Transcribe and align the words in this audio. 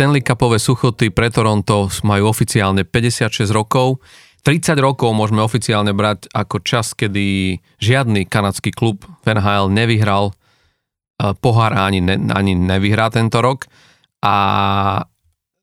Stanley 0.00 0.24
Cupové 0.24 0.56
suchoty 0.56 1.12
pre 1.12 1.28
Toronto 1.28 1.92
majú 2.08 2.32
oficiálne 2.32 2.88
56 2.88 3.52
rokov. 3.52 4.00
30 4.48 4.72
rokov 4.80 5.12
môžeme 5.12 5.44
oficiálne 5.44 5.92
brať 5.92 6.24
ako 6.32 6.64
čas, 6.64 6.96
kedy 6.96 7.60
žiadny 7.76 8.24
kanadský 8.24 8.72
klub 8.72 9.04
v 9.04 9.26
NHL 9.28 9.68
nevyhral 9.68 10.32
pohár 11.44 11.76
ani, 11.76 12.00
ne, 12.00 12.16
ani 12.32 12.56
nevyhrá 12.56 13.12
tento 13.12 13.44
rok. 13.44 13.68
A 14.24 15.04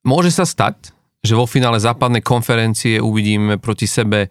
môže 0.05 0.29
sa 0.29 0.45
stať, 0.45 0.93
že 1.25 1.33
vo 1.33 1.49
finále 1.49 1.81
západnej 1.81 2.21
konferencie 2.21 3.01
uvidíme 3.01 3.57
proti 3.57 3.89
sebe 3.89 4.29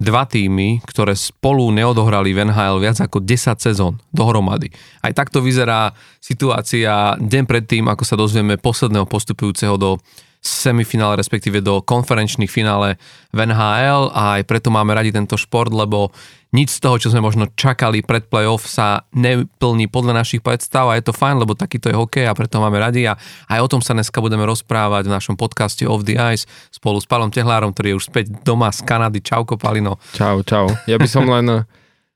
dva 0.00 0.26
týmy, 0.26 0.82
ktoré 0.82 1.14
spolu 1.14 1.70
neodohrali 1.70 2.34
v 2.34 2.48
NHL 2.50 2.82
viac 2.82 2.98
ako 3.02 3.22
10 3.22 3.58
sezón 3.58 4.02
dohromady. 4.10 4.72
Aj 5.04 5.14
takto 5.14 5.38
vyzerá 5.38 5.94
situácia 6.18 7.14
deň 7.18 7.44
predtým, 7.46 7.86
ako 7.86 8.02
sa 8.02 8.18
dozvieme 8.18 8.58
posledného 8.58 9.06
postupujúceho 9.06 9.78
do 9.78 10.02
semifinále, 10.42 11.14
respektíve 11.14 11.62
do 11.62 11.78
konferenčných 11.86 12.50
finále 12.50 12.98
v 13.30 13.46
NHL 13.46 14.10
a 14.10 14.42
aj 14.42 14.42
preto 14.42 14.74
máme 14.74 14.90
radi 14.90 15.14
tento 15.14 15.38
šport, 15.38 15.70
lebo 15.70 16.10
nič 16.52 16.76
z 16.76 16.82
toho, 16.84 16.98
čo 16.98 17.08
sme 17.14 17.24
možno 17.24 17.48
čakali 17.54 18.04
pred 18.04 18.28
playoff 18.28 18.66
sa 18.68 19.06
neplní 19.14 19.88
podľa 19.88 20.20
našich 20.20 20.44
predstav 20.44 20.90
a 20.90 20.98
je 20.98 21.06
to 21.06 21.16
fajn, 21.16 21.40
lebo 21.40 21.56
takýto 21.56 21.88
je 21.88 21.96
hokej 21.96 22.26
a 22.28 22.36
preto 22.36 22.60
máme 22.60 22.76
radi 22.76 23.08
a 23.08 23.16
aj 23.48 23.58
o 23.62 23.70
tom 23.70 23.80
sa 23.80 23.96
dneska 23.96 24.20
budeme 24.20 24.44
rozprávať 24.44 25.08
v 25.08 25.14
našom 25.14 25.38
podcaste 25.38 25.86
Off 25.88 26.04
the 26.04 26.18
Ice 26.34 26.44
spolu 26.74 27.00
s 27.00 27.06
Palom 27.08 27.32
Tehlárom, 27.32 27.72
ktorý 27.72 27.96
je 27.96 27.98
už 28.02 28.10
späť 28.10 28.34
doma 28.44 28.68
z 28.68 28.84
Kanady. 28.84 29.24
Čauko 29.24 29.56
Palino. 29.56 29.96
Čau, 30.12 30.44
čau. 30.44 30.68
Ja 30.84 31.00
by 31.00 31.08
som 31.08 31.24
len 31.24 31.64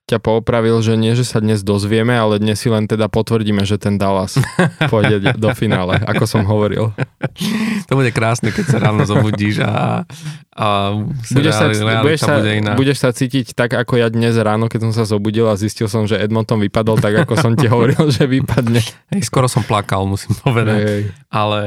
ťa 0.06 0.22
poopravil, 0.22 0.78
že 0.86 0.94
nie, 0.94 1.18
že 1.18 1.26
sa 1.26 1.42
dnes 1.42 1.66
dozvieme, 1.66 2.14
ale 2.14 2.38
dnes 2.38 2.62
si 2.62 2.70
len 2.70 2.86
teda 2.86 3.10
potvrdíme, 3.10 3.66
že 3.66 3.74
ten 3.74 3.98
Dallas 3.98 4.38
pôjde 4.92 5.34
do 5.34 5.50
finále, 5.50 5.98
ako 6.06 6.24
som 6.30 6.42
hovoril. 6.46 6.94
To 7.90 7.98
bude 7.98 8.14
krásne, 8.14 8.54
keď 8.54 8.64
sa 8.70 8.78
ráno 8.78 9.02
zobudíš 9.02 9.66
a, 9.66 10.06
a 10.54 10.66
budeš, 11.34 11.54
sa, 11.58 11.66
budeš, 12.06 12.20
sa, 12.22 12.38
bude 12.38 12.54
iná. 12.54 12.78
budeš 12.78 13.02
sa 13.02 13.10
cítiť 13.10 13.58
tak, 13.58 13.74
ako 13.74 13.98
ja 13.98 14.06
dnes 14.06 14.38
ráno, 14.38 14.70
keď 14.70 14.86
som 14.86 14.92
sa 14.94 15.04
zobudil 15.10 15.50
a 15.50 15.58
zistil 15.58 15.90
som, 15.90 16.06
že 16.06 16.22
Edmonton 16.22 16.62
vypadol 16.62 17.02
tak, 17.02 17.26
ako 17.26 17.34
som 17.34 17.52
ti 17.58 17.66
hovoril, 17.66 18.06
že 18.14 18.30
vypadne. 18.30 18.78
Hej, 19.10 19.26
skoro 19.26 19.50
som 19.50 19.66
plakal, 19.66 20.06
musím 20.06 20.38
povedať. 20.38 20.80
Hej. 20.86 21.02
Ale, 21.34 21.60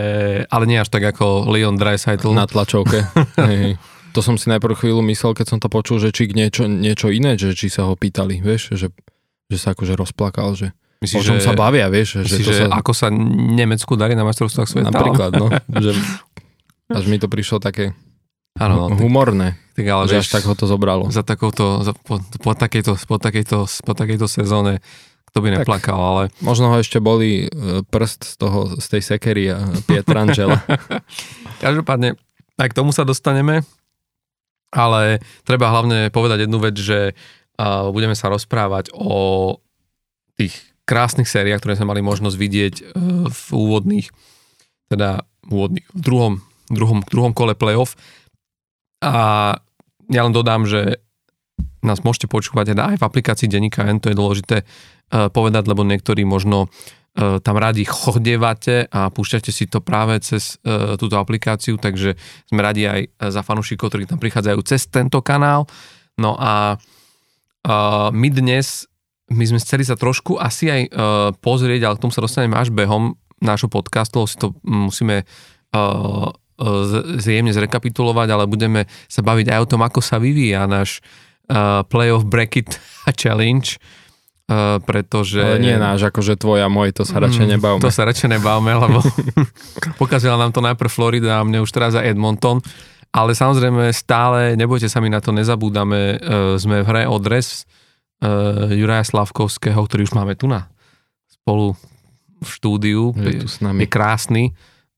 ale 0.47 0.63
nie 0.63 0.79
až 0.79 0.87
tak 0.87 1.03
ako 1.03 1.51
Leon 1.51 1.75
Dreisaitl. 1.75 2.31
Na 2.31 2.47
tlačovke. 2.47 3.03
Hej. 3.35 3.75
To 4.13 4.21
som 4.25 4.35
si 4.35 4.49
najprv 4.49 4.73
chvíľu 4.73 5.01
myslel, 5.05 5.37
keď 5.37 5.45
som 5.55 5.59
to 5.61 5.69
počul, 5.69 6.01
že 6.01 6.09
či 6.09 6.29
niečo, 6.29 6.65
niečo 6.65 7.13
iné, 7.13 7.37
že 7.37 7.53
či 7.53 7.69
sa 7.69 7.85
ho 7.85 7.93
pýtali, 7.93 8.41
vieš, 8.41 8.73
že, 8.73 8.87
že 9.49 9.57
sa 9.57 9.77
akože 9.77 9.93
rozplakal, 9.93 10.57
že 10.57 10.73
Myslíš, 10.99 11.19
o 11.23 11.27
čom 11.31 11.37
že, 11.39 11.47
sa 11.47 11.55
bavia, 11.55 11.87
vieš. 11.87 12.19
Myslíš, 12.19 12.43
že, 12.43 12.43
to 12.43 12.51
že 12.51 12.65
sa... 12.67 12.75
ako 12.75 12.91
sa 12.91 13.07
Nemecku 13.55 13.95
darí 13.95 14.19
na 14.19 14.27
majstrovstvách 14.27 14.67
sveta? 14.67 14.91
Napríklad, 14.91 15.31
no. 15.31 15.47
že, 15.83 15.95
až 16.91 17.03
mi 17.07 17.15
to 17.15 17.31
prišlo 17.31 17.63
také 17.63 17.95
ano, 18.59 18.91
no, 18.91 18.99
humorné, 18.99 19.55
tak, 19.79 19.87
ale 19.87 20.11
že 20.11 20.19
vieš, 20.19 20.27
až 20.27 20.31
tak 20.35 20.43
ho 20.51 20.55
to 20.59 20.67
zobralo. 20.67 21.07
Za 21.07 21.23
takouto, 21.23 21.87
za, 21.87 21.95
po, 21.95 22.19
po, 22.19 22.51
takejto, 22.51 22.99
po, 23.07 23.15
takejto, 23.15 23.57
po 23.87 23.93
takejto 23.95 24.27
sezóne 24.27 24.83
kto 25.29 25.45
by 25.45 25.61
neplakal, 25.61 25.93
tak, 25.93 26.09
ale... 26.09 26.23
Možno 26.41 26.73
ho 26.73 26.81
ešte 26.81 26.97
boli 26.97 27.45
e, 27.45 27.85
prst 27.85 28.33
z 28.33 28.35
toho, 28.41 28.59
z 28.81 28.85
tej 28.97 29.01
sekery 29.13 29.53
a 29.53 29.61
Pietrangela. 29.85 30.65
Každopádne, 31.63 32.17
aj 32.57 32.67
k 32.73 32.73
tomu 32.73 32.89
sa 32.89 33.05
dostaneme 33.05 33.61
ale 34.69 35.21
treba 35.45 35.73
hlavne 35.73 36.13
povedať 36.13 36.45
jednu 36.45 36.59
vec, 36.61 36.75
že 36.77 37.13
uh, 37.13 37.89
budeme 37.89 38.13
sa 38.13 38.29
rozprávať 38.29 38.93
o 38.93 39.57
tých 40.37 40.55
krásnych 40.85 41.29
sériách, 41.29 41.61
ktoré 41.61 41.77
sme 41.77 41.91
mali 41.93 42.01
možnosť 42.05 42.37
vidieť 42.37 42.75
uh, 42.81 42.85
v 43.29 43.45
úvodných, 43.53 44.07
teda 44.89 45.25
úvodných, 45.49 45.85
v 45.93 46.01
druhom, 46.01 46.33
druhom, 46.69 46.99
druhom 47.05 47.33
kole 47.33 47.57
playoff. 47.57 47.97
A 49.01 49.55
ja 50.09 50.21
len 50.25 50.33
dodám, 50.33 50.65
že 50.69 51.01
nás 51.79 52.03
môžete 52.03 52.27
počúvať 52.27 52.75
aj 52.75 52.99
v 52.99 53.05
aplikácii 53.07 53.47
Denika 53.47 53.87
N, 53.87 54.03
to 54.03 54.11
je 54.11 54.17
dôležité 54.17 54.57
uh, 54.65 55.31
povedať, 55.33 55.65
lebo 55.65 55.81
niektorí 55.81 56.27
možno 56.27 56.67
E, 56.67 56.98
tam 57.19 57.55
radi 57.59 57.83
chodievate 57.83 58.87
a 58.87 59.11
púšťate 59.11 59.51
si 59.51 59.67
to 59.67 59.83
práve 59.83 60.15
cez 60.23 60.55
uh, 60.63 60.95
túto 60.95 61.19
aplikáciu, 61.19 61.75
takže 61.75 62.15
sme 62.47 62.63
radi 62.63 62.87
aj 62.87 63.01
za 63.27 63.41
fanúšikov, 63.43 63.91
ktorí 63.91 64.07
tam 64.07 64.23
prichádzajú 64.23 64.59
cez 64.63 64.87
tento 64.87 65.19
kanál. 65.19 65.67
No 66.15 66.39
a 66.39 66.79
uh, 66.79 68.07
my 68.15 68.29
dnes, 68.31 68.87
my 69.31 69.43
sme 69.43 69.59
chceli 69.59 69.83
sa 69.83 69.99
trošku 69.99 70.39
asi 70.39 70.71
aj 70.71 70.81
uh, 70.87 70.91
pozrieť, 71.43 71.81
ale 71.87 71.95
k 71.99 72.03
tomu 72.07 72.15
sa 72.15 72.23
dostaneme 72.23 72.55
až 72.55 72.71
behom 72.71 73.19
nášho 73.43 73.67
podcastu, 73.67 74.23
si 74.23 74.39
to 74.39 74.55
musíme 74.63 75.23
uh, 75.75 76.29
zjemne 77.19 77.55
zrekapitulovať, 77.55 78.27
ale 78.35 78.51
budeme 78.51 78.83
sa 79.07 79.23
baviť 79.23 79.47
aj 79.55 79.59
o 79.63 79.69
tom, 79.75 79.81
ako 79.83 80.03
sa 80.03 80.19
vyvíja 80.19 80.67
náš 80.67 80.99
Playoff 81.87 82.27
Bracket 82.27 82.77
Challenge, 83.19 83.79
Uh, 84.49 84.81
pretože... 84.81 85.37
Ale 85.37 85.61
nie 85.61 85.77
náš, 85.77 86.09
akože 86.09 86.33
tvoj 86.33 86.65
a 86.65 86.69
môj, 86.73 86.89
to 86.89 87.05
sa 87.05 87.21
radšej 87.21 87.45
mm, 87.45 87.51
nebavme. 87.53 87.81
To 87.85 87.93
sa 87.93 88.01
radšej 88.01 88.33
nebavme, 88.33 88.73
lebo 88.81 88.97
pokazila 90.01 90.41
nám 90.41 90.49
to 90.49 90.65
najprv 90.65 90.89
Florida 90.89 91.37
a 91.37 91.45
mne 91.45 91.61
už 91.61 91.69
teraz 91.69 91.93
za 91.93 92.01
Edmonton. 92.01 92.57
Ale 93.13 93.37
samozrejme 93.37 93.93
stále, 93.93 94.57
nebojte 94.57 94.89
sa, 94.89 95.05
my 95.05 95.13
na 95.13 95.21
to 95.21 95.29
nezabúdame, 95.37 96.17
uh, 96.17 96.57
sme 96.57 96.81
v 96.81 96.87
hre 96.89 97.03
o 97.05 97.21
dres 97.21 97.69
uh, 98.25 98.73
Juraja 98.73 99.05
Slavkovského, 99.05 99.77
ktorý 99.85 100.09
už 100.09 100.17
máme 100.17 100.33
tu 100.33 100.49
na 100.49 100.65
spolu 101.29 101.77
v 102.41 102.49
štúdiu. 102.49 103.13
Je, 103.21 103.45
tu 103.45 103.47
s 103.53 103.61
nami. 103.61 103.85
je 103.85 103.87
krásny. 103.89 104.43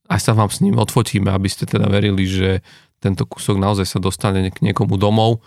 Aj 0.08 0.24
sa 0.24 0.32
vám 0.32 0.48
s 0.48 0.64
ním 0.64 0.80
odfotíme, 0.80 1.28
aby 1.28 1.52
ste 1.52 1.68
teda 1.68 1.92
verili, 1.92 2.24
že 2.24 2.64
tento 3.04 3.28
kúsok 3.28 3.60
naozaj 3.60 3.84
sa 3.84 4.00
dostane 4.00 4.48
k 4.48 4.64
niekomu 4.64 4.96
domov 4.96 5.44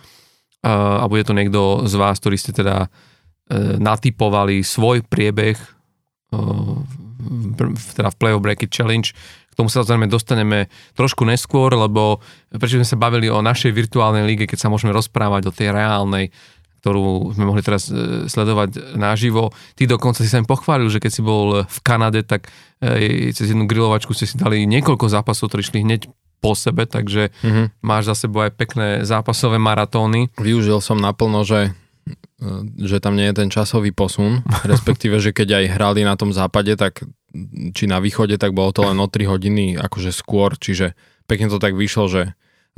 uh, 0.60 1.00
a 1.00 1.09
bude 1.09 1.25
to 1.25 1.32
niekto 1.32 1.88
z 1.88 1.94
vás, 1.97 2.20
ktorý 2.20 2.37
ste 2.37 2.53
teda 2.53 2.93
natypovali 3.53 4.65
svoj 4.65 5.05
priebeh 5.05 5.56
e, 5.56 5.69
teda 7.94 8.09
v 8.12 8.19
Playoff 8.21 8.43
Bracket 8.44 8.72
Challenge. 8.72 9.09
K 9.15 9.55
tomu 9.55 9.71
sa 9.71 9.87
samozrejme 9.87 10.10
dostaneme 10.10 10.59
trošku 10.99 11.22
neskôr, 11.22 11.71
lebo 11.77 12.19
prečo 12.50 12.81
sme 12.81 12.88
sa 12.88 12.99
bavili 12.99 13.31
o 13.31 13.44
našej 13.44 13.71
virtuálnej 13.71 14.27
líge, 14.27 14.50
keď 14.50 14.66
sa 14.66 14.72
môžeme 14.72 14.91
rozprávať 14.91 15.47
o 15.49 15.55
tej 15.55 15.71
reálnej, 15.71 16.34
ktorú 16.82 17.32
sme 17.37 17.44
mohli 17.49 17.62
teraz 17.65 17.88
e, 17.88 18.27
sledovať 18.28 18.97
naživo. 18.97 19.53
Ty 19.76 19.93
dokonca 19.93 20.25
si 20.25 20.28
sa 20.32 20.41
im 20.41 20.49
pochválil, 20.49 20.88
že 20.88 21.00
keď 21.00 21.12
si 21.12 21.22
bol 21.22 21.65
v 21.65 21.78
Kanade, 21.84 22.25
tak 22.25 22.49
cez 23.32 23.49
jednu 23.49 23.65
grilovačku 23.65 24.12
ste 24.12 24.28
si 24.28 24.37
dali 24.37 24.69
niekoľko 24.69 25.09
zápasov, 25.09 25.49
ktorí 25.49 25.65
šli 25.65 25.81
hneď 25.81 26.12
po 26.44 26.53
sebe, 26.53 26.84
takže 26.84 27.32
mm-hmm. 27.41 27.81
máš 27.81 28.12
za 28.12 28.28
sebou 28.28 28.44
aj 28.44 28.53
pekné 28.53 28.88
zápasové 29.09 29.56
maratóny. 29.56 30.28
Využil 30.37 30.84
som 30.84 31.00
naplno, 31.00 31.41
že 31.41 31.72
že 32.78 33.00
tam 33.00 33.16
nie 33.16 33.31
je 33.31 33.44
ten 33.44 33.49
časový 33.49 33.91
posun, 33.91 34.44
respektíve, 34.72 35.19
že 35.19 35.32
keď 35.32 35.62
aj 35.62 35.65
hrali 35.78 36.00
na 36.05 36.15
tom 36.15 36.31
západe, 36.31 36.75
tak 36.77 37.05
či 37.75 37.84
na 37.91 37.99
východe, 37.99 38.38
tak 38.38 38.55
bolo 38.55 38.71
to 38.71 38.87
len 38.87 38.99
o 39.03 39.10
3 39.10 39.27
hodiny 39.27 39.75
akože 39.75 40.15
skôr, 40.15 40.55
čiže 40.55 40.94
pekne 41.27 41.50
to 41.50 41.59
tak 41.59 41.75
vyšlo, 41.75 42.06
že 42.06 42.22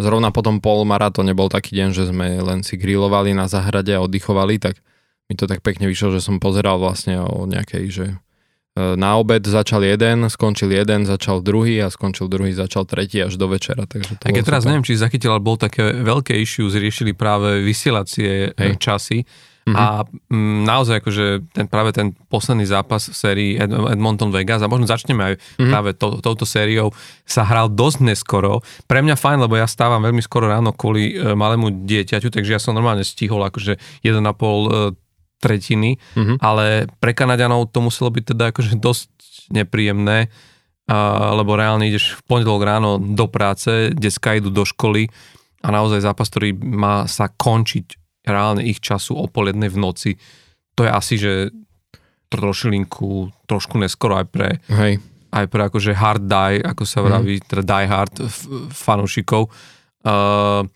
zrovna 0.00 0.32
potom 0.32 0.60
polmaratóne 0.60 1.36
bol 1.36 1.52
taký 1.52 1.76
deň, 1.76 1.88
že 1.92 2.08
sme 2.08 2.40
len 2.40 2.60
si 2.64 2.80
grilovali 2.80 3.36
na 3.36 3.48
zahrade 3.48 3.92
a 3.96 4.04
oddychovali, 4.04 4.60
tak 4.60 4.80
mi 5.26 5.34
to 5.34 5.48
tak 5.50 5.60
pekne 5.60 5.90
vyšlo, 5.90 6.14
že 6.14 6.24
som 6.24 6.38
pozeral 6.38 6.78
vlastne 6.78 7.18
o 7.18 7.44
nejakej, 7.48 7.84
že 7.90 8.06
e, 8.12 8.16
na 8.94 9.18
obed 9.18 9.42
začal 9.42 9.82
jeden, 9.82 10.28
skončil 10.30 10.70
jeden, 10.70 11.02
začal 11.02 11.42
druhý 11.42 11.82
a 11.82 11.90
skončil 11.90 12.30
druhý, 12.30 12.54
začal 12.54 12.86
tretí 12.86 13.18
až 13.18 13.34
do 13.34 13.50
večera. 13.50 13.88
Takže 13.88 14.22
to 14.22 14.24
a 14.24 14.30
keď 14.30 14.44
teraz 14.46 14.62
super. 14.62 14.70
neviem, 14.70 14.86
či 14.86 14.94
zachytil, 14.94 15.34
ale 15.34 15.42
bol 15.42 15.58
také 15.58 15.82
veľké 15.90 16.36
issue, 16.38 16.70
zriešili 16.70 17.16
práve 17.16 17.64
vysielacie 17.64 18.54
Hej. 18.54 18.78
časy 18.78 19.18
Mm-hmm. 19.66 19.74
A 19.82 20.06
m, 20.06 20.14
mm, 20.30 20.58
naozaj 20.62 21.02
akože 21.02 21.26
ten, 21.50 21.66
práve 21.66 21.90
ten 21.90 22.14
posledný 22.30 22.70
zápas 22.70 23.10
v 23.10 23.16
sérii 23.18 23.52
Ed, 23.58 23.66
Edmonton 23.66 24.30
Vegas 24.30 24.62
a 24.62 24.70
možno 24.70 24.86
začneme 24.86 25.22
aj 25.26 25.34
mm-hmm. 25.34 25.70
práve 25.74 25.90
to, 25.98 26.22
touto 26.22 26.46
sériou 26.46 26.94
sa 27.26 27.42
hral 27.42 27.66
dosť 27.66 28.06
neskoro. 28.06 28.62
Pre 28.86 29.02
mňa 29.02 29.18
fajn, 29.18 29.42
lebo 29.42 29.58
ja 29.58 29.66
stávam 29.66 29.98
veľmi 30.06 30.22
skoro 30.22 30.46
ráno 30.46 30.70
kvôli 30.70 31.18
e, 31.18 31.34
malému 31.34 31.82
dieťaťu, 31.82 32.30
takže 32.30 32.54
ja 32.54 32.62
som 32.62 32.78
normálne 32.78 33.02
stihol 33.02 33.42
akože 33.42 34.06
1,5 34.06 34.14
e, 34.14 34.68
tretiny, 35.42 35.98
mm-hmm. 35.98 36.36
ale 36.38 36.86
pre 37.02 37.10
Kanaďanov 37.10 37.74
to 37.74 37.82
muselo 37.82 38.14
byť 38.14 38.24
teda 38.38 38.54
akože 38.54 38.78
dosť 38.78 39.10
nepríjemné, 39.50 40.30
a, 40.86 41.34
lebo 41.34 41.58
reálne 41.58 41.90
ideš 41.90 42.14
v 42.18 42.20
pondelok 42.22 42.62
ráno 42.62 43.02
do 43.02 43.26
práce, 43.26 43.90
deska 43.98 44.38
idú 44.38 44.54
do 44.54 44.62
školy 44.62 45.10
a 45.66 45.74
naozaj 45.74 46.06
zápas, 46.06 46.30
ktorý 46.30 46.54
má 46.54 47.10
sa 47.10 47.26
končiť 47.26 47.95
reálne 48.26 48.66
ich 48.66 48.82
času 48.82 49.14
o 49.14 49.30
pol 49.30 49.54
jednej 49.54 49.70
v 49.70 49.78
noci, 49.78 50.10
to 50.76 50.84
je 50.84 50.90
asi, 50.90 51.14
že 51.16 51.32
trošilinku 52.28 53.30
trošku 53.46 53.78
neskoro 53.78 54.18
aj 54.18 54.26
pre, 54.28 54.48
Hej. 54.66 54.98
aj 55.30 55.46
pre 55.46 55.60
akože 55.70 55.94
hard 55.94 56.26
die, 56.26 56.60
ako 56.60 56.82
sa 56.82 57.00
vraví, 57.06 57.38
mm. 57.38 57.44
teda 57.46 57.62
die 57.62 57.86
hard 57.86 58.14
fanúšikov. 58.74 59.48
Uh, 60.02 60.66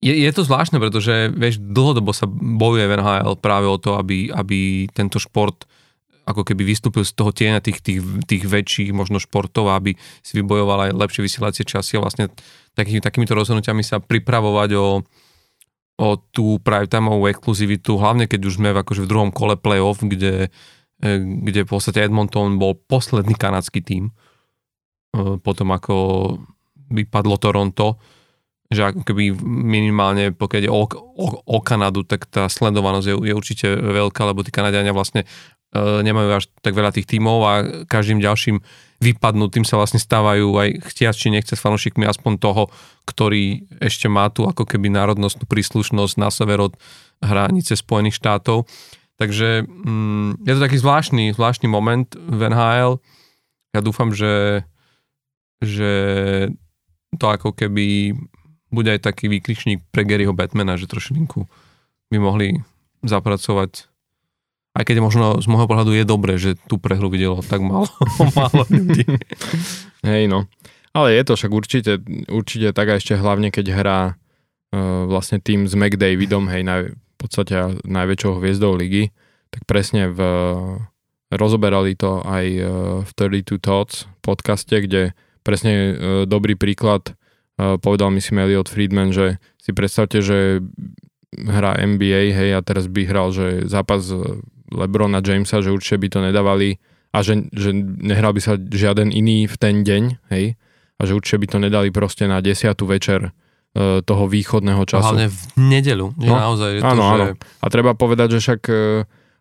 je, 0.00 0.14
je 0.16 0.30
to 0.32 0.46
zvláštne, 0.46 0.80
pretože 0.80 1.28
vieš, 1.36 1.60
dlhodobo 1.60 2.16
sa 2.16 2.24
bojuje 2.30 2.88
v 2.88 2.94
NHL 2.96 3.36
práve 3.36 3.68
o 3.68 3.76
to, 3.76 4.00
aby, 4.00 4.32
aby 4.32 4.88
tento 4.94 5.20
šport 5.20 5.68
ako 6.24 6.46
keby 6.46 6.62
vystúpil 6.62 7.02
z 7.02 7.12
toho 7.12 7.34
tieňa 7.34 7.58
tých, 7.58 7.82
tých, 7.82 8.00
tých 8.24 8.44
väčších 8.46 8.94
možno 8.94 9.18
športov, 9.18 9.66
aby 9.74 9.98
si 10.22 10.32
vybojoval 10.38 10.88
aj 10.88 10.96
lepšie 10.96 11.26
vysielacie 11.26 11.66
časy 11.66 11.98
a 11.98 12.04
vlastne 12.06 12.30
takými, 12.78 13.02
takýmito 13.02 13.34
rozhodnutiami 13.34 13.82
sa 13.82 13.98
pripravovať 13.98 14.70
o, 14.78 15.02
o 16.00 16.16
tú 16.16 16.56
privetimeovú 16.64 17.28
exkluzivitu, 17.28 18.00
hlavne 18.00 18.24
keď 18.24 18.40
už 18.48 18.56
sme 18.56 18.72
v, 18.72 18.80
akože 18.80 19.04
v 19.04 19.10
druhom 19.12 19.28
kole 19.28 19.60
playoff, 19.60 20.00
kde, 20.00 20.48
e, 21.04 21.10
kde 21.20 21.68
v 21.68 21.70
podstate 21.76 22.00
Edmonton 22.00 22.56
bol 22.56 22.72
posledný 22.72 23.36
kanadský 23.36 23.84
tím, 23.84 24.16
e, 25.12 25.36
potom 25.36 25.76
ako 25.76 25.94
vypadlo 26.88 27.36
Toronto, 27.36 28.00
že 28.72 28.86
ako 28.86 29.02
keby 29.04 29.34
minimálne, 29.44 30.32
pokiaľ 30.32 30.62
je 30.64 30.72
o, 30.72 30.84
o, 31.20 31.26
o 31.44 31.58
Kanadu, 31.60 32.06
tak 32.08 32.24
tá 32.30 32.48
sledovanosť 32.48 33.06
je, 33.12 33.14
je 33.28 33.34
určite 33.36 33.66
veľká, 33.68 34.24
lebo 34.24 34.40
tí 34.40 34.54
Kanadiania 34.54 34.96
vlastne 34.96 35.26
e, 35.26 35.28
nemajú 36.00 36.28
až 36.32 36.48
tak 36.64 36.72
veľa 36.72 36.96
tých 36.96 37.10
tímov 37.12 37.38
a 37.44 37.52
každým 37.84 38.24
ďalším 38.24 38.64
vypadnutým 39.00 39.64
sa 39.64 39.80
vlastne 39.80 39.96
stávajú 39.96 40.60
aj 40.60 40.68
chtiac 40.92 41.16
či 41.16 41.32
nechce 41.32 41.56
s 41.56 41.64
fanúšikmi 41.64 42.04
aspoň 42.04 42.32
toho, 42.36 42.62
ktorý 43.08 43.64
ešte 43.80 44.06
má 44.12 44.28
tu 44.28 44.44
ako 44.44 44.68
keby 44.68 44.92
národnostnú 44.92 45.48
príslušnosť 45.48 46.14
na 46.20 46.28
sever 46.28 46.60
od 46.60 46.76
hranice 47.24 47.74
Spojených 47.74 48.20
štátov. 48.20 48.68
Takže 49.16 49.64
mm, 49.64 50.44
je 50.44 50.52
to 50.56 50.64
taký 50.64 50.76
zvláštny, 50.80 51.32
zvláštny 51.36 51.66
moment 51.68 52.08
v 52.16 52.40
NHL. 52.48 53.00
Ja 53.76 53.80
dúfam, 53.80 54.12
že, 54.12 54.64
že 55.60 55.92
to 57.16 57.26
ako 57.28 57.52
keby 57.56 58.16
bude 58.70 58.88
aj 58.88 59.04
taký 59.04 59.26
výkričník 59.26 59.82
pre 59.90 60.06
Garyho 60.06 60.32
Batmana, 60.32 60.78
že 60.78 60.86
trošinku 60.86 61.44
by 62.08 62.18
mohli 62.22 62.62
zapracovať 63.02 63.89
aj 64.70 64.84
keď 64.86 64.96
možno 65.02 65.42
z 65.42 65.46
môjho 65.50 65.66
pohľadu 65.66 65.92
je 65.94 66.04
dobré, 66.06 66.38
že 66.38 66.54
tú 66.70 66.78
prehru 66.78 67.10
videlo 67.10 67.42
tak 67.42 67.58
málo, 67.62 67.90
málo 68.38 68.62
ľudí. 68.70 69.04
Hej 70.06 70.30
no, 70.30 70.46
ale 70.94 71.18
je 71.18 71.22
to 71.26 71.32
však 71.34 71.52
určite, 71.52 71.92
určite 72.30 72.70
tak 72.70 72.86
a 72.94 72.98
ešte 72.98 73.18
hlavne 73.18 73.50
keď 73.50 73.66
hrá 73.74 74.00
uh, 74.14 75.04
vlastne 75.10 75.42
tým 75.42 75.66
s 75.66 75.74
McDavidom, 75.74 76.46
hej, 76.48 76.62
naj, 76.62 76.80
v 76.94 77.16
podstate 77.18 77.82
najväčšou 77.84 78.40
hviezdou 78.40 78.72
ligy, 78.78 79.12
tak 79.50 79.66
presne 79.66 80.08
v, 80.08 80.20
rozoberali 81.34 81.98
to 81.98 82.22
aj 82.22 82.46
uh, 82.58 82.66
v 83.02 83.10
32 83.42 83.58
Thoughts 83.58 84.06
podcaste, 84.22 84.72
kde 84.72 85.18
presne 85.42 85.72
uh, 85.74 85.92
dobrý 86.24 86.54
príklad 86.54 87.18
povedal 87.60 88.08
mi 88.08 88.24
si 88.24 88.32
Elliot 88.32 88.72
Friedman, 88.72 89.12
že 89.12 89.36
si 89.60 89.76
predstavte, 89.76 90.24
že 90.24 90.64
hrá 91.36 91.76
NBA, 91.76 92.32
hej, 92.32 92.50
a 92.56 92.60
teraz 92.64 92.88
by 92.88 93.06
hral, 93.06 93.30
že 93.30 93.68
zápas 93.68 94.08
Lebrona 94.70 95.20
Jamesa, 95.20 95.60
že 95.60 95.74
určite 95.74 95.98
by 96.00 96.08
to 96.08 96.20
nedávali 96.22 96.78
a 97.10 97.18
že, 97.26 97.50
že 97.50 97.74
nehral 97.74 98.30
by 98.30 98.40
sa 98.42 98.54
žiaden 98.54 99.10
iný 99.10 99.50
v 99.50 99.56
ten 99.58 99.82
deň, 99.82 100.02
hej, 100.30 100.54
a 100.96 101.00
že 101.02 101.12
určite 101.16 101.42
by 101.42 101.46
to 101.50 101.58
nedali 101.58 101.88
proste 101.90 102.30
na 102.30 102.38
desiatu 102.38 102.86
večer 102.86 103.30
e, 103.74 104.00
toho 104.04 104.24
východného 104.30 104.82
času. 104.86 105.18
Hlavne 105.18 105.28
v 105.32 105.42
nedelu, 105.58 106.06
no, 106.14 106.34
naozaj. 106.34 106.70
Je 106.78 106.80
áno, 106.86 107.02
to, 107.02 107.10
áno. 107.10 107.24
A 107.36 107.66
treba 107.66 107.98
povedať, 107.98 108.38
že 108.38 108.42
však 108.46 108.60
e, 108.70 108.74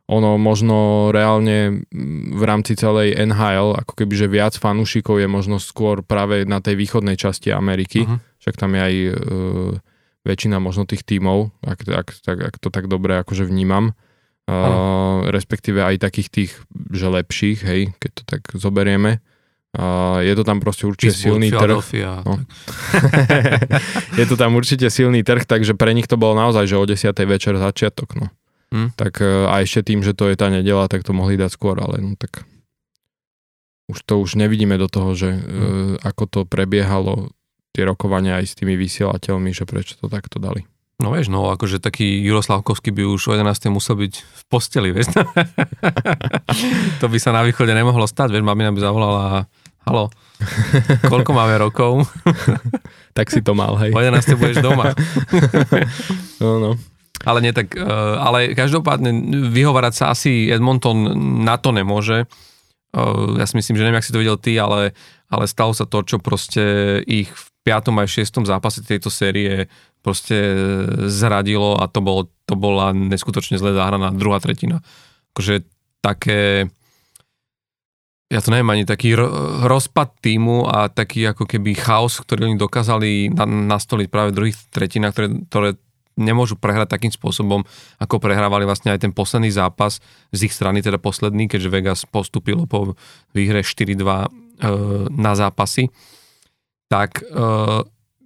ono 0.10 0.42
možno 0.42 1.10
reálne 1.14 1.86
v 2.34 2.44
rámci 2.44 2.74
celej 2.74 3.14
NHL, 3.14 3.78
ako 3.78 3.94
keby, 3.94 4.14
že 4.18 4.26
viac 4.26 4.58
fanúšikov 4.58 5.22
je 5.22 5.30
možno 5.30 5.62
skôr 5.62 6.02
práve 6.02 6.50
na 6.50 6.58
tej 6.58 6.74
východnej 6.74 7.14
časti 7.14 7.54
Ameriky, 7.54 8.10
uh-huh. 8.10 8.18
však 8.42 8.58
tam 8.58 8.74
je 8.74 8.82
aj 8.82 8.96
e, 8.98 9.12
väčšina 10.26 10.58
možno 10.58 10.90
tých 10.90 11.06
tímov, 11.06 11.54
ak, 11.62 11.80
ak, 11.86 12.08
tak, 12.26 12.38
ak 12.42 12.56
to 12.58 12.74
tak 12.74 12.90
dobre 12.90 13.22
akože 13.22 13.46
vnímam, 13.46 13.94
uh, 14.50 15.30
respektíve 15.30 15.80
aj 15.80 16.02
takých 16.02 16.30
tých, 16.30 16.52
že 16.90 17.08
lepších, 17.08 17.60
hej, 17.62 17.82
keď 18.02 18.12
to 18.18 18.24
tak 18.26 18.42
zoberieme. 18.58 19.22
Uh, 19.70 20.26
je 20.26 20.34
to 20.34 20.42
tam 20.42 20.58
proste 20.58 20.90
určite 20.90 21.14
Pittsburgh, 21.14 21.38
silný 21.38 21.50
trh. 21.54 21.78
No. 22.26 22.42
je 24.20 24.26
to 24.26 24.34
tam 24.34 24.58
určite 24.58 24.90
silný 24.90 25.22
trh, 25.22 25.46
takže 25.46 25.78
pre 25.78 25.94
nich 25.94 26.10
to 26.10 26.18
bolo 26.18 26.34
naozaj, 26.34 26.66
že 26.66 26.74
o 26.74 26.86
10. 26.90 27.14
večer 27.30 27.54
začiatok. 27.54 28.18
No. 28.18 28.34
Hmm. 28.74 28.90
Tak 28.98 29.22
uh, 29.22 29.46
a 29.46 29.62
ešte 29.62 29.94
tým, 29.94 30.02
že 30.02 30.18
to 30.18 30.26
je 30.26 30.36
tá 30.36 30.50
nedela, 30.50 30.90
tak 30.90 31.06
to 31.06 31.14
mohli 31.14 31.38
dať 31.38 31.54
skôr, 31.54 31.78
ale 31.78 32.02
no 32.02 32.18
tak 32.18 32.50
už 33.90 34.06
to 34.06 34.22
už 34.22 34.42
nevidíme 34.42 34.78
do 34.82 34.90
toho, 34.90 35.14
že 35.14 35.30
hmm. 35.30 35.46
uh, 35.46 35.94
ako 36.02 36.24
to 36.26 36.40
prebiehalo 36.50 37.30
tie 37.74 37.86
rokovania 37.86 38.42
aj 38.42 38.46
s 38.50 38.58
tými 38.58 38.74
vysielateľmi, 38.74 39.54
že 39.54 39.70
prečo 39.70 40.02
to 40.02 40.10
takto 40.10 40.42
dali. 40.42 40.66
No 41.00 41.16
vieš, 41.16 41.32
no 41.32 41.48
akože 41.48 41.80
taký 41.80 42.20
Juroslavkovský 42.28 42.92
by 42.92 43.08
už 43.08 43.32
o 43.32 43.36
11. 43.36 43.72
musel 43.72 43.96
byť 43.96 44.14
v 44.20 44.42
posteli, 44.52 44.92
vieš. 44.92 45.16
to 47.02 47.06
by 47.08 47.16
sa 47.16 47.32
na 47.32 47.40
východe 47.48 47.72
nemohlo 47.72 48.04
stať, 48.04 48.36
vieš, 48.36 48.44
mamina 48.44 48.76
by 48.76 48.84
zavolala 48.84 49.48
halo, 49.88 50.12
koľko 51.08 51.32
máme 51.32 51.56
rokov? 51.56 52.04
tak 53.18 53.32
si 53.32 53.40
to 53.40 53.56
mal, 53.56 53.80
hej. 53.80 53.96
O 53.96 54.00
11. 54.04 54.36
budeš 54.36 54.60
doma. 54.60 54.92
no, 56.44 56.60
no. 56.60 56.72
Ale 57.24 57.44
nie 57.44 57.52
tak, 57.52 57.76
eh, 57.76 57.84
ale 58.20 58.52
každopádne 58.52 59.12
vyhovárať 59.56 59.94
sa 59.96 60.06
asi 60.12 60.48
Edmonton 60.52 61.16
na 61.48 61.56
to 61.56 61.72
nemôže. 61.72 62.28
Eh, 62.28 63.40
ja 63.40 63.48
si 63.48 63.56
myslím, 63.56 63.76
že 63.80 63.84
neviem, 63.88 64.00
ak 64.00 64.08
si 64.08 64.12
to 64.12 64.20
videl 64.20 64.36
ty, 64.36 64.56
ale, 64.60 64.92
ale 65.32 65.48
stalo 65.48 65.72
sa 65.72 65.88
to, 65.88 66.04
čo 66.04 66.20
proste 66.20 67.00
ich 67.08 67.32
v 67.32 67.49
5. 67.64 67.92
aj 67.92 68.08
6. 68.08 68.48
zápase 68.48 68.82
tejto 68.82 69.12
série 69.12 69.68
proste 70.00 70.36
zradilo 71.12 71.76
a 71.76 71.92
to, 71.92 72.00
bolo, 72.00 72.32
to 72.48 72.56
bola 72.56 72.96
neskutočne 72.96 73.60
zle 73.60 73.76
zahraná 73.76 74.16
druhá 74.16 74.40
tretina. 74.40 74.80
Akože 75.36 75.68
také, 76.00 76.72
ja 78.32 78.40
to 78.40 78.50
neviem, 78.56 78.72
ani 78.72 78.84
taký 78.88 79.14
rozpad 79.68 80.24
týmu 80.24 80.72
a 80.72 80.88
taký 80.88 81.28
ako 81.28 81.44
keby 81.44 81.76
chaos, 81.76 82.24
ktorý 82.24 82.48
oni 82.48 82.58
dokázali 82.58 83.36
nastoliť 83.46 84.08
práve 84.08 84.32
v 84.32 84.38
druhých 84.40 84.58
tretinách, 84.72 85.14
ktoré, 85.14 85.28
ktoré 85.52 85.70
nemôžu 86.20 86.60
prehrať 86.60 87.00
takým 87.00 87.16
spôsobom, 87.16 87.64
ako 87.98 88.20
prehrávali 88.20 88.68
vlastne 88.68 88.92
aj 88.92 89.08
ten 89.08 89.16
posledný 89.16 89.50
zápas 89.56 90.04
z 90.36 90.40
ich 90.52 90.54
strany, 90.54 90.84
teda 90.84 91.00
posledný, 91.00 91.48
keďže 91.48 91.72
Vegas 91.72 92.02
postupilo 92.04 92.68
po 92.68 93.00
výhre 93.32 93.64
4-2 93.64 94.04
e, 94.04 94.28
na 95.16 95.34
zápasy. 95.40 95.88
Tak 96.90 97.22
e, 97.22 97.26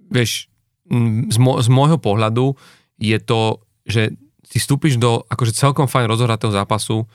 vieš, 0.08 0.48
z, 1.30 1.38
mo, 1.40 1.60
z 1.60 1.68
môjho 1.68 2.00
pohľadu 2.00 2.56
je 3.00 3.18
to, 3.20 3.60
že 3.84 4.16
si 4.44 4.58
vstúpiš 4.60 5.00
do 5.00 5.24
akože 5.28 5.56
celkom 5.56 5.88
fajn 5.88 6.06
rozohratého 6.08 6.52
zápasu, 6.52 7.08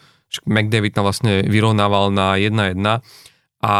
McDavid 0.45 0.93
tam 0.93 1.09
vlastne 1.09 1.41
vyrovnával 1.45 2.13
na 2.13 2.37
1-1 2.37 3.01
a 3.65 3.75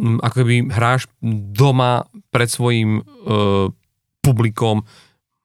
ako 0.00 0.34
keby 0.42 0.72
hráš 0.72 1.06
doma 1.54 2.08
pred 2.32 2.48
svojim 2.48 3.04
uh, 3.04 3.68
publikom, 4.24 4.82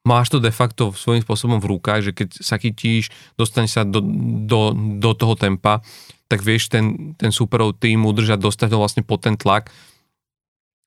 máš 0.07 0.31
to 0.31 0.39
de 0.41 0.49
facto 0.49 0.95
svojím 0.95 1.21
spôsobom 1.21 1.59
v 1.59 1.69
rukách, 1.77 2.01
že 2.09 2.11
keď 2.15 2.29
sa 2.39 2.55
chytíš, 2.57 3.11
dostaneš 3.35 3.71
sa 3.77 3.83
do, 3.85 4.01
do, 4.47 4.73
do 4.97 5.11
toho 5.13 5.35
tempa, 5.35 5.83
tak 6.31 6.41
vieš 6.41 6.71
ten, 6.71 7.13
ten 7.19 7.29
superov 7.29 7.77
tým 7.77 8.05
udržať, 8.07 8.39
dostať 8.39 8.69
ho 8.73 8.79
vlastne 8.81 9.03
pod 9.05 9.21
ten 9.21 9.35
tlak 9.37 9.69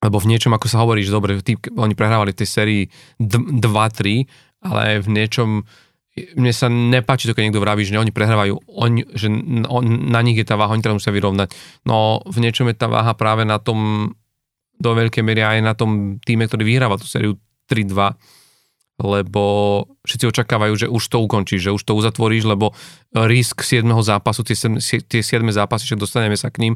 lebo 0.03 0.19
v 0.19 0.35
niečom, 0.35 0.51
ako 0.51 0.67
sa 0.67 0.83
hovorí, 0.83 1.07
že 1.07 1.15
dobre, 1.15 1.39
tí, 1.41 1.55
oni 1.79 1.95
prehrávali 1.95 2.35
v 2.35 2.41
tej 2.43 2.49
sérii 2.51 2.83
2-3, 3.23 4.27
ale 4.67 4.99
v 4.99 5.09
niečom, 5.09 5.63
mne 6.35 6.53
sa 6.53 6.67
nepáči 6.67 7.31
to, 7.31 7.33
keď 7.33 7.49
niekto 7.49 7.63
vraví, 7.63 7.87
že 7.87 7.95
oni 7.95 8.11
prehrávajú, 8.11 8.67
oni, 8.67 9.07
že 9.15 9.31
on, 9.71 9.85
na 10.11 10.21
nich 10.27 10.37
je 10.37 10.47
tá 10.47 10.59
váha, 10.59 10.75
oni 10.75 10.83
teraz 10.83 10.99
musia 10.99 11.15
vyrovnať. 11.15 11.55
No 11.87 12.21
v 12.27 12.43
niečom 12.43 12.67
je 12.67 12.77
tá 12.77 12.91
váha 12.91 13.15
práve 13.15 13.47
na 13.47 13.63
tom, 13.63 14.11
do 14.83 14.91
veľkej 14.99 15.23
miery 15.23 15.47
aj 15.47 15.63
na 15.63 15.79
tom 15.79 16.19
týme, 16.19 16.51
ktorý 16.51 16.67
vyhráva 16.67 16.99
tú 16.99 17.07
sériu 17.07 17.39
3-2, 17.71 18.19
lebo 19.03 19.43
všetci 20.03 20.27
očakávajú, 20.35 20.75
že 20.75 20.87
už 20.91 21.03
to 21.07 21.23
ukončíš, 21.23 21.71
že 21.71 21.75
už 21.75 21.83
to 21.87 21.95
uzatvoríš, 21.95 22.45
lebo 22.51 22.75
risk 23.15 23.63
7. 23.63 23.87
zápasu, 24.03 24.43
tie 24.43 24.59
7, 24.59 24.83
tie 24.83 25.23
7 25.23 25.47
zápasy, 25.55 25.87
však 25.87 26.03
dostaneme 26.03 26.35
sa 26.35 26.51
k 26.51 26.67
ním, 26.67 26.75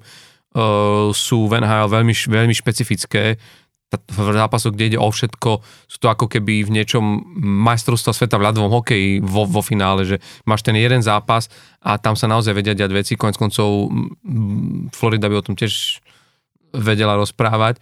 sú 1.12 1.38
v 1.46 1.60
NHL 1.60 1.92
veľmi, 1.92 2.14
veľmi 2.14 2.54
špecifické. 2.56 3.36
V 3.86 4.18
zápasoch, 4.34 4.74
kde 4.74 4.92
ide 4.92 4.98
o 4.98 5.06
všetko, 5.06 5.62
sú 5.86 5.96
to 6.02 6.10
ako 6.10 6.26
keby 6.26 6.66
v 6.66 6.74
niečom 6.74 7.22
majstrovstva 7.38 8.10
sveta 8.10 8.34
v 8.34 8.50
ľadovom 8.50 8.72
hokeji 8.82 9.22
vo, 9.22 9.46
vo 9.46 9.62
finále, 9.62 10.02
že 10.02 10.16
máš 10.42 10.66
ten 10.66 10.74
jeden 10.74 11.06
zápas 11.06 11.46
a 11.80 11.94
tam 11.94 12.18
sa 12.18 12.26
naozaj 12.26 12.50
vedia 12.50 12.74
diať 12.74 12.92
veci. 12.92 13.12
Konec 13.14 13.38
koncov 13.38 13.88
Florida 14.90 15.30
by 15.30 15.38
o 15.38 15.46
tom 15.46 15.54
tiež 15.54 16.02
vedela 16.74 17.14
rozprávať. 17.14 17.78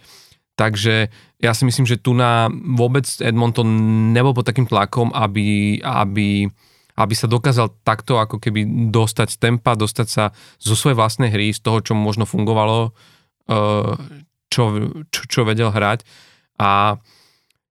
Takže 0.55 1.11
ja 1.41 1.51
si 1.51 1.67
myslím, 1.67 1.83
že 1.83 1.99
tu 1.99 2.15
na 2.15 2.47
vôbec 2.53 3.03
Edmonton 3.19 3.67
nebol 4.15 4.31
pod 4.31 4.47
takým 4.47 4.69
tlakom, 4.69 5.11
aby, 5.11 5.81
aby 5.83 6.47
aby 6.95 7.13
sa 7.13 7.27
dokázal 7.27 7.83
takto 7.83 8.19
ako 8.19 8.39
keby 8.39 8.91
dostať 8.91 9.27
z 9.35 9.37
tempa, 9.37 9.75
dostať 9.75 10.07
sa 10.07 10.23
zo 10.59 10.75
svojej 10.79 10.95
vlastnej 10.95 11.29
hry, 11.31 11.51
z 11.51 11.59
toho, 11.59 11.83
čo 11.83 11.91
mu 11.91 12.07
možno 12.07 12.23
fungovalo, 12.23 12.95
eh, 13.51 13.93
čo, 14.47 14.63
čo, 15.11 15.21
čo 15.27 15.39
vedel 15.43 15.71
hrať. 15.71 16.07
A 16.59 16.95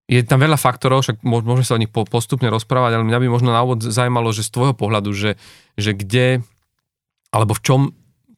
je 0.04 0.20
tam 0.20 0.36
veľa 0.36 0.60
faktorov, 0.60 1.00
však 1.00 1.24
môžeme 1.24 1.64
sa 1.64 1.76
o 1.76 1.80
nich 1.80 1.88
postupne 1.88 2.52
rozprávať, 2.52 3.00
ale 3.00 3.08
mňa 3.08 3.22
by 3.24 3.28
možno 3.32 3.56
na 3.56 3.64
úvod 3.64 3.80
zaujímalo, 3.80 4.28
že 4.36 4.44
z 4.44 4.52
tvojho 4.52 4.74
pohľadu, 4.76 5.16
že, 5.16 5.40
že 5.80 5.96
kde 5.96 6.44
alebo 7.34 7.56
v 7.56 7.64
čom 7.66 7.80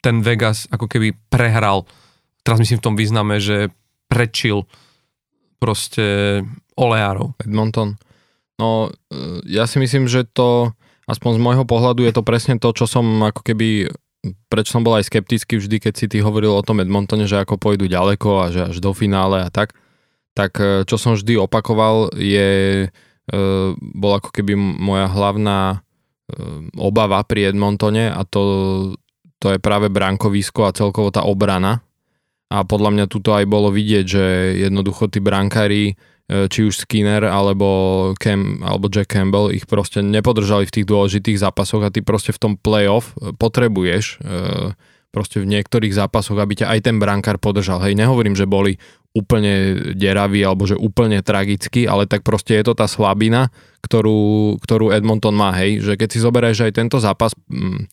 ten 0.01 0.25
Vegas 0.25 0.65
ako 0.73 0.89
keby 0.89 1.13
prehral, 1.29 1.85
teraz 2.41 2.57
myslím 2.57 2.81
v 2.81 2.85
tom 2.87 2.95
význame, 2.97 3.37
že 3.37 3.69
prečil 4.09 4.65
proste 5.61 6.41
oleárov. 6.73 7.37
Edmonton. 7.43 7.99
No, 8.57 8.89
e, 8.89 9.45
ja 9.45 9.69
si 9.69 9.77
myslím, 9.77 10.09
že 10.09 10.25
to, 10.25 10.73
aspoň 11.05 11.37
z 11.37 11.43
môjho 11.43 11.65
pohľadu, 11.65 12.03
je 12.03 12.13
to 12.13 12.25
presne 12.25 12.57
to, 12.57 12.73
čo 12.73 12.89
som 12.89 13.05
ako 13.21 13.45
keby, 13.45 13.93
prečo 14.49 14.73
som 14.77 14.81
bol 14.81 14.97
aj 14.97 15.07
skeptický 15.07 15.61
vždy, 15.61 15.77
keď 15.77 15.93
si 15.93 16.05
ty 16.09 16.17
hovoril 16.25 16.57
o 16.57 16.65
tom 16.65 16.81
Edmontone, 16.81 17.29
že 17.29 17.37
ako 17.37 17.61
pôjdu 17.61 17.85
ďaleko 17.85 18.29
a 18.41 18.45
že 18.49 18.61
až 18.73 18.77
do 18.81 18.91
finále 18.97 19.45
a 19.45 19.49
tak. 19.53 19.77
Tak 20.33 20.51
e, 20.57 20.65
čo 20.89 20.97
som 20.97 21.13
vždy 21.13 21.37
opakoval, 21.37 22.17
je, 22.17 22.49
e, 23.29 23.35
bol 23.77 24.11
ako 24.17 24.33
keby 24.33 24.57
moja 24.57 25.07
hlavná 25.07 25.81
obava 26.75 27.23
pri 27.23 27.55
Edmontone 27.55 28.11
a 28.11 28.27
to, 28.27 28.43
to 29.39 29.55
je 29.55 29.63
práve 29.63 29.87
brankovisko 29.87 30.67
a 30.67 30.75
celkovo 30.75 31.07
tá 31.07 31.23
obrana. 31.23 31.79
A 32.51 32.67
podľa 32.67 32.91
mňa 32.91 33.05
tuto 33.07 33.31
aj 33.31 33.47
bolo 33.47 33.71
vidieť, 33.71 34.05
že 34.07 34.23
jednoducho 34.59 35.07
tí 35.07 35.23
brankári 35.23 35.95
či 36.27 36.67
už 36.67 36.83
Skinner 36.83 37.23
alebo, 37.23 38.11
Cam, 38.19 38.59
alebo 38.59 38.91
Jack 38.91 39.15
Campbell 39.15 39.47
ich 39.55 39.63
proste 39.63 40.03
nepodržali 40.03 40.67
v 40.67 40.73
tých 40.75 40.85
dôležitých 40.87 41.39
zápasoch 41.39 41.79
a 41.87 41.93
ty 41.93 42.03
proste 42.03 42.35
v 42.35 42.39
tom 42.43 42.53
playoff 42.59 43.15
e, 43.15 43.31
potrebuješ 43.31 44.19
e, 44.19 44.75
proste 45.15 45.39
v 45.39 45.47
niektorých 45.47 45.95
zápasoch, 45.95 46.35
aby 46.35 46.59
ťa 46.59 46.67
aj 46.67 46.79
ten 46.83 46.99
brankár 46.99 47.39
podržal. 47.39 47.79
Hej, 47.79 47.95
nehovorím, 47.95 48.35
že 48.35 48.43
boli 48.43 48.75
úplne 49.15 49.79
deraví 49.95 50.43
alebo 50.43 50.67
že 50.67 50.75
úplne 50.75 51.23
tragický, 51.23 51.87
ale 51.87 52.11
tak 52.11 52.27
proste 52.27 52.59
je 52.59 52.67
to 52.67 52.75
tá 52.75 52.91
slabina, 52.91 53.47
ktorú, 53.87 54.59
ktorú 54.59 54.91
Edmonton 54.91 55.33
má, 55.33 55.55
hej, 55.55 55.79
že 55.79 55.93
keď 55.95 56.09
si 56.11 56.19
zoberieš 56.19 56.67
aj 56.67 56.75
tento 56.75 56.99
zápas 56.99 57.31
mm, 57.47 57.87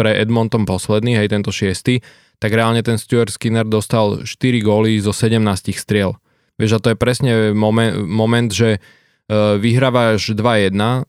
pre 0.00 0.16
Edmonton 0.16 0.64
posledný, 0.64 1.20
hej, 1.20 1.28
tento 1.28 1.52
šiestý, 1.52 2.00
tak 2.40 2.56
reálne 2.56 2.80
ten 2.80 2.96
Stuart 2.96 3.30
Skinner 3.30 3.68
dostal 3.68 4.24
4 4.24 4.32
góly 4.64 4.96
zo 4.96 5.12
17 5.12 5.44
striel 5.76 6.16
Vieš, 6.56 6.72
a 6.76 6.82
to 6.82 6.88
je 6.92 6.96
presne 6.96 7.30
moment, 7.52 7.92
moment 8.08 8.48
že 8.48 8.80
uh, 8.80 9.60
vyhrávaš 9.60 10.32
2-1, 10.32 10.72
uh, 10.72 11.04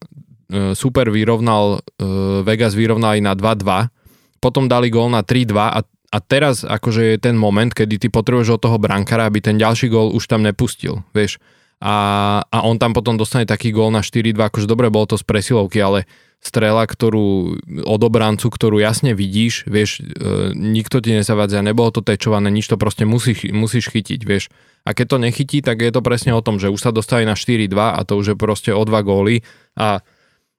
super 0.75 1.07
vyrovnal, 1.07 1.79
uh, 1.79 2.43
Vegas 2.43 2.75
vyrovnal 2.75 3.15
aj 3.15 3.21
na 3.23 3.33
2-2, 3.33 4.43
potom 4.43 4.67
dali 4.67 4.91
gól 4.91 5.07
na 5.11 5.23
3-2 5.23 5.55
a, 5.55 5.79
a 5.87 6.17
teraz 6.19 6.67
akože 6.67 7.15
je 7.15 7.17
ten 7.19 7.35
moment, 7.39 7.71
kedy 7.71 7.95
ty 7.95 8.07
potrebuješ 8.11 8.59
od 8.59 8.63
toho 8.63 8.77
brankara, 8.77 9.27
aby 9.27 9.39
ten 9.39 9.55
ďalší 9.55 9.87
gól 9.87 10.11
už 10.11 10.27
tam 10.27 10.43
nepustil, 10.43 11.03
vieš. 11.15 11.39
A, 11.77 12.41
a 12.41 12.57
on 12.65 12.81
tam 12.81 12.91
potom 12.91 13.21
dostane 13.21 13.45
taký 13.45 13.69
gól 13.69 13.93
na 13.93 14.01
4-2, 14.01 14.33
akože 14.33 14.65
dobre, 14.65 14.89
bolo 14.89 15.05
to 15.05 15.15
z 15.15 15.23
presilovky, 15.23 15.77
ale 15.77 16.09
strela, 16.37 16.85
ktorú 16.85 17.57
od 17.83 18.01
obrancu, 18.01 18.47
ktorú 18.47 18.77
jasne 18.77 19.17
vidíš, 19.17 19.65
vieš, 19.67 19.99
e, 19.99 20.53
nikto 20.53 21.01
ti 21.01 21.11
nezavadzia, 21.17 21.65
nebolo 21.65 21.89
to 21.89 22.05
tečované, 22.05 22.53
nič 22.53 22.69
to 22.69 22.77
proste 22.77 23.03
musíš, 23.03 23.49
musíš 23.49 23.89
chytiť, 23.89 24.21
vieš. 24.23 24.53
A 24.87 24.95
keď 24.95 25.05
to 25.11 25.17
nechytí, 25.19 25.59
tak 25.65 25.83
je 25.83 25.91
to 25.91 25.99
presne 25.99 26.31
o 26.31 26.45
tom, 26.45 26.61
že 26.61 26.71
už 26.71 26.79
sa 26.79 26.95
dostali 26.95 27.27
na 27.27 27.35
4-2 27.35 27.73
a 27.75 27.99
to 28.07 28.15
už 28.15 28.33
je 28.33 28.37
proste 28.37 28.71
o 28.71 28.81
dva 28.87 29.03
góly 29.03 29.43
a 29.75 29.99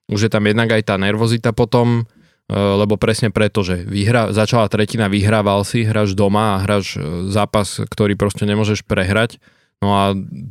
už 0.09 0.27
je 0.27 0.31
tam 0.31 0.45
jednak 0.45 0.69
aj 0.69 0.83
tá 0.85 0.95
nervozita 0.99 1.55
potom, 1.55 2.03
e, 2.03 2.53
lebo 2.53 2.99
presne 2.99 3.31
preto, 3.31 3.63
že 3.63 3.81
vyhra, 3.81 4.35
začala 4.35 4.67
tretina, 4.67 5.07
vyhrával 5.07 5.63
si, 5.63 5.87
hráš 5.87 6.13
doma 6.13 6.59
a 6.59 6.61
hráš 6.67 6.99
e, 6.99 7.31
zápas, 7.31 7.81
ktorý 7.81 8.19
proste 8.19 8.43
nemôžeš 8.43 8.83
prehrať, 8.83 9.39
no 9.79 9.95
a 9.95 10.03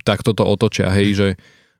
tak 0.02 0.24
toto 0.24 0.48
otočia, 0.48 0.88
hej, 0.88 1.08
že 1.14 1.28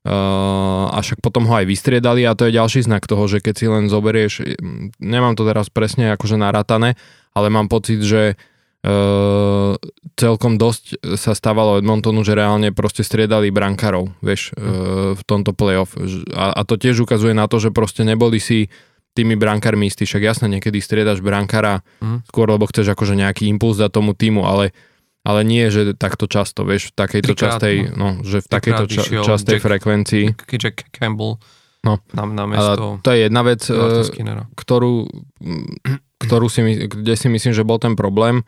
a 0.08 0.98
však 1.04 1.20
potom 1.20 1.44
ho 1.44 1.54
aj 1.60 1.68
vystriedali 1.68 2.24
a 2.24 2.32
to 2.32 2.48
je 2.48 2.56
ďalší 2.56 2.88
znak 2.88 3.04
toho, 3.04 3.28
že 3.28 3.44
keď 3.44 3.54
si 3.54 3.66
len 3.68 3.84
zoberieš, 3.92 4.56
nemám 4.96 5.36
to 5.36 5.44
teraz 5.44 5.68
presne 5.68 6.16
akože 6.16 6.40
naratané, 6.40 6.96
ale 7.36 7.52
mám 7.52 7.68
pocit, 7.68 8.00
že 8.00 8.34
uh, 8.34 9.76
celkom 10.16 10.56
dosť 10.56 11.02
sa 11.18 11.36
stávalo 11.36 11.76
Edmontonu, 11.76 12.24
že 12.24 12.32
reálne 12.32 12.72
proste 12.72 13.04
striedali 13.04 13.52
brankárov, 13.52 14.08
vieš, 14.24 14.56
uh, 14.56 15.12
v 15.12 15.22
tomto 15.28 15.52
playoff. 15.52 15.92
A, 16.32 16.56
a 16.56 16.60
to 16.64 16.80
tiež 16.80 17.04
ukazuje 17.04 17.36
na 17.36 17.44
to, 17.44 17.60
že 17.60 17.74
proste 17.74 18.06
neboli 18.06 18.40
si 18.40 18.72
tými 19.18 19.34
brankármi 19.34 19.90
istí, 19.90 20.06
však 20.06 20.22
jasne 20.22 20.46
niekedy 20.46 20.78
striedaš 20.78 21.18
brankára 21.18 21.82
mm. 21.98 22.30
skôr, 22.30 22.46
lebo 22.46 22.70
chceš 22.70 22.94
akože 22.94 23.18
nejaký 23.18 23.50
impuls 23.50 23.82
dať 23.82 23.90
tomu 23.90 24.14
týmu, 24.14 24.46
ale 24.46 24.70
ale 25.26 25.40
nie, 25.42 25.68
že 25.68 25.92
takto 25.98 26.30
často, 26.30 26.62
vieš, 26.62 26.94
v 26.94 26.94
takejto 26.94 27.32
Trikrát, 27.34 27.58
častej, 27.58 27.76
no, 27.92 28.22
že 28.22 28.40
v 28.44 28.48
takejto 28.48 28.84
ča, 28.86 29.02
častej 29.26 29.56
Jack, 29.58 29.64
frekvencii. 29.66 30.24
Jack 30.56 30.88
Campbell 30.94 31.36
no. 31.84 31.98
na, 32.14 32.22
na 32.26 32.44
mesto 32.46 32.98
to 33.02 33.08
je 33.12 33.26
jedna 33.26 33.42
vec, 33.42 33.62
eh, 33.68 34.42
ktorú, 34.54 35.08
ktorú 36.22 36.46
si, 36.50 36.60
kde 36.86 37.14
si 37.14 37.26
myslím, 37.30 37.52
že 37.54 37.66
bol 37.66 37.78
ten 37.82 37.94
problém. 37.98 38.46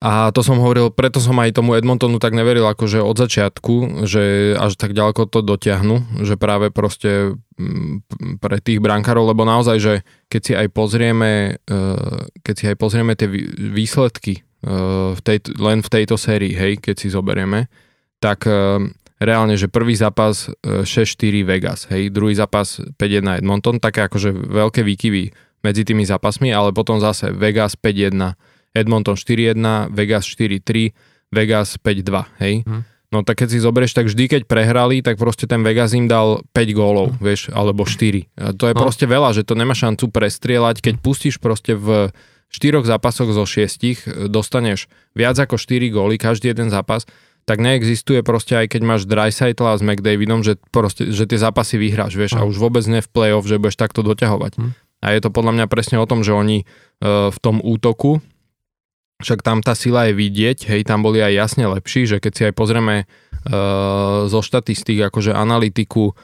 A 0.00 0.32
to 0.32 0.40
som 0.40 0.56
hovoril, 0.56 0.88
preto 0.88 1.20
som 1.20 1.36
aj 1.36 1.60
tomu 1.60 1.76
Edmontonu 1.76 2.16
tak 2.16 2.32
neveril 2.32 2.64
akože 2.64 3.04
od 3.04 3.20
začiatku, 3.20 4.08
že 4.08 4.56
až 4.56 4.72
tak 4.80 4.96
ďaleko 4.96 5.28
to 5.28 5.44
dotiahnu, 5.44 6.24
že 6.24 6.40
práve 6.40 6.72
proste 6.72 7.36
mm, 7.60 8.40
pre 8.40 8.64
tých 8.64 8.80
brankárov, 8.80 9.28
lebo 9.28 9.44
naozaj, 9.44 9.76
že 9.76 9.94
keď 10.32 10.40
si 10.40 10.52
aj 10.56 10.66
pozrieme, 10.72 11.60
eh, 11.60 12.16
keď 12.40 12.54
si 12.56 12.64
aj 12.72 12.76
pozrieme 12.80 13.12
tie 13.12 13.28
výsledky 13.60 14.40
v 14.60 15.20
tej, 15.24 15.56
len 15.56 15.80
v 15.80 15.88
tejto 15.88 16.20
sérii, 16.20 16.52
hej, 16.52 16.76
keď 16.80 16.94
si 17.00 17.08
zoberieme, 17.08 17.72
tak 18.20 18.44
eh, 18.44 18.84
reálne, 19.18 19.56
že 19.56 19.72
prvý 19.72 19.96
zápas 19.96 20.52
6-4 20.62 20.84
eh, 20.84 21.44
Vegas, 21.48 21.88
hej, 21.88 22.12
druhý 22.12 22.36
zápas 22.36 22.78
5-1 23.00 23.40
Edmonton, 23.40 23.80
také 23.80 24.04
akože 24.04 24.30
veľké 24.32 24.84
výkyvy 24.84 25.32
medzi 25.64 25.82
tými 25.84 26.04
zápasmi, 26.04 26.52
ale 26.52 26.76
potom 26.76 27.00
zase 27.00 27.32
Vegas 27.32 27.76
5-1, 27.76 28.36
Edmonton 28.76 29.16
4-1, 29.16 29.92
Vegas 29.92 30.24
4-3, 30.28 30.92
Vegas 31.32 31.80
5-2, 31.80 32.44
hej. 32.44 32.54
Hmm. 32.68 32.84
No 33.10 33.26
tak 33.26 33.42
keď 33.42 33.48
si 33.50 33.58
zoberieš, 33.58 33.90
tak 33.90 34.06
vždy, 34.06 34.38
keď 34.38 34.42
prehrali, 34.46 35.02
tak 35.02 35.18
proste 35.18 35.50
ten 35.50 35.66
Vegas 35.66 35.90
im 35.98 36.06
dal 36.06 36.46
5 36.54 36.78
gólov, 36.78 37.16
hmm. 37.16 37.18
vieš, 37.18 37.50
alebo 37.50 37.82
4. 37.82 38.28
A 38.38 38.54
to 38.54 38.70
je 38.70 38.74
no. 38.76 38.80
proste 38.80 39.04
veľa, 39.08 39.34
že 39.34 39.42
to 39.42 39.58
nemá 39.58 39.74
šancu 39.74 40.12
prestrieľať, 40.12 40.78
keď 40.84 40.94
pustíš 41.02 41.40
proste 41.42 41.74
v 41.74 42.12
štyroch 42.50 42.84
zápasoch 42.84 43.30
zo 43.30 43.46
šiestich 43.46 44.04
e, 44.04 44.26
dostaneš 44.26 44.90
viac 45.14 45.38
ako 45.38 45.56
4 45.56 45.90
góly 45.94 46.18
každý 46.18 46.52
jeden 46.52 46.68
zápas, 46.68 47.06
tak 47.48 47.62
neexistuje 47.62 48.20
proste 48.20 48.54
aj 48.58 48.76
keď 48.76 48.82
máš 48.84 49.02
Dreisaitla 49.08 49.78
s 49.78 49.82
McDavidom, 49.82 50.44
že, 50.44 50.60
proste, 50.70 51.08
že 51.10 51.24
tie 51.24 51.38
zápasy 51.40 51.80
vyhráš, 51.80 52.14
vieš, 52.18 52.36
a 52.36 52.44
hm. 52.44 52.50
už 52.50 52.56
vôbec 52.60 52.84
ne 52.90 53.00
v 53.00 53.08
play-off, 53.08 53.48
že 53.48 53.56
budeš 53.56 53.80
takto 53.80 54.04
doťahovať. 54.04 54.60
Mm. 54.60 54.70
A 55.00 55.06
je 55.16 55.20
to 55.24 55.32
podľa 55.32 55.56
mňa 55.56 55.66
presne 55.72 55.96
o 55.96 56.04
tom, 56.04 56.20
že 56.20 56.36
oni 56.36 56.62
e, 56.62 56.64
v 57.32 57.38
tom 57.40 57.64
útoku, 57.64 58.20
však 59.20 59.44
tam 59.44 59.60
tá 59.60 59.76
sila 59.76 60.08
je 60.08 60.16
vidieť, 60.16 60.68
hej, 60.68 60.80
tam 60.84 61.04
boli 61.04 61.20
aj 61.20 61.32
jasne 61.32 61.64
lepší, 61.68 62.08
že 62.08 62.16
keď 62.20 62.32
si 62.32 62.42
aj 62.48 62.54
pozrieme 62.56 62.96
e, 63.00 63.04
zo 64.28 64.40
štatistík, 64.40 65.08
akože 65.08 65.32
analytiku 65.32 66.12
e, 66.12 66.14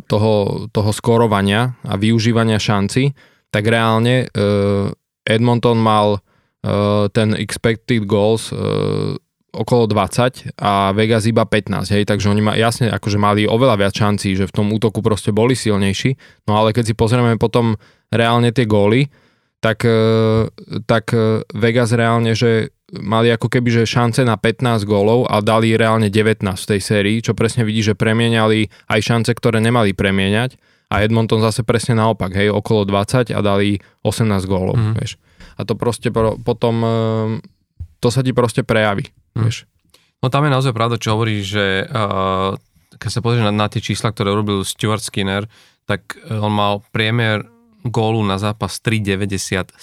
toho, 0.00 0.34
toho 0.68 0.90
skorovania 0.92 1.76
a 1.84 1.96
využívania 1.96 2.60
šanci, 2.60 3.12
tak 3.52 3.68
reálne 3.68 4.24
e, 4.24 4.36
Edmonton 5.26 5.78
mal 5.78 6.18
uh, 6.18 7.06
ten 7.10 7.34
expected 7.38 8.06
goals 8.06 8.50
uh, 8.50 9.14
okolo 9.52 9.84
20 9.84 10.56
a 10.56 10.96
Vegas 10.96 11.28
iba 11.28 11.44
15, 11.44 11.92
hej, 11.92 12.08
takže 12.08 12.32
oni 12.32 12.40
ma, 12.40 12.56
jasne 12.56 12.88
akože 12.88 13.20
mali 13.20 13.44
oveľa 13.44 13.76
viac 13.84 13.92
šancí, 13.92 14.32
že 14.32 14.48
v 14.48 14.54
tom 14.56 14.72
útoku 14.72 15.04
proste 15.04 15.28
boli 15.28 15.52
silnejší, 15.52 16.16
no 16.48 16.56
ale 16.56 16.72
keď 16.72 16.92
si 16.92 16.94
pozrieme 16.96 17.36
potom 17.36 17.76
reálne 18.08 18.48
tie 18.48 18.64
góly, 18.64 19.12
tak, 19.60 19.84
uh, 19.84 20.48
tak 20.88 21.12
Vegas 21.52 21.92
reálne, 21.92 22.32
že 22.32 22.72
mali 22.92 23.32
ako 23.32 23.48
keby 23.48 23.72
že 23.72 23.88
šance 23.88 24.20
na 24.20 24.36
15 24.36 24.84
gólov 24.84 25.24
a 25.28 25.40
dali 25.40 25.72
reálne 25.76 26.12
19 26.12 26.44
v 26.44 26.68
tej 26.76 26.80
sérii, 26.80 27.16
čo 27.24 27.32
presne 27.32 27.64
vidí, 27.64 27.80
že 27.80 27.96
premieniali 27.96 28.68
aj 28.92 29.00
šance, 29.00 29.30
ktoré 29.32 29.64
nemali 29.64 29.96
premieňať 29.96 30.60
a 30.92 31.00
Edmonton 31.00 31.40
zase 31.40 31.64
presne 31.64 31.96
naopak, 31.96 32.36
hej, 32.36 32.52
okolo 32.52 32.84
20 32.84 33.32
a 33.32 33.40
dali 33.40 33.80
18 34.04 34.28
gólov, 34.44 34.76
mm. 34.76 34.94
vieš. 35.00 35.16
A 35.56 35.64
to 35.64 35.72
proste 35.72 36.12
potom, 36.44 36.74
ehm, 36.84 37.32
to 37.96 38.12
sa 38.12 38.20
ti 38.20 38.36
proste 38.36 38.60
prejaví, 38.60 39.08
mm. 39.08 39.40
vieš. 39.40 39.64
No 40.20 40.28
tam 40.28 40.44
je 40.44 40.52
naozaj 40.52 40.76
pravda, 40.76 41.00
čo 41.00 41.16
hovorí, 41.18 41.42
že 41.42 41.82
uh, 41.82 42.54
keď 43.00 43.10
sa 43.10 43.24
pozrieš 43.24 43.42
na, 43.48 43.50
na 43.50 43.66
tie 43.66 43.82
čísla, 43.82 44.14
ktoré 44.14 44.30
robil 44.30 44.62
Stuart 44.62 45.02
Skinner, 45.02 45.48
tak 45.88 46.14
eh, 46.14 46.38
on 46.38 46.54
mal 46.54 46.84
priemer 46.94 47.42
gólu 47.82 48.22
na 48.22 48.38
zápas 48.38 48.78
3,97. 48.78 49.74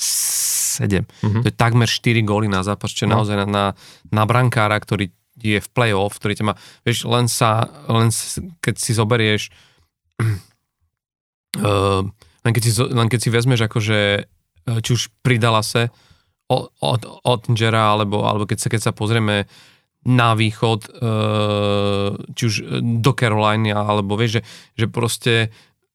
Mm-hmm. 1.03 1.41
To 1.43 1.47
je 1.51 1.55
takmer 1.55 1.91
4 1.91 2.23
góly 2.23 2.47
na 2.47 2.63
zápas, 2.63 2.95
čo 2.95 3.03
je 3.03 3.11
no. 3.11 3.19
naozaj 3.19 3.35
na, 3.43 3.47
na, 3.49 3.65
na 4.07 4.23
brankára, 4.23 4.79
ktorý 4.79 5.11
je 5.39 5.59
v 5.59 5.69
play-off, 5.71 6.15
ktorý 6.19 6.39
ťa 6.39 6.45
má, 6.47 6.53
vieš, 6.87 7.03
len 7.07 7.27
sa, 7.27 7.67
len 7.91 8.07
keď 8.63 8.75
si 8.79 8.91
zoberieš 8.95 9.51
Uh, 11.57 12.05
len, 12.45 12.51
keď 12.53 12.61
si, 12.61 12.71
len 12.77 13.07
keď 13.09 13.19
si 13.25 13.29
vezmeš 13.33 13.65
akože 13.65 13.99
eh, 14.21 14.79
či 14.85 14.89
už 14.93 15.09
pridala 15.25 15.65
sa 15.65 15.89
od, 16.49 16.69
od, 16.81 17.01
od 17.25 17.41
Ingera, 17.49 17.93
alebo, 17.93 18.25
alebo 18.25 18.45
keď 18.45 18.57
sa, 18.57 18.67
keď 18.69 18.81
sa 18.89 18.91
pozrieme 18.93 19.49
na 20.05 20.33
východ, 20.33 20.89
uh, 20.89 22.15
či 22.33 22.43
už 22.47 22.55
do 23.03 23.11
Caroliny, 23.11 23.75
alebo 23.75 24.15
vieš, 24.15 24.39
že, 24.39 24.41
že 24.79 24.85
proste 24.87 25.33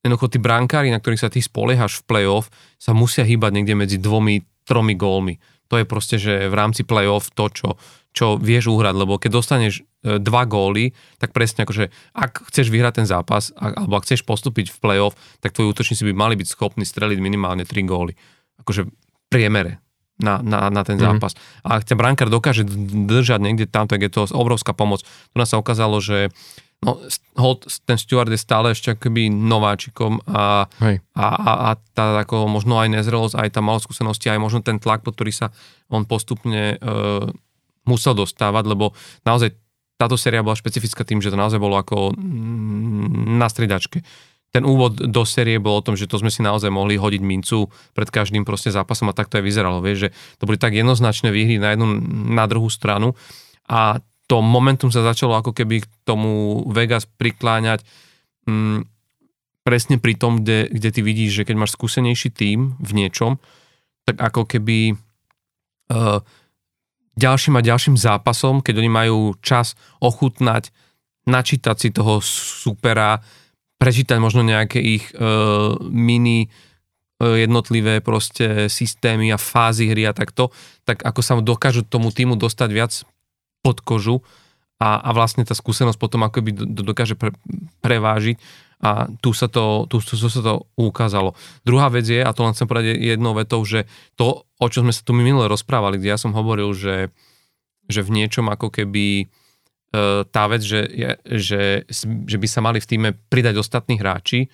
jednoducho 0.05 0.37
tí 0.37 0.39
brankári, 0.39 0.93
na 0.93 1.01
ktorých 1.01 1.23
sa 1.25 1.33
ty 1.33 1.41
spoliehaš 1.41 2.05
v 2.05 2.07
play-off, 2.07 2.53
sa 2.77 2.93
musia 2.93 3.25
hýbať 3.25 3.51
niekde 3.57 3.75
medzi 3.75 3.97
dvomi, 3.97 4.45
tromi 4.69 4.95
gólmi. 4.95 5.41
To 5.73 5.81
je 5.81 5.89
proste, 5.89 6.21
že 6.21 6.53
v 6.53 6.55
rámci 6.55 6.85
play-off 6.85 7.33
to, 7.33 7.49
čo, 7.49 7.69
čo 8.15 8.39
vieš 8.39 8.71
uhrať, 8.71 8.95
lebo 8.95 9.19
keď 9.19 9.31
dostaneš 9.35 9.83
e, 9.83 10.23
dva 10.23 10.47
góly, 10.47 10.95
tak 11.19 11.35
presne 11.35 11.67
akože 11.67 11.91
ak 12.15 12.47
chceš 12.47 12.71
vyhrať 12.71 13.03
ten 13.03 13.07
zápas, 13.11 13.51
alebo 13.59 13.99
ak 13.99 14.07
chceš 14.07 14.23
postúpiť 14.23 14.71
v 14.71 14.79
play-off, 14.79 15.19
tak 15.43 15.51
tvoji 15.51 15.75
útočníci 15.75 16.07
by 16.07 16.15
mali 16.15 16.39
byť 16.39 16.47
schopní 16.47 16.87
streliť 16.87 17.19
minimálne 17.19 17.67
3 17.67 17.83
góly. 17.83 18.15
Akože 18.63 18.87
v 18.87 18.91
priemere 19.27 19.83
na, 20.23 20.39
na, 20.39 20.71
na 20.71 20.87
ten 20.87 20.95
mhm. 20.95 21.03
zápas. 21.03 21.35
Mm-hmm. 21.35 21.67
A 21.67 21.69
ak 21.75 21.83
ten 21.91 21.99
brankár 21.99 22.31
dokáže 22.31 22.63
držať 23.11 23.41
niekde 23.43 23.67
tam, 23.67 23.91
tak 23.91 24.07
je 24.07 24.11
to 24.15 24.31
obrovská 24.31 24.71
pomoc. 24.71 25.03
Tu 25.03 25.35
nás 25.35 25.51
sa 25.51 25.59
ukázalo, 25.59 25.99
že 25.99 26.31
no, 26.87 27.03
hold, 27.35 27.67
ten 27.83 27.99
Stuart 27.99 28.31
je 28.31 28.39
stále 28.39 28.71
ešte 28.71 28.95
akoby 28.95 29.27
nováčikom 29.27 30.23
a, 30.31 30.71
a, 31.19 31.27
a, 31.27 31.53
a 31.67 31.71
tá 31.99 32.23
ako 32.23 32.47
možno 32.47 32.79
aj 32.79 32.95
nezrelosť, 32.95 33.35
aj 33.35 33.49
tá 33.51 33.61
malá 33.65 33.83
skúsenosti, 33.83 34.31
aj 34.31 34.39
možno 34.39 34.63
ten 34.63 34.79
tlak, 34.79 35.03
pod 35.03 35.19
ktorý 35.19 35.35
sa 35.35 35.51
on 35.91 36.07
postupne 36.07 36.79
uh, 36.79 37.27
musel 37.85 38.17
dostávať, 38.17 38.65
lebo 38.69 38.93
naozaj 39.25 39.57
táto 39.95 40.19
séria 40.19 40.43
bola 40.43 40.59
špecifická 40.59 41.07
tým, 41.07 41.23
že 41.23 41.31
to 41.31 41.39
naozaj 41.39 41.63
bolo 41.63 41.79
ako 41.79 42.13
na 43.39 43.47
striedačke. 43.47 44.03
Ten 44.55 44.63
úvod 44.63 44.99
do 45.11 45.23
série 45.27 45.59
bol 45.59 45.83
o 45.83 45.85
tom, 45.85 45.99
že 45.99 46.07
to 46.07 46.19
sme 46.19 46.31
si 46.31 46.39
naozaj 46.39 46.71
mohli 46.71 46.95
hodiť 46.95 47.23
mincu 47.23 47.67
pred 47.91 48.07
každým 48.07 48.47
proste 48.47 48.71
zápasom 48.71 49.11
a 49.11 49.17
tak 49.17 49.27
to 49.27 49.43
aj 49.43 49.45
vyzeralo, 49.47 49.83
vieš, 49.83 50.09
že 50.09 50.09
to 50.39 50.47
boli 50.47 50.59
tak 50.59 50.79
jednoznačné 50.79 51.35
výhry 51.35 51.59
na 51.59 51.75
jednu, 51.75 51.87
na 52.31 52.47
druhú 52.47 52.71
stranu 52.71 53.19
a 53.67 53.99
to 54.25 54.41
momentum 54.41 54.89
sa 54.89 55.05
začalo 55.05 55.37
ako 55.37 55.53
keby 55.53 55.85
k 55.85 55.87
tomu 56.07 56.65
Vegas 56.71 57.05
prikláňať 57.05 57.85
mm, 58.47 58.89
presne 59.67 59.97
pri 59.99 60.15
tom, 60.17 60.45
kde, 60.45 60.71
kde 60.71 60.89
ty 60.93 61.01
vidíš, 61.01 61.43
že 61.43 61.47
keď 61.49 61.57
máš 61.59 61.75
skúsenejší 61.77 62.31
tím 62.33 62.77
v 62.79 62.91
niečom, 62.95 63.41
tak 64.05 64.21
ako 64.21 64.45
keby 64.45 64.95
uh, 65.91 66.21
ďalším 67.15 67.59
a 67.59 67.67
ďalším 67.67 67.97
zápasom, 67.99 68.61
keď 68.61 68.75
oni 68.83 68.91
majú 68.91 69.19
čas 69.41 69.79
ochutnať, 70.03 70.71
načítať 71.25 71.77
si 71.79 71.89
toho 71.95 72.21
supera, 72.21 73.23
prečítať 73.79 74.19
možno 74.21 74.45
nejaké 74.47 74.79
ich 74.79 75.05
uh, 75.15 75.77
mini 75.83 76.47
uh, 76.47 77.35
jednotlivé 77.39 78.01
proste 78.05 78.71
systémy 78.71 79.31
a 79.35 79.39
fázy 79.39 79.91
hry 79.91 80.11
a 80.11 80.17
takto, 80.17 80.51
tak 80.87 81.03
ako 81.03 81.21
sa 81.21 81.41
dokážu 81.41 81.83
tomu 81.87 82.15
týmu 82.15 82.39
dostať 82.39 82.71
viac 82.71 82.93
pod 83.65 83.81
kožu 83.81 84.21
a, 84.83 85.01
a 85.01 85.11
vlastne 85.17 85.47
tá 85.47 85.57
skúsenosť 85.57 85.97
potom 85.97 86.27
akoby 86.27 86.51
do, 86.53 86.83
dokáže 86.83 87.17
pre, 87.17 87.33
prevážiť 87.81 88.37
a 88.85 89.09
tu 89.25 89.33
sa, 89.33 89.49
to, 89.49 89.89
tu, 89.89 89.97
tu, 90.05 90.13
tu 90.13 90.29
sa 90.29 90.45
to 90.45 90.69
ukázalo. 90.77 91.33
Druhá 91.65 91.89
vec 91.89 92.05
je, 92.05 92.21
a 92.21 92.37
to 92.37 92.45
len 92.45 92.53
chcem 92.53 92.69
povedať 92.69 93.01
jednou 93.01 93.33
vetou, 93.33 93.65
že 93.65 93.89
to, 94.13 94.45
o 94.45 94.67
čo 94.69 94.85
sme 94.85 94.93
sa 94.93 95.01
tu 95.01 95.17
minule 95.17 95.49
rozprávali, 95.49 95.97
kde 95.97 96.13
ja 96.13 96.21
som 96.21 96.37
hovoril, 96.37 96.77
že, 96.77 97.09
že 97.89 98.05
v 98.05 98.13
niečom 98.13 98.45
ako 98.53 98.69
keby 98.69 99.25
e, 99.25 99.27
tá 100.29 100.45
vec, 100.53 100.61
že, 100.61 100.85
že, 101.25 101.89
že 102.29 102.37
by 102.37 102.45
sa 102.45 102.61
mali 102.61 102.77
v 102.77 102.89
týme 102.93 103.09
pridať 103.33 103.57
ostatní 103.57 103.97
hráči, 103.97 104.53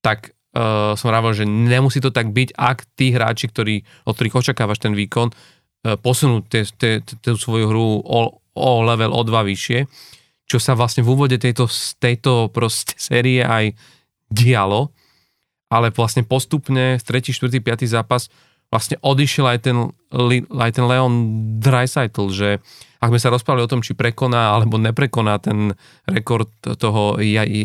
tak 0.00 0.32
uh, 0.56 0.96
som 0.96 1.12
rával, 1.12 1.36
že 1.36 1.44
nemusí 1.44 2.00
to 2.00 2.08
tak 2.08 2.32
byť, 2.32 2.56
ak 2.56 2.88
tí 2.96 3.12
hráči, 3.12 3.52
ktorí, 3.52 3.84
od 4.08 4.16
ktorých 4.16 4.38
očakávaš 4.40 4.80
ten 4.80 4.96
výkon, 4.96 5.28
uh, 5.28 6.00
posunú 6.00 6.40
tú 6.40 7.36
svoju 7.36 7.68
hru 7.68 8.00
o, 8.00 8.20
o 8.56 8.70
level, 8.80 9.12
o 9.12 9.22
dva 9.22 9.44
vyššie, 9.44 9.84
čo 10.50 10.58
sa 10.58 10.74
vlastne 10.74 11.06
v 11.06 11.14
úvode 11.14 11.38
tejto, 11.38 11.70
tejto 12.02 12.50
proste 12.50 12.98
série 13.10 13.46
aj 13.46 13.78
dialo, 14.26 14.90
ale 15.70 15.94
vlastne 15.94 16.26
postupne 16.26 16.98
v 16.98 17.02
3., 17.02 17.30
4., 17.30 17.62
5. 17.62 17.86
zápas 17.86 18.26
vlastne 18.70 18.98
odišiel 19.02 19.46
aj 19.50 19.58
ten, 19.66 19.76
aj 20.50 20.70
ten 20.78 20.84
Leon 20.86 21.14
Dreisaitl, 21.58 22.30
že 22.30 22.62
ak 23.02 23.10
sme 23.10 23.18
sa 23.18 23.34
rozprávali 23.34 23.66
o 23.66 23.70
tom, 23.70 23.82
či 23.82 23.98
prekoná 23.98 24.54
alebo 24.54 24.78
neprekoná 24.78 25.42
ten 25.42 25.74
rekord 26.06 26.46
toho, 26.62 27.18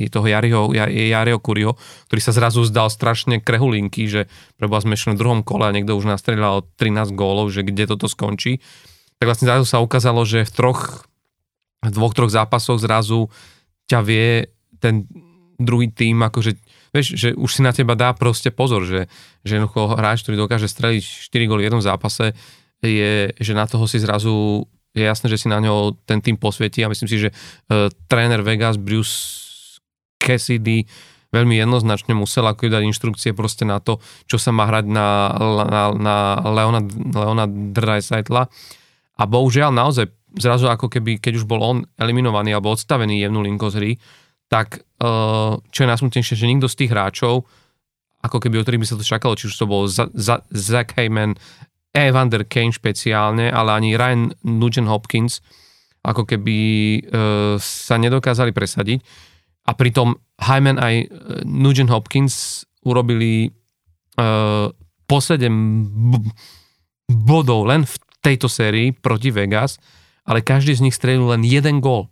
toho 0.09 0.25
Jariho, 0.25 0.73
Jariho 0.89 1.39
Kurio, 1.43 1.77
ktorý 2.09 2.21
sa 2.23 2.33
zrazu 2.33 2.65
zdal 2.65 2.89
strašne 2.89 3.37
krehulinky, 3.37 4.09
že 4.09 4.25
preboha 4.57 4.81
sme 4.81 4.97
v 4.97 5.19
druhom 5.19 5.41
kole 5.45 5.69
a 5.69 5.75
niekto 5.75 5.93
už 5.93 6.09
nastrelal 6.09 6.65
13 6.81 7.13
gólov, 7.13 7.53
že 7.53 7.61
kde 7.61 7.85
toto 7.85 8.09
skončí 8.09 8.63
tak 9.19 9.31
vlastne 9.31 9.47
zrazu 9.47 9.65
sa 9.67 9.79
ukázalo, 9.79 10.27
že 10.27 10.43
v 10.43 10.51
troch, 10.51 11.07
v 11.85 11.93
dvoch, 11.93 12.13
troch 12.17 12.33
zápasoch 12.33 12.81
zrazu 12.81 13.29
ťa 13.85 13.99
vie 14.01 14.49
ten 14.81 15.05
druhý 15.55 15.87
tým, 15.87 16.19
akože 16.25 16.51
vieš, 16.91 17.15
že 17.15 17.29
už 17.35 17.51
si 17.51 17.61
na 17.63 17.71
teba 17.71 17.95
dá 17.95 18.11
proste 18.15 18.51
pozor, 18.51 18.87
že, 18.87 19.11
že 19.43 19.59
jednoducho 19.59 19.99
hráč, 19.99 20.23
ktorý 20.23 20.47
dokáže 20.47 20.67
streliť 20.67 21.03
4 21.31 21.49
góly 21.49 21.61
v 21.63 21.67
jednom 21.71 21.83
zápase, 21.83 22.35
je, 22.83 23.31
že 23.35 23.53
na 23.55 23.67
toho 23.67 23.87
si 23.87 23.99
zrazu 23.99 24.63
je 24.95 25.03
jasné, 25.03 25.27
že 25.27 25.43
si 25.43 25.47
na 25.51 25.59
ňo 25.59 25.99
ten 26.07 26.23
tým 26.23 26.39
posvietí 26.39 26.79
a 26.83 26.91
myslím 26.91 27.09
si, 27.11 27.27
že 27.27 27.29
uh, 27.31 27.91
tréner 28.07 28.39
Vegas 28.39 28.79
Bruce 28.79 29.83
Cassidy 30.15 30.87
veľmi 31.35 31.59
jednoznačne 31.59 32.15
musel 32.15 32.47
ako 32.47 32.71
dať 32.71 32.83
inštrukcie 32.87 33.35
proste 33.35 33.67
na 33.67 33.83
to, 33.83 33.99
čo 34.23 34.39
sa 34.39 34.55
má 34.55 34.63
hrať 34.71 34.85
na, 34.87 35.35
na, 35.67 35.81
na 35.91 36.15
Leona, 36.47 36.81
Leona 37.11 37.45
Dreisaitla. 37.51 38.47
A 39.15 39.23
bohužiaľ 39.27 39.75
naozaj 39.75 40.07
zrazu 40.39 40.67
ako 40.67 40.91
keby, 40.91 41.19
keď 41.19 41.43
už 41.43 41.45
bol 41.47 41.61
on 41.63 41.77
eliminovaný 41.99 42.55
alebo 42.55 42.75
odstavený 42.75 43.23
jemnú 43.23 43.43
linko 43.43 43.71
z 43.71 43.75
hry, 43.79 43.91
tak 44.47 44.81
eh, 44.81 45.53
čo 45.59 45.79
je 45.83 45.89
najsmutnejšie, 45.89 46.35
že 46.37 46.49
nikto 46.49 46.69
z 46.69 46.85
tých 46.85 46.91
hráčov, 46.93 47.45
ako 48.25 48.37
keby 48.41 48.61
o 48.61 48.63
ktorých 48.65 48.81
by 48.81 48.89
sa 48.89 48.97
to 48.97 49.05
čakalo, 49.05 49.37
či 49.37 49.49
už 49.49 49.55
to 49.55 49.69
bol 49.69 49.85
Zach 49.85 50.91
Heyman, 50.97 51.37
Evander 51.93 52.43
Kane 52.49 52.73
špeciálne, 52.73 53.53
ale 53.53 53.69
ani 53.71 53.95
Ryan 53.95 54.33
Nugent 54.43 54.89
Hopkins, 54.89 55.39
ako 56.01 56.25
keby 56.25 56.57
uh, 56.57 57.55
sa 57.61 57.95
nedokázali 58.01 58.49
presadiť. 58.51 58.99
A 59.65 59.73
pritom 59.77 60.17
Hyman 60.41 60.77
aj 60.81 60.95
eh, 61.01 61.07
Nugent 61.45 61.89
Hopkins 61.93 62.65
urobili 62.85 63.49
po 65.05 65.17
7 65.19 65.43
b- 65.43 66.31
bodov 67.11 67.67
len 67.67 67.83
v 67.83 67.95
tejto 68.23 68.47
sérii 68.47 68.95
proti 68.95 69.27
Vegas, 69.27 69.75
ale 70.25 70.41
každý 70.41 70.73
z 70.73 70.83
nich 70.89 70.97
strelil 70.97 71.29
len 71.29 71.45
jeden 71.45 71.79
gól. 71.79 72.09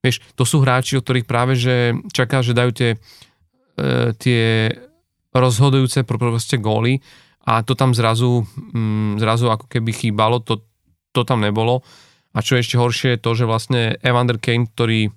Vieš, 0.00 0.22
to 0.38 0.46
sú 0.46 0.62
hráči, 0.62 0.94
o 0.96 1.02
ktorých 1.02 1.26
práve 1.26 1.58
že 1.58 1.98
čaká, 2.14 2.40
že 2.40 2.54
dajú 2.54 2.70
tie, 2.70 2.90
e, 3.74 4.14
tie 4.14 4.70
rozhodujúce 5.34 6.06
proste 6.06 6.56
góly 6.56 7.02
a 7.42 7.66
to 7.66 7.74
tam 7.74 7.92
zrazu, 7.92 8.46
mm, 8.72 9.18
zrazu 9.18 9.50
ako 9.50 9.66
keby 9.66 9.90
chýbalo, 9.90 10.38
to, 10.38 10.62
to 11.10 11.26
tam 11.26 11.42
nebolo. 11.42 11.82
A 12.36 12.44
čo 12.44 12.54
je 12.54 12.62
ešte 12.62 12.78
horšie 12.78 13.08
je 13.16 13.22
to, 13.22 13.30
že 13.34 13.48
vlastne 13.48 13.98
Evander 14.04 14.38
Kane, 14.38 14.70
ktorý 14.70 15.10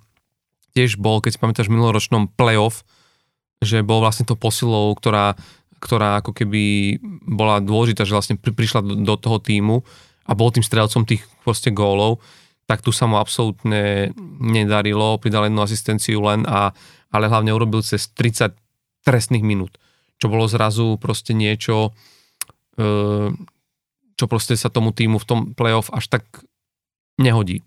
tiež 0.72 0.96
bol, 0.98 1.20
keď 1.20 1.30
si 1.36 1.38
pamätáš, 1.38 1.68
v 1.68 1.78
minuloročnom 1.78 2.32
playoff, 2.32 2.82
že 3.62 3.86
bol 3.86 4.02
vlastne 4.02 4.26
to 4.26 4.34
posilou, 4.34 4.90
ktorá, 4.96 5.38
ktorá 5.78 6.18
ako 6.18 6.34
keby 6.34 6.96
bola 7.22 7.62
dôležitá, 7.62 8.02
že 8.08 8.16
vlastne 8.16 8.34
pri, 8.40 8.50
prišla 8.50 8.80
do, 8.82 8.94
do 8.98 9.14
toho 9.14 9.38
týmu, 9.38 9.86
a 10.26 10.32
bol 10.32 10.50
tým 10.54 10.62
strelcom 10.62 11.02
tých 11.06 11.26
proste 11.42 11.74
gólov, 11.74 12.22
tak 12.66 12.80
tu 12.80 12.94
sa 12.94 13.10
mu 13.10 13.18
absolútne 13.18 14.14
nedarilo, 14.38 15.18
pridal 15.18 15.50
jednu 15.50 15.60
asistenciu 15.60 16.22
len, 16.22 16.46
a, 16.46 16.70
ale 17.10 17.26
hlavne 17.26 17.50
urobil 17.52 17.82
cez 17.82 18.08
30 18.14 18.54
trestných 19.02 19.42
minút, 19.42 19.76
čo 20.16 20.30
bolo 20.30 20.46
zrazu 20.46 20.94
proste 20.96 21.34
niečo, 21.34 21.90
e, 22.78 23.30
čo 24.14 24.24
proste 24.30 24.54
sa 24.54 24.70
tomu 24.70 24.94
týmu 24.94 25.18
v 25.18 25.26
tom 25.26 25.40
playoff 25.58 25.90
až 25.90 26.06
tak 26.06 26.24
nehodí. 27.18 27.66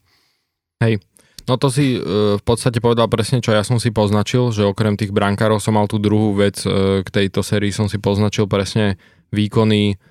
Hej, 0.80 1.04
No 1.46 1.62
to 1.62 1.70
si 1.70 1.94
e, 1.94 2.00
v 2.41 2.44
podstate 2.44 2.82
povedal 2.82 3.06
presne, 3.06 3.38
čo 3.38 3.54
ja 3.54 3.62
som 3.62 3.78
si 3.78 3.94
poznačil, 3.94 4.50
že 4.50 4.65
okrem 4.65 4.98
tých 4.98 5.13
brankárov 5.13 5.62
som 5.62 5.78
mal 5.78 5.86
tú 5.86 6.02
druhú 6.02 6.34
vec 6.34 6.58
e, 6.65 7.06
k 7.06 7.10
tejto 7.13 7.46
sérii, 7.46 7.70
som 7.70 7.86
si 7.86 8.02
poznačil 8.02 8.50
presne 8.50 8.98
výkony 9.30 10.02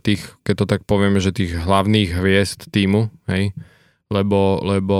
tých, 0.00 0.22
keď 0.48 0.54
to 0.64 0.66
tak 0.66 0.82
povieme, 0.88 1.20
že 1.20 1.34
tých 1.34 1.52
hlavných 1.52 2.16
hviezd 2.16 2.72
týmu, 2.72 3.12
hej, 3.28 3.52
lebo, 4.12 4.60
lebo 4.60 4.98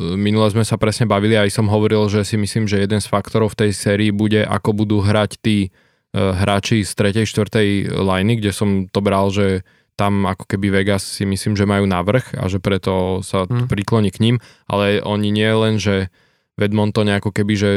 eh, 0.00 0.16
minule 0.16 0.48
sme 0.48 0.64
sa 0.64 0.80
presne 0.80 1.04
bavili 1.04 1.36
a 1.36 1.44
aj 1.44 1.52
som 1.52 1.68
hovoril, 1.68 2.08
že 2.08 2.24
si 2.24 2.40
myslím, 2.40 2.64
že 2.64 2.80
jeden 2.80 2.98
z 3.04 3.06
faktorov 3.06 3.52
v 3.52 3.68
tej 3.68 3.70
sérii 3.76 4.10
bude, 4.10 4.40
ako 4.40 4.72
budú 4.72 5.04
hrať 5.04 5.30
tí 5.44 5.68
uh, 5.68 6.32
hráči 6.32 6.80
z 6.80 6.92
3. 6.96 7.28
4. 7.28 7.92
liney, 7.92 8.40
kde 8.40 8.50
som 8.56 8.88
to 8.88 9.04
bral, 9.04 9.28
že 9.28 9.64
tam 9.98 10.24
ako 10.24 10.46
keby 10.46 10.80
Vegas 10.80 11.02
si 11.02 11.26
myslím, 11.26 11.58
že 11.58 11.66
majú 11.66 11.84
navrh 11.84 12.24
a 12.38 12.46
že 12.46 12.62
preto 12.62 13.18
sa 13.26 13.44
hmm. 13.44 13.66
prikloní 13.66 14.14
k 14.14 14.22
ním, 14.22 14.36
ale 14.70 15.02
oni 15.02 15.34
nie 15.34 15.50
len, 15.50 15.76
že 15.76 16.06
v 16.58 16.66
Edmontone 16.66 17.14
ako 17.18 17.30
keby, 17.30 17.54
že 17.54 17.70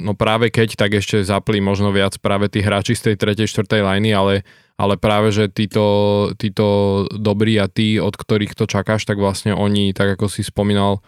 no 0.00 0.12
práve 0.12 0.52
keď, 0.52 0.76
tak 0.76 0.92
ešte 0.92 1.24
zapli 1.24 1.60
možno 1.60 1.88
viac 1.88 2.20
práve 2.20 2.52
tí 2.52 2.60
hráči 2.60 2.92
z 2.92 3.12
tej 3.12 3.44
3. 3.44 3.48
4. 3.48 3.64
liney, 3.80 4.12
ale 4.12 4.44
ale 4.80 4.96
práve, 4.96 5.28
že 5.28 5.52
títo, 5.52 5.84
títo 6.40 7.04
dobrí 7.12 7.60
a 7.60 7.68
tí, 7.68 8.00
od 8.00 8.16
ktorých 8.16 8.56
to 8.56 8.64
čakáš, 8.64 9.04
tak 9.04 9.20
vlastne 9.20 9.52
oni, 9.52 9.92
tak 9.92 10.16
ako 10.16 10.32
si 10.32 10.40
spomínal, 10.40 11.04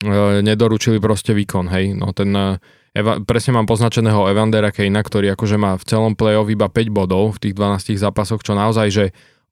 e, 0.00 0.40
nedoručili 0.40 0.96
proste 0.96 1.36
výkon, 1.36 1.68
hej. 1.68 1.92
No 1.92 2.16
ten 2.16 2.32
e, 2.32 2.56
Eva, 2.96 3.20
presne 3.20 3.60
mám 3.60 3.68
poznačeného 3.68 4.24
Evandera 4.32 4.72
Kejna, 4.72 5.04
ktorý 5.04 5.36
akože 5.36 5.60
má 5.60 5.76
v 5.76 5.84
celom 5.84 6.16
play-off 6.16 6.48
iba 6.48 6.72
5 6.72 6.88
bodov 6.88 7.36
v 7.36 7.52
tých 7.52 7.54
12 7.54 8.00
zápasoch, 8.00 8.40
čo 8.40 8.56
naozaj, 8.56 8.88
že 8.88 9.04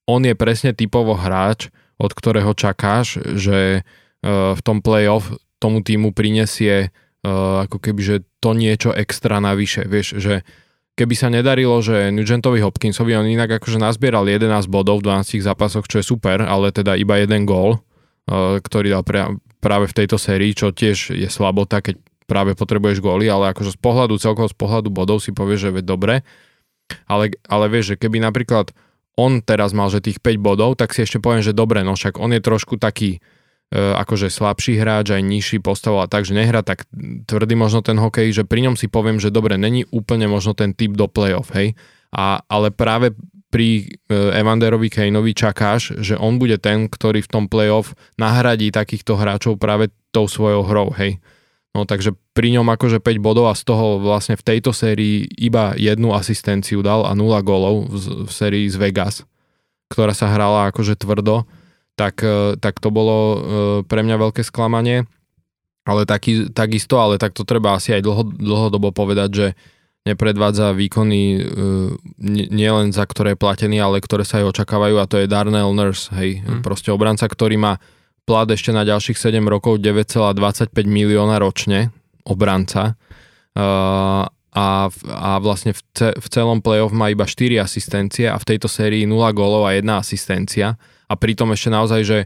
on 0.09 0.25
je 0.25 0.33
presne 0.33 0.73
typovo 0.73 1.13
hráč, 1.13 1.69
od 2.01 2.11
ktorého 2.17 2.57
čakáš, 2.57 3.21
že 3.37 3.85
uh, 3.85 4.57
v 4.57 4.61
tom 4.65 4.81
play-off 4.81 5.29
tomu 5.61 5.85
týmu 5.85 6.15
prinesie 6.15 6.95
ako 7.27 7.83
keby, 7.83 8.01
že 8.01 8.17
to 8.39 8.55
niečo 8.55 8.95
extra 8.95 9.43
navyše, 9.43 9.87
vieš, 9.91 10.23
že 10.23 10.47
keby 10.99 11.15
sa 11.15 11.31
nedarilo, 11.31 11.79
že 11.79 12.11
Nugentovi 12.11 12.59
Hopkinsovi 12.59 13.15
on 13.15 13.31
inak 13.31 13.63
akože 13.63 13.79
nazbieral 13.79 14.27
11 14.27 14.67
bodov 14.67 14.99
v 14.99 15.15
12 15.23 15.39
zápasoch, 15.39 15.87
čo 15.87 16.03
je 16.03 16.05
super, 16.11 16.43
ale 16.43 16.75
teda 16.75 16.99
iba 16.99 17.23
jeden 17.23 17.47
gól, 17.47 17.79
uh, 17.79 18.59
ktorý 18.59 18.91
dal 18.91 19.07
práve 19.63 19.87
v 19.87 19.97
tejto 19.97 20.19
sérii, 20.19 20.59
čo 20.59 20.75
tiež 20.75 21.15
je 21.15 21.29
slabota, 21.31 21.79
keď 21.79 22.03
práve 22.27 22.59
potrebuješ 22.59 22.99
góly, 22.99 23.31
ale 23.31 23.55
akože 23.55 23.79
z 23.79 23.81
pohľadu, 23.81 24.19
celkovo 24.19 24.51
z 24.51 24.59
pohľadu 24.59 24.91
bodov 24.91 25.23
si 25.23 25.31
povieš, 25.31 25.71
že 25.71 25.87
dobre, 25.87 26.27
ale, 27.07 27.39
ale 27.47 27.65
vieš, 27.71 27.95
že 27.95 28.01
keby 28.03 28.19
napríklad 28.21 28.75
on 29.19 29.43
teraz 29.43 29.75
mal, 29.75 29.91
že 29.91 30.05
tých 30.05 30.23
5 30.23 30.39
bodov, 30.39 30.79
tak 30.79 30.95
si 30.95 31.03
ešte 31.03 31.19
poviem, 31.19 31.43
že 31.43 31.57
dobre, 31.57 31.83
no 31.83 31.99
však 31.99 32.23
on 32.23 32.31
je 32.35 32.43
trošku 32.43 32.79
taký 32.79 33.19
akože 33.73 34.33
slabší 34.33 34.81
hráč, 34.81 35.13
aj 35.13 35.23
nižší 35.23 35.59
postav 35.61 36.01
a 36.01 36.09
tak, 36.09 36.25
že 36.25 36.33
nehra 36.33 36.65
tak 36.65 36.89
tvrdý 37.29 37.53
možno 37.53 37.85
ten 37.85 38.01
hokej, 38.01 38.33
že 38.33 38.49
pri 38.49 38.65
ňom 38.65 38.75
si 38.81 38.89
poviem, 38.89 39.21
že 39.21 39.29
dobre, 39.29 39.61
není 39.61 39.85
úplne 39.93 40.25
možno 40.25 40.57
ten 40.57 40.73
typ 40.73 40.97
do 40.97 41.05
playoff, 41.05 41.53
hej, 41.53 41.77
a, 42.09 42.41
ale 42.49 42.73
práve 42.73 43.13
pri 43.49 43.85
e, 43.85 44.17
Evanderovi 44.41 44.93
Kaneovi 44.93 45.33
čakáš, 45.33 45.97
že 46.01 46.17
on 46.17 46.37
bude 46.37 46.61
ten, 46.61 46.89
ktorý 46.89 47.25
v 47.25 47.33
tom 47.33 47.45
playoff 47.49 47.97
nahradí 48.21 48.69
takýchto 48.69 49.17
hráčov 49.17 49.57
práve 49.57 49.93
tou 50.13 50.29
svojou 50.29 50.65
hrou, 50.65 50.93
hej. 50.97 51.21
No 51.77 51.85
takže 51.85 52.17
pri 52.33 52.57
ňom 52.57 52.65
akože 52.65 53.01
5 53.05 53.21
bodov 53.21 53.53
a 53.53 53.55
z 53.57 53.69
toho 53.69 54.01
vlastne 54.01 54.37
v 54.41 54.45
tejto 54.45 54.73
sérii 54.73 55.29
iba 55.37 55.77
jednu 55.77 56.17
asistenciu 56.17 56.81
dal 56.81 57.05
a 57.05 57.13
0 57.13 57.29
gólov 57.45 57.89
v, 57.93 58.25
v 58.25 58.31
sérii 58.33 58.65
z 58.69 58.81
Vegas, 58.81 59.29
ktorá 59.93 60.17
sa 60.17 60.33
hrala 60.33 60.73
akože 60.73 60.97
tvrdo, 60.97 61.45
tak, 61.99 62.23
e, 62.23 62.55
tak 62.63 62.79
to 62.79 62.95
bolo 62.95 63.19
e, 63.19 63.39
pre 63.83 64.07
mňa 64.07 64.17
veľké 64.23 64.47
sklamanie. 64.47 65.11
Ale 65.83 66.07
taký, 66.07 66.53
takisto, 66.53 67.01
ale 67.01 67.19
tak 67.19 67.35
to 67.35 67.43
treba 67.43 67.75
asi 67.75 67.97
aj 67.97 68.05
dlho, 68.05 68.23
dlhodobo 68.29 68.95
povedať, 68.95 69.31
že 69.35 69.47
nepredvádza 70.07 70.77
výkony 70.77 71.21
e, 71.35 71.41
nielen 72.49 72.95
za 72.95 73.03
ktoré 73.03 73.35
je 73.35 73.43
platený, 73.43 73.83
ale 73.83 73.99
ktoré 73.99 74.23
sa 74.23 74.39
aj 74.39 74.55
očakávajú 74.55 74.97
a 75.01 75.09
to 75.11 75.19
je 75.19 75.27
Darnell 75.27 75.75
Nurse, 75.75 76.13
hej, 76.15 76.45
hmm. 76.45 76.63
proste 76.63 76.95
obranca, 76.95 77.27
ktorý 77.27 77.59
má 77.59 77.83
plat 78.29 78.47
ešte 78.47 78.71
na 78.71 78.85
ďalších 78.85 79.17
7 79.17 79.41
rokov 79.49 79.81
9,25 79.81 80.71
milióna 80.85 81.41
ročne, 81.41 81.89
obranca. 82.29 83.01
Uh, 83.57 84.29
a, 84.53 84.93
a 84.93 85.31
vlastne 85.41 85.73
v, 85.73 85.81
ce, 85.97 86.13
v 86.13 86.27
celom 86.29 86.61
playoff 86.61 86.93
má 86.93 87.09
iba 87.09 87.25
4 87.25 87.65
asistencie 87.65 88.29
a 88.29 88.37
v 88.37 88.45
tejto 88.45 88.69
sérii 88.69 89.09
0 89.09 89.17
gólov 89.33 89.65
a 89.65 89.73
1 89.73 89.89
asistencia. 89.97 90.77
A 91.09 91.17
pritom 91.17 91.49
ešte 91.57 91.73
naozaj, 91.73 92.01
že 92.05 92.19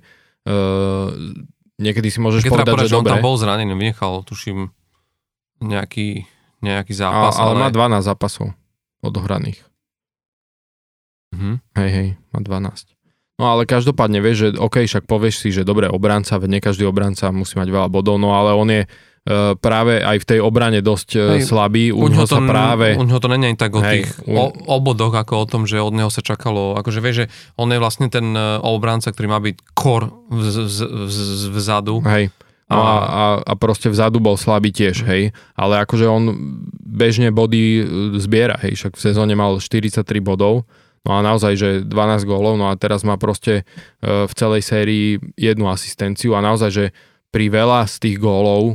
uh, 0.46 1.08
niekedy 1.78 2.10
si 2.10 2.18
môžeš 2.18 2.42
Keď 2.42 2.50
povedať, 2.50 2.74
povedať, 2.74 2.88
že, 2.90 2.92
že 2.92 2.96
dobre. 2.98 3.10
on 3.10 3.12
tam 3.14 3.22
bol 3.22 3.36
zranený, 3.38 3.72
vynechal, 3.78 4.26
tuším, 4.26 4.74
nejaký, 5.62 6.26
nejaký 6.60 6.92
zápas. 6.92 7.38
A, 7.38 7.46
ale, 7.46 7.62
ale 7.62 7.70
má 7.70 7.98
12 8.02 8.02
zápasov 8.10 8.50
odohraných. 9.02 9.62
Mhm. 11.32 11.62
Hej, 11.78 11.90
hej, 11.90 12.08
má 12.34 12.38
12. 12.42 12.92
No 13.40 13.48
ale 13.48 13.64
každopádne 13.64 14.20
vieš, 14.20 14.36
že 14.36 14.48
OK, 14.60 14.84
však 14.84 15.08
povieš 15.08 15.34
si, 15.40 15.48
že 15.50 15.64
dobre, 15.64 15.88
obranca, 15.88 16.36
veď 16.36 16.48
nie 16.52 16.60
každý 16.60 16.84
obranca 16.84 17.32
musí 17.32 17.56
mať 17.56 17.68
veľa 17.72 17.88
bodov, 17.88 18.20
no 18.20 18.36
ale 18.36 18.52
on 18.52 18.68
je 18.68 18.82
uh, 18.84 19.56
práve 19.56 20.04
aj 20.04 20.20
v 20.20 20.28
tej 20.28 20.38
obrane 20.44 20.84
dosť 20.84 21.08
uh, 21.16 21.20
hej, 21.40 21.48
slabý, 21.48 21.90
u 21.96 22.12
neho 22.12 22.28
sa 22.28 22.44
práve... 22.44 22.92
U 22.92 23.08
neho 23.08 23.16
to 23.16 23.32
není 23.32 23.56
tak 23.56 23.72
o 23.72 23.80
hej, 23.80 24.04
tých 24.04 24.08
un... 24.28 24.36
o, 24.36 24.46
obodoch, 24.76 25.16
ako 25.16 25.32
o 25.42 25.46
tom, 25.48 25.62
že 25.64 25.80
od 25.80 25.96
neho 25.96 26.12
sa 26.12 26.20
čakalo, 26.20 26.76
akože 26.76 27.00
vieš, 27.00 27.16
že 27.24 27.26
on 27.56 27.72
je 27.72 27.80
vlastne 27.80 28.12
ten 28.12 28.36
uh, 28.36 28.60
obranca, 28.60 29.08
ktorý 29.08 29.26
má 29.32 29.40
byť 29.40 29.56
kor 29.72 30.12
vzadu. 31.56 32.04
Hej. 32.04 32.28
No 32.72 32.80
a, 32.80 32.96
a, 32.96 33.24
a 33.44 33.52
proste 33.60 33.92
vzadu 33.92 34.16
bol 34.16 34.40
slabý 34.40 34.72
tiež, 34.72 35.04
hej. 35.04 35.36
Ale 35.52 35.84
akože 35.84 36.08
on 36.08 36.32
bežne 36.80 37.28
body 37.28 37.84
zbiera, 38.16 38.56
hej. 38.64 38.80
Však 38.80 38.96
v 38.96 39.02
sezóne 39.02 39.36
mal 39.36 39.60
43 39.60 40.00
bodov 40.24 40.64
No 41.02 41.18
a 41.18 41.20
naozaj, 41.20 41.52
že 41.58 41.68
12 41.82 42.22
gólov, 42.22 42.54
no 42.54 42.70
a 42.70 42.78
teraz 42.78 43.02
má 43.02 43.18
proste 43.18 43.62
e, 43.62 44.26
v 44.26 44.32
celej 44.38 44.62
sérii 44.62 45.18
jednu 45.34 45.66
asistenciu 45.66 46.38
a 46.38 46.44
naozaj, 46.44 46.70
že 46.70 46.84
pri 47.34 47.50
veľa 47.50 47.90
z 47.90 47.94
tých 47.98 48.16
gólov, 48.22 48.74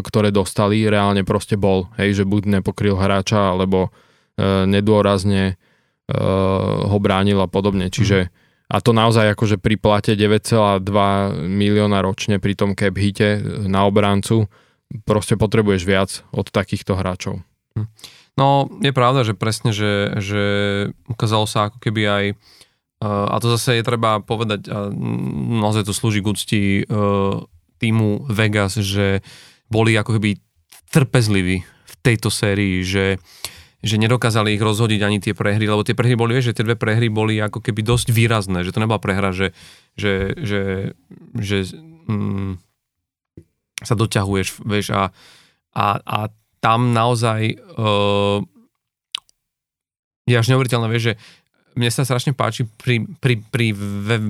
ktoré 0.00 0.32
dostali, 0.32 0.88
reálne 0.88 1.28
proste 1.28 1.60
bol, 1.60 1.92
hej, 2.00 2.22
že 2.22 2.24
buď 2.24 2.60
nepokryl 2.60 2.96
hráča, 2.96 3.52
alebo 3.52 3.88
e, 3.88 4.64
nedôrazne 4.68 5.60
ho 6.12 6.98
bránil 7.00 7.40
a 7.40 7.48
podobne. 7.48 7.88
Čiže 7.88 8.28
a 8.68 8.76
to 8.80 8.92
naozaj 8.92 9.32
akože 9.32 9.56
pri 9.56 9.80
plate 9.80 10.12
9,2 10.12 10.84
milióna 11.48 12.04
ročne 12.04 12.36
pri 12.36 12.52
tom 12.52 12.76
cap 12.76 12.92
hite 12.96 13.40
na 13.64 13.84
obrancu 13.88 14.50
proste 15.04 15.40
potrebuješ 15.40 15.82
viac 15.88 16.10
od 16.32 16.52
takýchto 16.52 16.96
hráčov. 16.96 17.40
Hm. 17.76 17.86
No, 18.32 18.68
je 18.80 18.92
pravda, 18.96 19.28
že 19.28 19.36
presne, 19.36 19.76
že, 19.76 20.16
že 20.20 20.42
ukázalo 21.04 21.44
sa 21.44 21.68
ako 21.68 21.78
keby 21.84 22.02
aj 22.08 22.24
a 23.02 23.34
to 23.42 23.50
zase 23.58 23.82
je 23.82 23.84
treba 23.84 24.22
povedať, 24.22 24.70
a 24.70 24.86
naozaj 25.58 25.90
to 25.90 25.90
slúži 25.90 26.22
k 26.22 26.30
úcti 26.30 26.62
týmu 27.82 28.30
Vegas, 28.30 28.78
že 28.78 29.26
boli 29.66 29.98
ako 29.98 30.22
keby 30.22 30.38
trpezliví 30.94 31.66
v 31.66 31.94
tejto 31.98 32.30
sérii, 32.30 32.86
že, 32.86 33.18
že 33.82 33.98
nedokázali 33.98 34.54
ich 34.54 34.62
rozhodiť 34.62 35.00
ani 35.02 35.18
tie 35.18 35.34
prehry, 35.34 35.66
lebo 35.66 35.82
tie 35.82 35.98
prehry 35.98 36.14
boli, 36.14 36.38
vieš, 36.38 36.54
že 36.54 36.62
tie 36.62 36.66
dve 36.70 36.78
prehry 36.78 37.10
boli 37.10 37.42
ako 37.42 37.58
keby 37.58 37.82
dosť 37.82 38.14
výrazné, 38.14 38.62
že 38.62 38.70
to 38.70 38.78
nebola 38.78 39.02
prehra, 39.02 39.34
že, 39.34 39.50
že, 39.98 40.38
že, 40.38 40.62
že 41.42 41.74
mm, 42.06 42.62
sa 43.82 43.98
doťahuješ, 43.98 44.62
vieš, 44.62 44.94
a, 44.94 45.10
a, 45.74 45.86
a 45.98 46.18
tam 46.62 46.94
naozaj 46.94 47.58
uh, 47.58 48.38
je 50.22 50.38
až 50.38 50.46
neuveriteľné, 50.54 50.86
vieš, 50.86 51.12
že 51.12 51.14
mne 51.72 51.88
sa 51.88 52.04
strašne 52.04 52.36
páči 52.36 52.68
pri, 52.68 53.02
pri, 53.18 53.40
pri, 53.42 53.72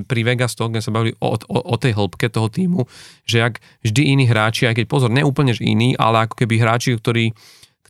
pri 0.07 0.21
Vegas 0.23 0.55
to, 0.55 0.71
keď 0.71 0.83
sa 0.83 0.95
bavili 0.95 1.13
o, 1.19 1.35
o, 1.35 1.59
o 1.61 1.77
tej 1.77 1.93
hĺbke 1.99 2.31
toho 2.31 2.49
týmu, 2.49 2.87
že 3.27 3.43
ak 3.43 3.59
vždy 3.83 4.15
iní 4.15 4.25
hráči, 4.31 4.71
aj 4.71 4.79
keď 4.79 4.87
pozor, 4.87 5.11
neúplne 5.11 5.53
iní, 5.59 5.99
ale 5.99 6.25
ako 6.25 6.39
keby 6.39 6.63
hráči, 6.63 6.95
ktorí, 6.97 7.35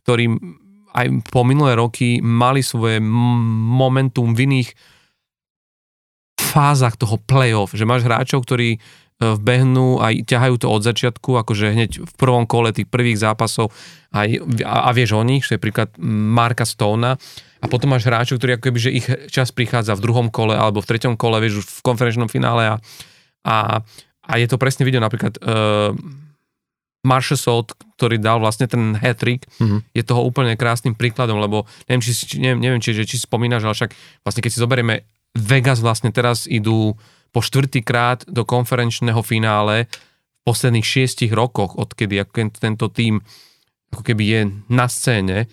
ktorí 0.03 0.25
aj 0.93 1.07
po 1.29 1.41
minulé 1.45 1.77
roky 1.77 2.21
mali 2.21 2.65
svoje 2.65 3.01
momentum 3.01 4.33
v 4.33 4.45
iných 4.49 4.69
fázach 6.37 6.97
toho 6.97 7.17
playoff, 7.17 7.73
že 7.73 7.85
máš 7.85 8.05
hráčov, 8.05 8.45
ktorí 8.45 8.77
vbehnú 9.39 10.03
a 10.03 10.11
ťahajú 10.11 10.55
to 10.59 10.67
od 10.67 10.83
začiatku, 10.83 11.39
akože 11.39 11.71
hneď 11.71 11.91
v 12.03 12.13
prvom 12.19 12.43
kole 12.43 12.75
tých 12.75 12.91
prvých 12.91 13.21
zápasov 13.21 13.71
a, 14.11 14.27
a, 14.27 14.75
a 14.87 14.89
vieš 14.91 15.15
o 15.15 15.23
nich, 15.23 15.47
že 15.47 15.55
je 15.55 15.63
príklad 15.63 15.89
Marka 16.03 16.67
Stona 16.67 17.15
a 17.63 17.65
potom 17.71 17.95
máš 17.95 18.03
hráčov, 18.03 18.37
ktorí 18.37 18.59
ako 18.59 18.65
keby, 18.67 18.79
že 18.79 18.91
ich 18.91 19.07
čas 19.31 19.55
prichádza 19.55 19.95
v 19.95 20.03
druhom 20.03 20.27
kole 20.27 20.53
alebo 20.53 20.83
v 20.83 20.89
treťom 20.91 21.15
kole, 21.15 21.39
vieš, 21.39 21.63
už 21.63 21.67
v 21.79 21.85
konferenčnom 21.87 22.27
finále 22.27 22.67
a, 22.67 22.75
a, 23.47 23.55
a 24.27 24.33
je 24.35 24.47
to 24.51 24.59
presne 24.59 24.83
video 24.83 24.99
napríklad 24.99 25.39
uh, 25.39 25.95
Marshall 27.03 27.39
Salt, 27.39 27.75
ktorý 27.99 28.19
dal 28.19 28.39
vlastne 28.39 28.67
ten 28.67 28.95
hat-trick, 28.95 29.43
mm-hmm. 29.59 29.79
je 29.91 30.03
toho 30.07 30.23
úplne 30.23 30.55
krásnym 30.55 30.95
príkladom, 30.95 31.39
lebo 31.39 31.67
neviem, 31.87 32.03
či, 32.03 32.11
neviem, 32.39 32.59
neviem 32.59 32.81
či, 32.83 32.95
či 32.95 33.19
si 33.19 33.27
spomínaš, 33.27 33.67
ale 33.67 33.75
však 33.75 33.91
vlastne 34.23 34.41
keď 34.43 34.51
si 34.51 34.63
zoberieme 34.63 34.95
Vegas 35.35 35.83
vlastne 35.83 36.13
teraz 36.13 36.45
idú 36.47 36.95
po 37.33 37.41
štvrtýkrát 37.41 38.29
do 38.29 38.45
konferenčného 38.45 39.19
finále 39.25 39.89
v 39.89 40.39
posledných 40.45 40.85
šiestich 40.85 41.33
rokoch, 41.33 41.75
odkedy 41.75 42.21
tento 42.53 42.87
tým 42.93 43.25
ako 43.93 44.01
keby 44.01 44.23
je 44.25 44.41
na 44.69 44.85
scéne. 44.89 45.49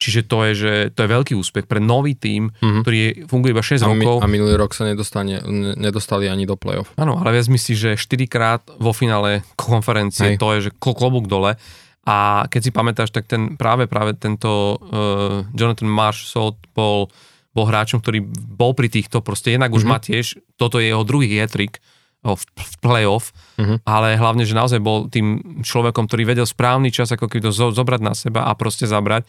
Čiže 0.00 0.32
to 0.32 0.38
je, 0.48 0.52
že 0.56 0.72
to 0.96 1.04
je 1.04 1.12
veľký 1.12 1.36
úspech 1.36 1.68
pre 1.68 1.76
nový 1.76 2.16
tím, 2.16 2.48
mm-hmm. 2.48 2.80
ktorý 2.80 2.96
je, 2.96 3.10
funguje 3.28 3.52
iba 3.52 3.60
6 3.60 3.84
a 3.84 3.88
rokov. 3.92 4.16
a 4.24 4.32
minulý 4.32 4.56
rok 4.56 4.72
sa 4.72 4.88
nedostane, 4.88 5.44
nedostali 5.76 6.24
ani 6.24 6.48
do 6.48 6.56
play-off. 6.56 6.88
Áno, 6.96 7.20
ale 7.20 7.36
viac 7.36 7.52
si, 7.60 7.76
že 7.76 8.00
4 8.00 8.24
krát 8.24 8.64
vo 8.80 8.96
finále 8.96 9.44
konferencie, 9.60 10.34
Hej. 10.34 10.40
to 10.40 10.46
je, 10.56 10.58
že 10.64 10.70
klobúk 10.80 11.28
dole. 11.28 11.60
A 12.08 12.48
keď 12.48 12.60
si 12.64 12.70
pamätáš, 12.72 13.12
tak 13.12 13.28
ten, 13.28 13.60
práve 13.60 13.84
práve 13.84 14.16
tento 14.16 14.80
uh, 14.80 15.44
Jonathan 15.52 15.92
Marshall 15.92 16.56
bol 16.72 17.12
bol 17.50 17.66
hráčom, 17.66 17.98
ktorý 17.98 18.22
bol 18.32 18.72
pri 18.72 18.86
týchto, 18.90 19.20
proste 19.20 19.54
jednak 19.54 19.74
už 19.74 19.82
mm-hmm. 19.82 19.90
má 19.90 19.98
tiež, 19.98 20.38
toto 20.54 20.78
je 20.78 20.90
jeho 20.90 21.02
druhý 21.02 21.26
jetrik 21.26 21.82
v, 22.20 22.36
playoff, 22.84 23.32
mm-hmm. 23.56 23.82
ale 23.88 24.14
hlavne, 24.20 24.44
že 24.44 24.54
naozaj 24.54 24.78
bol 24.78 25.08
tým 25.08 25.60
človekom, 25.64 26.04
ktorý 26.06 26.22
vedel 26.28 26.46
správny 26.46 26.92
čas, 26.92 27.10
ako 27.10 27.26
keby 27.26 27.48
to 27.48 27.52
zo, 27.52 27.72
zobrať 27.72 28.00
na 28.04 28.12
seba 28.12 28.46
a 28.46 28.52
proste 28.54 28.84
zabrať. 28.84 29.24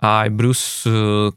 A 0.00 0.24
aj 0.24 0.28
Bruce 0.32 0.88
uh, 0.88 1.28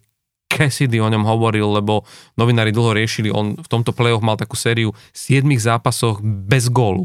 Cassidy 0.48 1.04
o 1.04 1.12
ňom 1.12 1.28
hovoril, 1.28 1.68
lebo 1.68 2.08
novinári 2.40 2.72
dlho 2.72 2.96
riešili, 2.96 3.28
on 3.28 3.60
v 3.60 3.68
tomto 3.68 3.92
playoff 3.92 4.24
mal 4.24 4.40
takú 4.40 4.56
sériu 4.56 4.96
7 5.12 5.44
zápasoch 5.60 6.24
bez 6.24 6.72
gólu. 6.72 7.04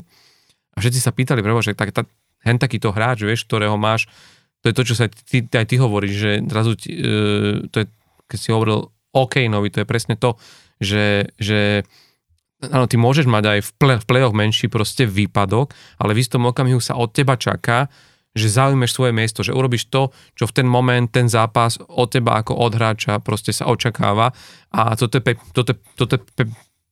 A 0.79 0.79
všetci 0.79 1.03
sa 1.03 1.11
pýtali, 1.11 1.43
prebo, 1.43 1.59
že 1.59 1.75
tak, 1.75 1.91
tak, 1.91 2.07
hen 2.47 2.63
takýto 2.63 2.95
hráč, 2.95 3.27
vieš, 3.27 3.51
ktorého 3.51 3.75
máš 3.75 4.07
to 4.63 4.71
je 4.71 4.75
to, 4.75 4.83
čo 4.91 4.95
sa 4.99 5.07
ty, 5.07 5.47
aj 5.47 5.67
ty 5.71 5.79
hovoríš, 5.79 6.15
že 6.15 6.33
zrazu, 6.51 6.75
uh, 6.75 7.63
to 7.71 7.77
je, 7.83 7.87
keď 8.27 8.39
si 8.39 8.49
hovoril 8.51 8.91
OK, 9.13 9.49
novi, 9.49 9.73
to 9.73 9.83
je 9.83 9.89
presne 9.89 10.15
to, 10.17 10.37
že, 10.79 11.33
že 11.41 11.83
áno, 12.63 12.91
ty 12.91 12.99
môžeš 12.99 13.27
mať 13.27 13.45
aj 13.47 13.59
v, 13.65 13.71
play, 13.79 13.97
v 13.99 14.07
play-off 14.07 14.35
menší 14.35 14.67
proste 14.69 15.07
výpadok, 15.07 15.73
ale 16.03 16.13
v 16.13 16.23
istom 16.23 16.45
okamihu 16.49 16.83
sa 16.83 16.99
od 16.99 17.15
teba 17.15 17.39
čaká, 17.39 17.89
že 18.37 18.53
zaujmeš 18.53 18.95
svoje 18.95 19.13
miesto, 19.17 19.41
že 19.43 19.57
urobíš 19.57 19.91
to, 19.91 20.15
čo 20.39 20.47
v 20.47 20.55
ten 20.63 20.69
moment, 20.69 21.09
ten 21.11 21.27
zápas 21.27 21.81
od 21.81 22.09
teba 22.13 22.39
ako 22.39 22.55
od 22.55 22.73
hráča 22.77 23.19
proste 23.19 23.51
sa 23.51 23.67
očakáva. 23.67 24.31
A 24.71 24.95
toto 24.95 25.19
je, 25.19 25.23
pe, 25.25 25.33
toto, 25.51 25.75
toto 25.97 26.13
je 26.15 26.21
pe, 26.37 26.45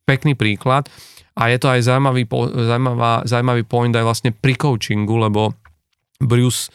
pekný 0.08 0.34
príklad. 0.34 0.90
A 1.36 1.52
je 1.52 1.60
to 1.60 1.68
aj 1.68 1.84
zaujímavý, 1.84 2.24
zaujímavá, 2.66 3.28
zaujímavý 3.28 3.62
point 3.68 3.92
aj 3.92 4.06
vlastne 4.08 4.30
pri 4.32 4.56
coachingu, 4.56 5.20
lebo 5.20 5.52
Bruce 6.16 6.72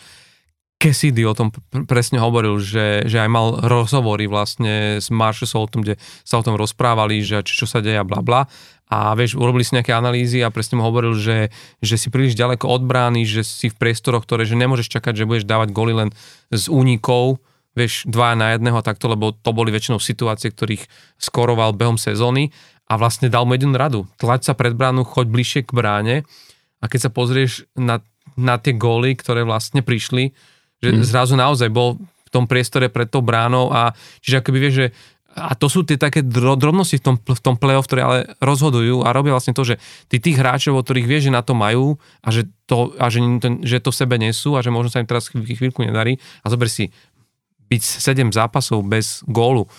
Cassidy 0.82 1.22
o 1.30 1.38
tom 1.38 1.54
presne 1.86 2.17
hovoril, 2.17 2.58
že, 2.58 3.06
že 3.06 3.22
aj 3.22 3.30
mal 3.30 3.62
rozhovory 3.62 4.26
vlastne 4.26 4.98
s 4.98 5.13
Marshalsom 5.13 5.62
o 5.62 5.70
tom, 5.70 5.86
kde 5.86 6.02
sa 6.26 6.41
o 6.41 6.46
tom 6.46 6.58
rozprávali, 6.58 7.22
že 7.22 7.46
čo, 7.46 7.70
sa 7.70 7.86
deje 7.86 8.02
a 8.02 8.08
bla 8.08 8.26
bla. 8.26 8.50
A 8.89 9.13
vieš, 9.13 9.38
urobili 9.38 9.62
si 9.62 9.78
nejaké 9.78 9.94
analýzy 9.94 10.41
a 10.41 10.50
presne 10.50 10.82
mu 10.82 10.84
hovoril, 10.84 11.13
že, 11.15 11.54
že 11.80 11.96
si 12.02 12.10
príliš 12.10 12.34
ďaleko 12.34 12.65
od 12.65 12.82
brány, 12.84 13.24
že 13.24 13.46
si 13.46 13.70
v 13.70 13.78
priestoroch, 13.78 14.26
ktoré, 14.26 14.44
že 14.44 14.58
nemôžeš 14.58 14.89
čakať, 14.91 15.22
že 15.22 15.30
budeš 15.30 15.46
dávať 15.46 15.70
goly 15.72 15.94
len 15.96 16.10
z 16.50 16.65
únikov, 16.67 17.39
vieš, 17.78 18.04
dva 18.10 18.36
na 18.36 18.58
jedného 18.58 18.84
takto, 18.84 19.08
lebo 19.08 19.32
to 19.32 19.54
boli 19.56 19.72
väčšinou 19.72 20.02
situácie, 20.02 20.52
ktorých 20.52 20.89
skoroval 21.22 21.72
behom 21.72 21.96
sezóny 21.96 22.52
a 22.89 23.00
vlastne 23.00 23.32
dal 23.32 23.48
mu 23.48 23.56
jednu 23.56 23.72
radu. 23.80 24.10
Tlač 24.20 24.50
sa 24.50 24.58
pred 24.58 24.76
bránu, 24.76 25.08
choď 25.08 25.30
bližšie 25.32 25.62
k 25.63 25.72
bráne 25.72 26.15
a 26.84 26.86
keď 26.91 27.08
sa 27.08 27.12
pozrieš 27.13 27.63
na, 27.80 28.04
na 28.36 28.60
tie 28.60 28.76
góly, 28.76 29.15
ktoré 29.15 29.48
vlastne 29.48 29.80
prišli, 29.80 30.36
že 30.82 30.89
mm. 30.91 31.06
zrazu 31.06 31.34
naozaj 31.38 31.70
bol 31.70 32.02
v 32.02 32.30
tom 32.34 32.50
priestore 32.50 32.89
pred 32.89 33.08
tou 33.08 33.22
bránou 33.22 33.70
a 33.70 33.94
čiže 34.20 34.41
akoby 34.41 34.58
vieš, 34.58 34.76
že 34.76 34.88
a 35.32 35.56
to 35.56 35.72
sú 35.72 35.88
tie 35.88 35.96
také 35.96 36.20
drobnosti 36.28 37.00
v 37.00 37.04
tom, 37.04 37.15
v 37.15 37.39
tom 37.39 37.56
play-off, 37.56 37.88
ktoré 37.88 38.02
ale 38.04 38.20
rozhodujú 38.44 39.08
a 39.08 39.15
robia 39.15 39.32
vlastne 39.32 39.56
to, 39.56 39.63
že 39.63 39.80
ty 40.12 40.20
tých 40.20 40.36
hráčov, 40.36 40.76
o 40.76 40.84
ktorých 40.84 41.08
vieš, 41.08 41.32
že 41.32 41.36
na 41.36 41.39
to 41.39 41.56
majú 41.56 41.96
a 42.20 42.36
že 42.36 42.52
to, 42.67 42.91
a 43.00 43.08
že, 43.08 43.24
že 43.63 43.80
to 43.80 43.96
v 43.96 44.00
sebe 44.04 44.15
nesú 44.20 44.60
a 44.60 44.63
že 44.63 44.74
možno 44.74 44.91
sa 44.91 45.00
im 45.00 45.08
teraz 45.08 45.32
chvíľku 45.32 45.88
nedarí 45.88 46.20
a 46.44 46.52
zober 46.52 46.67
si 46.67 46.91
byť 47.72 47.82
7 47.82 48.36
zápasov 48.36 48.84
bez 48.84 49.24
gólu. 49.24 49.72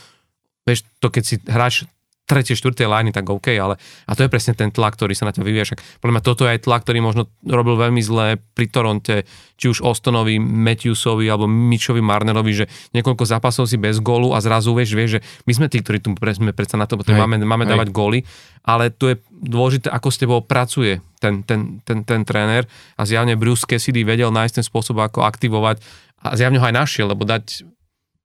Vieš, 0.64 0.88
to 1.04 1.12
keď 1.12 1.22
si 1.22 1.36
hráč 1.44 1.84
tretie, 2.32 2.56
štvrté 2.56 2.88
liney, 2.88 3.12
tak 3.12 3.28
OK, 3.28 3.52
ale 3.60 3.76
a 4.08 4.12
to 4.16 4.24
je 4.24 4.32
presne 4.32 4.56
ten 4.56 4.72
tlak, 4.72 4.96
ktorý 4.96 5.12
sa 5.12 5.28
na 5.28 5.36
ťa 5.36 5.44
vyvíja. 5.44 5.68
Však 5.68 6.00
podľa 6.00 6.14
mňa 6.16 6.24
toto 6.24 6.48
je 6.48 6.56
aj 6.56 6.60
tlak, 6.64 6.80
ktorý 6.88 7.04
možno 7.04 7.28
robil 7.44 7.76
veľmi 7.76 8.00
zle 8.00 8.40
pri 8.56 8.66
Toronte, 8.72 9.28
či 9.60 9.68
už 9.68 9.84
Ostonovi, 9.84 10.40
Matthewsovi 10.40 11.28
alebo 11.28 11.44
Mitchovi 11.44 12.00
Marnerovi, 12.00 12.64
že 12.64 12.66
niekoľko 12.96 13.28
zápasov 13.28 13.68
si 13.68 13.76
bez 13.76 14.00
gólu 14.00 14.32
a 14.32 14.40
zrazu 14.40 14.72
vieš, 14.72 14.96
vieš, 14.96 15.10
že 15.14 15.20
my 15.44 15.52
sme 15.52 15.66
tí, 15.68 15.84
ktorí 15.84 16.00
tu 16.00 16.16
sme 16.16 16.56
predsa 16.56 16.80
na 16.80 16.88
to, 16.88 16.96
hej, 16.96 17.20
máme, 17.20 17.36
máme 17.44 17.68
hej. 17.68 17.76
dávať 17.76 17.88
góly, 17.92 18.24
ale 18.64 18.88
tu 18.88 19.12
je 19.12 19.20
dôležité, 19.28 19.92
ako 19.92 20.08
s 20.08 20.16
tebou 20.16 20.40
pracuje 20.40 21.04
ten, 21.20 21.44
ten, 21.44 21.84
ten, 21.84 22.02
ten 22.02 22.24
tréner 22.24 22.64
a 22.96 23.06
zjavne 23.06 23.36
Bruce 23.36 23.68
Cassidy 23.68 24.02
vedel 24.02 24.32
nájsť 24.32 24.62
ten 24.62 24.64
spôsob, 24.66 24.98
ako 24.98 25.22
aktivovať 25.22 25.78
a 26.22 26.34
zjavne 26.38 26.58
ho 26.62 26.66
aj 26.66 26.74
našiel, 26.74 27.10
lebo 27.10 27.26
dať 27.26 27.66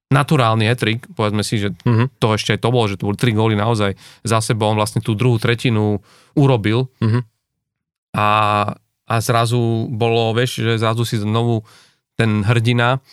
naturálny 0.08 0.72
hetrik, 0.72 1.04
povedzme 1.20 1.44
si, 1.44 1.60
že 1.60 1.76
uh-huh. 1.84 2.08
to 2.20 2.28
ešte 2.32 2.56
aj 2.56 2.64
to 2.64 2.70
bolo, 2.72 2.86
že 2.88 2.96
to 2.96 3.12
boli 3.12 3.20
tri 3.20 3.36
góly 3.36 3.60
naozaj 3.60 4.00
za 4.24 4.40
sebou, 4.40 4.72
on 4.72 4.80
vlastne 4.80 5.04
tú 5.04 5.20
druhú 5.20 5.36
tretinu 5.36 6.00
urobil 6.32 6.88
uh-huh. 7.04 7.22
a, 8.16 8.30
a 9.04 9.16
zrazu 9.20 9.92
bolo, 9.92 10.32
vieš, 10.32 10.64
že 10.64 10.80
zrazu 10.80 11.04
si 11.04 11.20
znovu 11.20 11.68
ten 12.16 12.40
hrdina 12.48 13.04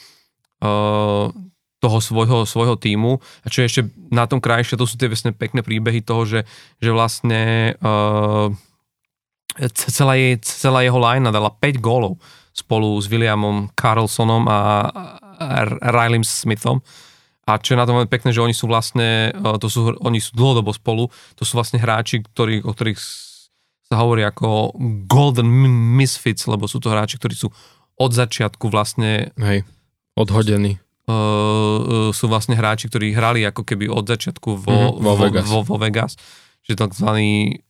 uh, 0.62 1.34
toho 1.82 1.98
svojho, 1.98 2.46
svojho 2.46 2.78
týmu 2.78 3.18
a 3.42 3.46
čo 3.50 3.66
je 3.66 3.68
ešte 3.68 3.82
na 4.14 4.30
tom 4.30 4.38
krajšie, 4.38 4.78
to 4.78 4.86
sú 4.86 4.94
tie 4.94 5.10
vlastne 5.10 5.34
pekné 5.34 5.66
príbehy 5.66 5.98
toho, 5.98 6.22
že, 6.22 6.40
že 6.78 6.94
vlastne 6.94 7.74
uh, 7.82 8.54
celá, 9.74 10.14
je, 10.14 10.38
celá 10.46 10.86
jeho 10.86 11.02
line 11.02 11.26
dala 11.26 11.50
5 11.50 11.82
gólov 11.82 12.22
spolu 12.54 12.94
s 13.02 13.10
Williamom 13.10 13.74
Carlsonom 13.74 14.46
a, 14.46 14.58
Riley 15.80 16.22
Smithom. 16.24 16.80
A 17.44 17.60
čo 17.60 17.76
je 17.76 17.80
na 17.80 17.84
tom 17.84 18.00
veľmi 18.00 18.08
pekné, 18.08 18.32
že 18.32 18.40
oni 18.40 18.56
sú 18.56 18.64
vlastne, 18.64 19.28
e, 19.28 19.58
to 19.60 19.68
sú, 19.68 19.92
oni 20.00 20.16
sú 20.16 20.32
dlhodobo 20.32 20.72
spolu, 20.72 21.12
to 21.36 21.44
sú 21.44 21.60
vlastne 21.60 21.76
hráči, 21.76 22.24
ktorí, 22.24 22.64
o 22.64 22.72
ktorých 22.72 22.96
sa 23.84 24.00
hovorí 24.00 24.24
ako 24.24 24.72
golden 25.04 25.44
misfits, 26.00 26.48
lebo 26.48 26.64
sú 26.64 26.80
to 26.80 26.88
hráči, 26.88 27.20
ktorí 27.20 27.36
sú 27.36 27.52
od 28.00 28.10
začiatku 28.16 28.72
vlastne... 28.72 29.36
Hej, 29.36 29.68
odhodení. 30.16 30.80
Uh, 31.04 32.08
sú 32.16 32.32
vlastne 32.32 32.56
hráči, 32.56 32.88
ktorí 32.88 33.12
hrali 33.12 33.44
ako 33.44 33.60
keby 33.60 33.92
od 33.92 34.08
začiatku 34.08 34.56
vo, 34.56 34.96
mm, 34.96 35.04
vo, 35.04 35.12
vo, 35.12 35.14
Vegas. 35.20 35.44
Vo, 35.44 35.60
vo 35.60 35.76
Vegas. 35.76 36.16
Že 36.64 36.80
takzvaný 36.80 37.60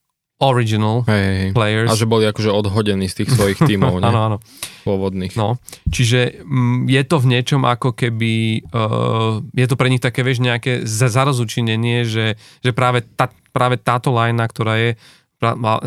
original 0.43 1.07
hey, 1.07 1.49
hey. 1.49 1.51
players. 1.55 1.91
A 1.91 1.99
že 1.99 2.11
boli 2.11 2.27
akože 2.27 2.51
odhodení 2.51 3.07
z 3.07 3.23
tých 3.23 3.39
svojich 3.39 3.59
tímov, 3.71 4.03
áno, 4.03 4.21
áno. 4.21 4.37
Pôvodných. 4.83 5.39
No, 5.39 5.63
čiže 5.87 6.43
m, 6.43 6.85
mm, 6.85 6.91
je 6.91 7.03
to 7.07 7.17
v 7.23 7.27
niečom 7.31 7.63
ako 7.63 7.95
keby, 7.95 8.65
uh, 8.75 9.39
je 9.55 9.67
to 9.71 9.79
pre 9.79 9.89
nich 9.89 10.03
také, 10.03 10.27
vieš, 10.27 10.43
nejaké 10.43 10.83
zarozučinenie, 10.85 12.03
že, 12.03 12.35
že 12.61 12.71
práve, 12.75 13.07
tá, 13.15 13.31
práve 13.55 13.79
táto 13.79 14.11
lajna, 14.11 14.45
ktorá 14.51 14.75
je, 14.81 14.91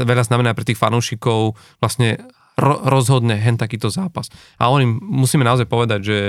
veľa 0.05 0.23
znamená 0.23 0.55
pre 0.55 0.63
tých 0.63 0.79
fanúšikov, 0.79 1.57
vlastne 1.83 2.21
ro, 2.55 2.81
rozhodne 2.87 3.35
hen 3.35 3.59
takýto 3.59 3.91
zápas. 3.91 4.31
A 4.61 4.71
oni 4.71 4.87
musíme 4.87 5.43
naozaj 5.43 5.67
povedať, 5.67 5.99
že, 6.03 6.19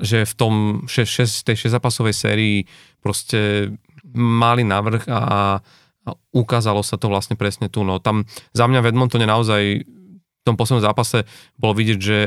že 0.00 0.18
v 0.24 0.34
tom 0.34 0.54
6, 0.86 1.26
6, 1.28 1.46
tej 1.50 1.56
6 1.68 1.76
zápasovej 1.76 2.14
sérii 2.14 2.56
proste 3.02 3.70
mali 4.14 4.62
navrh 4.62 5.04
a 5.10 5.58
a 6.04 6.16
ukázalo 6.36 6.84
sa 6.84 7.00
to 7.00 7.08
vlastne 7.08 7.34
presne 7.34 7.72
tu. 7.72 7.82
No. 7.82 8.00
Tam 8.00 8.28
za 8.52 8.68
mňa 8.68 8.80
v 8.84 8.88
Edmontone 8.92 9.24
naozaj 9.24 9.84
v 9.84 10.42
tom 10.44 10.60
poslednom 10.60 10.84
zápase 10.84 11.24
bolo 11.56 11.72
vidieť, 11.72 11.98
že 11.98 12.18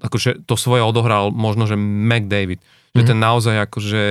akože 0.00 0.48
to 0.48 0.56
svoje 0.56 0.80
odohral 0.80 1.28
možno, 1.28 1.68
že 1.68 1.76
McDavid. 1.76 2.64
Mm-hmm. 2.64 2.96
Že 2.96 3.02
mhm. 3.04 3.08
ten 3.08 3.18
naozaj 3.20 3.56
akože 3.68 4.02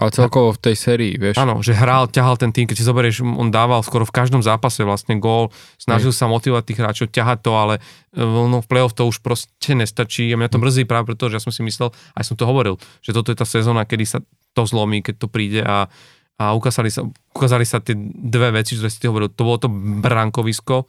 ale 0.00 0.16
celkovo 0.16 0.56
v 0.56 0.60
tej 0.64 0.76
sérii, 0.80 1.12
vieš. 1.20 1.36
Áno, 1.36 1.60
že 1.60 1.76
hral, 1.76 2.08
ťahal 2.08 2.40
ten 2.40 2.48
tým, 2.56 2.64
keď 2.64 2.76
si 2.80 2.88
zoberieš, 2.88 3.20
on 3.20 3.52
dával 3.52 3.84
skoro 3.84 4.08
v 4.08 4.16
každom 4.16 4.40
zápase 4.40 4.80
vlastne 4.80 5.20
gól, 5.20 5.52
snažil 5.76 6.08
Hej. 6.08 6.24
sa 6.24 6.24
motivovať 6.24 6.64
tých 6.64 6.80
hráčov, 6.80 7.06
ťahať 7.12 7.38
to, 7.44 7.52
ale 7.52 7.74
e, 8.16 8.24
no, 8.24 8.64
v 8.64 8.66
play-off 8.70 8.96
to 8.96 9.04
už 9.04 9.20
proste 9.20 9.76
nestačí 9.76 10.32
a 10.32 10.40
mňa 10.40 10.48
to 10.48 10.56
mhm. 10.56 10.64
mrzí 10.64 10.82
práve 10.88 11.12
preto, 11.12 11.28
že 11.28 11.36
ja 11.36 11.44
som 11.44 11.52
si 11.52 11.60
myslel, 11.60 11.92
aj 12.16 12.24
som 12.24 12.32
to 12.32 12.48
hovoril, 12.48 12.80
že 13.04 13.12
toto 13.12 13.28
je 13.28 13.36
tá 13.36 13.44
sezóna, 13.44 13.84
kedy 13.84 14.08
sa 14.08 14.18
to 14.56 14.62
zlomí, 14.64 15.04
keď 15.04 15.14
to 15.20 15.28
príde 15.28 15.60
a 15.60 15.92
a 16.40 16.56
ukázali 16.56 16.88
sa, 16.88 17.04
ukázali 17.36 17.68
sa 17.68 17.84
tie 17.84 17.92
dve 18.00 18.48
veci, 18.56 18.72
ktoré 18.72 18.88
si 18.88 18.96
ty 18.96 19.12
hovoril. 19.12 19.28
To 19.36 19.44
bolo 19.44 19.58
to 19.60 19.68
brankovisko, 20.00 20.88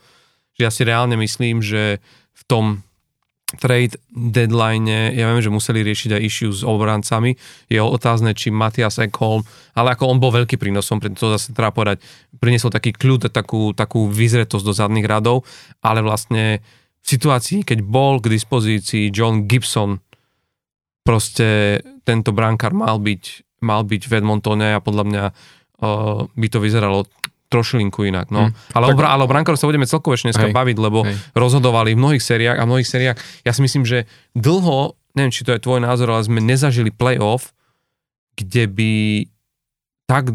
že 0.56 0.62
ja 0.64 0.72
si 0.72 0.88
reálne 0.88 1.20
myslím, 1.20 1.60
že 1.60 2.00
v 2.32 2.44
tom 2.48 2.66
trade 3.60 4.00
deadline, 4.08 4.88
ja 4.88 5.28
viem, 5.28 5.44
že 5.44 5.52
museli 5.52 5.84
riešiť 5.84 6.16
aj 6.16 6.22
issue 6.24 6.56
s 6.56 6.64
obrancami, 6.64 7.36
je 7.68 7.84
otázne, 7.84 8.32
či 8.32 8.48
Matias 8.48 8.96
Ekholm, 8.96 9.44
ale 9.76 9.92
ako 9.92 10.08
on 10.08 10.24
bol 10.24 10.32
veľký 10.32 10.56
prínosom, 10.56 11.04
preto 11.04 11.20
to 11.20 11.36
zase 11.36 11.52
treba 11.52 11.76
povedať, 11.76 12.00
priniesol 12.40 12.72
taký 12.72 12.96
kľud, 12.96 13.28
takú, 13.28 13.76
takú 13.76 14.08
vyzretosť 14.08 14.64
do 14.64 14.72
zadných 14.72 15.04
radov, 15.04 15.44
ale 15.84 16.00
vlastne 16.00 16.64
v 17.04 17.08
situácii, 17.12 17.68
keď 17.68 17.84
bol 17.84 18.24
k 18.24 18.32
dispozícii 18.32 19.12
John 19.12 19.52
Gibson, 19.52 20.00
proste 21.04 21.82
tento 22.08 22.32
brankár 22.32 22.72
mal 22.72 23.04
byť 23.04 23.51
mal 23.62 23.86
byť 23.86 24.02
v 24.10 24.13
Edmontone 24.21 24.76
a 24.76 24.84
podľa 24.84 25.04
mňa 25.08 25.24
uh, 25.30 26.26
by 26.28 26.47
to 26.50 26.60
vyzeralo 26.60 27.06
trošilinku 27.52 28.08
inak. 28.08 28.32
No. 28.32 28.50
Hmm. 28.50 28.56
Ale, 28.71 28.95
tak... 28.95 28.97
o, 28.97 29.02
ale 29.04 29.21
o 29.28 29.30
brankárov 29.30 29.60
sa 29.60 29.67
budeme 29.67 29.84
celkovo 29.84 30.15
ešte 30.15 30.32
dneska 30.32 30.50
hej, 30.50 30.56
baviť, 30.56 30.78
lebo 30.80 31.04
hej. 31.04 31.19
rozhodovali 31.36 31.93
v 31.93 32.00
mnohých 32.00 32.24
sériách 32.24 32.58
a 32.58 32.63
v 32.63 32.69
mnohých 32.71 32.89
sériách. 32.89 33.17
Ja 33.43 33.52
si 33.52 33.62
myslím, 33.62 33.84
že 33.84 34.08
dlho, 34.32 34.95
neviem, 35.13 35.36
či 35.36 35.43
to 35.43 35.52
je 35.52 35.60
tvoj 35.60 35.84
názor, 35.84 36.15
ale 36.15 36.24
sme 36.24 36.39
nezažili 36.39 36.95
playoff, 36.95 37.52
kde 38.39 38.71
by 38.71 38.91
tak 40.08 40.32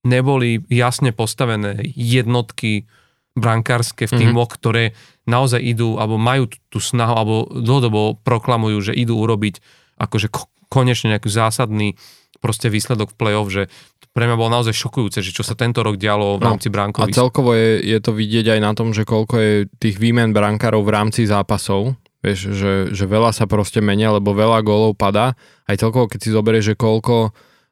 neboli 0.00 0.64
jasne 0.72 1.12
postavené 1.12 1.76
jednotky 1.92 2.88
brankárske 3.36 4.08
v 4.08 4.12
mhm. 4.16 4.20
týmoch, 4.24 4.48
mm-hmm. 4.48 4.60
ktoré 4.64 4.84
naozaj 5.28 5.60
idú, 5.60 6.00
alebo 6.00 6.16
majú 6.16 6.48
tú 6.72 6.80
snahu, 6.80 7.14
alebo 7.14 7.36
dlhodobo 7.52 8.18
proklamujú, 8.24 8.90
že 8.90 8.92
idú 8.96 9.20
urobiť 9.20 9.60
akože 10.00 10.32
konečne 10.72 11.14
nejaký 11.14 11.28
zásadný 11.28 12.00
proste 12.40 12.72
výsledok 12.72 13.12
v 13.12 13.18
play-off, 13.20 13.52
že 13.52 13.68
pre 14.10 14.26
mňa 14.26 14.36
bolo 14.36 14.50
naozaj 14.50 14.74
šokujúce, 14.74 15.22
že 15.22 15.30
čo 15.30 15.46
sa 15.46 15.54
tento 15.54 15.86
rok 15.86 15.94
dialo 15.94 16.40
v 16.40 16.42
no, 16.42 16.48
rámci 16.56 16.66
bránkovisk. 16.72 17.14
A 17.14 17.20
celkovo 17.20 17.54
je, 17.54 17.78
je 17.84 17.98
to 18.02 18.10
vidieť 18.10 18.58
aj 18.58 18.60
na 18.60 18.72
tom, 18.74 18.90
že 18.90 19.06
koľko 19.06 19.34
je 19.38 19.52
tých 19.78 20.02
výmen 20.02 20.34
brankárov 20.34 20.82
v 20.82 20.90
rámci 20.90 21.30
zápasov, 21.30 21.94
vieš, 22.24 22.50
že, 22.50 22.72
že 22.90 23.04
veľa 23.06 23.30
sa 23.30 23.46
proste 23.46 23.78
menia, 23.78 24.10
lebo 24.10 24.34
veľa 24.34 24.66
gólov 24.66 24.98
padá. 24.98 25.38
Aj 25.68 25.76
celkovo, 25.78 26.10
keď 26.10 26.20
si 26.26 26.30
zoberieš, 26.34 26.74
že 26.74 26.80
koľko 26.80 27.30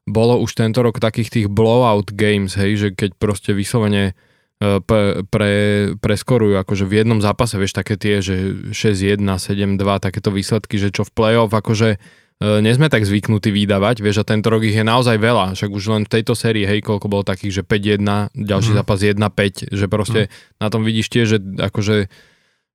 bolo 0.09 0.41
už 0.41 0.57
tento 0.57 0.81
rok 0.81 1.03
takých 1.03 1.29
tých 1.29 1.47
blowout 1.51 2.15
games, 2.17 2.57
hej, 2.57 2.81
že 2.81 2.89
keď 2.97 3.19
proste 3.21 3.51
vyslovene 3.53 4.17
e, 4.63 4.81
pre, 4.81 5.27
pre, 5.29 5.53
preskorujú 6.01 6.57
akože 6.65 6.89
v 6.89 7.05
jednom 7.05 7.21
zápase, 7.21 7.61
vieš, 7.61 7.77
také 7.77 8.01
tie, 8.01 8.25
že 8.25 8.57
6-1, 8.73 9.21
7-2, 9.21 9.77
takéto 10.01 10.33
výsledky, 10.33 10.81
že 10.81 10.95
čo 10.95 11.05
v 11.05 11.13
play-off, 11.13 11.53
akože 11.53 12.01
nie 12.39 12.71
sme 12.71 12.87
tak 12.87 13.03
zvyknutí 13.03 13.51
vydávať, 13.51 13.99
vieš, 13.99 14.23
a 14.23 14.29
tento 14.29 14.47
rok 14.47 14.63
ich 14.63 14.79
je 14.79 14.87
naozaj 14.87 15.19
veľa, 15.19 15.59
však 15.59 15.71
už 15.75 15.85
len 15.91 16.03
v 16.07 16.13
tejto 16.19 16.39
sérii, 16.39 16.63
hej, 16.63 16.87
koľko 16.87 17.11
bolo 17.11 17.27
takých, 17.27 17.61
že 17.61 17.63
5-1, 17.67 18.31
ďalší 18.31 18.71
mm. 18.75 18.79
zápas 18.79 18.99
1-5, 19.03 19.75
že 19.75 19.87
proste 19.91 20.21
mm. 20.31 20.63
na 20.63 20.69
tom 20.71 20.87
vidíš 20.87 21.07
tiež, 21.11 21.27
že 21.27 21.39
akože 21.59 22.07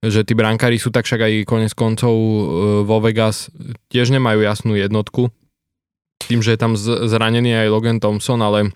že 0.04 0.28
tí 0.28 0.36
brankári 0.36 0.76
sú 0.76 0.92
tak 0.92 1.08
však 1.08 1.22
aj 1.24 1.34
konec 1.48 1.72
koncov 1.72 2.12
e, 2.12 2.40
vo 2.84 3.00
Vegas 3.00 3.48
tiež 3.88 4.12
nemajú 4.12 4.44
jasnú 4.44 4.76
jednotku. 4.76 5.32
Tým, 6.28 6.44
že 6.44 6.56
je 6.56 6.60
tam 6.60 6.76
zranený 6.76 7.56
aj 7.56 7.72
Logan 7.72 8.04
Thompson, 8.04 8.44
ale 8.44 8.76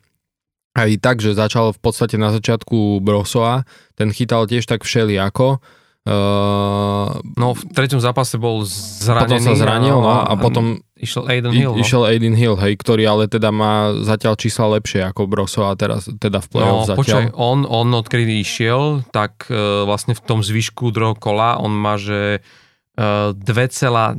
aj 0.71 1.03
tak, 1.03 1.19
že 1.19 1.35
začal 1.35 1.75
v 1.75 1.79
podstate 1.83 2.15
na 2.15 2.31
začiatku 2.31 3.03
Brosoa, 3.03 3.67
ten 3.99 4.07
chytal 4.15 4.47
tiež 4.47 4.63
tak 4.63 4.87
všelijako. 4.87 5.59
Uh, 6.07 7.19
no 7.35 7.51
v 7.51 7.61
treťom 7.67 7.99
zápase 7.99 8.39
bol 8.39 8.63
zranený. 8.63 9.27
Potom 9.27 9.39
sa 9.43 9.53
zranil 9.59 9.99
no, 9.99 10.07
a, 10.07 10.23
a 10.23 10.33
potom 10.39 10.79
išiel 10.95 11.27
Aiden 11.27 11.51
Hill. 11.51 11.75
No. 11.75 11.83
Išiel 11.83 12.07
Aiden 12.07 12.31
Hill, 12.31 12.55
hej, 12.55 12.79
ktorý 12.79 13.03
ale 13.03 13.27
teda 13.27 13.51
má 13.51 13.91
zatiaľ 14.07 14.39
čísla 14.39 14.79
lepšie 14.79 15.03
ako 15.03 15.27
Broso 15.27 15.67
a 15.67 15.75
teraz 15.75 16.07
teda 16.07 16.39
v 16.39 16.47
play-off 16.47 16.87
no, 16.87 16.89
zatiaľ. 16.95 16.99
Počkaj, 17.03 17.25
on, 17.35 17.67
on 17.67 17.91
odkedy 17.91 18.39
išiel, 18.39 19.03
tak 19.11 19.51
uh, 19.51 19.83
vlastne 19.83 20.15
v 20.15 20.23
tom 20.23 20.39
zvyšku 20.39 20.95
druhého 20.95 21.19
kola 21.19 21.59
on 21.59 21.75
má, 21.75 21.99
že 21.99 22.39
uh, 22.95 23.35
2,19 23.35 24.15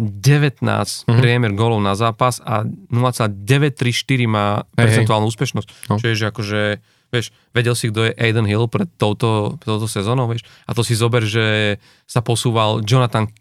mm-hmm. 0.60 1.08
priemer 1.16 1.56
gólov 1.56 1.80
na 1.80 1.96
zápas 1.96 2.36
a 2.44 2.68
0,934 2.68 4.28
má 4.28 4.68
percentuálnu 4.76 5.24
úspešnosť. 5.24 5.68
No. 5.88 5.96
Čiže 5.96 6.36
akože 6.36 6.60
Vieš, 7.08 7.32
vedel 7.56 7.72
si, 7.72 7.88
kto 7.88 8.08
je 8.08 8.12
Aiden 8.20 8.44
Hill 8.44 8.68
pred 8.68 8.88
touto, 9.00 9.56
touto 9.64 9.88
sezónou, 9.88 10.28
vieš? 10.28 10.44
A 10.68 10.76
to 10.76 10.84
si 10.84 10.92
zober, 10.92 11.24
že 11.24 11.78
sa 12.04 12.20
posúval 12.20 12.84
Jonathan 12.84 13.32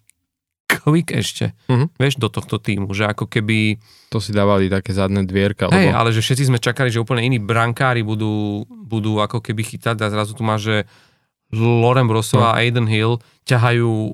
Quick 0.68 1.16
ešte, 1.16 1.56
uh-huh. 1.72 1.88
vieš, 1.96 2.20
do 2.20 2.28
tohto 2.28 2.60
týmu, 2.60 2.92
že 2.92 3.08
ako 3.08 3.32
keby... 3.32 3.80
To 4.12 4.20
si 4.20 4.36
dávali 4.36 4.68
také 4.68 4.92
zadné 4.92 5.24
dvierka. 5.24 5.72
Hej, 5.72 5.92
lebo... 5.92 5.96
ale 5.96 6.10
že 6.12 6.20
všetci 6.20 6.52
sme 6.52 6.60
čakali, 6.60 6.92
že 6.92 7.00
úplne 7.00 7.24
iní 7.24 7.40
brankári 7.40 8.04
budú, 8.04 8.68
budú 8.68 9.24
ako 9.24 9.40
keby 9.40 9.64
chytať 9.64 9.96
a 10.04 10.12
zrazu 10.12 10.36
tu 10.36 10.44
má, 10.44 10.60
že 10.60 10.84
Loren 11.56 12.12
Brosova 12.12 12.52
no. 12.52 12.54
a 12.56 12.60
Aiden 12.60 12.88
Hill 12.88 13.24
ťahajú 13.48 14.12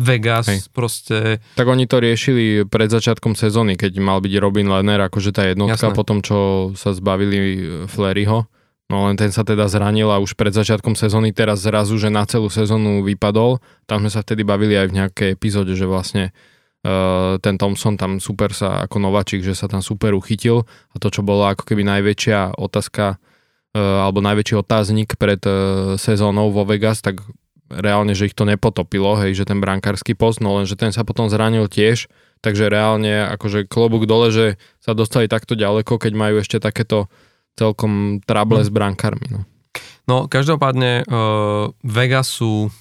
Vegas 0.00 0.48
Hej. 0.48 0.60
proste. 0.72 1.16
Tak 1.54 1.68
oni 1.68 1.84
to 1.84 2.00
riešili 2.00 2.64
pred 2.66 2.88
začiatkom 2.88 3.36
sezóny, 3.36 3.76
keď 3.76 4.00
mal 4.00 4.18
byť 4.24 4.32
Robin 4.40 4.66
Lenner, 4.66 4.98
akože 5.06 5.30
tá 5.30 5.44
jednotka, 5.44 5.92
Jasné. 5.92 5.98
po 5.98 6.02
tom, 6.02 6.24
čo 6.24 6.72
sa 6.74 6.96
zbavili 6.96 7.62
Fleryho. 7.86 8.48
No 8.90 9.06
len 9.06 9.14
ten 9.14 9.30
sa 9.30 9.46
teda 9.46 9.70
zranil 9.70 10.10
a 10.10 10.18
už 10.18 10.34
pred 10.34 10.50
začiatkom 10.50 10.98
sezóny 10.98 11.30
teraz 11.30 11.62
zrazu, 11.62 11.94
že 11.94 12.10
na 12.10 12.26
celú 12.26 12.50
sezónu 12.50 13.06
vypadol. 13.06 13.62
Tam 13.86 14.02
sme 14.02 14.10
sa 14.10 14.26
vtedy 14.26 14.42
bavili 14.42 14.74
aj 14.74 14.90
v 14.90 14.96
nejakej 14.98 15.28
epizóde, 15.38 15.78
že 15.78 15.86
vlastne 15.86 16.34
uh, 16.82 17.38
ten 17.38 17.54
Thompson 17.54 17.94
tam 17.94 18.18
super 18.18 18.50
sa 18.50 18.82
ako 18.82 18.98
nováčik, 18.98 19.46
že 19.46 19.54
sa 19.54 19.70
tam 19.70 19.78
super 19.78 20.10
uchytil 20.18 20.66
a 20.90 20.96
to, 20.98 21.06
čo 21.06 21.22
bolo 21.22 21.46
ako 21.46 21.70
keby 21.70 21.86
najväčšia 21.86 22.58
otázka 22.58 23.14
uh, 23.14 23.78
alebo 23.78 24.18
najväčší 24.26 24.58
otáznik 24.58 25.14
pred 25.14 25.38
uh, 25.46 25.94
sezónou 25.94 26.50
vo 26.50 26.66
Vegas, 26.66 26.98
tak 26.98 27.22
reálne, 27.70 28.18
že 28.18 28.26
ich 28.26 28.34
to 28.34 28.42
nepotopilo, 28.42 29.14
hej, 29.22 29.38
že 29.38 29.46
ten 29.46 29.62
brankársky 29.62 30.18
post, 30.18 30.42
no 30.42 30.58
len, 30.58 30.66
že 30.66 30.74
ten 30.74 30.90
sa 30.90 31.06
potom 31.06 31.30
zranil 31.30 31.70
tiež, 31.70 32.10
takže 32.42 32.66
reálne 32.66 33.30
akože 33.38 33.70
klobúk 33.70 34.10
dole, 34.10 34.34
že 34.34 34.58
sa 34.82 34.98
dostali 34.98 35.30
takto 35.30 35.54
ďaleko, 35.54 35.94
keď 35.94 36.12
majú 36.18 36.42
ešte 36.42 36.58
takéto 36.58 37.06
celkom 37.60 38.24
trable 38.24 38.64
hmm. 38.64 38.66
s 38.66 38.70
brankármi. 38.72 39.28
No. 39.28 39.40
no 40.08 40.16
každopádne 40.32 41.04
uh, 41.04 41.68
Vegasu 41.84 42.72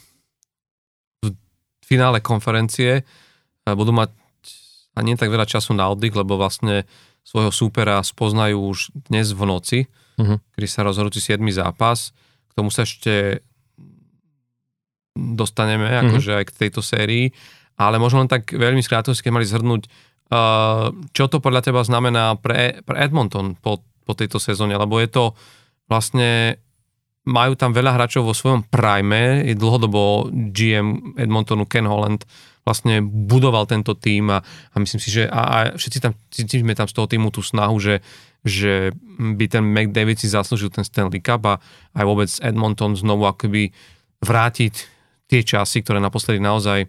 v 1.20 1.36
finále 1.84 2.24
konferencie 2.24 3.04
uh, 3.04 3.76
budú 3.76 3.92
mať 3.92 4.16
a 4.98 5.00
nie 5.04 5.16
tak 5.16 5.32
veľa 5.32 5.48
času 5.48 5.72
na 5.72 5.88
oddych, 5.88 6.12
lebo 6.12 6.36
vlastne 6.36 6.84
svojho 7.24 7.56
súpera 7.56 8.04
spoznajú 8.04 8.58
už 8.60 8.92
dnes 9.08 9.32
v 9.32 9.44
noci, 9.48 9.80
uh-huh. 10.20 10.44
kedy 10.58 10.68
sa 10.68 10.84
rozhodujúci 10.84 11.40
7. 11.40 11.40
zápas. 11.56 12.12
K 12.50 12.52
tomu 12.58 12.68
sa 12.68 12.84
ešte 12.84 13.46
dostaneme, 15.16 15.88
uh-huh. 15.88 16.04
akože 16.10 16.32
aj 16.42 16.46
k 16.52 16.56
tejto 16.68 16.84
sérii, 16.84 17.32
ale 17.80 17.96
možno 17.96 18.26
len 18.26 18.32
tak 18.32 18.52
veľmi 18.52 18.84
skrátkosti, 18.84 19.24
keď 19.24 19.32
mali 19.32 19.48
zhrnúť, 19.48 19.88
uh, 19.88 20.92
čo 21.16 21.32
to 21.32 21.40
podľa 21.40 21.72
teba 21.72 21.80
znamená 21.86 22.36
pre, 22.36 22.84
pre 22.84 22.98
Edmonton 23.00 23.56
po 23.56 23.80
po 24.10 24.18
tejto 24.18 24.42
sezóne, 24.42 24.74
lebo 24.74 24.98
je 24.98 25.10
to 25.14 25.38
vlastne 25.86 26.58
majú 27.30 27.54
tam 27.54 27.78
veľa 27.78 27.94
hráčov 27.94 28.26
vo 28.26 28.34
svojom 28.34 28.66
prime, 28.66 29.46
je 29.46 29.54
dlhodobo 29.54 30.34
GM 30.34 31.14
Edmontonu 31.14 31.70
Ken 31.70 31.86
Holland 31.86 32.26
vlastne 32.70 33.02
budoval 33.02 33.66
tento 33.66 33.98
tým 33.98 34.30
a, 34.30 34.46
a 34.46 34.76
myslím 34.78 35.02
si, 35.02 35.10
že 35.10 35.26
a, 35.26 35.42
a 35.42 35.58
všetci 35.74 35.98
tam 35.98 36.14
cítime 36.30 36.78
tam 36.78 36.86
z 36.86 36.94
toho 36.94 37.10
týmu 37.10 37.34
tú 37.34 37.42
snahu, 37.42 37.82
že, 37.82 38.06
že 38.46 38.94
by 39.18 39.46
ten 39.50 39.66
McDavid 39.66 40.22
si 40.22 40.30
zaslúžil 40.30 40.70
ten 40.70 40.86
Stanley 40.86 41.18
Cup 41.18 41.42
a 41.50 41.58
aj 41.98 42.04
vôbec 42.06 42.30
Edmonton 42.46 42.94
znovu 42.94 43.26
akoby 43.26 43.74
vrátiť 44.22 44.74
tie 45.26 45.42
časy, 45.42 45.82
ktoré 45.82 45.98
naposledy 45.98 46.38
naozaj 46.38 46.86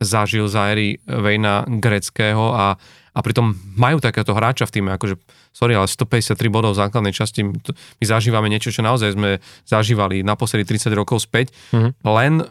zažil 0.00 0.48
za 0.48 0.72
éry 0.72 0.98
Vejna 1.04 1.68
Greckého 1.68 2.56
a, 2.56 2.80
a 3.12 3.20
pritom 3.20 3.52
majú 3.76 4.00
takéto 4.00 4.32
hráča 4.32 4.64
v 4.64 4.80
týme, 4.80 4.90
akože 4.96 5.20
sorry, 5.52 5.76
ale 5.76 5.84
153 5.84 6.32
bodov 6.48 6.72
v 6.72 6.80
základnej 6.80 7.12
časti, 7.12 7.44
my 7.44 8.04
zažívame 8.04 8.48
niečo, 8.48 8.72
čo 8.72 8.80
naozaj 8.80 9.12
sme 9.12 9.44
zažívali 9.68 10.24
naposledy 10.24 10.64
30 10.64 10.96
rokov 10.96 11.20
späť, 11.20 11.52
mm-hmm. 11.76 11.92
len, 12.08 12.48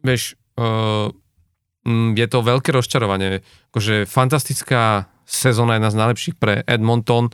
vieš, 0.00 0.40
uh, 0.56 1.12
je 2.16 2.26
to 2.28 2.38
veľké 2.40 2.72
rozčarovanie, 2.72 3.44
akože 3.72 4.08
fantastická 4.08 5.12
sezóna, 5.28 5.76
jedna 5.76 5.92
z 5.92 6.00
najlepších 6.00 6.36
pre 6.40 6.64
Edmonton, 6.64 7.28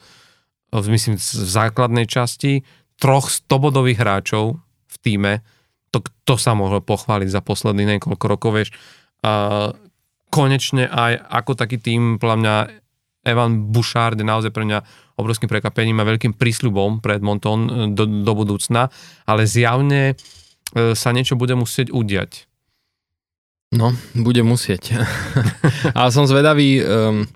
myslím, 0.74 1.16
v 1.16 1.48
základnej 1.48 2.10
časti, 2.10 2.66
troch 2.98 3.30
100-bodových 3.30 4.02
hráčov 4.02 4.58
v 4.90 4.96
týme, 5.00 5.32
to 5.94 6.02
kto 6.02 6.34
sa 6.34 6.58
mohol 6.58 6.82
pochváliť 6.82 7.30
za 7.30 7.40
posledných 7.40 7.96
niekoľko 7.96 8.26
rokov, 8.26 8.50
vieš, 8.58 8.68
uh, 9.22 9.70
konečne 10.30 10.86
aj 10.90 11.22
ako 11.30 11.52
taký 11.54 11.78
tým, 11.78 12.18
podľa 12.18 12.36
mňa 12.38 12.54
Evan 13.26 13.74
Bouchard 13.74 14.14
je 14.14 14.22
naozaj 14.22 14.54
pre 14.54 14.62
mňa 14.62 14.78
obrovským 15.18 15.50
prekvapením 15.50 15.98
a 15.98 16.06
veľkým 16.06 16.38
prísľubom 16.38 17.02
pre 17.02 17.18
Edmonton 17.18 17.60
e, 17.66 17.70
do, 17.90 18.06
do 18.06 18.32
budúcna, 18.36 18.92
ale 19.26 19.50
zjavne 19.50 20.14
e, 20.14 20.94
sa 20.94 21.10
niečo 21.10 21.34
bude 21.34 21.58
musieť 21.58 21.90
udiať. 21.90 22.46
No, 23.74 23.90
bude 24.14 24.46
musieť. 24.46 24.94
ale 25.98 26.10
som 26.14 26.22
zvedavý, 26.30 26.78
um, 26.86 27.26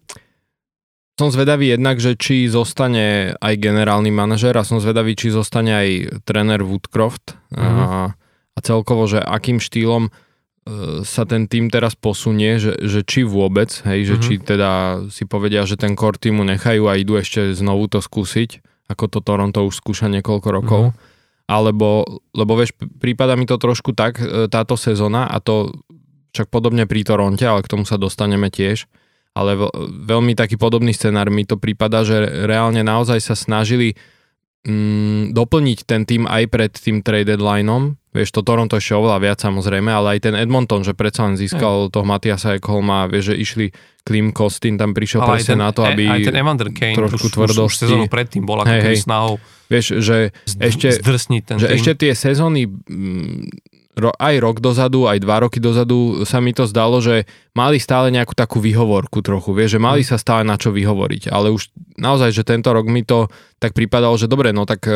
som 1.18 1.35
zvedavý 1.35 1.74
jednak, 1.74 1.98
že 1.98 2.14
či 2.14 2.46
zostane 2.46 3.35
aj 3.42 3.59
generálny 3.59 4.14
manažer 4.14 4.55
a 4.55 4.62
som 4.62 4.79
zvedavý, 4.79 5.18
či 5.18 5.35
zostane 5.35 5.74
aj 5.74 5.88
tréner 6.22 6.62
Woodcroft 6.62 7.35
mm-hmm. 7.50 7.59
a, 7.59 8.14
a 8.55 8.59
celkovo, 8.62 9.11
že 9.11 9.18
akým 9.18 9.59
štýlom 9.59 10.14
sa 11.02 11.22
ten 11.26 11.50
tým 11.50 11.72
teraz 11.72 11.98
posunie, 11.98 12.61
že, 12.61 12.76
že 12.85 13.00
či 13.02 13.26
vôbec, 13.26 13.70
hej, 13.88 14.06
že 14.06 14.16
mm-hmm. 14.16 14.24
či 14.24 14.33
teda 14.42 14.70
si 15.11 15.24
povedia, 15.26 15.66
že 15.66 15.80
ten 15.80 15.96
core 15.98 16.20
týmu 16.20 16.46
nechajú 16.46 16.87
a 16.87 16.98
idú 16.98 17.18
ešte 17.18 17.52
znovu 17.56 17.90
to 17.90 17.98
skúsiť, 17.98 18.62
ako 18.90 19.04
to 19.11 19.18
Toronto 19.22 19.66
už 19.66 19.74
skúša 19.78 20.06
niekoľko 20.11 20.48
rokov, 20.50 20.83
mm-hmm. 20.90 21.46
alebo, 21.50 22.22
lebo 22.35 22.52
vieš, 22.59 22.76
prípada 22.98 23.35
mi 23.35 23.46
to 23.46 23.59
trošku 23.59 23.94
tak 23.96 24.18
e, 24.22 24.46
táto 24.46 24.78
sezóna 24.78 25.26
a 25.26 25.38
to 25.42 25.74
však 26.30 26.46
podobne 26.50 26.87
pri 26.87 27.02
Toronte, 27.02 27.42
ale 27.42 27.66
k 27.66 27.70
tomu 27.70 27.83
sa 27.83 27.98
dostaneme 27.98 28.50
tiež, 28.50 28.87
ale 29.35 29.59
veľmi 30.06 30.35
taký 30.38 30.59
podobný 30.59 30.94
scenár 30.94 31.30
mi 31.30 31.46
to 31.46 31.59
prípada, 31.59 32.03
že 32.07 32.47
reálne 32.47 32.82
naozaj 32.82 33.18
sa 33.22 33.34
snažili 33.34 33.99
mm, 34.66 35.36
doplniť 35.36 35.78
ten 35.86 36.02
tým 36.08 36.24
aj 36.28 36.42
pred 36.50 36.72
tým 36.72 37.00
trade 37.00 37.30
deadlineom. 37.30 37.96
Vieš, 38.11 38.34
to 38.34 38.42
Toronto 38.42 38.74
ešte 38.74 38.98
oveľa 38.98 39.22
viac 39.22 39.38
samozrejme, 39.38 39.86
ale 39.86 40.18
aj 40.18 40.26
ten 40.26 40.34
Edmonton, 40.34 40.82
že 40.82 40.98
predsa 40.98 41.30
len 41.30 41.38
získal 41.38 41.86
mm. 41.86 41.90
toho 41.94 42.02
Matiasa 42.02 42.58
Ekholma, 42.58 43.06
vieš, 43.06 43.32
že 43.32 43.34
išli 43.38 43.66
Klim 44.02 44.34
Kostin 44.34 44.74
tam 44.74 44.90
prišiel 44.90 45.22
ale 45.22 45.38
presne 45.38 45.54
ten, 45.54 45.62
na 45.62 45.70
to, 45.70 45.86
aby 45.86 46.11
aj 46.11 46.20
ten 46.26 46.34
Evander 46.34 46.74
Kane 46.74 46.98
trošku 46.98 47.30
už, 47.30 47.34
tvrdosti. 47.38 47.86
Už, 47.86 47.86
sezónu 47.86 48.06
predtým 48.11 48.42
bola 48.42 48.66
hey, 48.66 48.82
hey. 48.82 48.98
snahou 48.98 49.38
Vieš, 49.70 50.02
že, 50.02 50.34
ešte, 50.58 50.98
ten 51.46 51.56
že 51.62 51.70
ešte 51.70 51.94
tie 51.94 52.11
sezóny 52.18 52.66
mm, 52.66 53.70
ro, 54.01 54.11
aj 54.16 54.34
rok 54.40 54.57
dozadu, 54.64 55.05
aj 55.07 55.20
dva 55.20 55.44
roky 55.44 55.61
dozadu 55.61 56.24
sa 56.24 56.40
mi 56.40 56.57
to 56.57 56.64
zdalo, 56.64 56.98
že 57.05 57.28
mali 57.53 57.76
stále 57.76 58.09
nejakú 58.09 58.32
takú 58.32 58.59
výhovorku 58.59 59.20
trochu, 59.20 59.53
vieš, 59.53 59.76
že 59.76 59.80
mali 59.80 60.03
mhm. 60.03 60.09
sa 60.09 60.16
stále 60.16 60.42
na 60.42 60.57
čo 60.57 60.72
vyhovoriť, 60.72 61.28
ale 61.28 61.53
už 61.53 61.70
naozaj, 62.01 62.32
že 62.32 62.42
tento 62.42 62.72
rok 62.72 62.88
mi 62.88 63.05
to 63.05 63.28
tak 63.61 63.76
pripadalo, 63.76 64.16
že 64.16 64.26
dobre, 64.26 64.57
no 64.57 64.64
tak 64.64 64.88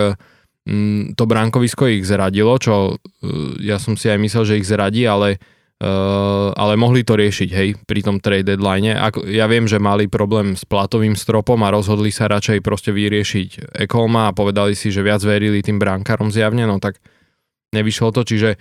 mm, 0.66 1.14
to 1.14 1.24
bránkovisko 1.28 1.88
ich 1.92 2.04
zradilo, 2.08 2.56
čo 2.56 2.96
uh, 2.96 3.52
ja 3.60 3.76
som 3.76 3.94
si 3.94 4.08
aj 4.08 4.18
myslel, 4.18 4.44
že 4.48 4.58
ich 4.58 4.68
zradí, 4.68 5.04
ale 5.04 5.36
Uh, 5.82 6.54
ale 6.54 6.78
mohli 6.78 7.02
to 7.02 7.18
riešiť, 7.18 7.50
hej, 7.50 7.68
pri 7.82 8.00
tom 8.06 8.22
trade 8.22 8.46
deadline. 8.46 8.94
Ako, 8.94 9.26
ja 9.26 9.50
viem, 9.50 9.66
že 9.66 9.82
mali 9.82 10.06
problém 10.06 10.54
s 10.54 10.62
platovým 10.62 11.18
stropom 11.18 11.58
a 11.66 11.74
rozhodli 11.74 12.14
sa 12.14 12.30
radšej 12.30 12.62
proste 12.62 12.94
vyriešiť 12.94 13.74
Ekolma 13.82 14.30
a 14.30 14.34
povedali 14.38 14.78
si, 14.78 14.94
že 14.94 15.02
viac 15.02 15.18
verili 15.26 15.66
tým 15.66 15.82
bránkarom 15.82 16.30
zjavne, 16.30 16.64
no 16.70 16.78
tak 16.78 17.02
nevyšlo 17.74 18.14
to, 18.14 18.22
čiže 18.22 18.54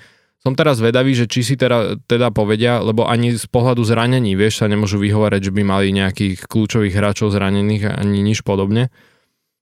som 0.44 0.60
teraz 0.60 0.84
vedavý, 0.84 1.16
že 1.16 1.24
či 1.24 1.40
si 1.40 1.56
teda, 1.56 1.96
teda 2.04 2.28
povedia, 2.36 2.84
lebo 2.84 3.08
ani 3.08 3.32
z 3.40 3.48
pohľadu 3.48 3.80
zranení, 3.88 4.36
vieš, 4.36 4.60
sa 4.60 4.68
nemôžu 4.68 5.00
vyhovárať, 5.00 5.48
že 5.50 5.56
by 5.56 5.64
mali 5.64 5.96
nejakých 5.96 6.52
kľúčových 6.52 7.00
hráčov 7.00 7.32
zranených 7.32 7.96
ani 7.96 8.20
nič 8.20 8.44
podobne. 8.44 8.92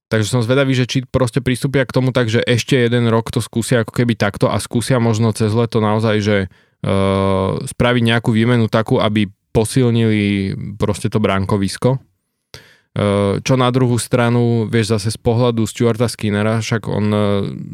Takže 0.09 0.27
som 0.27 0.41
zvedavý, 0.43 0.73
že 0.75 0.89
či 0.89 1.05
proste 1.05 1.39
pristúpia 1.39 1.85
k 1.85 1.95
tomu 1.95 2.09
tak, 2.11 2.27
že 2.27 2.41
ešte 2.43 2.75
jeden 2.75 3.07
rok 3.07 3.29
to 3.31 3.39
skúsia 3.39 3.85
ako 3.85 3.93
keby 3.93 4.17
takto 4.17 4.49
a 4.51 4.59
skúsia 4.59 4.99
možno 4.99 5.31
cez 5.31 5.53
leto 5.55 5.79
naozaj, 5.79 6.17
že 6.19 6.37
uh, 6.49 7.61
spraviť 7.63 8.03
nejakú 8.03 8.35
výmenu 8.35 8.67
takú, 8.67 8.99
aby 8.99 9.31
posilnili 9.55 10.51
proste 10.75 11.07
to 11.07 11.23
bránkovisko. 11.23 12.10
Uh, 12.91 13.39
čo 13.47 13.55
na 13.55 13.71
druhú 13.71 13.95
stranu, 13.95 14.67
vieš, 14.67 14.99
zase 14.99 15.15
z 15.15 15.19
pohľadu 15.23 15.63
Stuarta 15.63 16.11
Skinnera, 16.11 16.59
však 16.59 16.91
on 16.91 17.05
uh, 17.07 17.23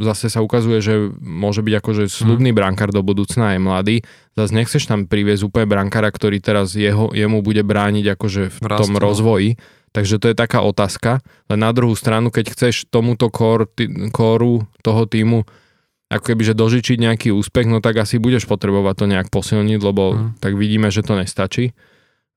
zase 0.05 0.29
sa 0.29 0.45
ukazuje, 0.45 0.77
že 0.77 1.09
môže 1.17 1.65
byť 1.65 1.73
akože 1.73 2.03
slubný 2.05 2.53
mm. 2.53 2.57
brankár 2.61 2.93
do 2.93 3.01
budúcna, 3.01 3.57
je 3.57 3.59
mladý. 3.59 3.95
Zase 4.37 4.53
nechceš 4.53 4.85
tam 4.85 5.09
priviesť 5.09 5.41
úplne 5.49 5.65
brankára, 5.65 6.13
ktorý 6.13 6.37
teraz 6.37 6.77
jeho, 6.77 7.09
jemu 7.17 7.41
bude 7.41 7.65
brániť 7.65 8.13
akože 8.13 8.43
v 8.53 8.57
Rast, 8.61 8.79
tom 8.85 8.93
no. 8.93 9.01
rozvoji. 9.01 9.57
Takže 9.89 10.21
to 10.21 10.29
je 10.29 10.35
taká 10.37 10.61
otázka. 10.61 11.25
Len 11.49 11.65
na 11.65 11.73
druhú 11.73 11.97
stranu, 11.97 12.29
keď 12.29 12.53
chceš 12.53 12.85
tomuto 12.85 13.33
kóru 13.33 14.53
toho 14.85 15.03
týmu 15.09 15.49
ako 16.07 16.23
keby, 16.23 16.41
že 16.45 16.53
dožičiť 16.55 16.97
nejaký 17.03 17.29
úspech, 17.35 17.67
no 17.67 17.83
tak 17.83 17.99
asi 17.99 18.15
budeš 18.15 18.47
potrebovať 18.47 18.95
to 18.95 19.05
nejak 19.11 19.27
posilniť, 19.27 19.79
lebo 19.81 20.03
mm. 20.13 20.29
tak 20.39 20.55
vidíme, 20.55 20.87
že 20.87 21.03
to 21.03 21.19
nestačí. 21.19 21.75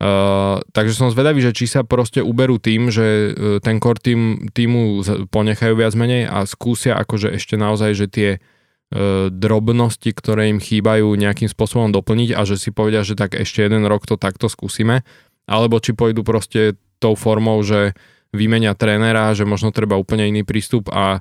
Uh, 0.00 0.64
takže 0.72 0.96
som 0.96 1.12
zvedavý, 1.12 1.44
že 1.44 1.52
či 1.52 1.68
sa 1.68 1.84
proste 1.84 2.24
uberú 2.24 2.56
tým, 2.56 2.88
že 2.88 3.36
uh, 3.36 3.60
ten 3.60 3.76
core 3.76 4.00
tým, 4.00 4.48
týmu 4.48 5.04
ponechajú 5.28 5.76
viac 5.76 5.92
menej 5.92 6.24
a 6.24 6.48
skúsia 6.48 6.96
akože 6.96 7.36
ešte 7.36 7.60
naozaj, 7.60 7.90
že 7.92 8.06
tie 8.08 8.30
uh, 8.40 9.28
drobnosti, 9.28 10.08
ktoré 10.08 10.48
im 10.48 10.56
chýbajú 10.56 11.04
nejakým 11.04 11.52
spôsobom 11.52 11.92
doplniť 11.92 12.32
a 12.32 12.48
že 12.48 12.56
si 12.56 12.72
povedia, 12.72 13.04
že 13.04 13.12
tak 13.12 13.36
ešte 13.36 13.60
jeden 13.60 13.84
rok 13.84 14.08
to 14.08 14.16
takto 14.16 14.48
skúsime, 14.48 15.04
alebo 15.44 15.76
či 15.84 15.92
pôjdu 15.92 16.24
proste 16.24 16.80
tou 16.96 17.12
formou, 17.12 17.60
že 17.60 17.92
vymenia 18.32 18.72
trénera, 18.72 19.36
že 19.36 19.44
možno 19.44 19.68
treba 19.68 20.00
úplne 20.00 20.32
iný 20.32 20.48
prístup 20.48 20.88
a 20.88 21.20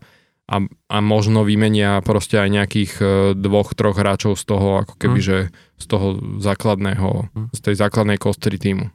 a, 0.49 0.65
a 0.65 0.97
možno 0.97 1.45
vymenia 1.45 2.01
proste 2.01 2.41
aj 2.41 2.49
nejakých 2.49 2.91
e, 2.97 3.05
dvoch, 3.37 3.77
troch 3.77 3.93
hráčov 3.93 4.33
z 4.33 4.43
toho, 4.49 4.81
ako 4.81 4.97
keby, 4.97 5.19
mm. 5.21 5.25
že 5.25 5.37
z 5.77 5.85
toho 5.85 6.17
základného, 6.41 7.29
mm. 7.29 7.47
z 7.53 7.59
tej 7.61 7.75
základnej 7.77 8.17
kostry 8.17 8.57
týmu. 8.57 8.89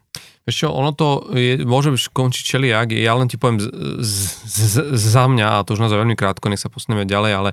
Vieš 0.45 0.67
čo, 0.67 0.69
ono 0.75 0.91
to 0.91 1.31
je, 1.33 1.63
môže 1.63 1.95
skončiť 1.95 2.43
čeliak, 2.43 2.93
ja 2.93 3.15
len 3.15 3.31
ti 3.31 3.39
poviem 3.39 3.63
z, 3.63 3.71
z, 4.03 4.19
z, 4.45 4.99
za 4.99 5.25
mňa, 5.31 5.63
a 5.63 5.65
to 5.65 5.79
už 5.79 5.81
naozaj 5.87 6.03
veľmi 6.03 6.19
krátko, 6.19 6.51
nech 6.51 6.61
sa 6.61 6.69
posuneme 6.69 7.09
ďalej, 7.09 7.33
ale 7.33 7.51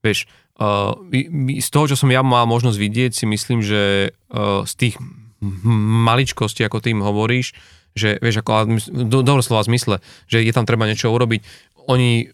vieš, 0.00 0.24
uh, 0.56 0.96
z 1.60 1.68
toho, 1.68 1.84
čo 1.84 2.00
som 2.00 2.08
ja 2.08 2.24
mal 2.24 2.48
možnosť 2.48 2.80
vidieť, 2.80 3.12
si 3.12 3.28
myslím, 3.28 3.60
že 3.60 4.16
uh, 4.32 4.64
z 4.64 4.72
tých 4.72 4.94
maličkostí, 6.08 6.64
ako 6.64 6.80
tým 6.80 7.04
hovoríš, 7.04 7.52
že 7.92 8.16
vieš, 8.24 8.40
ako 8.40 8.80
do, 8.88 9.20
dobro 9.20 9.44
slova 9.44 9.68
zmysle, 9.68 10.00
že 10.24 10.40
je 10.40 10.52
tam 10.56 10.64
treba 10.64 10.88
niečo 10.88 11.12
urobiť, 11.12 11.44
oni 11.92 12.32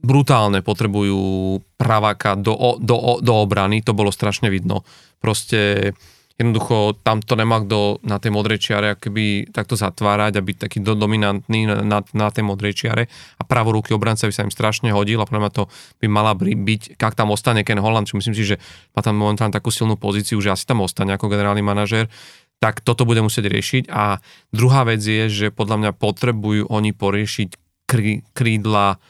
brutálne 0.00 0.64
potrebujú 0.64 1.60
praváka 1.76 2.34
do, 2.36 2.80
do, 2.80 3.20
do 3.20 3.34
obrany, 3.36 3.84
to 3.84 3.92
bolo 3.92 4.08
strašne 4.08 4.48
vidno. 4.48 4.86
Proste 5.20 5.92
jednoducho 6.40 6.96
tam 7.04 7.20
to 7.20 7.36
nemá 7.36 7.60
kto 7.60 8.00
na 8.00 8.16
tej 8.16 8.32
modrej 8.32 8.64
čiare 8.64 8.96
keby 8.96 9.52
takto 9.52 9.76
zatvárať 9.76 10.40
a 10.40 10.44
byť 10.44 10.56
taký 10.56 10.78
do, 10.80 10.96
dominantný 10.96 11.68
na, 11.68 11.84
na, 11.84 11.98
na 12.16 12.28
tej 12.32 12.48
modrej 12.48 12.72
čiare 12.80 13.12
a 13.36 13.44
pravorúky 13.44 13.92
obranca 13.92 14.24
by 14.24 14.32
sa 14.32 14.48
im 14.48 14.52
strašne 14.52 14.88
hodil 14.88 15.20
a 15.20 15.28
podľa 15.28 15.52
to 15.52 15.68
by 16.00 16.08
mala 16.08 16.32
byť, 16.32 16.96
ak 16.96 17.12
tam 17.12 17.36
ostane 17.36 17.60
Ken 17.60 17.76
Holland, 17.76 18.08
čo 18.08 18.16
myslím 18.16 18.32
si, 18.32 18.48
že 18.48 18.56
má 18.96 19.04
tam 19.04 19.20
momentálne 19.20 19.52
takú 19.52 19.68
silnú 19.68 20.00
pozíciu, 20.00 20.40
že 20.40 20.48
asi 20.48 20.64
tam 20.64 20.80
ostane 20.80 21.12
ako 21.12 21.28
generálny 21.28 21.60
manažer, 21.60 22.08
tak 22.56 22.80
toto 22.80 23.04
bude 23.04 23.20
musieť 23.20 23.44
riešiť 23.44 23.84
a 23.92 24.20
druhá 24.48 24.88
vec 24.88 25.04
je, 25.04 25.28
že 25.28 25.46
podľa 25.52 25.76
mňa 25.76 25.90
potrebujú 25.96 26.72
oni 26.72 26.96
poriešiť 26.96 27.59
krí, 27.90 28.22
krídla 28.30 29.02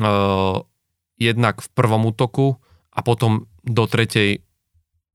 uh, 0.00 0.64
jednak 1.20 1.60
v 1.60 1.68
prvom 1.76 2.08
útoku 2.08 2.56
a 2.96 3.04
potom 3.04 3.44
do 3.60 3.84
tretej 3.84 4.40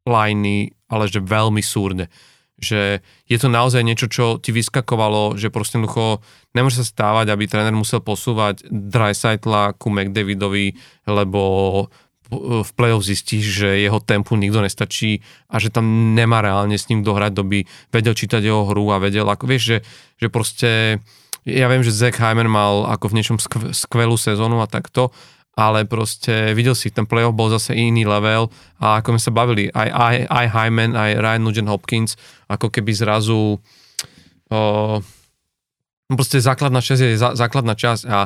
lajny, 0.06 0.70
ale 0.92 1.10
že 1.10 1.24
veľmi 1.24 1.64
súrne. 1.66 2.14
Že 2.62 3.02
je 3.26 3.38
to 3.42 3.50
naozaj 3.50 3.82
niečo, 3.82 4.06
čo 4.06 4.38
ti 4.38 4.54
vyskakovalo, 4.54 5.42
že 5.42 5.50
proste 5.50 5.82
jednoducho 5.82 6.22
nemôže 6.54 6.84
sa 6.84 6.86
stávať, 6.86 7.34
aby 7.34 7.50
tréner 7.50 7.74
musel 7.74 8.04
posúvať 8.04 8.68
Dreisaitla 8.70 9.74
ku 9.74 9.90
McDavidovi, 9.90 10.78
lebo 11.10 11.42
v 12.40 12.72
play-off 12.74 13.06
zistí, 13.06 13.44
že 13.44 13.84
jeho 13.84 14.00
tempu 14.02 14.34
nikto 14.34 14.64
nestačí 14.64 15.22
a 15.52 15.60
že 15.62 15.70
tam 15.70 16.16
nemá 16.18 16.42
reálne 16.42 16.78
s 16.80 16.90
ním 16.90 17.06
dohrať, 17.06 17.32
doby 17.36 17.68
vedel 17.94 18.16
čítať 18.18 18.42
jeho 18.42 18.66
hru 18.70 18.90
a 18.90 19.02
vedel, 19.02 19.28
ako 19.28 19.46
vieš, 19.46 19.64
že, 19.64 19.78
že 20.18 20.28
proste 20.34 20.70
ja 21.44 21.68
viem, 21.68 21.84
že 21.84 21.92
Zach 21.92 22.16
Hyman 22.16 22.48
mal 22.48 22.88
ako 22.88 23.12
v 23.12 23.16
niečom 23.20 23.38
skvelú 23.72 24.16
sezónu 24.16 24.64
a 24.64 24.68
takto, 24.68 25.12
ale 25.54 25.86
proste 25.86 26.56
videl 26.58 26.74
si, 26.74 26.90
ten 26.90 27.06
playoff 27.06 27.38
bol 27.38 27.52
zase 27.54 27.78
iný 27.78 28.10
level 28.10 28.50
a 28.82 29.00
ako 29.00 29.16
sme 29.16 29.22
sa 29.22 29.32
bavili, 29.32 29.64
aj, 29.70 29.90
aj, 29.92 30.16
aj 30.26 30.46
Hyman, 30.50 30.92
aj 30.98 31.12
Ryan 31.22 31.44
Nugent 31.46 31.70
Hopkins, 31.70 32.18
ako 32.50 32.74
keby 32.74 32.90
zrazu 32.96 33.62
o, 34.50 34.62
proste 36.10 36.42
základná 36.42 36.82
časť 36.82 37.02
je 37.06 37.20
zá, 37.22 37.38
základná 37.38 37.78
časť 37.78 38.04
a, 38.10 38.20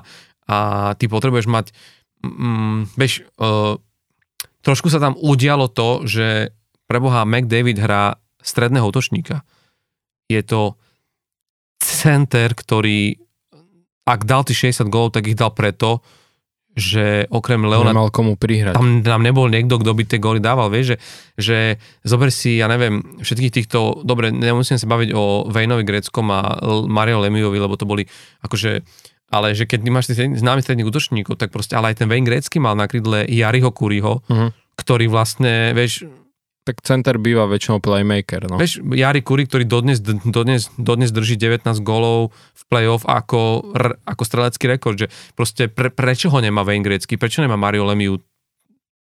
a 0.48 0.58
ty 0.96 1.12
potrebuješ 1.12 1.52
mať 1.52 1.76
mm, 2.24 2.96
bež, 2.96 3.28
o, 3.36 3.82
trošku 4.64 4.88
sa 4.88 5.04
tam 5.04 5.20
udialo 5.20 5.68
to, 5.68 6.08
že 6.08 6.56
preboha 6.88 7.28
McDavid 7.28 7.84
hrá 7.84 8.16
stredného 8.40 8.88
útočníka. 8.88 9.44
Je 10.32 10.40
to 10.44 10.80
center, 11.98 12.54
ktorý 12.54 13.18
ak 14.08 14.24
dal 14.24 14.48
tých 14.48 14.72
60 14.72 14.88
gólov, 14.88 15.12
tak 15.18 15.28
ich 15.28 15.36
dal 15.36 15.52
preto, 15.52 16.00
že 16.78 17.26
okrem 17.34 17.66
Leona... 17.66 17.92
Nemal 17.92 18.14
komu 18.14 18.38
prihrať. 18.38 18.78
Tam, 18.78 19.02
tam 19.02 19.26
nebol 19.26 19.50
niekto, 19.50 19.82
kto 19.82 19.92
by 19.98 20.04
tie 20.06 20.22
góly 20.22 20.40
dával, 20.40 20.70
vieš, 20.70 20.94
že, 20.94 20.98
že 21.36 21.58
zober 22.06 22.30
si, 22.30 22.62
ja 22.62 22.70
neviem, 22.70 23.02
všetkých 23.20 23.52
týchto, 23.52 24.06
dobre, 24.06 24.30
nemusím 24.30 24.78
sa 24.78 24.86
baviť 24.88 25.10
o 25.12 25.50
Vejnovi 25.50 25.84
Greckom 25.84 26.30
a 26.30 26.62
Mario 26.86 27.20
Lemiovi, 27.20 27.58
lebo 27.58 27.76
to 27.76 27.90
boli 27.90 28.06
akože 28.46 28.86
ale 29.28 29.52
že 29.52 29.68
keď 29.68 29.84
máš 29.92 30.16
známy 30.16 30.64
stredných 30.64 30.88
útočníkov, 30.88 31.36
tak 31.36 31.52
proste, 31.52 31.76
ale 31.76 31.92
aj 31.92 32.00
ten 32.00 32.08
Wayne 32.08 32.24
Grecky 32.24 32.64
mal 32.64 32.80
na 32.80 32.88
krydle 32.88 33.28
Jariho 33.28 33.76
Kuriho, 33.76 34.24
uh-huh. 34.24 34.56
ktorý 34.80 35.12
vlastne, 35.12 35.76
vieš, 35.76 36.08
tak 36.68 36.84
center 36.84 37.16
býva 37.16 37.48
väčšinou 37.48 37.80
playmaker. 37.80 38.52
No. 38.52 38.60
Vieš, 38.60 38.84
Jari 38.84 39.24
Kuri, 39.24 39.48
ktorý 39.48 39.64
dodnes, 39.64 40.04
dodnes, 40.04 40.68
dodnes 40.76 41.16
drží 41.16 41.40
19 41.40 41.64
golov 41.80 42.36
v 42.36 42.64
playoff 42.68 43.08
ako, 43.08 43.72
ako 44.04 44.24
strelecký 44.28 44.68
rekord, 44.68 45.00
že 45.00 45.08
proste 45.40 45.72
pre, 45.72 45.88
prečo 45.88 46.28
ho 46.28 46.40
nemá 46.44 46.68
Wayne 46.68 46.84
Gretzky, 46.84 47.16
prečo 47.16 47.40
nemá 47.40 47.56
Mario 47.56 47.88
Lemiu 47.88 48.20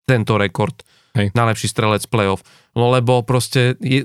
tento 0.08 0.40
rekord, 0.40 0.80
Hej. 1.12 1.36
najlepší 1.36 1.68
strelec 1.68 2.02
playoff, 2.08 2.40
no 2.72 2.88
lebo 2.90 3.20
proste 3.22 3.76
je, 3.78 4.02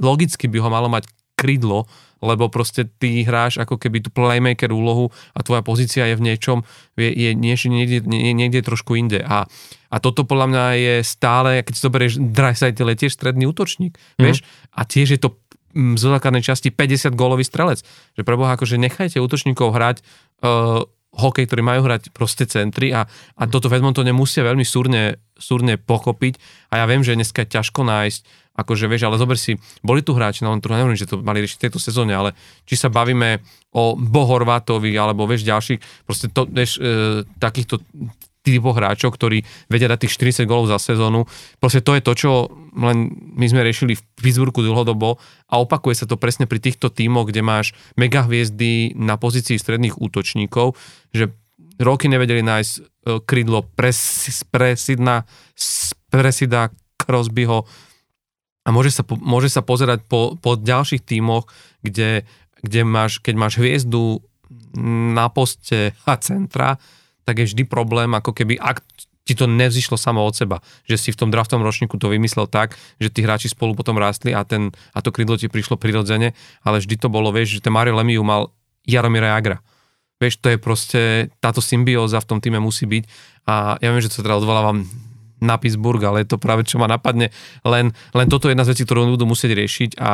logicky 0.00 0.48
by 0.48 0.58
ho 0.64 0.68
malo 0.72 0.88
mať 0.88 1.06
krydlo, 1.36 1.84
lebo 2.24 2.48
proste 2.48 2.88
ty 2.88 3.24
hráš 3.24 3.60
ako 3.60 3.76
keby 3.76 4.00
tú 4.00 4.08
playmaker 4.12 4.72
úlohu 4.72 5.12
a 5.36 5.44
tvoja 5.44 5.60
pozícia 5.60 6.08
je 6.08 6.16
v 6.16 6.24
niečom, 6.32 6.58
je, 6.96 7.12
je 7.12 7.30
niekde, 7.68 7.98
nie, 8.08 8.32
niekde 8.32 8.64
trošku 8.64 8.96
inde. 8.96 9.20
A, 9.20 9.44
a 9.92 9.96
toto 10.00 10.24
podľa 10.24 10.46
mňa 10.48 10.64
je 10.76 10.94
stále, 11.04 11.60
keď 11.60 11.72
si 11.76 11.82
zoberieš, 11.84 12.14
Dreisaitl 12.20 12.88
je 12.92 12.96
tiež 13.06 13.12
stredný 13.12 13.44
útočník, 13.48 13.96
mm. 13.96 14.22
vieš, 14.22 14.42
a 14.72 14.88
tiež 14.88 15.16
je 15.16 15.20
to 15.20 15.36
mm, 15.76 16.00
z 16.00 16.02
základnej 16.08 16.44
časti 16.44 16.72
50 16.72 17.12
gólový 17.12 17.44
strelec. 17.44 17.84
Že 18.16 18.22
preboha, 18.24 18.56
akože 18.56 18.80
nechajte 18.80 19.20
útočníkov 19.20 19.76
hrať 19.76 20.00
uh, 20.40 20.88
hokej, 21.16 21.48
ktorí 21.48 21.64
majú 21.64 21.88
hrať 21.88 22.12
proste 22.12 22.44
centry 22.44 22.92
a, 22.92 23.08
a 23.08 23.42
toto 23.48 23.72
v 23.72 23.80
Edmontone 23.80 24.12
musia 24.12 24.44
veľmi 24.44 24.62
súrne, 24.62 25.18
súrne 25.36 25.80
pochopiť. 25.80 26.36
A 26.70 26.80
ja 26.80 26.84
viem, 26.84 27.00
že 27.00 27.16
dneska 27.16 27.44
je 27.44 27.56
ťažko 27.56 27.82
nájsť 27.82 28.46
akože 28.56 28.88
vieš, 28.88 29.04
ale 29.04 29.20
zober 29.20 29.36
si, 29.36 29.60
boli 29.84 30.00
tu 30.00 30.16
hráči 30.16 30.40
na 30.42 30.56
trhu, 30.56 30.72
neviem, 30.72 30.96
že 30.96 31.04
to 31.04 31.20
mali 31.20 31.44
riešiť 31.44 31.60
v 31.60 31.64
tejto 31.68 31.76
sezóne, 31.76 32.16
ale 32.16 32.32
či 32.64 32.74
sa 32.74 32.88
bavíme 32.88 33.44
o 33.76 33.94
Bohorvátovi, 34.00 34.96
alebo 34.96 35.28
vieš 35.28 35.44
ďalších, 35.44 36.08
proste 36.08 36.32
to, 36.32 36.48
vieš, 36.48 36.80
e, 36.80 37.28
takýchto 37.36 37.84
typov 38.46 38.78
hráčov, 38.78 39.18
ktorí 39.18 39.42
vedia 39.66 39.90
dať 39.90 40.06
tých 40.06 40.14
40 40.42 40.46
golov 40.46 40.70
za 40.70 40.78
sezónu. 40.78 41.26
Proste 41.58 41.82
to 41.82 41.98
je 41.98 42.02
to, 42.06 42.12
čo 42.14 42.30
len 42.78 43.10
my 43.34 43.46
sme 43.50 43.66
riešili 43.66 43.98
v 43.98 44.02
Pittsburghu 44.14 44.62
dlhodobo 44.62 45.18
a 45.50 45.54
opakuje 45.58 45.98
sa 45.98 46.06
to 46.06 46.14
presne 46.14 46.46
pri 46.46 46.62
týchto 46.62 46.94
tímoch, 46.94 47.26
kde 47.26 47.42
máš 47.42 47.74
mega 47.98 48.22
hviezdy 48.22 48.94
na 48.94 49.18
pozícii 49.18 49.58
stredných 49.58 49.98
útočníkov, 49.98 50.78
že 51.10 51.34
roky 51.82 52.06
nevedeli 52.06 52.46
nájsť 52.46 52.72
e, 52.72 52.80
krydlo 53.26 53.66
pre, 53.74 53.90
pre 54.54 54.78
Sidna, 54.78 55.26
pre 56.08 56.30
Sida 56.30 56.70
Crosbyho, 56.96 57.66
a 58.66 58.74
môže 58.74 58.90
sa, 58.90 59.06
môže 59.22 59.46
sa 59.46 59.62
pozerať 59.62 60.02
po, 60.10 60.34
po 60.42 60.58
ďalších 60.58 61.06
tímoch, 61.06 61.46
kde, 61.86 62.26
kde 62.66 62.80
máš, 62.82 63.22
keď 63.22 63.34
máš 63.38 63.62
hviezdu 63.62 64.26
na 65.14 65.30
poste 65.30 65.94
a 66.02 66.18
centra, 66.18 66.82
tak 67.26 67.42
je 67.42 67.50
vždy 67.50 67.66
problém, 67.66 68.14
ako 68.14 68.30
keby, 68.30 68.54
ak 68.56 68.86
ti 69.26 69.34
to 69.34 69.50
nevzýšlo 69.50 69.98
samo 69.98 70.22
od 70.22 70.38
seba, 70.38 70.62
že 70.86 70.94
si 70.94 71.10
v 71.10 71.18
tom 71.18 71.34
draftom 71.34 71.58
ročníku 71.58 71.98
to 71.98 72.06
vymyslel 72.06 72.46
tak, 72.46 72.78
že 73.02 73.10
tí 73.10 73.26
hráči 73.26 73.50
spolu 73.50 73.74
potom 73.74 73.98
rástli 73.98 74.30
a, 74.30 74.46
ten, 74.46 74.70
a 74.94 75.02
to 75.02 75.10
krídlo 75.10 75.34
ti 75.34 75.50
prišlo 75.50 75.74
prirodzene, 75.74 76.38
ale 76.62 76.78
vždy 76.78 76.94
to 76.94 77.10
bolo, 77.10 77.34
vieš, 77.34 77.58
že 77.58 77.66
ten 77.66 77.74
Mario 77.74 77.98
Lemiu 77.98 78.22
mal 78.22 78.54
Jaromíra 78.86 79.34
Jagra. 79.34 79.58
Vieš, 80.22 80.40
to 80.40 80.54
je 80.54 80.58
proste, 80.62 81.00
táto 81.42 81.58
symbióza 81.58 82.22
v 82.22 82.28
tom 82.30 82.38
týme 82.38 82.62
musí 82.62 82.86
byť 82.86 83.04
a 83.50 83.76
ja 83.82 83.90
viem, 83.90 84.00
že 84.00 84.14
to 84.14 84.22
teda 84.22 84.38
odvolávam 84.38 84.86
na 85.42 85.60
Pittsburgh, 85.60 86.00
ale 86.00 86.24
je 86.24 86.32
to 86.32 86.40
práve 86.40 86.64
čo 86.64 86.80
ma 86.80 86.88
napadne. 86.88 87.28
Len, 87.60 87.92
len 87.92 88.26
toto 88.30 88.48
je 88.48 88.56
jedna 88.56 88.64
z 88.64 88.72
vecí, 88.72 88.82
ktorú 88.88 89.18
budú 89.18 89.28
musieť 89.28 89.52
riešiť 89.52 89.90
a 90.00 90.12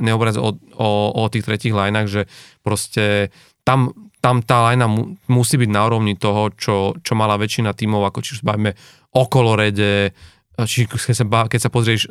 neobrať 0.00 0.40
o, 0.40 0.56
o, 0.80 0.88
o 1.12 1.22
tých 1.28 1.44
tretich 1.44 1.76
lineách, 1.76 2.08
že 2.08 2.22
proste 2.64 3.28
tam, 3.68 3.92
tam 4.22 4.38
tá 4.38 4.70
linea 4.70 4.86
mu, 4.86 5.18
musí 5.26 5.58
byť 5.58 5.70
na 5.74 5.82
úrovni 5.82 6.14
toho, 6.14 6.54
čo, 6.54 6.94
čo 7.02 7.12
mala 7.18 7.34
väčšina 7.34 7.74
tímov, 7.74 8.06
ako 8.06 8.22
či 8.22 8.38
už 8.38 8.46
bavíme 8.46 8.70
okolo 9.18 9.58
rede, 9.58 10.14
či 10.62 10.86
keď 10.86 11.16
sa, 11.16 11.26
keď 11.26 11.60
sa 11.60 11.70
pozrieš 11.74 12.06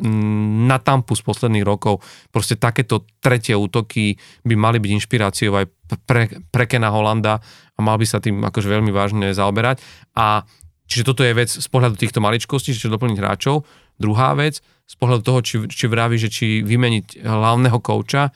na 0.68 0.76
tampu 0.82 1.16
z 1.16 1.24
posledných 1.24 1.64
rokov, 1.64 2.04
proste 2.34 2.60
takéto 2.60 3.08
tretie 3.24 3.56
útoky 3.56 4.20
by 4.44 4.56
mali 4.60 4.84
byť 4.84 4.92
inšpiráciou 4.92 5.56
aj 5.56 5.66
pre, 6.04 6.28
pre 6.52 6.66
Kena 6.68 6.92
Holanda 6.92 7.40
a 7.78 7.80
mal 7.80 7.96
by 7.96 8.06
sa 8.06 8.20
tým 8.20 8.44
akože 8.44 8.68
veľmi 8.68 8.92
vážne 8.92 9.32
zaoberať. 9.32 9.80
A 10.18 10.44
čiže 10.90 11.08
toto 11.08 11.24
je 11.24 11.32
vec 11.32 11.48
z 11.48 11.68
pohľadu 11.72 11.96
týchto 11.96 12.20
maličkostí, 12.20 12.76
čiže 12.76 12.92
doplniť 12.92 13.18
hráčov. 13.24 13.64
Druhá 13.96 14.36
vec, 14.36 14.60
z 14.90 14.96
pohľadu 15.00 15.22
toho, 15.24 15.40
či, 15.46 15.56
či 15.70 15.86
vraví, 15.88 16.20
že 16.20 16.28
či 16.28 16.60
vymeniť 16.66 17.24
hlavného 17.24 17.80
kouča, 17.80 18.34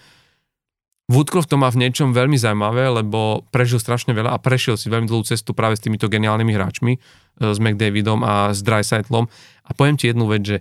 Woodcroft 1.06 1.53
to 1.53 1.62
má 1.62 1.70
v 1.70 1.86
niečom 1.86 2.18
veľmi 2.18 2.34
zaujímavé, 2.34 2.89
lebo 2.89 3.45
prežil 3.53 3.78
strašne 3.78 4.18
veľa 4.18 4.34
a 4.34 4.41
prešiel 4.41 4.74
si 4.74 4.89
veľmi 4.89 5.06
dlhú 5.06 5.22
cestu 5.22 5.53
práve 5.53 5.78
s 5.78 5.84
týmito 5.86 6.10
geniálnymi 6.10 6.49
hráčmi, 6.58 6.93
e, 6.97 6.99
s 7.38 7.62
McDavidom 7.62 8.26
a 8.26 8.49
s 8.49 8.66
Drysaitlom. 8.66 9.30
A 9.66 9.70
poviem 9.78 10.01
ti 10.01 10.10
jednu 10.10 10.26
vec, 10.26 10.41
že 10.41 10.58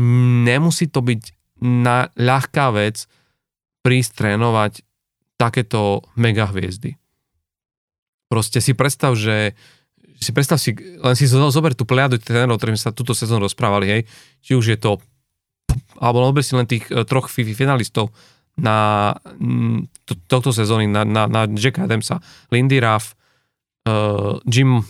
nemusí 0.00 0.88
to 0.88 1.04
byť 1.04 1.22
na 1.60 2.08
ľahká 2.16 2.72
vec 2.72 3.04
prísť 3.84 4.24
trénovať 4.24 4.80
takéto 5.36 6.00
mega 6.16 6.48
hviezdy. 6.48 6.96
Proste 8.32 8.64
si 8.64 8.72
predstav, 8.72 9.12
že 9.20 9.52
si 10.16 10.32
predstav 10.32 10.56
si, 10.56 10.72
len 10.80 11.12
si 11.12 11.28
zober 11.28 11.76
tú 11.76 11.84
plejadu 11.84 12.16
trénerov, 12.16 12.56
ktorým 12.56 12.80
sa 12.80 12.88
túto 12.88 13.12
sezónu 13.12 13.44
rozprávali, 13.44 13.86
hej, 13.86 14.02
či 14.40 14.56
už 14.56 14.64
je 14.72 14.78
to 14.80 14.96
alebo 15.98 16.22
len 16.22 16.34
si 16.42 16.54
len 16.54 16.66
tých 16.66 16.86
e, 16.90 17.02
troch 17.06 17.30
finalistov, 17.30 18.14
na 18.54 19.10
to, 20.06 20.14
tohto 20.30 20.54
sezóny 20.54 20.86
na, 20.86 21.02
na, 21.02 21.26
na 21.26 21.50
Jacka 21.50 21.90
Adamsa, 21.90 22.22
Lindy 22.54 22.78
Ruff, 22.78 23.18
uh, 23.88 24.38
Jim, 24.46 24.84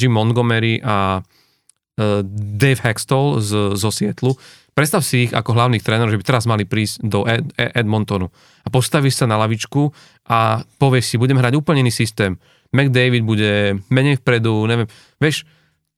Jim 0.00 0.12
Montgomery 0.12 0.80
a 0.80 1.20
uh, 1.20 2.20
Dave 2.56 2.80
Hextall 2.80 3.44
z, 3.44 3.76
zo 3.76 3.90
Sietlu. 3.92 4.32
Predstav 4.72 5.04
si 5.04 5.28
ich 5.28 5.32
ako 5.34 5.52
hlavných 5.52 5.84
trénerov, 5.84 6.14
že 6.14 6.20
by 6.20 6.24
teraz 6.24 6.44
mali 6.48 6.64
prísť 6.64 7.04
do 7.04 7.26
Ed, 7.28 7.52
Edmontonu 7.58 8.30
a 8.64 8.68
postavíš 8.72 9.20
sa 9.20 9.26
na 9.28 9.36
lavičku 9.36 9.92
a 10.30 10.62
povieš 10.80 11.04
si, 11.04 11.14
budem 11.20 11.36
hrať 11.36 11.58
úplne 11.58 11.84
iný 11.84 11.92
systém. 11.92 12.38
McDavid 12.70 13.26
bude 13.26 13.82
menej 13.90 14.22
vpredu, 14.22 14.62
neviem, 14.70 14.86
vieš, 15.18 15.42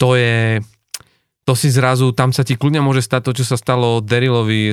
to 0.01 0.17
je, 0.17 0.65
to 1.45 1.53
si 1.53 1.69
zrazu, 1.69 2.17
tam 2.17 2.33
sa 2.33 2.43
ti 2.43 2.57
kľudne 2.57 2.81
môže 2.81 3.05
stať 3.05 3.29
to, 3.29 3.33
čo 3.39 3.45
sa 3.45 3.61
stalo 3.61 4.01
Derilovi, 4.01 4.73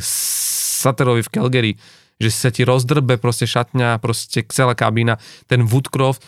Saterovi 0.80 1.22
v 1.22 1.30
Calgary, 1.30 1.72
že 2.20 2.30
sa 2.30 2.52
ti 2.52 2.68
rozdrbe 2.68 3.16
proste 3.16 3.48
šatňa, 3.48 4.04
proste 4.04 4.44
celá 4.52 4.76
kabína. 4.76 5.18
Ten 5.48 5.64
Woodcroft 5.64 6.22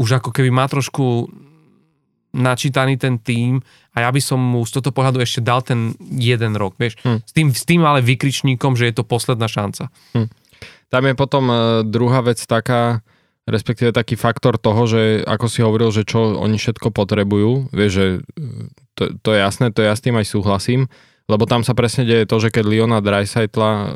už 0.00 0.18
ako 0.18 0.34
keby 0.34 0.50
má 0.50 0.66
trošku 0.66 1.30
načítaný 2.34 2.98
ten 2.98 3.22
tým 3.22 3.62
a 3.94 4.02
ja 4.02 4.10
by 4.10 4.18
som 4.18 4.42
mu 4.42 4.66
z 4.66 4.82
toto 4.82 4.90
pohľadu 4.90 5.22
ešte 5.22 5.38
dal 5.38 5.62
ten 5.62 5.94
jeden 6.18 6.58
rok, 6.58 6.74
vieš. 6.82 6.98
Hm. 7.06 7.22
S, 7.22 7.30
tým, 7.30 7.48
s 7.54 7.62
tým 7.62 7.86
ale 7.86 8.02
vykričníkom, 8.02 8.74
že 8.74 8.90
je 8.90 8.94
to 8.98 9.06
posledná 9.06 9.46
šanca. 9.46 9.86
Hm. 10.18 10.26
Tam 10.90 11.02
je 11.06 11.14
potom 11.14 11.44
uh, 11.46 11.56
druhá 11.86 12.26
vec 12.26 12.42
taká, 12.42 13.06
respektíve 13.46 13.94
taký 13.94 14.18
faktor 14.18 14.58
toho, 14.58 14.82
že 14.90 15.22
ako 15.22 15.46
si 15.46 15.62
hovoril, 15.62 15.94
že 15.94 16.02
čo 16.02 16.34
oni 16.34 16.58
všetko 16.58 16.90
potrebujú, 16.90 17.70
vieš, 17.70 17.92
že 17.92 18.06
e, 18.16 18.18
to, 18.96 19.02
to 19.20 19.28
je 19.36 19.38
jasné, 19.38 19.68
to 19.68 19.84
ja 19.84 19.92
s 19.92 20.00
tým 20.00 20.16
aj 20.16 20.26
súhlasím, 20.26 20.88
lebo 21.24 21.48
tam 21.48 21.64
sa 21.64 21.72
presne 21.72 22.04
deje 22.04 22.28
to, 22.28 22.36
že 22.36 22.52
keď 22.52 22.64
Leona 22.68 22.98
Dreisaitla 23.00 23.70
uh, 23.72 23.86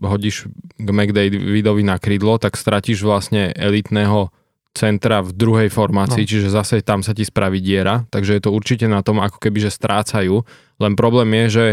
hodíš 0.00 0.48
k 0.80 0.88
McDavidovi 0.88 1.84
na 1.84 2.00
krídlo, 2.00 2.40
tak 2.40 2.56
stratíš 2.56 3.04
vlastne 3.04 3.52
elitného 3.52 4.32
centra 4.72 5.20
v 5.20 5.34
druhej 5.34 5.68
formácii, 5.68 6.24
no. 6.24 6.28
čiže 6.28 6.48
zase 6.54 6.80
tam 6.80 7.02
sa 7.02 7.12
ti 7.12 7.26
spraví 7.26 7.58
diera, 7.58 8.06
takže 8.08 8.38
je 8.38 8.42
to 8.46 8.54
určite 8.54 8.86
na 8.86 9.02
tom, 9.02 9.18
ako 9.18 9.42
keby, 9.42 9.68
že 9.68 9.74
strácajú. 9.74 10.46
Len 10.78 10.92
problém 10.94 11.28
je, 11.34 11.46
že 11.50 11.66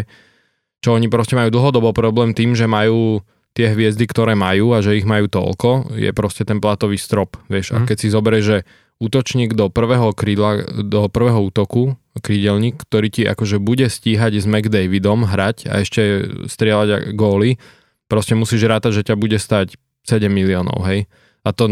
čo 0.82 0.97
oni 0.97 1.07
proste 1.07 1.38
majú 1.38 1.53
dlhodobo 1.53 1.93
problém 1.93 2.34
tým, 2.34 2.57
že 2.57 2.65
majú 2.65 3.21
tie 3.55 3.71
hviezdy, 3.71 4.03
ktoré 4.09 4.36
majú 4.36 4.76
a 4.76 4.84
že 4.84 4.99
ich 4.99 5.07
majú 5.07 5.32
toľko, 5.32 5.95
je 5.95 6.11
proste 6.11 6.43
ten 6.43 6.59
platový 6.59 6.99
strop, 6.99 7.39
vieš. 7.47 7.71
Mm. 7.71 7.73
A 7.73 7.78
mhm. 7.80 7.88
keď 7.88 7.97
si 7.97 8.07
zoberieš, 8.11 8.45
že 8.45 8.57
útočník 8.99 9.55
do 9.55 9.71
prvého 9.71 10.11
krídla, 10.11 10.65
do 10.84 11.07
prvého 11.07 11.39
útoku, 11.47 11.95
krídelník, 12.20 12.80
ktorý 12.80 13.07
ti 13.11 13.24
akože 13.28 13.59
bude 13.59 13.88
stíhať 13.91 14.39
s 14.39 14.45
McDavidom 14.47 15.28
hrať 15.28 15.68
a 15.68 15.84
ešte 15.84 16.28
strieľať 16.47 17.11
góly, 17.16 17.59
proste 18.07 18.38
musíš 18.38 18.68
rátať, 18.68 19.01
že 19.01 19.05
ťa 19.11 19.16
bude 19.20 19.36
stať 19.39 19.76
7 20.07 20.30
miliónov, 20.30 20.86
hej. 20.88 21.09
A 21.45 21.51
to 21.51 21.68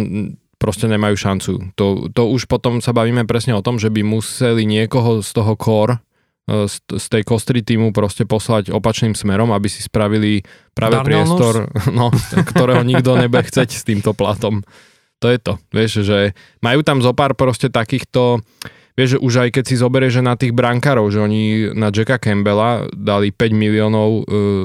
proste 0.57 0.87
nemajú 0.87 1.15
šancu. 1.15 1.51
To, 1.75 2.07
to 2.09 2.23
už 2.29 2.47
potom 2.47 2.79
sa 2.79 2.95
bavíme 2.95 3.27
presne 3.27 3.53
o 3.55 3.65
tom, 3.65 3.77
že 3.77 3.91
by 3.91 4.01
museli 4.03 4.63
niekoho 4.63 5.19
z 5.19 5.29
toho 5.31 5.53
core 5.59 5.99
z, 6.43 6.75
z 6.99 7.05
tej 7.07 7.23
kostry 7.23 7.63
týmu 7.63 7.95
proste 7.95 8.27
poslať 8.27 8.67
opačným 8.71 9.15
smerom, 9.15 9.55
aby 9.55 9.71
si 9.71 9.79
spravili 9.79 10.43
práve 10.75 10.99
Darnell 10.99 11.23
priestor, 11.23 11.71
no, 11.97 12.11
ktorého 12.35 12.83
nikto 12.83 13.15
nebe 13.15 13.39
chceť 13.39 13.69
s 13.71 13.87
týmto 13.87 14.11
platom 14.11 14.63
to 15.23 15.31
je 15.31 15.39
to, 15.39 15.53
vieš, 15.71 16.03
že 16.03 16.35
majú 16.59 16.83
tam 16.83 16.99
zo 16.99 17.15
pár 17.15 17.31
proste 17.31 17.71
takýchto, 17.71 18.43
vieš, 18.93 19.17
že 19.17 19.21
už 19.21 19.33
aj 19.45 19.49
keď 19.59 19.63
si 19.65 19.75
zoberie, 19.77 20.09
že 20.13 20.21
na 20.21 20.37
tých 20.37 20.53
brankárov, 20.53 21.09
že 21.09 21.19
oni 21.21 21.73
na 21.73 21.89
Jacka 21.89 22.21
Campbella 22.21 22.85
dali 22.93 23.33
5 23.33 23.53
miliónov, 23.53 24.09
uh, 24.09 24.23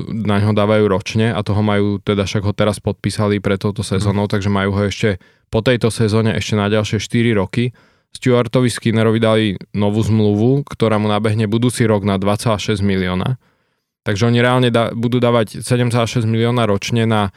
na 0.09 0.41
ňo 0.41 0.53
dávajú 0.53 0.85
ročne 0.89 1.33
a 1.33 1.41
toho 1.41 1.61
majú, 1.65 2.01
teda 2.01 2.29
však 2.29 2.45
ho 2.45 2.53
teraz 2.53 2.81
podpísali 2.81 3.41
pre 3.41 3.57
touto 3.57 3.81
sezónou, 3.81 4.29
mm. 4.29 4.33
takže 4.33 4.49
majú 4.53 4.71
ho 4.77 4.83
ešte 4.89 5.21
po 5.49 5.65
tejto 5.65 5.89
sezóne 5.89 6.37
ešte 6.37 6.55
na 6.57 6.69
ďalšie 6.69 7.01
4 7.01 7.41
roky. 7.41 7.73
Stuartovi 8.09 8.73
Skinnerovi 8.73 9.21
dali 9.21 9.47
novú 9.77 10.01
zmluvu, 10.01 10.65
ktorá 10.65 10.97
mu 10.97 11.13
nabehne 11.13 11.45
budúci 11.45 11.85
rok 11.85 12.09
na 12.09 12.17
2,6 12.17 12.81
milióna. 12.81 13.37
Takže 14.09 14.25
oni 14.33 14.41
reálne 14.41 14.73
da, 14.73 14.89
budú 14.97 15.21
dávať 15.21 15.61
7,6 15.61 16.25
milióna 16.25 16.65
ročne 16.65 17.05
na 17.05 17.29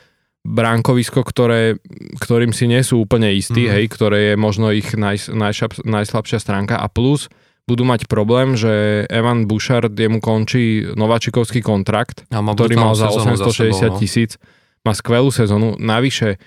bránkovisko, 0.42 1.22
ktoré, 1.22 1.78
ktorým 2.18 2.50
si 2.50 2.66
nie 2.66 2.82
sú 2.82 3.06
úplne 3.06 3.30
istí, 3.30 3.70
mm. 3.70 3.72
hej, 3.78 3.86
ktoré 3.94 4.20
je 4.34 4.36
možno 4.36 4.74
ich 4.74 4.90
naj, 4.98 5.30
najšab, 5.30 5.86
najslabšia 5.86 6.42
stránka 6.42 6.82
a 6.82 6.90
plus 6.90 7.30
budú 7.70 7.86
mať 7.86 8.10
problém, 8.10 8.58
že 8.58 9.06
Evan 9.08 9.46
Bouchard 9.46 9.94
jemu 9.94 10.18
končí 10.18 10.82
nováčikovský 10.98 11.62
kontrakt, 11.62 12.26
má 12.34 12.42
ktorý 12.58 12.74
mal 12.74 12.98
za 12.98 13.14
860 13.14 13.72
za 13.72 13.90
no. 13.94 13.98
tisíc, 14.02 14.42
má 14.82 14.98
skvelú 14.98 15.30
sezónu, 15.30 15.78
navyše 15.78 16.36
e, 16.36 16.38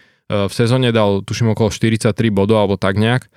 v 0.51 0.53
sezóne 0.53 0.91
dal 0.91 1.23
tuším 1.23 1.55
okolo 1.55 1.71
43 1.71 2.11
bodov 2.35 2.67
alebo 2.67 2.75
tak 2.75 2.99
nejak, 2.99 3.31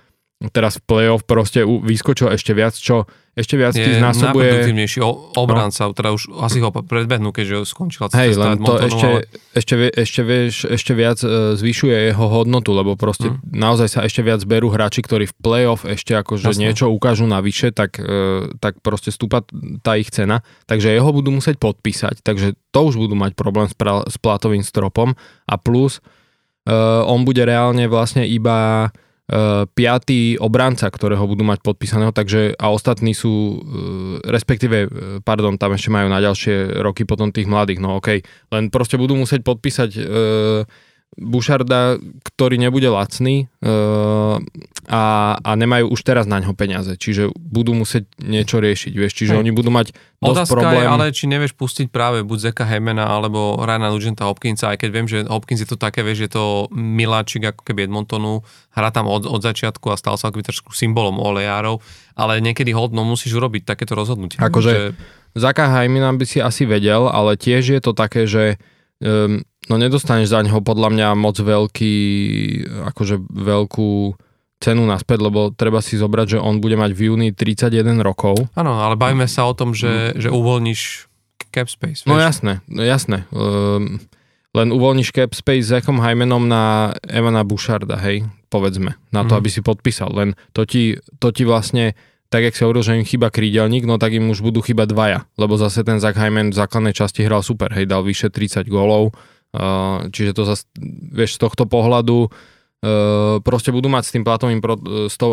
teraz 0.54 0.78
v 0.78 0.84
playoff 0.86 1.26
proste 1.26 1.66
vyskočil 1.66 2.30
ešte 2.30 2.54
viac, 2.54 2.78
čo 2.78 3.10
ešte 3.38 3.54
viac 3.54 3.78
je 3.78 4.02
znásobuje... 4.02 4.50
najproduktívnejší 4.50 5.00
obranca, 5.38 5.90
no. 5.90 5.94
teda 5.94 6.10
už 6.10 6.34
asi 6.42 6.58
ho 6.58 6.74
predbehnú, 6.74 7.30
keďže 7.30 7.70
skončila 7.70 8.10
Hej, 8.10 8.34
len 8.34 8.58
to 8.58 8.82
ešte, 8.82 9.08
ale... 9.14 9.20
ešte, 9.54 9.74
ešte, 9.94 10.22
vieš, 10.26 10.56
ešte 10.66 10.92
viac 10.98 11.22
uh, 11.22 11.54
zvyšuje 11.54 12.14
jeho 12.14 12.26
hodnotu, 12.34 12.74
lebo 12.74 12.98
proste 12.98 13.30
hmm. 13.30 13.54
naozaj 13.54 13.94
sa 13.94 14.00
ešte 14.10 14.26
viac 14.26 14.42
berú 14.42 14.74
hráči, 14.74 15.06
ktorí 15.06 15.30
v 15.30 15.38
playoff 15.38 15.86
ešte 15.86 16.18
akože 16.18 16.50
Jasne. 16.50 16.66
niečo 16.66 16.90
ukážu 16.90 17.30
navyše, 17.30 17.70
tak, 17.70 18.02
uh, 18.02 18.50
tak 18.58 18.82
proste 18.82 19.14
stúpa 19.14 19.46
tá 19.86 20.02
ich 20.02 20.10
cena. 20.10 20.42
Takže 20.66 20.90
jeho 20.90 21.10
budú 21.14 21.30
musieť 21.30 21.62
podpísať, 21.62 22.26
takže 22.26 22.58
to 22.74 22.80
už 22.90 22.98
budú 22.98 23.14
mať 23.14 23.38
problém 23.38 23.70
s, 23.70 23.78
pra, 23.78 24.02
s 24.02 24.18
platovým 24.18 24.66
stropom 24.66 25.14
a 25.46 25.56
plus 25.62 26.02
uh, 26.66 27.06
on 27.06 27.22
bude 27.22 27.46
reálne 27.46 27.86
vlastne 27.86 28.26
iba 28.26 28.90
piatý 29.75 30.39
obranca, 30.39 30.88
ktorého 30.88 31.28
budú 31.28 31.43
mať 31.43 31.59
podpísaného, 31.59 32.15
takže 32.15 32.55
a 32.55 32.71
ostatní 32.71 33.11
sú, 33.11 33.59
uh, 33.59 34.23
respektíve, 34.23 34.88
uh, 34.88 34.89
pardon, 35.19 35.59
tam 35.59 35.75
ešte 35.75 35.91
majú 35.91 36.07
na 36.07 36.23
ďalšie 36.23 36.80
roky 36.80 37.03
potom 37.03 37.36
tých 37.36 37.43
mladých, 37.43 37.84
no 37.84 37.99
okej, 37.99 38.23
okay. 38.23 38.47
len 38.55 38.71
proste 38.71 38.95
budú 38.95 39.19
musieť 39.19 39.43
podpísať 39.43 39.89
Bušarda, 41.18 41.97
ktorý 42.22 42.62
nebude 42.62 42.86
lacný 42.93 43.49
uh, 43.66 44.38
a, 44.86 45.03
a 45.41 45.51
nemajú 45.58 45.89
už 45.89 46.05
teraz 46.05 46.30
na 46.30 46.38
ňo 46.38 46.53
peniaze, 46.53 46.93
čiže 46.93 47.34
budú 47.34 47.74
musieť 47.74 48.05
niečo 48.22 48.62
riešiť, 48.62 48.93
vieš, 48.93 49.18
čiže 49.18 49.34
Hej. 49.34 49.41
oni 49.41 49.51
budú 49.55 49.74
mať 49.74 49.97
dosť 50.22 50.45
Otázka 50.45 50.53
problém. 50.53 50.78
je, 50.78 50.86
ale 50.86 51.05
či 51.10 51.26
nevieš 51.26 51.58
pustiť 51.58 51.89
práve 51.89 52.22
buď 52.22 52.53
Zeka 52.53 52.70
Hemena 52.70 53.10
alebo 53.10 53.58
Ryana 53.58 53.89
Nugenta 53.89 54.30
Hopkinsa, 54.30 54.78
aj 54.78 54.78
keď 54.78 54.89
viem, 54.93 55.08
že 55.10 55.26
Hopkins 55.26 55.66
je 55.66 55.70
to 55.74 55.80
také, 55.80 56.05
vieš, 56.05 56.30
je 56.30 56.32
to 56.38 56.70
miláčik 56.76 57.49
ako 57.49 57.66
keby 57.66 57.89
Edmontonu, 57.89 58.45
hrá 58.78 58.93
tam 58.93 59.10
od, 59.10 59.26
od 59.26 59.41
začiatku 59.41 59.89
a 59.89 59.97
stal 59.97 60.22
sa 60.22 60.30
ako 60.30 60.45
trošku 60.45 60.70
symbolom 60.78 61.18
olejárov, 61.18 61.82
ale 62.14 62.45
niekedy 62.45 62.78
hodno 62.78 63.01
musíš 63.01 63.34
urobiť 63.34 63.66
takéto 63.66 63.97
rozhodnutie. 63.97 64.38
Akože 64.38 64.70
že... 64.70 64.82
Zaka 65.34 65.70
Hemena 65.70 66.14
by 66.14 66.26
si 66.30 66.41
asi 66.41 66.70
vedel, 66.70 67.10
ale 67.10 67.38
tiež 67.38 67.74
je 67.74 67.82
to 67.82 67.93
také, 67.93 68.30
že 68.30 68.58
um, 69.01 69.45
No 69.68 69.76
nedostaneš 69.76 70.32
za 70.32 70.39
neho 70.43 70.63
podľa 70.63 70.89
mňa 70.95 71.07
moc 71.20 71.36
veľký, 71.39 71.95
akože 72.91 73.20
veľkú 73.28 73.91
cenu 74.57 74.84
naspäť, 74.89 75.20
lebo 75.22 75.53
treba 75.53 75.84
si 75.86 75.99
zobrať, 75.99 76.38
že 76.38 76.39
on 76.41 76.57
bude 76.57 76.80
mať 76.80 76.91
v 76.97 77.01
júni 77.13 77.30
31 77.30 78.01
rokov. 78.01 78.49
Áno, 78.57 78.82
ale 78.82 78.97
bavíme 78.97 79.30
sa 79.30 79.45
o 79.45 79.53
tom, 79.53 79.78
že, 79.78 80.18
mm. 80.18 80.24
že 80.24 80.30
uvoľníš 80.34 80.82
cap 81.53 81.70
space. 81.70 82.05
No 82.09 82.18
vieš? 82.18 82.18
No 82.18 82.26
jasné, 82.26 82.53
jasné. 82.68 83.18
Um, 83.30 84.01
len 84.57 84.68
uvoľníš 84.74 85.13
cap 85.13 85.32
space 85.38 85.70
s 85.70 85.72
Zackom 85.78 86.01
Hymanom 86.01 86.49
na 86.49 86.93
Evana 87.05 87.45
Boucharda, 87.45 88.01
hej, 88.01 88.26
povedzme, 88.49 88.97
na 89.13 89.22
to, 89.28 89.38
mm. 89.38 89.39
aby 89.43 89.49
si 89.53 89.61
podpísal. 89.61 90.09
Len 90.15 90.30
to 90.57 90.65
ti, 90.65 90.97
to 91.22 91.30
ti 91.30 91.45
vlastne 91.45 91.93
tak 92.28 92.43
jak 92.43 92.59
si 92.59 92.63
hovoril, 92.68 92.84
že 92.84 92.99
im 92.99 93.07
chýba 93.07 93.32
krídelník, 93.32 93.88
no 93.88 93.95
tak 93.95 94.11
im 94.11 94.28
už 94.28 94.43
budú 94.43 94.59
chýba 94.59 94.84
dvaja, 94.84 95.24
lebo 95.39 95.55
zase 95.55 95.88
ten 95.88 96.03
Zach 96.03 96.20
Hyman 96.20 96.51
v 96.51 96.59
základnej 96.59 96.91
časti 96.91 97.24
hral 97.24 97.39
super, 97.39 97.72
hej, 97.72 97.88
dal 97.88 98.03
vyše 98.03 98.28
30 98.28 98.68
gólov, 98.68 99.15
Čiže 100.12 100.32
to 100.36 100.43
zase, 100.43 100.68
vieš, 101.12 101.38
z 101.38 101.43
tohto 101.48 101.64
pohľadu 101.70 102.28
proste 103.41 103.74
budú 103.74 103.89
mať 103.89 104.04
s 104.06 104.14
tým 104.14 104.22
platovým 104.22 104.62
pro, 104.62 104.78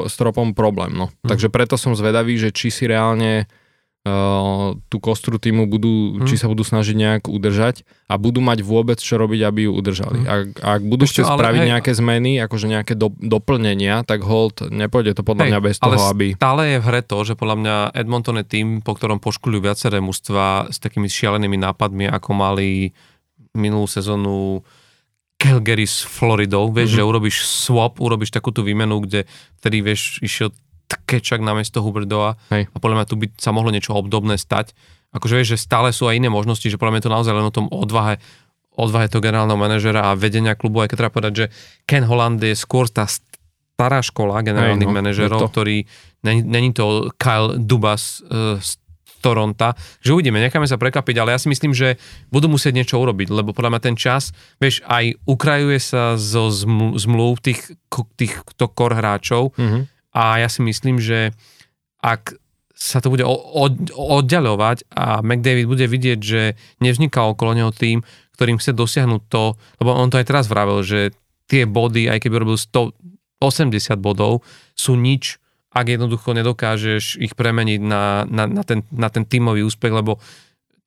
stropom 0.09 0.57
problém. 0.57 0.97
No. 0.97 1.13
Hmm. 1.13 1.29
Takže 1.29 1.53
preto 1.53 1.77
som 1.77 1.93
zvedavý, 1.93 2.41
že 2.41 2.55
či 2.55 2.73
si 2.73 2.89
reálne 2.89 3.51
tú 4.93 5.01
kostru 5.01 5.41
týmu 5.41 5.65
budú, 5.65 6.21
hmm. 6.21 6.29
či 6.29 6.37
sa 6.37 6.45
budú 6.45 6.61
snažiť 6.61 6.93
nejak 6.93 7.23
udržať 7.25 7.89
a 8.05 8.21
budú 8.21 8.45
mať 8.45 8.61
vôbec 8.61 9.01
čo 9.01 9.17
robiť, 9.17 9.41
aby 9.49 9.65
ju 9.65 9.73
udržali. 9.73 10.21
Hmm. 10.21 10.29
Ak, 10.29 10.45
ak 10.61 10.81
budú 10.85 11.09
chcieť 11.09 11.25
spraviť 11.25 11.61
hej, 11.65 11.71
nejaké 11.73 11.93
zmeny, 11.97 12.37
akože 12.45 12.69
nejaké 12.69 13.01
do, 13.01 13.09
doplnenia, 13.17 14.05
tak 14.05 14.21
hold, 14.21 14.69
nepôjde 14.69 15.17
to 15.17 15.25
podľa 15.25 15.49
hej, 15.49 15.51
mňa 15.57 15.61
bez 15.65 15.77
toho, 15.81 15.97
aby... 16.13 16.37
stále 16.37 16.77
je 16.77 16.79
v 16.85 16.87
hre 16.93 17.01
to, 17.01 17.17
že 17.25 17.33
podľa 17.33 17.57
mňa 17.57 17.77
Edmonton 17.97 18.37
je 18.45 18.47
tým, 18.49 18.85
po 18.85 18.93
ktorom 18.93 19.25
poškuľujú 19.25 19.61
viaceré 19.65 20.05
mužstva 20.05 20.69
s 20.69 20.77
takými 20.85 21.09
šialenými 21.09 21.57
nápadmi, 21.65 22.05
ako 22.05 22.31
mali 22.37 22.93
minulú 23.55 23.87
sezónu 23.87 24.67
Calgary 25.39 25.87
s 25.87 26.03
Floridou, 26.03 26.71
vieš, 26.71 26.95
mm-hmm. 26.95 27.05
že 27.05 27.11
urobíš 27.11 27.37
swap, 27.45 27.99
urobíš 27.99 28.31
takúto 28.35 28.63
výmenu, 28.63 29.03
kde 29.03 29.27
vtedy, 29.61 29.83
vieš, 29.83 30.19
išiel 30.23 30.51
Kečak 30.85 31.43
na 31.43 31.57
miesto 31.57 31.83
Huberdoa 31.83 32.39
Hej. 32.55 32.71
a 32.71 32.77
podľa 32.79 32.97
mňa 33.03 33.07
tu 33.09 33.17
by 33.19 33.27
sa 33.41 33.51
mohlo 33.51 33.73
niečo 33.75 33.97
obdobné 33.97 34.39
stať. 34.39 34.77
Akože 35.11 35.35
vieš, 35.37 35.57
že 35.57 35.65
stále 35.65 35.91
sú 35.91 36.07
aj 36.07 36.23
iné 36.23 36.31
možnosti, 36.31 36.65
že 36.65 36.79
podľa 36.79 36.93
mňa 36.95 37.01
je 37.01 37.07
to 37.07 37.15
naozaj 37.15 37.35
len 37.35 37.47
o 37.47 37.55
tom 37.55 37.67
odvahe, 37.73 38.21
odvahe 38.75 39.11
toho 39.11 39.25
generálneho 39.25 39.59
manažera 39.59 40.13
a 40.13 40.19
vedenia 40.19 40.55
klubu, 40.55 40.85
aj 40.85 40.93
keď 40.93 40.97
treba 40.99 41.17
povedať, 41.17 41.33
že 41.35 41.47
Ken 41.89 42.05
Holland 42.07 42.43
je 42.43 42.55
skôr 42.55 42.87
tá 42.91 43.09
stará 43.09 44.01
škola 44.05 44.45
generálnych 44.45 44.87
Hej, 44.87 44.95
no, 44.95 44.99
manažerov, 45.03 45.41
ktorý, 45.51 45.83
není 46.23 46.71
to 46.71 47.11
Kyle 47.19 47.59
Dubas 47.59 48.23
uh, 48.23 48.61
Toronta, 49.25 49.73
že 50.05 50.13
uvidíme, 50.13 50.37
necháme 50.37 50.69
sa 50.69 50.77
prekapiť, 50.77 51.17
ale 51.17 51.33
ja 51.33 51.41
si 51.41 51.49
myslím, 51.49 51.73
že 51.73 51.97
budú 52.29 52.53
musieť 52.53 52.77
niečo 52.77 53.01
urobiť, 53.01 53.33
lebo 53.33 53.57
podľa 53.57 53.73
mňa 53.73 53.81
ten 53.81 53.97
čas, 53.97 54.37
vieš, 54.61 54.85
aj 54.85 55.17
ukrajuje 55.25 55.81
sa 55.81 56.21
zo 56.21 56.53
zmluv 56.93 57.41
tých, 57.41 57.73
týchto 58.21 58.69
kor 58.77 58.93
hráčov 58.93 59.57
mm-hmm. 59.57 59.83
a 60.13 60.45
ja 60.45 60.49
si 60.53 60.61
myslím, 60.61 61.01
že 61.01 61.33
ak 62.05 62.37
sa 62.75 63.01
to 63.01 63.09
bude 63.09 63.25
oddaľovať 63.95 64.93
a 64.93 65.25
McDavid 65.25 65.65
bude 65.65 65.87
vidieť, 65.89 66.19
že 66.21 66.59
nevzniká 66.85 67.25
okolo 67.25 67.57
neho 67.57 67.73
tým, 67.73 68.05
ktorým 68.35 68.59
chce 68.61 68.75
dosiahnuť 68.75 69.23
to, 69.31 69.55
lebo 69.81 69.91
on 69.95 70.11
to 70.11 70.19
aj 70.21 70.27
teraz 70.27 70.51
vravel, 70.51 70.83
že 70.83 71.15
tie 71.47 71.65
body, 71.65 72.11
aj 72.11 72.27
keby 72.27 72.43
robil 72.43 72.59
180 72.59 73.41
bodov, 74.03 74.43
sú 74.75 74.99
nič 74.99 75.39
ak 75.75 75.87
jednoducho 75.91 76.31
nedokážeš 76.39 77.19
ich 77.19 77.35
premeniť 77.35 77.81
na, 77.83 78.23
na, 78.31 78.47
na, 78.47 78.63
ten, 78.63 78.87
na 78.95 79.11
ten 79.11 79.27
tímový 79.27 79.67
úspech, 79.67 79.91
lebo 79.91 80.23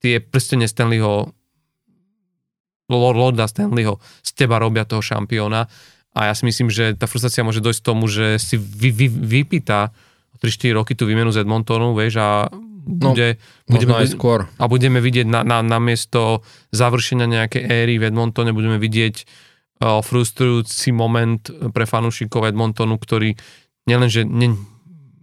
tie 0.00 0.18
prstenie 0.24 0.64
Stanleyho 0.64 1.36
Lorda 2.88 3.44
Stanleyho 3.44 4.00
z 4.24 4.30
teba 4.32 4.56
robia 4.56 4.88
toho 4.88 5.04
šampióna 5.04 5.68
a 6.16 6.20
ja 6.32 6.34
si 6.34 6.48
myslím, 6.48 6.72
že 6.72 6.96
tá 6.96 7.04
frustrácia 7.04 7.44
môže 7.44 7.60
dojsť 7.60 7.80
k 7.84 7.88
tomu, 7.88 8.08
že 8.08 8.40
si 8.40 8.56
vy, 8.56 8.90
vy, 8.90 9.06
vypýta 9.12 9.92
3-4 10.40 10.78
roky 10.78 10.92
tú 10.96 11.04
výmenu 11.04 11.28
z 11.34 11.44
Edmontonu, 11.44 11.92
vieš, 11.92 12.18
a 12.18 12.28
no, 12.48 13.12
bude, 13.12 13.36
no, 13.68 13.72
budeme, 13.76 13.92
aj 13.92 14.16
skôr. 14.16 14.48
a 14.56 14.64
budeme 14.66 15.04
vidieť 15.04 15.26
na, 15.28 15.44
na, 15.44 15.60
na 15.60 15.78
miesto 15.78 16.40
završenia 16.72 17.28
nejakej 17.28 17.62
éry 17.68 18.00
v 18.00 18.08
Edmontone, 18.08 18.56
budeme 18.56 18.80
vidieť 18.80 19.14
uh, 19.84 20.00
frustrujúci 20.00 20.94
moment 20.96 21.42
pre 21.74 21.84
fanúšikov 21.84 22.48
Edmontonu, 22.48 22.96
ktorý 22.96 23.36
nielenže 23.84 24.24
ne, 24.24 24.56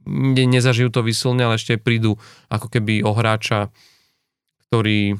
nezažijú 0.06 0.94
to 0.94 1.02
vysilne, 1.02 1.42
ale 1.44 1.58
ešte 1.58 1.82
prídu 1.82 2.16
ako 2.48 2.70
keby 2.70 3.02
o 3.02 3.12
hráča, 3.12 3.74
ktorý, 4.70 5.18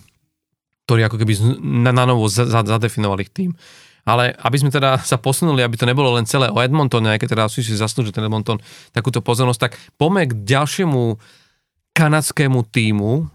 ktorý 0.86 1.02
ako 1.10 1.18
keby 1.22 1.34
na, 1.62 1.92
na 1.92 2.06
novo 2.06 2.30
zadefinovali 2.30 3.26
ich 3.26 3.34
tým. 3.34 3.52
Ale 4.06 4.38
aby 4.38 4.58
sme 4.62 4.70
teda 4.70 5.02
sa 5.02 5.18
posunuli, 5.18 5.66
aby 5.66 5.82
to 5.82 5.90
nebolo 5.90 6.14
len 6.14 6.30
celé 6.30 6.54
o 6.54 6.62
Edmontone, 6.62 7.18
aj 7.18 7.26
keď 7.26 7.30
teda 7.34 7.44
si 7.50 7.66
zaslúži 7.66 8.14
ten 8.14 8.22
Edmonton 8.22 8.62
takúto 8.94 9.26
pozornosť, 9.26 9.60
tak 9.60 9.74
poďme 9.98 10.30
k 10.30 10.34
ďalšiemu 10.46 11.18
kanadskému 11.98 12.60
týmu, 12.70 13.34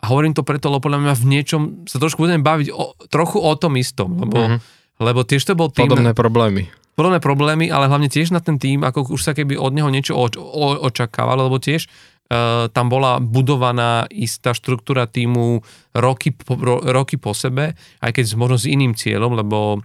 a 0.00 0.04
hovorím 0.08 0.32
to 0.32 0.40
preto, 0.40 0.72
lebo 0.72 0.80
podľa 0.80 1.04
mňa 1.04 1.14
v 1.14 1.24
niečom 1.28 1.62
sa 1.84 2.00
trošku 2.00 2.24
budeme 2.24 2.40
baviť 2.40 2.72
o, 2.72 2.96
trochu 3.12 3.36
o 3.36 3.52
tom 3.52 3.76
istom, 3.76 4.16
lebo, 4.16 4.36
mm-hmm. 4.40 4.58
lebo 5.04 5.20
tiež 5.28 5.44
to 5.44 5.52
bol 5.52 5.68
tým... 5.68 5.92
Podobné 5.92 6.16
problémy 6.16 6.72
podobné 6.94 7.18
problémy, 7.22 7.70
ale 7.72 7.88
hlavne 7.88 8.10
tiež 8.10 8.34
na 8.34 8.42
ten 8.42 8.58
tým, 8.60 8.82
ako 8.84 9.14
už 9.14 9.22
sa 9.22 9.32
keby 9.32 9.56
od 9.56 9.72
neho 9.72 9.88
niečo 9.88 10.16
oč- 10.16 10.38
o- 10.38 10.80
očakávalo, 10.86 11.48
lebo 11.48 11.62
tiež 11.62 11.86
uh, 11.86 12.70
tam 12.70 12.86
bola 12.92 13.18
budovaná 13.18 14.06
istá 14.10 14.54
štruktúra 14.54 15.06
týmu 15.10 15.62
roky 15.96 16.34
po, 16.34 16.54
ro, 16.58 16.82
roky 16.82 17.16
po 17.16 17.34
sebe, 17.34 17.74
aj 18.02 18.10
keď 18.14 18.24
možno 18.38 18.56
s 18.58 18.66
iným 18.66 18.94
cieľom, 18.94 19.34
lebo 19.38 19.82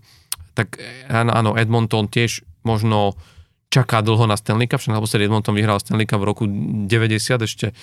tak 0.55 0.79
áno, 1.11 1.59
Edmonton 1.59 2.07
tiež 2.07 2.47
možno 2.63 3.19
čaká 3.67 3.99
dlho 3.99 4.23
na 4.23 4.39
Stanley 4.39 4.71
Cup, 4.71 4.79
však 4.79 4.95
naposledy 4.95 5.27
Edmonton 5.27 5.51
vyhral 5.51 5.83
Stanley 5.83 6.07
Cup 6.07 6.23
v 6.23 6.29
roku 6.31 6.43
90 6.47 7.43
ešte, 7.43 7.75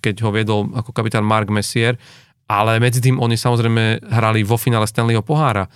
keď 0.00 0.24
ho 0.24 0.32
viedol 0.32 0.72
ako 0.72 0.96
kapitán 0.96 1.20
Mark 1.20 1.52
Messier, 1.52 2.00
ale 2.48 2.80
medzi 2.80 3.04
tým 3.04 3.20
oni 3.20 3.36
samozrejme 3.36 4.08
hrali 4.08 4.40
vo 4.40 4.56
finále 4.56 4.88
Stanleyho 4.88 5.20
pohára 5.20 5.68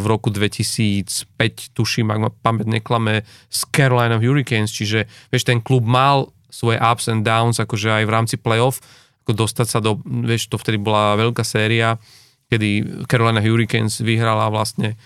v 0.00 0.04
roku 0.08 0.32
2005, 0.32 1.76
tuším, 1.76 2.08
ak 2.08 2.18
ma 2.18 2.30
pamäť 2.32 2.80
neklame, 2.80 3.28
z 3.52 3.60
Carolina 3.68 4.16
Hurricanes, 4.16 4.72
čiže 4.72 5.04
vieš, 5.28 5.44
ten 5.44 5.60
klub 5.60 5.84
mal 5.84 6.32
svoje 6.48 6.80
ups 6.80 7.12
and 7.12 7.28
downs, 7.28 7.60
akože 7.60 7.92
aj 7.92 8.04
v 8.08 8.14
rámci 8.14 8.36
playoff, 8.40 8.80
ako 9.24 9.44
dostať 9.44 9.66
sa 9.68 9.78
do, 9.84 10.00
vieš, 10.04 10.48
to 10.48 10.56
vtedy 10.56 10.80
bola 10.80 11.20
veľká 11.20 11.44
séria, 11.44 12.00
kedy 12.48 13.04
Carolina 13.04 13.44
Hurricanes 13.44 14.00
vyhrala 14.00 14.48
vlastne 14.48 14.96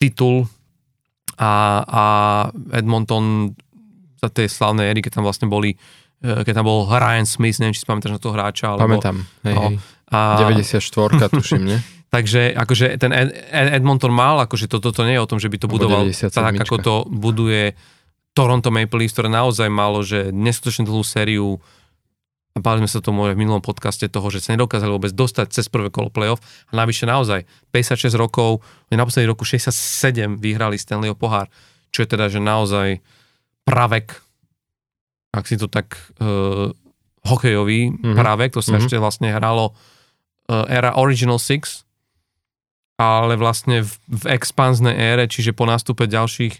titul 0.00 0.48
a, 1.36 1.84
a 1.84 2.04
Edmonton 2.72 3.52
za 4.16 4.32
tej 4.32 4.48
slavnej 4.48 4.96
éry, 4.96 5.04
keď 5.04 5.20
tam 5.20 5.28
vlastne 5.28 5.46
boli 5.50 5.76
e, 6.24 6.40
keď 6.40 6.62
tam 6.62 6.66
bol 6.66 6.88
Ryan 6.88 7.28
Smith, 7.28 7.60
neviem, 7.60 7.76
či 7.76 7.84
si 7.84 7.88
pamätáš 7.88 8.16
na 8.16 8.20
toho 8.22 8.34
hráča. 8.34 8.74
Alebo, 8.74 8.96
Pamätám, 8.96 9.16
hej, 9.44 9.54
no, 9.54 9.62
hej. 9.70 9.76
A, 10.08 10.40
94 10.40 11.36
tuším, 11.36 11.64
nie? 11.68 11.78
Takže 12.08 12.56
akože 12.56 12.96
ten 12.96 13.12
Edmonton 13.52 14.12
mal, 14.12 14.40
akože 14.48 14.64
toto 14.64 14.88
to, 14.88 15.04
to 15.04 15.06
nie 15.06 15.20
je 15.20 15.24
o 15.24 15.28
tom, 15.28 15.36
že 15.36 15.52
by 15.52 15.56
to 15.60 15.68
budoval 15.68 16.08
tak, 16.08 16.56
ako 16.56 16.76
to 16.80 16.94
buduje 17.04 17.76
Toronto 18.32 18.72
Maple 18.72 19.04
Leafs, 19.04 19.12
ktoré 19.12 19.28
naozaj 19.28 19.68
malo, 19.68 20.00
že 20.00 20.32
neskutočne 20.32 20.88
dlhú 20.88 21.04
sériu 21.04 21.60
a 22.56 22.64
bavili 22.64 22.86
sme 22.86 22.90
sa 22.98 23.04
tomu 23.04 23.28
v 23.28 23.38
minulom 23.38 23.62
podcaste 23.62 24.08
toho, 24.10 24.26
že 24.34 24.42
sa 24.42 24.58
nedokázali 24.58 24.90
vôbec 24.90 25.12
dostať 25.14 25.46
cez 25.54 25.70
prvé 25.70 25.94
kolo 25.94 26.10
playoff 26.10 26.42
a 26.70 26.72
navyše 26.74 27.06
naozaj 27.06 27.46
56 27.70 28.18
rokov, 28.18 28.64
na 28.90 29.06
posledný 29.06 29.30
roku 29.30 29.46
67 29.46 30.40
vyhrali 30.42 30.74
Stanleyho 30.74 31.14
pohár, 31.14 31.46
čo 31.94 32.02
je 32.02 32.08
teda, 32.10 32.26
že 32.26 32.42
naozaj 32.42 32.98
pravek, 33.62 34.16
ak 35.30 35.44
si 35.46 35.54
to 35.60 35.70
tak 35.70 35.94
uh, 36.18 36.72
hokejový 37.22 37.94
mm-hmm. 37.94 38.16
pravek, 38.16 38.56
to 38.56 38.64
sa 38.64 38.74
mm-hmm. 38.74 38.80
ešte 38.82 38.96
vlastne 38.98 39.28
hralo 39.30 39.70
uh, 39.70 40.66
era 40.66 40.98
Original 40.98 41.38
Six, 41.38 41.87
ale 42.98 43.38
vlastne 43.38 43.86
v, 43.86 43.92
v 44.10 44.24
expanznej 44.34 44.98
ére, 44.98 45.30
čiže 45.30 45.54
po 45.54 45.64
nástupe 45.64 46.10
ďalších 46.10 46.58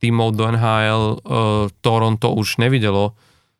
tímov 0.00 0.38
do 0.38 0.46
NHL, 0.48 1.04
uh, 1.04 1.18
e, 1.18 1.18
Toronto 1.82 2.32
už 2.32 2.62
nevidelo 2.62 3.18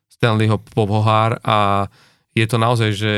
Stanleyho 0.08 0.56
pohár 0.62 1.42
a 1.42 1.90
je 2.32 2.46
to 2.46 2.56
naozaj, 2.56 2.90
že 2.94 3.12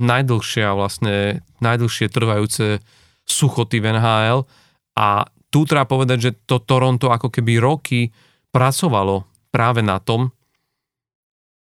najdlhšia 0.00 0.72
vlastne, 0.72 1.44
najdlhšie 1.60 2.08
trvajúce 2.08 2.80
suchoty 3.28 3.78
v 3.78 3.94
NHL 3.94 4.48
a 4.96 5.28
tu 5.52 5.68
treba 5.68 5.86
povedať, 5.86 6.18
že 6.18 6.30
to 6.48 6.58
Toronto 6.58 7.12
ako 7.12 7.28
keby 7.30 7.60
roky 7.60 8.10
pracovalo 8.50 9.28
práve 9.52 9.84
na 9.84 10.00
tom, 10.02 10.32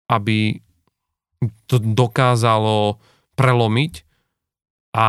aby 0.08 0.56
to 1.68 1.76
dokázalo 1.82 2.96
prelomiť 3.36 3.92
a 4.96 5.08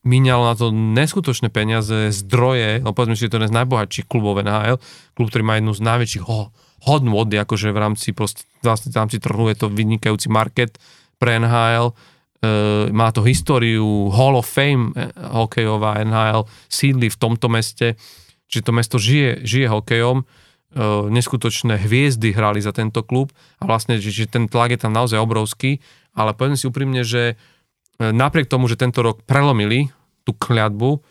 míňalo 0.00 0.42
na 0.48 0.54
to 0.56 0.72
neskutočné 0.72 1.52
peniaze, 1.52 2.08
zdroje, 2.12 2.80
no 2.80 2.96
povedzme 2.96 3.16
že 3.16 3.28
to 3.28 3.36
je 3.36 3.44
jeden 3.44 3.52
z 3.52 3.58
najbohatších 3.60 4.06
klubov 4.08 4.40
NHL, 4.40 4.80
klub, 5.12 5.26
ktorý 5.28 5.42
má 5.44 5.54
jednu 5.60 5.72
z 5.76 5.82
najväčších 5.84 6.24
ho, 6.24 6.48
hodnot, 6.88 7.28
akože 7.28 7.76
v 7.76 7.78
rámci, 7.78 8.16
proste, 8.16 8.48
vlastne 8.64 8.88
v 8.88 8.96
rámci 8.96 9.16
trhu 9.20 9.44
je 9.52 9.56
to 9.60 9.66
vynikajúci 9.68 10.32
market 10.32 10.80
pre 11.20 11.36
NHL, 11.36 11.92
e, 11.92 11.94
má 12.96 13.12
to 13.12 13.20
históriu 13.20 14.08
Hall 14.08 14.40
of 14.40 14.48
Fame 14.48 14.96
e, 14.96 15.12
hokejová 15.36 16.00
NHL 16.00 16.48
sídli 16.72 17.12
v 17.12 17.20
tomto 17.20 17.52
meste, 17.52 18.00
čiže 18.48 18.64
to 18.64 18.72
mesto 18.72 18.96
žije, 18.96 19.44
žije 19.44 19.68
hokejom, 19.68 20.24
e, 20.24 20.24
neskutočné 21.12 21.76
hviezdy 21.76 22.32
hrali 22.32 22.64
za 22.64 22.72
tento 22.72 23.04
klub 23.04 23.28
a 23.60 23.68
vlastne, 23.68 24.00
že, 24.00 24.08
že 24.08 24.24
ten 24.24 24.48
tlak 24.48 24.72
je 24.72 24.80
tam 24.80 24.96
naozaj 24.96 25.20
obrovský, 25.20 25.84
ale 26.16 26.32
povedzme 26.32 26.56
si 26.56 26.64
úprimne, 26.64 27.04
že 27.04 27.36
napriek 28.00 28.48
tomu, 28.48 28.64
že 28.64 28.80
tento 28.80 29.04
rok 29.04 29.20
prelomili 29.28 29.92
tú 30.24 30.32
kliatbu 30.32 31.04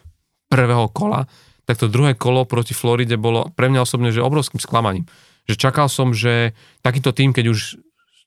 prvého 0.50 0.90
kola, 0.90 1.30
tak 1.70 1.78
to 1.78 1.86
druhé 1.86 2.18
kolo 2.18 2.50
proti 2.50 2.74
Floride 2.74 3.14
bolo 3.14 3.54
pre 3.54 3.70
mňa 3.70 3.86
osobne 3.86 4.10
že 4.10 4.26
obrovským 4.26 4.58
sklamaním. 4.58 5.06
Že 5.46 5.70
čakal 5.70 5.86
som, 5.86 6.18
že 6.18 6.58
takýto 6.82 7.14
tým, 7.14 7.30
keď 7.30 7.54
už 7.54 7.78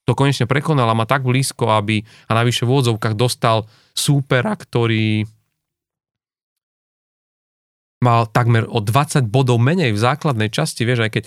to 0.06 0.14
konečne 0.14 0.46
prekonal 0.46 0.86
a 0.86 0.98
má 0.98 1.06
tak 1.06 1.26
blízko, 1.26 1.74
aby 1.74 2.06
a 2.30 2.32
najvyššie 2.38 2.66
v 2.66 2.70
úvodzovkách 2.70 3.14
dostal 3.18 3.66
súpera, 3.94 4.54
ktorý 4.54 5.26
mal 8.02 8.26
takmer 8.26 8.66
o 8.66 8.82
20 8.82 9.30
bodov 9.30 9.62
menej 9.62 9.94
v 9.94 10.02
základnej 10.02 10.50
časti, 10.50 10.82
vieš, 10.82 11.06
aj 11.06 11.10
keď 11.14 11.22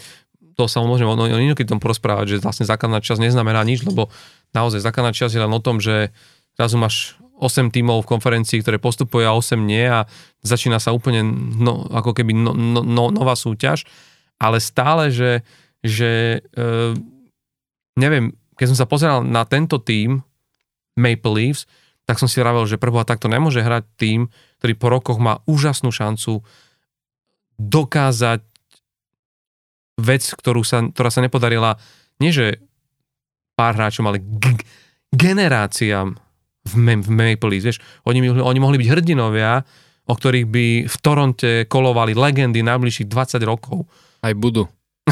to 0.56 0.68
sa 0.68 0.84
môžeme 0.84 1.12
o, 1.12 1.16
o 1.16 1.68
tom 1.68 1.80
porozprávať, 1.80 2.36
že 2.36 2.44
vlastne 2.44 2.68
základná 2.68 3.00
časť 3.00 3.20
neznamená 3.20 3.64
nič, 3.64 3.84
lebo 3.84 4.12
naozaj 4.52 4.84
základná 4.84 5.12
časť 5.12 5.36
je 5.36 5.44
len 5.44 5.52
o 5.52 5.64
tom, 5.64 5.84
že 5.84 6.16
zrazu 6.56 6.76
máš 6.80 7.20
8 7.36 7.72
tímov 7.72 8.04
v 8.04 8.10
konferencii, 8.16 8.64
ktoré 8.64 8.80
postupujú 8.80 9.28
a 9.28 9.36
8 9.36 9.60
nie 9.60 9.84
a 9.84 10.08
začína 10.42 10.80
sa 10.80 10.96
úplne 10.96 11.24
no, 11.60 11.84
ako 11.92 12.16
keby 12.16 12.32
no, 12.32 12.56
no, 12.56 12.82
no, 12.82 13.12
nová 13.12 13.36
súťaž, 13.36 13.84
ale 14.40 14.64
stále, 14.64 15.12
že, 15.12 15.44
že 15.84 16.44
e, 16.56 16.66
neviem, 18.00 18.32
keď 18.56 18.66
som 18.72 18.80
sa 18.80 18.88
pozeral 18.88 19.20
na 19.24 19.44
tento 19.44 19.80
tím 19.84 20.24
Maple 20.96 21.36
Leafs, 21.36 21.68
tak 22.08 22.22
som 22.22 22.30
si 22.30 22.40
vravel, 22.40 22.64
že 22.70 22.80
preboha 22.80 23.04
takto 23.04 23.28
nemôže 23.28 23.60
hrať 23.60 23.84
tým, 24.00 24.32
ktorý 24.62 24.74
po 24.78 24.88
rokoch 24.94 25.20
má 25.20 25.42
úžasnú 25.50 25.92
šancu 25.92 26.46
dokázať 27.60 28.46
vec, 30.00 30.24
ktorú 30.24 30.62
sa, 30.64 30.84
ktorá 30.86 31.10
sa 31.12 31.24
nepodarila 31.24 31.80
nie 32.20 32.32
že 32.32 32.64
pár 33.56 33.76
hráčom, 33.76 34.08
ale 34.08 34.20
g- 34.20 34.64
generáciám 35.12 36.20
v, 36.66 36.74
v 37.02 37.10
Maple 37.10 37.50
Leafs, 37.50 37.66
vieš, 37.66 37.80
oni, 38.10 38.26
oni 38.26 38.60
mohli 38.60 38.82
byť 38.82 38.90
hrdinovia, 38.90 39.62
o 40.06 40.14
ktorých 40.14 40.48
by 40.50 40.66
v 40.86 40.96
Toronte 41.02 41.52
kolovali 41.66 42.14
legendy 42.14 42.62
najbližších 42.62 43.10
20 43.10 43.42
rokov. 43.46 43.90
Aj 44.22 44.34
budú. 44.34 44.70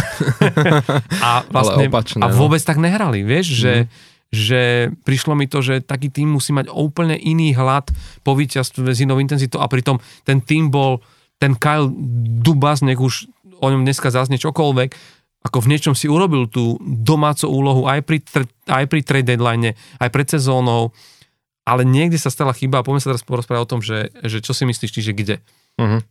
a 1.26 1.45
vlastne 1.54 1.86
opačné, 1.86 2.26
a 2.26 2.30
no. 2.30 2.34
vôbec 2.34 2.62
no. 2.66 2.68
tak 2.74 2.82
nehrali, 2.82 3.22
vieš, 3.22 3.54
mm. 3.54 3.58
že, 3.58 3.74
mhm. 3.74 3.88
že 4.34 4.62
prišlo 5.06 5.34
mi 5.38 5.45
to, 5.45 5.62
že 5.62 5.86
taký 5.86 6.10
tým 6.10 6.34
musí 6.34 6.49
mať 6.49 6.74
úplne 6.74 7.14
iný 7.14 7.54
hlad 7.54 7.93
po 8.26 8.34
víťazstve 8.34 8.89
s 8.89 9.06
inou 9.06 9.22
intenzitou 9.22 9.62
a 9.62 9.70
pritom 9.70 10.01
ten 10.26 10.41
tým 10.41 10.74
bol, 10.74 11.06
ten 11.38 11.54
Kyle 11.54 11.93
Dubas, 12.41 12.82
nech 12.82 12.97
už 12.97 13.30
o 13.62 13.68
ňom 13.70 13.86
dneska 13.86 14.10
zaznie 14.10 14.41
čokoľvek, 14.41 15.22
ako 15.43 15.58
v 15.60 15.70
niečom 15.76 15.93
si 15.93 16.08
urobil 16.08 16.47
tú 16.47 16.80
domácu 16.82 17.51
úlohu 17.51 17.84
aj 17.86 18.01
pri, 18.08 18.24
aj 18.72 18.86
pri 18.88 18.99
trade 19.04 19.28
deadline, 19.28 19.76
aj 19.99 20.10
pred 20.10 20.28
sezónou, 20.28 20.95
ale 21.64 21.88
niekde 21.88 22.20
sa 22.20 22.28
stala 22.28 22.51
chyba 22.51 22.84
a 22.84 22.86
poďme 22.86 23.01
sa 23.03 23.09
teraz 23.16 23.24
porozprávať 23.24 23.64
o 23.64 23.72
tom, 23.72 23.82
že, 23.82 24.11
že 24.24 24.43
čo 24.43 24.51
si 24.51 24.68
myslíš, 24.68 24.91
čiže 24.91 25.11
kde? 25.16 25.36
Uh-huh. 25.80 26.03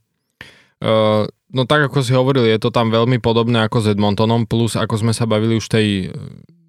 Uh, 0.83 1.31
no 1.53 1.69
tak 1.69 1.87
ako 1.87 2.03
si 2.03 2.17
hovoril, 2.17 2.49
je 2.49 2.59
to 2.59 2.75
tam 2.75 2.91
veľmi 2.91 3.21
podobné 3.23 3.63
ako 3.69 3.85
s 3.85 3.93
Edmontonom, 3.93 4.49
plus 4.49 4.75
ako 4.75 4.99
sme 4.99 5.13
sa 5.15 5.29
bavili 5.29 5.55
už 5.55 5.71
v 5.71 5.75
tej 5.79 5.87
e, 5.87 6.07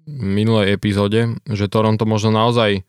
minulej 0.06 0.78
epizóde, 0.78 1.34
že 1.50 1.66
Toronto 1.66 2.06
možno 2.06 2.30
naozaj 2.30 2.86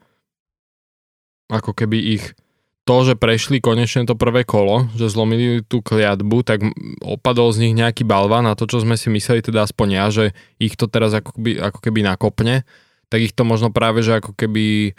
ako 1.50 1.74
keby 1.74 2.20
ich 2.20 2.38
to, 2.86 3.02
že 3.02 3.18
prešli 3.18 3.58
konečne 3.58 4.06
to 4.06 4.14
prvé 4.14 4.46
kolo, 4.46 4.86
že 4.93 5.10
zlomili 5.10 5.66
tú 5.66 5.82
kliatbu, 5.82 6.46
tak 6.46 6.62
opadol 7.02 7.50
z 7.50 7.66
nich 7.66 7.74
nejaký 7.74 8.06
balva 8.06 8.46
na 8.46 8.54
to, 8.54 8.70
čo 8.70 8.86
sme 8.86 8.93
si 8.93 9.10
mysleli, 9.10 9.41
teda 9.41 9.66
aspoň 9.66 9.88
ja, 9.89 10.06
že 10.14 10.26
ich 10.62 10.78
to 10.78 10.86
teraz 10.86 11.10
ako 11.18 11.34
keby, 11.41 11.58
ako 11.58 11.80
keby 11.82 12.06
nakopne, 12.06 12.62
tak 13.10 13.26
ich 13.26 13.34
to 13.34 13.41
možno 13.41 13.74
práve, 13.74 14.06
že 14.06 14.22
ako 14.22 14.38
keby 14.38 14.93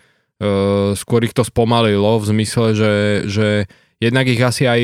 skôr 0.93 1.25
ich 1.25 1.33
to 1.33 1.45
spomalilo 1.45 2.21
v 2.21 2.29
zmysle, 2.29 2.77
že, 2.77 2.95
že 3.25 3.49
jednak 3.97 4.29
ich 4.29 4.41
asi 4.41 4.69
aj 4.69 4.81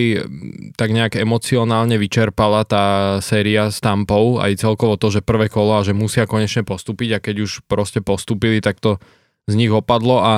tak 0.81 0.97
nejak 0.97 1.21
emocionálne 1.21 2.01
vyčerpala 2.01 2.65
tá 2.65 3.19
séria 3.21 3.69
s 3.69 3.77
Tampou, 3.85 4.41
aj 4.41 4.65
celkovo 4.65 4.97
to, 4.97 5.13
že 5.13 5.21
prvé 5.25 5.53
kolo 5.53 5.77
a 5.77 5.85
že 5.85 5.93
musia 5.93 6.25
konečne 6.25 6.65
postúpiť 6.65 7.09
a 7.17 7.23
keď 7.23 7.37
už 7.45 7.69
proste 7.69 8.01
postúpili, 8.01 8.65
tak 8.65 8.81
to 8.81 8.97
z 9.45 9.55
nich 9.59 9.69
opadlo 9.69 10.25
a 10.25 10.35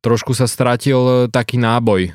trošku 0.00 0.36
sa 0.36 0.44
stratil 0.44 1.28
taký 1.32 1.56
náboj 1.56 2.00
e, 2.08 2.10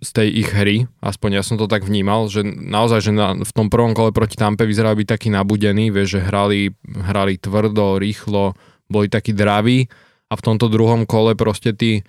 z 0.00 0.10
tej 0.16 0.28
ich 0.32 0.48
hry, 0.48 0.88
aspoň 1.04 1.40
ja 1.40 1.42
som 1.44 1.60
to 1.60 1.68
tak 1.68 1.84
vnímal, 1.84 2.28
že 2.32 2.40
naozaj, 2.44 3.00
že 3.04 3.12
na, 3.12 3.36
v 3.36 3.52
tom 3.52 3.68
prvom 3.68 3.92
kole 3.92 4.16
proti 4.16 4.40
Tampe 4.40 4.64
vyzerali 4.64 5.04
byť 5.04 5.08
taký 5.08 5.28
nabudený, 5.28 5.92
vieš, 5.92 6.20
že 6.20 6.24
hrali, 6.24 6.72
hrali 6.88 7.36
tvrdo, 7.36 8.00
rýchlo, 8.00 8.56
boli 8.88 9.12
takí 9.12 9.36
draví 9.36 9.88
a 10.28 10.34
v 10.34 10.44
tomto 10.44 10.72
druhom 10.72 11.04
kole 11.04 11.36
proste 11.36 11.76
tí, 11.76 12.00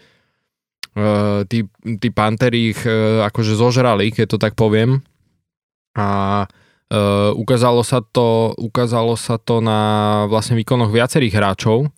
uh, 0.96 1.44
tí, 1.48 1.68
tí 2.00 2.10
Pantery 2.12 2.72
ich 2.76 2.82
uh, 2.86 3.24
akože 3.28 3.56
zožrali, 3.58 4.12
keď 4.12 4.26
to 4.36 4.38
tak 4.38 4.54
poviem. 4.56 5.04
A 5.96 6.08
uh, 6.46 7.32
ukázalo, 7.36 7.84
sa 7.84 8.04
to, 8.04 8.56
ukázalo 8.60 9.16
sa 9.16 9.40
to 9.40 9.64
na 9.64 10.24
vlastne 10.28 10.60
výkonoch 10.60 10.92
viacerých 10.92 11.36
hráčov, 11.36 11.92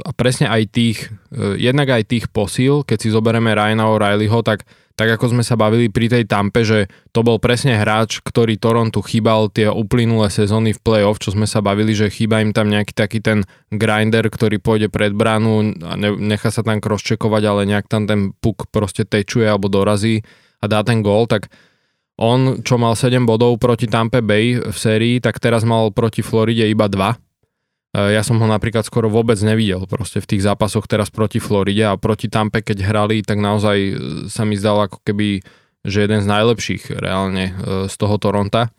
a 0.00 0.10
presne 0.16 0.48
aj 0.48 0.62
tých, 0.72 1.12
jednak 1.60 1.92
aj 1.92 2.08
tých 2.08 2.32
posíl, 2.32 2.80
keď 2.80 2.96
si 2.96 3.12
zoberieme 3.12 3.52
Ryana 3.52 3.92
O'Reillyho, 3.92 4.40
tak 4.40 4.64
tak 5.00 5.16
ako 5.16 5.32
sme 5.32 5.40
sa 5.40 5.56
bavili 5.56 5.88
pri 5.88 6.12
tej 6.12 6.28
tampe, 6.28 6.60
že 6.60 6.92
to 7.16 7.24
bol 7.24 7.40
presne 7.40 7.72
hráč, 7.80 8.20
ktorý 8.20 8.60
Torontu 8.60 9.00
chýbal 9.00 9.48
tie 9.48 9.72
uplynulé 9.72 10.28
sezóny 10.28 10.76
v 10.76 10.82
playoff, 10.84 11.16
čo 11.16 11.32
sme 11.32 11.48
sa 11.48 11.64
bavili, 11.64 11.96
že 11.96 12.12
chýba 12.12 12.44
im 12.44 12.52
tam 12.52 12.68
nejaký 12.68 12.92
taký 12.92 13.24
ten 13.24 13.48
grinder, 13.72 14.28
ktorý 14.28 14.60
pôjde 14.60 14.92
pred 14.92 15.16
bránu 15.16 15.72
a 15.88 15.96
nechá 16.20 16.52
sa 16.52 16.60
tam 16.60 16.84
crosscheckovať, 16.84 17.42
ale 17.48 17.64
nejak 17.64 17.88
tam 17.88 18.04
ten 18.04 18.36
puk 18.44 18.68
proste 18.68 19.08
tečuje 19.08 19.48
alebo 19.48 19.72
dorazí 19.72 20.20
a 20.60 20.68
dá 20.68 20.84
ten 20.84 21.00
gól, 21.00 21.24
tak 21.24 21.48
on, 22.20 22.60
čo 22.60 22.76
mal 22.76 22.92
7 22.92 23.24
bodov 23.24 23.56
proti 23.56 23.88
Tampe 23.88 24.20
Bay 24.20 24.60
v 24.60 24.76
sérii, 24.76 25.24
tak 25.24 25.40
teraz 25.40 25.64
mal 25.64 25.88
proti 25.96 26.20
Floride 26.20 26.68
iba 26.68 26.92
2 26.92 27.29
Eh, 27.29 27.29
ja 27.90 28.22
som 28.22 28.38
ho 28.38 28.46
napríklad 28.46 28.86
skoro 28.86 29.10
vôbec 29.10 29.34
nevidel 29.42 29.82
proste 29.90 30.22
v 30.22 30.30
tých 30.36 30.46
zápasoch 30.46 30.86
teraz 30.86 31.10
proti 31.10 31.42
Floride 31.42 31.90
a 31.90 31.98
proti 31.98 32.30
Tampe, 32.30 32.62
keď 32.62 32.86
hrali, 32.86 33.26
tak 33.26 33.42
naozaj 33.42 33.78
eh, 33.78 33.94
sa 34.30 34.46
mi 34.46 34.54
zdal 34.54 34.86
ako 34.86 35.02
keby, 35.02 35.42
že 35.82 36.06
jeden 36.06 36.20
z 36.22 36.30
najlepších 36.30 36.94
reálne 37.02 37.50
eh, 37.50 37.54
z 37.90 37.94
toho 37.98 38.14
Toronta. 38.22 38.70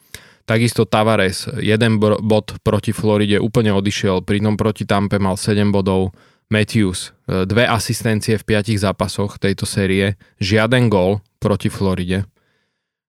Takisto 0.47 0.87
Tavares, 0.89 1.47
jeden 1.59 2.01
bod 2.01 2.59
proti 2.65 2.91
Floride 2.91 3.37
úplne 3.37 3.71
odišiel, 3.77 4.25
pritom 4.25 4.57
proti 4.57 4.83
Tampe 4.89 5.21
mal 5.21 5.37
7 5.37 5.69
bodov. 5.69 6.11
Matthews, 6.51 7.15
dve 7.23 7.63
asistencie 7.63 8.35
v 8.35 8.43
piatich 8.43 8.75
zápasoch 8.75 9.39
tejto 9.39 9.63
série, 9.63 10.19
žiaden 10.43 10.91
gól 10.91 11.23
proti 11.39 11.71
Floride. 11.71 12.27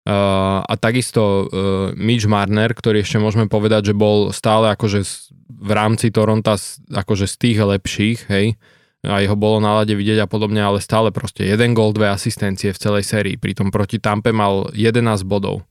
A 0.03 0.75
takisto 0.83 1.23
uh, 1.23 1.47
Mitch 1.95 2.27
Marner, 2.27 2.75
ktorý 2.75 3.07
ešte 3.07 3.23
môžeme 3.23 3.47
povedať, 3.47 3.95
že 3.95 3.95
bol 3.95 4.35
stále 4.35 4.75
akože 4.75 5.07
v 5.47 5.71
rámci 5.71 6.11
Toronta 6.11 6.59
akože 6.91 7.31
z 7.31 7.35
tých 7.39 7.59
lepších, 7.63 8.19
hej, 8.27 8.59
a 9.07 9.23
jeho 9.23 9.39
bolo 9.39 9.63
na 9.63 9.79
lade 9.79 9.95
vidieť 9.95 10.27
a 10.27 10.31
podobne, 10.31 10.59
ale 10.59 10.83
stále 10.83 11.15
proste 11.15 11.47
jeden 11.47 11.75
gol, 11.75 11.95
dve 11.95 12.11
asistencie 12.11 12.75
v 12.75 12.83
celej 12.83 13.07
sérii, 13.07 13.39
pritom 13.39 13.71
proti 13.71 14.03
Tampe 14.03 14.35
mal 14.35 14.75
11 14.75 15.23
bodov. 15.23 15.63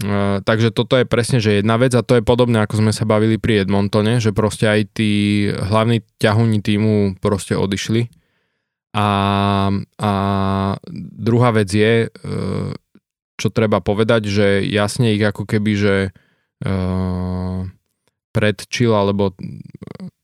Uh, 0.00 0.44
takže 0.44 0.68
toto 0.68 1.00
je 1.00 1.08
presne, 1.08 1.40
že 1.40 1.60
jedna 1.64 1.80
vec 1.80 1.96
a 1.96 2.04
to 2.04 2.20
je 2.20 2.24
podobné, 2.24 2.60
ako 2.64 2.84
sme 2.84 2.92
sa 2.92 3.08
bavili 3.08 3.40
pri 3.40 3.64
Edmontone, 3.64 4.20
že 4.20 4.36
proste 4.36 4.68
aj 4.68 4.92
tí 4.92 5.12
hlavní 5.52 6.04
ťahuni 6.20 6.60
týmu 6.60 7.16
proste 7.16 7.56
odišli. 7.56 8.12
A, 8.92 9.08
a 9.96 10.12
druhá 11.16 11.50
vec 11.56 11.68
je, 11.72 12.12
uh, 12.12 12.72
čo 13.36 13.48
treba 13.48 13.80
povedať, 13.80 14.28
že 14.28 14.46
jasne 14.66 15.16
ich 15.16 15.22
ako 15.22 15.48
keby, 15.48 15.72
že 15.74 15.94
uh, 16.64 17.66
predčil, 18.32 18.92
alebo 18.92 19.36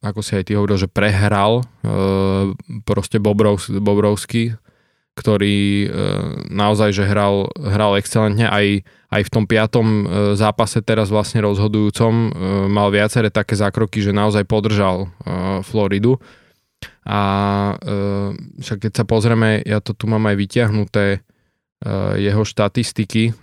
ako 0.04 0.20
si 0.22 0.38
aj 0.38 0.44
ty 0.48 0.52
hovoril, 0.54 0.78
že 0.78 0.88
prehral 0.88 1.62
uh, 1.62 2.54
proste 2.86 3.18
Bobrovs, 3.18 3.68
Bobrovský, 3.68 4.56
ktorý 5.18 5.58
e, 5.58 5.86
naozaj, 6.54 6.94
že 6.94 7.02
hral, 7.02 7.50
hral 7.58 7.98
excelentne 7.98 8.46
aj, 8.46 8.86
aj 9.10 9.22
v 9.26 9.32
tom 9.34 9.44
piatom 9.50 9.86
e, 9.86 10.02
zápase 10.38 10.78
teraz 10.86 11.10
vlastne 11.10 11.42
rozhodujúcom 11.42 12.14
e, 12.14 12.28
mal 12.70 12.94
viaceré 12.94 13.34
také 13.34 13.58
zákroky, 13.58 13.98
že 13.98 14.14
naozaj 14.14 14.46
podržal 14.46 15.10
Floridu. 15.66 16.22
A 17.02 17.20
však 18.62 18.86
keď 18.86 18.92
sa 18.94 19.04
pozrieme, 19.08 19.58
ja 19.66 19.82
to 19.82 19.96
tu 19.98 20.06
mám 20.06 20.22
aj 20.30 20.36
vyťahnuté, 20.38 21.26
jeho 22.18 22.42
štatistiky 22.42 23.34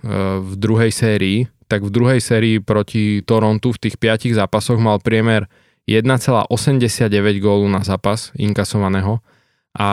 v 0.43 0.53
druhej 0.59 0.91
sérii, 0.91 1.47
tak 1.65 1.81
v 1.87 1.89
druhej 1.89 2.19
sérii 2.21 2.59
proti 2.61 3.23
Torontu 3.25 3.73
v 3.73 3.81
tých 3.87 3.95
piatich 3.97 4.37
zápasoch 4.37 4.77
mal 4.77 5.01
priemer 5.01 5.49
1,89 5.85 6.49
gólu 7.41 7.69
na 7.69 7.85
zápas 7.85 8.33
inkasovaného 8.37 9.21
a 9.77 9.89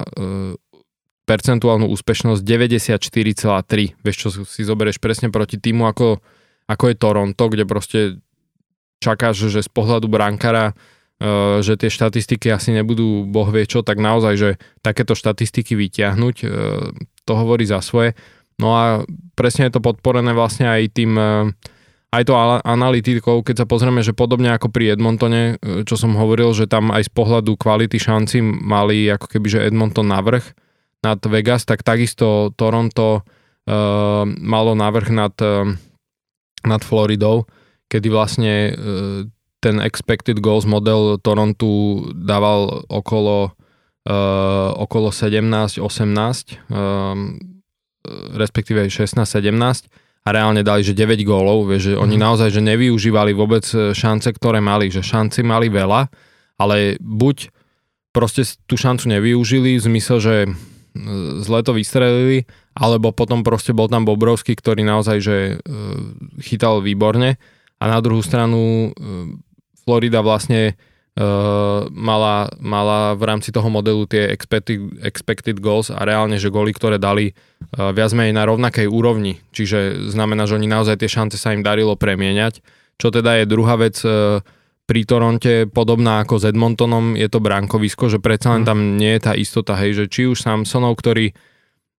e, 0.00 0.56
percentuálnu 1.28 1.84
úspešnosť 1.92 2.40
94,3. 2.40 4.00
Vieš, 4.00 4.16
čo 4.16 4.28
si 4.48 4.62
zoberieš 4.64 4.96
presne 5.02 5.28
proti 5.28 5.60
týmu 5.60 5.84
ako, 5.84 6.24
ako 6.64 6.84
je 6.88 6.96
Toronto, 6.96 7.44
kde 7.52 7.64
proste 7.68 8.00
čakáš, 9.04 9.52
že 9.52 9.60
z 9.60 9.68
pohľadu 9.68 10.08
brankara 10.08 10.72
e, 10.72 10.97
že 11.62 11.74
tie 11.74 11.90
štatistiky 11.90 12.46
asi 12.54 12.70
nebudú 12.70 13.26
boh 13.26 13.50
vie 13.50 13.66
čo, 13.66 13.82
tak 13.82 13.98
naozaj, 13.98 14.34
že 14.38 14.50
takéto 14.86 15.18
štatistiky 15.18 15.74
vyťahnuť, 15.74 16.36
e, 16.42 16.46
to 17.26 17.32
hovorí 17.34 17.66
za 17.66 17.82
svoje. 17.82 18.14
No 18.58 18.78
a 18.78 19.02
presne 19.34 19.66
je 19.66 19.78
to 19.78 19.82
podporené 19.82 20.30
vlastne 20.34 20.70
aj 20.70 20.82
tým 20.94 21.14
aj 22.08 22.22
to 22.24 22.32
analytikou, 22.64 23.44
keď 23.44 23.64
sa 23.64 23.66
pozrieme, 23.68 24.00
že 24.00 24.16
podobne 24.16 24.48
ako 24.56 24.72
pri 24.72 24.96
Edmontone, 24.96 25.60
čo 25.84 25.94
som 26.00 26.16
hovoril, 26.16 26.56
že 26.56 26.64
tam 26.64 26.88
aj 26.88 27.04
z 27.04 27.12
pohľadu 27.12 27.60
kvality 27.60 28.00
šanci 28.00 28.40
mali 28.40 29.12
ako 29.12 29.28
keby, 29.28 29.46
že 29.52 29.64
Edmonton 29.68 30.08
navrh 30.08 30.40
nad 31.04 31.20
Vegas, 31.20 31.68
tak 31.68 31.84
takisto 31.84 32.50
Toronto 32.56 33.22
uh, 33.22 34.24
malo 34.24 34.72
navrh 34.72 35.08
nad, 35.12 35.34
uh, 35.44 35.68
nad 36.64 36.80
Floridou, 36.80 37.44
kedy 37.92 38.08
vlastne 38.08 38.54
uh, 38.72 39.28
ten 39.58 39.82
expected 39.82 40.38
goals 40.38 40.64
model 40.64 41.18
Torontu 41.18 42.06
dával 42.14 42.86
okolo, 42.86 43.50
uh, 44.06 44.70
okolo 44.78 45.10
17-18, 45.10 45.82
uh, 45.82 47.14
respektíve 48.38 48.86
16-17 48.86 49.90
a 50.24 50.28
reálne 50.28 50.60
dali, 50.60 50.84
že 50.84 50.92
9 50.92 51.24
gólov, 51.24 51.72
vieš, 51.72 51.92
že 51.92 51.94
mm. 51.96 52.02
oni 52.04 52.16
mhm. 52.20 52.22
naozaj, 52.22 52.48
že 52.52 52.60
nevyužívali 52.60 53.32
vôbec 53.32 53.64
e, 53.72 53.96
šance, 53.96 54.28
ktoré 54.36 54.60
mali, 54.60 54.92
že 54.92 55.00
šanci 55.00 55.40
mali 55.40 55.72
veľa, 55.72 56.12
ale 56.60 57.00
buď 57.00 57.48
proste 58.12 58.44
tú 58.68 58.76
šancu 58.76 59.08
nevyužili 59.08 59.80
v 59.80 59.86
zmysle, 59.88 60.16
že 60.20 60.36
e, 60.44 60.50
zle 61.40 61.60
to 61.64 61.72
vystrelili, 61.72 62.44
alebo 62.76 63.08
potom 63.16 63.40
proste 63.40 63.72
bol 63.72 63.88
tam 63.88 64.04
Bobrovský, 64.04 64.52
ktorý 64.52 64.84
naozaj, 64.84 65.16
že 65.18 65.36
chytal 66.38 66.78
výborne 66.78 67.40
a 67.78 67.84
na 67.90 67.98
druhú 67.98 68.22
stranu 68.22 68.94
Florida 69.88 70.20
vlastne 70.20 70.76
Uh, 71.18 71.90
mala, 71.90 72.46
mala 72.62 73.18
v 73.18 73.26
rámci 73.26 73.50
toho 73.50 73.66
modelu 73.66 74.06
tie 74.06 74.30
expected, 74.30 75.02
expected 75.02 75.58
goals 75.58 75.90
a 75.90 76.06
reálne, 76.06 76.38
že 76.38 76.46
góly, 76.46 76.70
ktoré 76.70 76.94
dali 76.94 77.34
uh, 77.34 77.90
viac 77.90 78.14
menej 78.14 78.38
na 78.38 78.46
rovnakej 78.46 78.86
úrovni. 78.86 79.42
Čiže 79.50 80.06
znamená, 80.14 80.46
že 80.46 80.54
oni 80.54 80.70
naozaj 80.70 81.02
tie 81.02 81.10
šance 81.10 81.34
sa 81.34 81.50
im 81.50 81.66
darilo 81.66 81.98
premieňať. 81.98 82.62
Čo 83.02 83.10
teda 83.10 83.34
je 83.42 83.50
druhá 83.50 83.74
vec 83.74 83.98
uh, 84.06 84.46
pri 84.86 85.00
Toronte, 85.02 85.66
podobná 85.66 86.22
ako 86.22 86.38
s 86.38 86.54
Edmontonom, 86.54 87.18
je 87.18 87.26
to 87.26 87.42
brankovisko, 87.42 88.06
že 88.06 88.22
predsa 88.22 88.54
len 88.54 88.62
mhm. 88.62 88.68
tam 88.70 88.78
nie 88.94 89.18
je 89.18 89.20
tá 89.26 89.34
istota, 89.34 89.74
hej, 89.74 89.98
že 89.98 90.04
či 90.06 90.30
už 90.30 90.38
Samsonov, 90.38 91.02
ktorý 91.02 91.34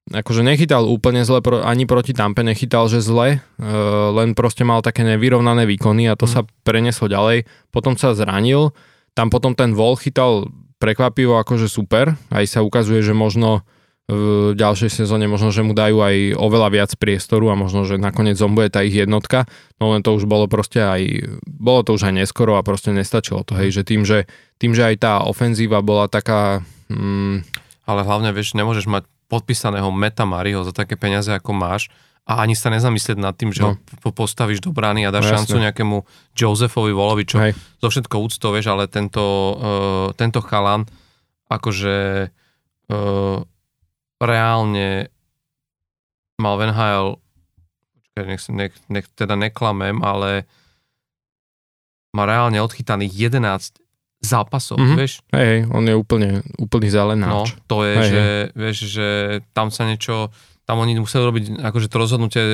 akože 0.09 0.43
nechytal 0.45 0.89
úplne 0.89 1.23
zle, 1.25 1.41
ani 1.63 1.85
proti 1.85 2.17
Tampe 2.17 2.41
nechytal, 2.41 2.89
že 2.89 3.05
zle, 3.05 3.45
len 4.13 4.33
proste 4.33 4.65
mal 4.65 4.81
také 4.81 5.05
nevyrovnané 5.05 5.69
výkony 5.69 6.09
a 6.09 6.19
to 6.19 6.25
mm. 6.25 6.33
sa 6.33 6.41
preneslo 6.65 7.07
ďalej. 7.09 7.45
Potom 7.69 7.95
sa 7.95 8.17
zranil, 8.17 8.73
tam 9.13 9.29
potom 9.29 9.53
ten 9.53 9.77
vol 9.77 9.99
chytal 10.01 10.49
prekvapivo 10.79 11.37
akože 11.43 11.67
super, 11.67 12.15
aj 12.31 12.45
sa 12.47 12.61
ukazuje, 12.63 13.03
že 13.03 13.13
možno 13.13 13.67
v 14.09 14.57
ďalšej 14.57 15.05
sezóne 15.05 15.29
možno, 15.29 15.53
že 15.53 15.61
mu 15.61 15.77
dajú 15.77 16.01
aj 16.01 16.41
oveľa 16.41 16.69
viac 16.73 16.91
priestoru 16.97 17.53
a 17.53 17.61
možno, 17.61 17.85
že 17.85 18.01
nakoniec 18.01 18.41
on 18.41 18.57
bude 18.57 18.73
tá 18.73 18.81
ich 18.81 18.97
jednotka, 18.97 19.45
no 19.77 19.93
len 19.93 20.01
to 20.01 20.17
už 20.17 20.25
bolo 20.25 20.49
proste 20.49 20.81
aj, 20.81 21.29
bolo 21.45 21.85
to 21.85 21.93
už 21.93 22.09
aj 22.09 22.25
neskoro 22.25 22.57
a 22.57 22.65
proste 22.65 22.89
nestačilo 22.89 23.45
to, 23.45 23.53
hej, 23.61 23.69
že 23.69 23.85
tým, 23.85 24.09
že, 24.09 24.25
tým, 24.57 24.73
že 24.73 24.89
aj 24.89 24.97
tá 25.05 25.15
ofenzíva 25.29 25.85
bola 25.85 26.09
taká... 26.09 26.65
Mm, 26.89 27.45
ale 27.85 28.01
hlavne, 28.01 28.33
vieš, 28.33 28.57
nemôžeš 28.57 28.89
mať 28.89 29.05
podpísaného 29.29 29.89
Meta 29.93 30.25
Mariho 30.25 30.65
za 30.65 30.73
také 30.73 30.97
peniaze, 30.97 31.29
ako 31.29 31.53
máš 31.53 31.93
a 32.29 32.45
ani 32.45 32.53
sa 32.53 32.69
nezamyslieť 32.69 33.17
nad 33.17 33.33
tým, 33.33 33.57
že 33.57 33.65
no. 33.65 33.81
ho 33.81 34.11
postavíš 34.13 34.61
do 34.61 34.69
brány 34.69 35.09
a 35.09 35.13
dáš 35.13 35.33
no, 35.33 35.41
šancu 35.41 35.57
jasne. 35.57 35.65
nejakému 35.65 35.97
Josephovi 36.37 36.93
Volovi, 36.93 37.25
čo 37.25 37.41
Hej. 37.41 37.57
zo 37.81 37.89
všetko 37.89 38.17
úcto, 38.21 38.47
vieš, 38.53 38.69
ale 38.69 38.85
tento, 38.85 39.25
uh, 39.57 40.09
tento 40.13 40.45
chalan 40.45 40.85
akože 41.49 42.29
uh, 42.93 43.39
reálne 44.21 45.09
mal 46.37 46.55
Hale 46.61 47.17
počkaj, 47.97 48.25
nech, 48.29 48.43
nech, 48.53 48.75
nech 48.93 49.07
teda 49.17 49.35
neklamem, 49.35 50.05
ale 50.05 50.45
má 52.13 52.29
reálne 52.29 52.61
odchytaných 52.61 53.33
11 53.33 53.81
zápasov, 54.19 54.77
mm-hmm. 54.83 54.99
vieš? 54.99 55.23
Hej, 55.31 55.71
on 55.71 55.87
je 55.87 55.95
úplne, 55.95 56.43
úplný 56.59 56.91
zelenáč. 56.91 57.55
No, 57.55 57.63
to 57.71 57.77
je, 57.87 57.95
hej, 57.95 58.09
že, 58.09 58.23
hej. 58.23 58.45
vieš, 58.59 58.79
že 58.91 59.09
tam 59.55 59.71
sa 59.71 59.87
niečo 59.87 60.35
tam 60.69 60.85
oni 60.85 61.01
museli 61.01 61.25
robiť 61.25 61.45
akože 61.65 61.89
to 61.89 61.97
rozhodnutie 61.97 62.45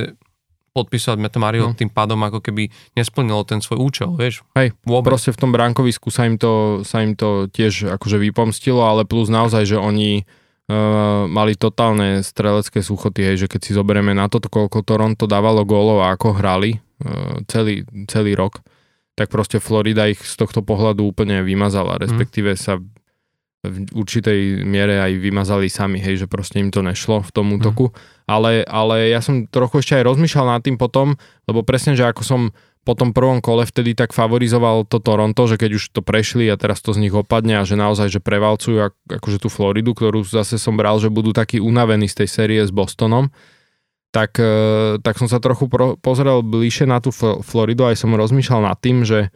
podpísať 0.74 1.18
Metamario 1.18 1.70
no. 1.70 1.74
tým 1.74 1.90
pádom 1.90 2.18
ako 2.22 2.38
keby 2.38 2.70
nesplnilo 2.94 3.42
ten 3.42 3.58
svoj 3.58 3.78
účel, 3.82 4.10
vieš. 4.14 4.46
Hej, 4.54 4.74
Vôbec. 4.86 5.10
proste 5.10 5.34
v 5.34 5.38
tom 5.38 5.50
bránkovisku 5.50 6.14
sa 6.14 6.26
im 6.26 6.38
to, 6.38 6.82
sa 6.86 7.02
im 7.02 7.18
to 7.18 7.50
tiež 7.50 7.94
akože 7.94 8.18
vypomstilo, 8.22 8.82
ale 8.82 9.06
plus 9.06 9.30
naozaj, 9.30 9.70
že 9.70 9.78
oni 9.78 10.22
uh, 10.22 11.30
mali 11.30 11.54
totálne 11.54 12.22
strelecké 12.22 12.82
súchoty, 12.82 13.22
hej, 13.22 13.46
že 13.46 13.50
keď 13.50 13.60
si 13.62 13.70
zoberieme 13.74 14.14
na 14.14 14.26
to, 14.26 14.42
koľko 14.42 14.82
Toronto 14.82 15.30
dávalo 15.30 15.62
gólov 15.62 16.02
a 16.02 16.14
ako 16.14 16.38
hrali 16.38 16.78
uh, 16.78 17.38
celý, 17.46 17.86
celý 18.10 18.34
rok, 18.34 18.58
tak 19.14 19.30
proste 19.30 19.62
Florida 19.62 20.10
ich 20.10 20.22
z 20.22 20.34
tohto 20.34 20.62
pohľadu 20.62 21.06
úplne 21.06 21.46
vymazala, 21.46 21.98
respektíve 22.02 22.54
mm. 22.54 22.60
sa 22.60 22.82
v 23.64 23.88
určitej 23.96 24.60
miere 24.68 25.00
aj 25.00 25.12
vymazali 25.16 25.72
sami, 25.72 25.96
hej, 25.96 26.24
že 26.24 26.26
proste 26.28 26.60
im 26.60 26.68
to 26.68 26.84
nešlo 26.84 27.24
v 27.24 27.30
tom 27.32 27.48
mhm. 27.48 27.54
útoku. 27.56 27.86
Mm. 27.90 27.94
Ale, 28.24 28.50
ale 28.64 29.12
ja 29.12 29.20
som 29.20 29.48
trochu 29.48 29.80
ešte 29.80 30.00
aj 30.00 30.04
rozmýšľal 30.08 30.46
nad 30.56 30.62
tým 30.64 30.76
potom, 30.76 31.16
lebo 31.48 31.64
presne, 31.64 31.96
že 31.96 32.04
ako 32.04 32.22
som 32.24 32.40
po 32.84 32.92
tom 32.92 33.16
prvom 33.16 33.40
kole 33.40 33.64
vtedy 33.64 33.96
tak 33.96 34.12
favorizoval 34.12 34.84
to 34.84 35.00
Toronto, 35.00 35.48
že 35.48 35.56
keď 35.56 35.80
už 35.80 35.84
to 35.96 36.04
prešli 36.04 36.44
a 36.52 36.60
teraz 36.60 36.84
to 36.84 36.92
z 36.92 37.08
nich 37.08 37.16
opadne 37.16 37.56
a 37.56 37.64
že 37.64 37.80
naozaj, 37.80 38.12
že 38.12 38.20
prevalcujú 38.20 38.92
ak, 38.92 38.94
akože 39.08 39.40
tú 39.40 39.48
Floridu, 39.48 39.96
ktorú 39.96 40.20
zase 40.20 40.60
som 40.60 40.76
bral, 40.76 41.00
že 41.00 41.08
budú 41.08 41.32
takí 41.32 41.64
unavení 41.64 42.12
z 42.12 42.24
tej 42.24 42.28
série 42.28 42.60
s 42.60 42.68
Bostonom, 42.68 43.32
tak, 44.14 44.38
e, 44.38 45.02
tak 45.02 45.18
som 45.18 45.26
sa 45.26 45.42
trochu 45.42 45.66
pro, 45.66 45.98
pozrel 45.98 46.46
bližšie 46.46 46.86
na 46.86 47.02
tú 47.02 47.10
Floridu 47.42 47.82
a 47.82 47.90
aj 47.90 48.06
som 48.06 48.14
rozmýšľal 48.14 48.62
nad 48.62 48.78
tým, 48.78 49.02
že, 49.02 49.34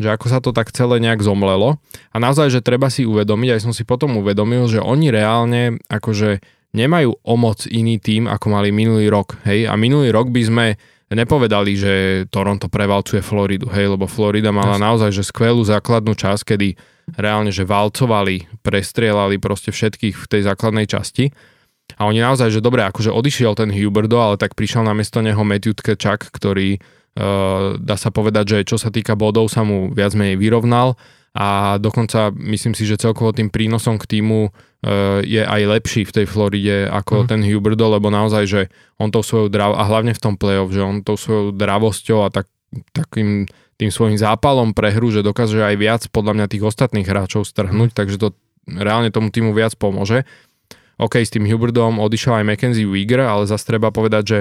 že 0.00 0.08
ako 0.08 0.26
sa 0.32 0.40
to 0.40 0.56
tak 0.56 0.72
celé 0.72 0.96
nejak 1.04 1.20
zomlelo. 1.20 1.76
A 2.08 2.16
naozaj, 2.16 2.48
že 2.48 2.64
treba 2.64 2.88
si 2.88 3.04
uvedomiť, 3.04 3.52
aj 3.52 3.60
som 3.68 3.76
si 3.76 3.84
potom 3.84 4.16
uvedomil, 4.16 4.64
že 4.64 4.80
oni 4.80 5.12
reálne 5.12 5.76
akože 5.92 6.40
nemajú 6.72 7.20
o 7.20 7.34
moc 7.36 7.68
iný 7.68 8.00
tým, 8.00 8.24
ako 8.24 8.46
mali 8.48 8.72
minulý 8.72 9.12
rok. 9.12 9.36
Hej? 9.44 9.68
A 9.68 9.76
minulý 9.76 10.08
rok 10.10 10.32
by 10.32 10.42
sme 10.42 10.66
nepovedali, 11.12 11.78
že 11.78 11.92
Toronto 12.32 12.66
prevalcuje 12.66 13.22
Floridu, 13.22 13.70
hej, 13.70 13.92
lebo 13.92 14.10
Florida 14.10 14.50
mala 14.50 14.80
Jasne. 14.80 14.86
naozaj 14.88 15.10
že 15.14 15.22
skvelú 15.22 15.62
základnú 15.62 16.16
časť, 16.18 16.42
kedy 16.42 16.68
reálne, 17.14 17.54
že 17.54 17.62
valcovali, 17.62 18.64
prestrielali 18.64 19.38
proste 19.38 19.70
všetkých 19.70 20.16
v 20.16 20.26
tej 20.26 20.42
základnej 20.48 20.88
časti. 20.90 21.30
A 21.98 22.10
oni 22.10 22.18
naozaj, 22.18 22.50
že 22.50 22.64
dobre, 22.64 22.82
akože 22.82 23.14
odišiel 23.14 23.54
ten 23.54 23.70
Huberdo, 23.70 24.18
ale 24.18 24.36
tak 24.40 24.58
prišiel 24.58 24.82
na 24.82 24.92
miesto 24.94 25.22
neho 25.22 25.40
Matthew 25.42 25.78
Tkečak, 25.78 26.30
ktorý 26.30 26.78
Uh, 27.14 27.78
dá 27.78 27.94
sa 27.94 28.10
povedať, 28.10 28.44
že 28.50 28.58
čo 28.66 28.74
sa 28.74 28.90
týka 28.90 29.14
bodov 29.14 29.46
sa 29.46 29.62
mu 29.62 29.86
viac 29.94 30.18
menej 30.18 30.34
vyrovnal 30.34 30.98
a 31.30 31.78
dokonca 31.78 32.34
myslím 32.34 32.74
si, 32.74 32.82
že 32.82 32.98
celkovo 32.98 33.30
tým 33.30 33.54
prínosom 33.54 34.02
k 34.02 34.18
týmu 34.18 34.50
uh, 34.50 35.22
je 35.22 35.38
aj 35.46 35.62
lepší 35.78 36.10
v 36.10 36.10
tej 36.10 36.26
Floride 36.26 36.90
ako 36.90 37.22
mm. 37.22 37.26
ten 37.30 37.40
Huberdo, 37.46 37.86
lebo 37.86 38.10
naozaj, 38.10 38.50
že 38.50 38.60
on 38.98 39.14
tou 39.14 39.22
svojou 39.22 39.46
drav 39.46 39.78
a 39.78 39.86
hlavne 39.86 40.10
v 40.10 40.22
tom 40.26 40.34
playoff, 40.34 40.74
že 40.74 40.82
on 40.82 41.06
tou 41.06 41.14
svojou 41.14 41.54
dravosťou 41.54 42.18
a 42.26 42.34
tak, 42.34 42.50
takým 42.90 43.46
tým 43.78 43.90
svojim 43.94 44.18
zápalom 44.18 44.74
pre 44.74 44.90
hru, 44.90 45.14
že 45.14 45.22
dokáže 45.22 45.62
aj 45.62 45.76
viac 45.78 46.02
podľa 46.10 46.34
mňa 46.34 46.46
tých 46.50 46.66
ostatných 46.66 47.06
hráčov 47.06 47.46
strhnúť, 47.46 47.94
mm. 47.94 47.98
takže 47.98 48.18
to 48.18 48.34
reálne 48.66 49.14
tomu 49.14 49.30
týmu 49.30 49.54
viac 49.54 49.78
pomôže. 49.78 50.26
OK, 51.00 51.20
s 51.22 51.32
tým 51.34 51.46
Huberdom 51.48 51.98
odišiel 51.98 52.42
aj 52.42 52.48
Mackenzie 52.48 52.86
Wigger, 52.86 53.26
ale 53.26 53.50
zase 53.50 53.66
treba 53.66 53.90
povedať, 53.90 54.22
že 54.24 54.38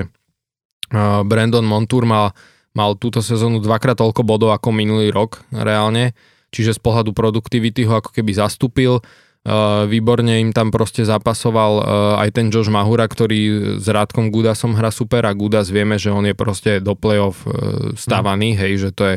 uh, 0.94 1.22
Brandon 1.26 1.66
Montour 1.66 2.06
mal 2.06 2.34
mal 2.74 2.98
túto 2.98 3.22
sezónu 3.22 3.62
dvakrát 3.62 4.02
toľko 4.02 4.26
bodov 4.26 4.50
ako 4.50 4.74
minulý 4.74 5.14
rok 5.14 5.46
reálne, 5.54 6.18
čiže 6.50 6.74
z 6.74 6.82
pohľadu 6.82 7.14
produktivity 7.14 7.86
ho 7.86 8.02
ako 8.02 8.10
keby 8.10 8.34
zastúpil. 8.34 8.98
Uh, 9.44 9.86
výborne 9.86 10.40
im 10.40 10.56
tam 10.56 10.72
proste 10.72 11.06
zapasoval 11.06 11.72
uh, 11.78 11.84
aj 12.24 12.30
ten 12.34 12.50
Josh 12.50 12.74
Mahura, 12.74 13.06
ktorý 13.06 13.76
s 13.78 13.86
Rádkom 13.86 14.34
Gudasom 14.34 14.74
hra 14.74 14.90
super 14.90 15.28
a 15.28 15.36
Gudas 15.38 15.70
vieme, 15.70 16.02
že 16.02 16.10
on 16.10 16.26
je 16.26 16.34
proste 16.34 16.82
do 16.82 16.98
play-off 16.98 17.46
stávaný, 17.94 18.56
mm. 18.56 18.60
hej, 18.64 18.74
že 18.88 18.90
to 18.96 19.04
je 19.06 19.16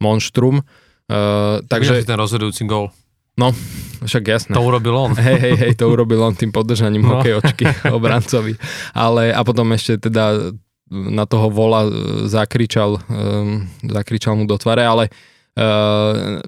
monštrum. 0.00 0.64
Uh, 1.06 1.62
takže... 1.68 2.02
ten 2.02 2.18
rozhodujúci 2.18 2.66
gól. 2.66 2.90
No, 3.36 3.52
však 4.04 4.24
jasné. 4.24 4.52
To 4.56 4.64
urobil 4.64 4.96
on. 4.96 5.12
Hej, 5.12 5.36
hej, 5.36 5.54
hej, 5.60 5.72
to 5.76 5.92
urobil 5.92 6.24
on 6.24 6.32
tým 6.32 6.52
podržaním 6.52 7.04
no. 7.04 7.20
hokejočky 7.20 7.68
obrancovi. 7.96 8.56
Ale 8.96 9.32
a 9.32 9.40
potom 9.44 9.68
ešte 9.76 10.08
teda 10.08 10.56
na 10.88 11.24
toho 11.28 11.52
vola 11.52 11.84
zakričal, 12.24 12.96
um, 13.10 13.66
zakričal 13.84 14.38
mu 14.38 14.48
do 14.48 14.56
tvare, 14.56 14.86
ale 14.86 15.10
uh, 15.58 16.40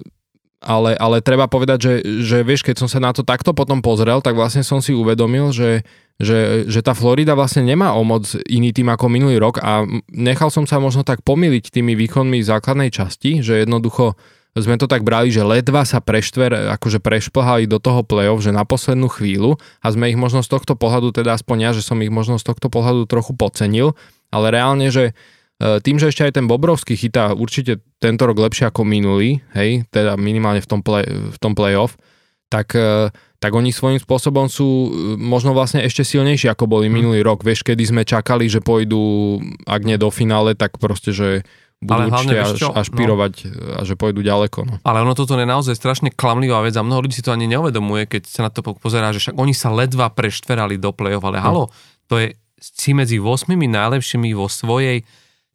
ale, 0.59 0.91
ale 0.99 1.23
treba 1.23 1.47
povedať, 1.47 1.79
že, 1.79 1.93
že 2.19 2.37
vieš, 2.43 2.67
keď 2.67 2.83
som 2.83 2.89
sa 2.91 2.99
na 2.99 3.15
to 3.15 3.23
takto 3.23 3.55
potom 3.55 3.79
pozrel, 3.79 4.19
tak 4.19 4.35
vlastne 4.35 4.59
som 4.59 4.83
si 4.83 4.91
uvedomil, 4.91 5.55
že, 5.55 5.87
že, 6.19 6.67
že 6.67 6.83
tá 6.83 6.91
Florida 6.91 7.31
vlastne 7.31 7.63
nemá 7.63 7.95
o 7.95 8.03
moc 8.03 8.27
iný 8.43 8.75
tým 8.75 8.91
ako 8.91 9.07
minulý 9.07 9.39
rok 9.39 9.63
a 9.63 9.87
nechal 10.11 10.51
som 10.51 10.67
sa 10.67 10.83
možno 10.83 11.07
tak 11.07 11.23
pomýliť 11.23 11.71
tými 11.71 11.95
výkonmi 11.95 12.43
základnej 12.43 12.91
časti, 12.91 13.39
že 13.39 13.63
jednoducho 13.63 14.19
sme 14.57 14.81
to 14.81 14.89
tak 14.89 15.05
brali, 15.05 15.29
že 15.29 15.45
ledva 15.45 15.85
sa 15.85 16.01
preštver, 16.01 16.73
akože 16.79 16.97
prešplhali 16.97 17.69
do 17.69 17.77
toho 17.77 18.01
play-off, 18.01 18.41
že 18.41 18.49
na 18.49 18.65
poslednú 18.65 19.11
chvíľu 19.11 19.61
a 19.79 19.87
sme 19.93 20.09
ich 20.09 20.17
možno 20.17 20.41
z 20.41 20.49
tohto 20.49 20.73
pohľadu, 20.73 21.13
teda 21.13 21.37
aspoň 21.37 21.57
ja, 21.69 21.71
že 21.75 21.85
som 21.85 22.01
ich 22.01 22.09
možno 22.09 22.41
z 22.41 22.45
tohto 22.49 22.67
pohľadu 22.67 23.05
trochu 23.05 23.37
podcenil, 23.37 23.93
ale 24.33 24.49
reálne, 24.49 24.89
že 24.89 25.13
E, 25.59 25.83
tým, 25.83 25.99
že 25.99 26.07
ešte 26.07 26.23
aj 26.23 26.39
ten 26.39 26.47
Bobrovský 26.47 26.95
chytá 26.95 27.35
určite 27.35 27.83
tento 27.99 28.23
rok 28.23 28.39
lepšie 28.39 28.71
ako 28.71 28.87
minulý, 28.87 29.43
hej, 29.51 29.83
teda 29.91 30.15
minimálne 30.15 30.63
v 30.63 30.69
tom, 30.71 30.79
play, 30.79 31.03
v 31.03 31.37
tom 31.37 31.51
playoff, 31.51 31.99
tak, 32.47 32.71
e, 32.79 33.11
tak 33.43 33.51
oni 33.51 33.75
svojím 33.75 33.99
spôsobom 33.99 34.47
sú 34.47 34.87
e, 34.87 34.89
možno 35.19 35.51
vlastne 35.51 35.83
ešte 35.83 36.07
silnejší 36.07 36.47
ako 36.47 36.63
boli 36.63 36.87
mhm. 36.87 36.95
minulý 36.95 37.19
rok. 37.27 37.43
Vieš, 37.43 37.67
kedy 37.67 37.83
sme 37.83 38.07
čakali, 38.07 38.47
že 38.47 38.63
pôjdu, 38.63 39.37
ak 39.67 39.83
nie 39.83 39.99
do 39.99 40.07
finále, 40.07 40.55
tak 40.55 40.79
proste, 40.79 41.11
že 41.11 41.43
budú 41.79 41.95
ale 41.95 42.11
určite 42.11 42.35
až, 42.35 42.59
ašpirovať 42.75 43.33
no. 43.47 43.79
a 43.79 43.81
že 43.87 43.95
pôjdu 43.95 44.19
ďaleko. 44.19 44.59
No. 44.67 44.73
Ale 44.83 44.99
ono 44.99 45.15
toto 45.15 45.39
je 45.39 45.47
naozaj 45.47 45.79
strašne 45.79 46.11
klamlivá 46.11 46.59
vec 46.59 46.75
a 46.75 46.83
mnoho 46.83 47.07
ľudí 47.07 47.15
si 47.15 47.23
to 47.23 47.31
ani 47.31 47.47
neuvedomuje, 47.47 48.03
keď 48.03 48.27
sa 48.27 48.41
na 48.47 48.51
to 48.51 48.59
pozerá, 48.75 49.15
že 49.15 49.23
však 49.23 49.35
oni 49.39 49.55
sa 49.55 49.71
ledva 49.71 50.11
preštverali 50.11 50.75
do 50.75 50.91
play-off, 50.91 51.23
ale 51.23 51.39
no. 51.39 51.43
halo, 51.43 51.63
to 52.11 52.19
je 52.19 52.35
si 52.59 52.91
medzi 52.91 53.15
8 53.23 53.47
najlepšími 53.55 54.35
vo 54.35 54.51
svojej 54.51 55.07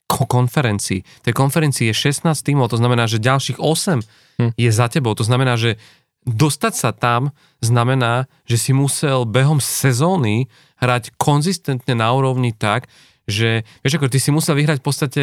konferencii. 0.09 1.05
Tej 1.20 1.35
konferencii 1.37 1.93
je 1.93 1.95
16 1.97 2.33
tímov, 2.41 2.72
to 2.72 2.81
znamená, 2.81 3.05
že 3.05 3.20
ďalších 3.20 3.61
8 3.61 4.01
hm. 4.41 4.51
je 4.57 4.70
za 4.72 4.87
tebou. 4.89 5.12
To 5.12 5.25
znamená, 5.27 5.61
že 5.61 5.77
dostať 6.25 6.72
sa 6.72 6.91
tam 6.97 7.37
znamená, 7.61 8.25
že 8.49 8.57
si 8.57 8.72
musel 8.72 9.29
behom 9.29 9.61
sezóny 9.61 10.49
hrať 10.81 11.12
konzistentne 11.20 11.93
na 11.93 12.09
úrovni 12.16 12.57
tak, 12.57 12.89
že 13.25 13.64
vieš 13.81 13.97
ako, 13.97 14.12
ty 14.12 14.18
si 14.20 14.31
musel 14.33 14.57
vyhrať 14.57 14.81
v 14.81 14.87
podstate 14.87 15.22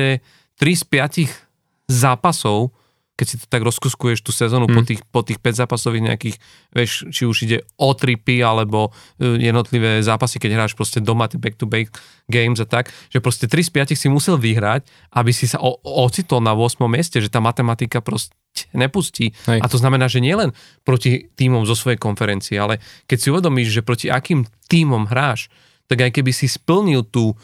3 0.61 0.77
z 0.77 0.83
5 0.85 1.89
zápasov, 1.89 2.69
keď 3.17 3.25
si 3.27 3.35
to 3.37 3.45
tak 3.49 3.65
rozkuskuješ 3.65 4.21
tú 4.21 4.29
sezónu 4.29 4.69
hmm. 4.69 4.75
po, 4.77 4.81
tých, 4.85 5.01
po 5.09 5.21
tých 5.25 5.41
5 5.41 5.65
zápasových 5.65 6.05
nejakých, 6.13 6.37
vieš, 6.73 7.09
či 7.09 7.25
už 7.25 7.37
ide 7.49 7.57
o 7.81 7.97
tripy 7.97 8.45
alebo 8.45 8.89
uh, 8.89 9.37
jednotlivé 9.41 10.05
zápasy, 10.05 10.37
keď 10.37 10.57
hráš 10.57 10.73
proste 10.77 11.01
doma 11.01 11.25
back-to-back 11.25 11.93
games 12.29 12.61
a 12.61 12.69
tak, 12.69 12.93
že 13.09 13.17
proste 13.21 13.49
3 13.49 13.61
z 13.67 13.71
5 13.93 13.97
si 13.97 14.07
musel 14.09 14.37
vyhrať, 14.37 14.85
aby 15.17 15.33
si 15.33 15.49
sa 15.49 15.57
o, 15.61 15.81
ocitol 15.81 16.45
na 16.45 16.53
8. 16.53 16.77
mieste, 16.85 17.17
že 17.17 17.33
tá 17.33 17.41
matematika 17.41 18.01
proste 18.01 18.33
nepustí. 18.73 19.33
Hej. 19.49 19.61
A 19.61 19.65
to 19.65 19.81
znamená, 19.81 20.09
že 20.09 20.21
nielen 20.21 20.53
proti 20.85 21.29
týmom 21.33 21.65
zo 21.65 21.73
svojej 21.73 21.97
konferencie, 21.97 22.57
ale 22.57 22.81
keď 23.09 23.17
si 23.17 23.27
uvedomíš, 23.33 23.69
že 23.69 23.85
proti 23.85 24.07
akým 24.09 24.45
týmom 24.69 25.09
hráš, 25.09 25.49
tak 25.89 26.05
aj 26.05 26.21
keby 26.21 26.31
si 26.31 26.47
splnil 26.47 27.03
tú 27.05 27.35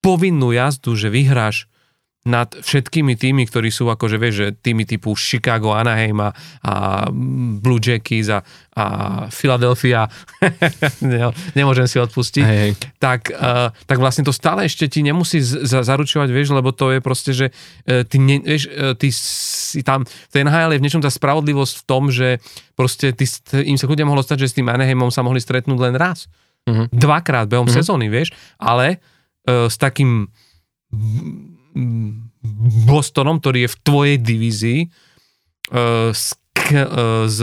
povinnú 0.00 0.52
jazdu, 0.52 0.96
že 0.96 1.12
vyhráš 1.12 1.70
nad 2.20 2.52
všetkými 2.52 3.16
tými, 3.16 3.48
ktorí 3.48 3.72
sú 3.72 3.88
akože, 3.88 4.20
vieš, 4.20 4.34
že 4.36 4.46
tými 4.52 4.84
typu 4.84 5.16
Chicago, 5.16 5.72
Anaheim 5.72 6.20
a, 6.20 6.36
a 6.60 6.74
Blue 7.56 7.80
Jackies 7.80 8.28
a, 8.28 8.44
a 8.76 8.84
Philadelphia, 9.32 10.04
nemôžem 11.58 11.88
si 11.88 11.96
odpustiť, 11.96 12.44
hej, 12.44 12.58
hej. 12.60 12.72
Tak, 13.00 13.32
uh, 13.32 13.72
tak 13.88 13.96
vlastne 14.04 14.28
to 14.28 14.36
stále 14.36 14.68
ešte 14.68 14.84
ti 14.92 15.00
nemusí 15.00 15.40
z- 15.40 15.64
zaručovať, 15.64 16.28
vieš, 16.28 16.52
lebo 16.52 16.76
to 16.76 16.92
je 16.92 17.00
proste, 17.00 17.32
že 17.32 17.46
uh, 17.48 18.04
ty, 18.04 18.20
ne, 18.20 18.36
vieš, 18.44 18.68
uh, 18.68 18.92
ty 18.92 19.08
si 19.08 19.80
tam, 19.80 20.04
v 20.04 20.32
tej 20.32 20.44
NHL 20.44 20.76
je 20.76 20.80
v 20.80 20.84
niečom 20.84 21.00
tá 21.00 21.08
spravodlivosť 21.08 21.74
v 21.80 21.84
tom, 21.88 22.12
že 22.12 22.36
proste 22.76 23.16
ty, 23.16 23.24
im 23.64 23.80
sa 23.80 23.88
ľudia 23.88 24.04
mohlo 24.04 24.20
stať, 24.20 24.44
že 24.44 24.48
s 24.52 24.56
tým 24.60 24.68
Anaheimom 24.68 25.08
sa 25.08 25.24
mohli 25.24 25.40
stretnúť 25.40 25.78
len 25.88 25.96
raz. 25.96 26.28
Uh-huh. 26.68 26.84
Dvakrát 26.92 27.48
behom 27.48 27.64
uh-huh. 27.64 27.80
sezóny, 27.80 28.12
vieš, 28.12 28.36
ale 28.60 29.00
uh, 29.48 29.72
s 29.72 29.80
takým 29.80 30.28
Bostonom, 32.88 33.38
ktorý 33.38 33.66
je 33.66 33.72
v 33.72 33.80
tvojej 33.84 34.16
divízii 34.18 34.80
uh, 34.86 36.10
z, 36.10 36.26
uh, 36.74 37.24
z 37.30 37.38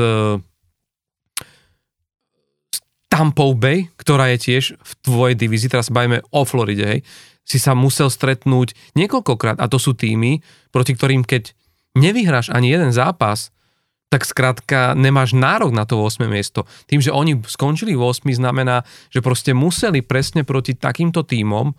Tampou 3.07 3.55
Bay, 3.55 3.87
ktorá 3.97 4.29
je 4.35 4.37
tiež 4.51 4.63
v 4.77 4.91
tvojej 5.01 5.35
divízii, 5.39 5.71
teraz 5.71 5.89
bajme 5.89 6.21
o 6.29 6.41
Floride, 6.43 6.85
hej, 6.85 6.99
si 7.47 7.57
sa 7.57 7.71
musel 7.71 8.11
stretnúť 8.11 8.75
niekoľkokrát 8.99 9.63
a 9.63 9.71
to 9.71 9.79
sú 9.79 9.95
týmy, 9.95 10.43
proti 10.69 10.93
ktorým 10.93 11.23
keď 11.23 11.55
nevyhráš 11.95 12.51
ani 12.51 12.69
jeden 12.75 12.91
zápas, 12.91 13.55
tak 14.07 14.23
skrátka 14.23 14.95
nemáš 14.95 15.35
nárok 15.35 15.75
na 15.75 15.83
to 15.83 15.99
8. 15.99 16.27
miesto. 16.31 16.63
Tým, 16.87 17.03
že 17.03 17.11
oni 17.11 17.43
skončili 17.43 17.95
v 17.95 18.03
8. 18.03 18.23
znamená, 18.39 18.87
že 19.11 19.19
proste 19.19 19.51
museli 19.51 19.99
presne 19.99 20.47
proti 20.47 20.75
takýmto 20.75 21.27
týmom 21.27 21.75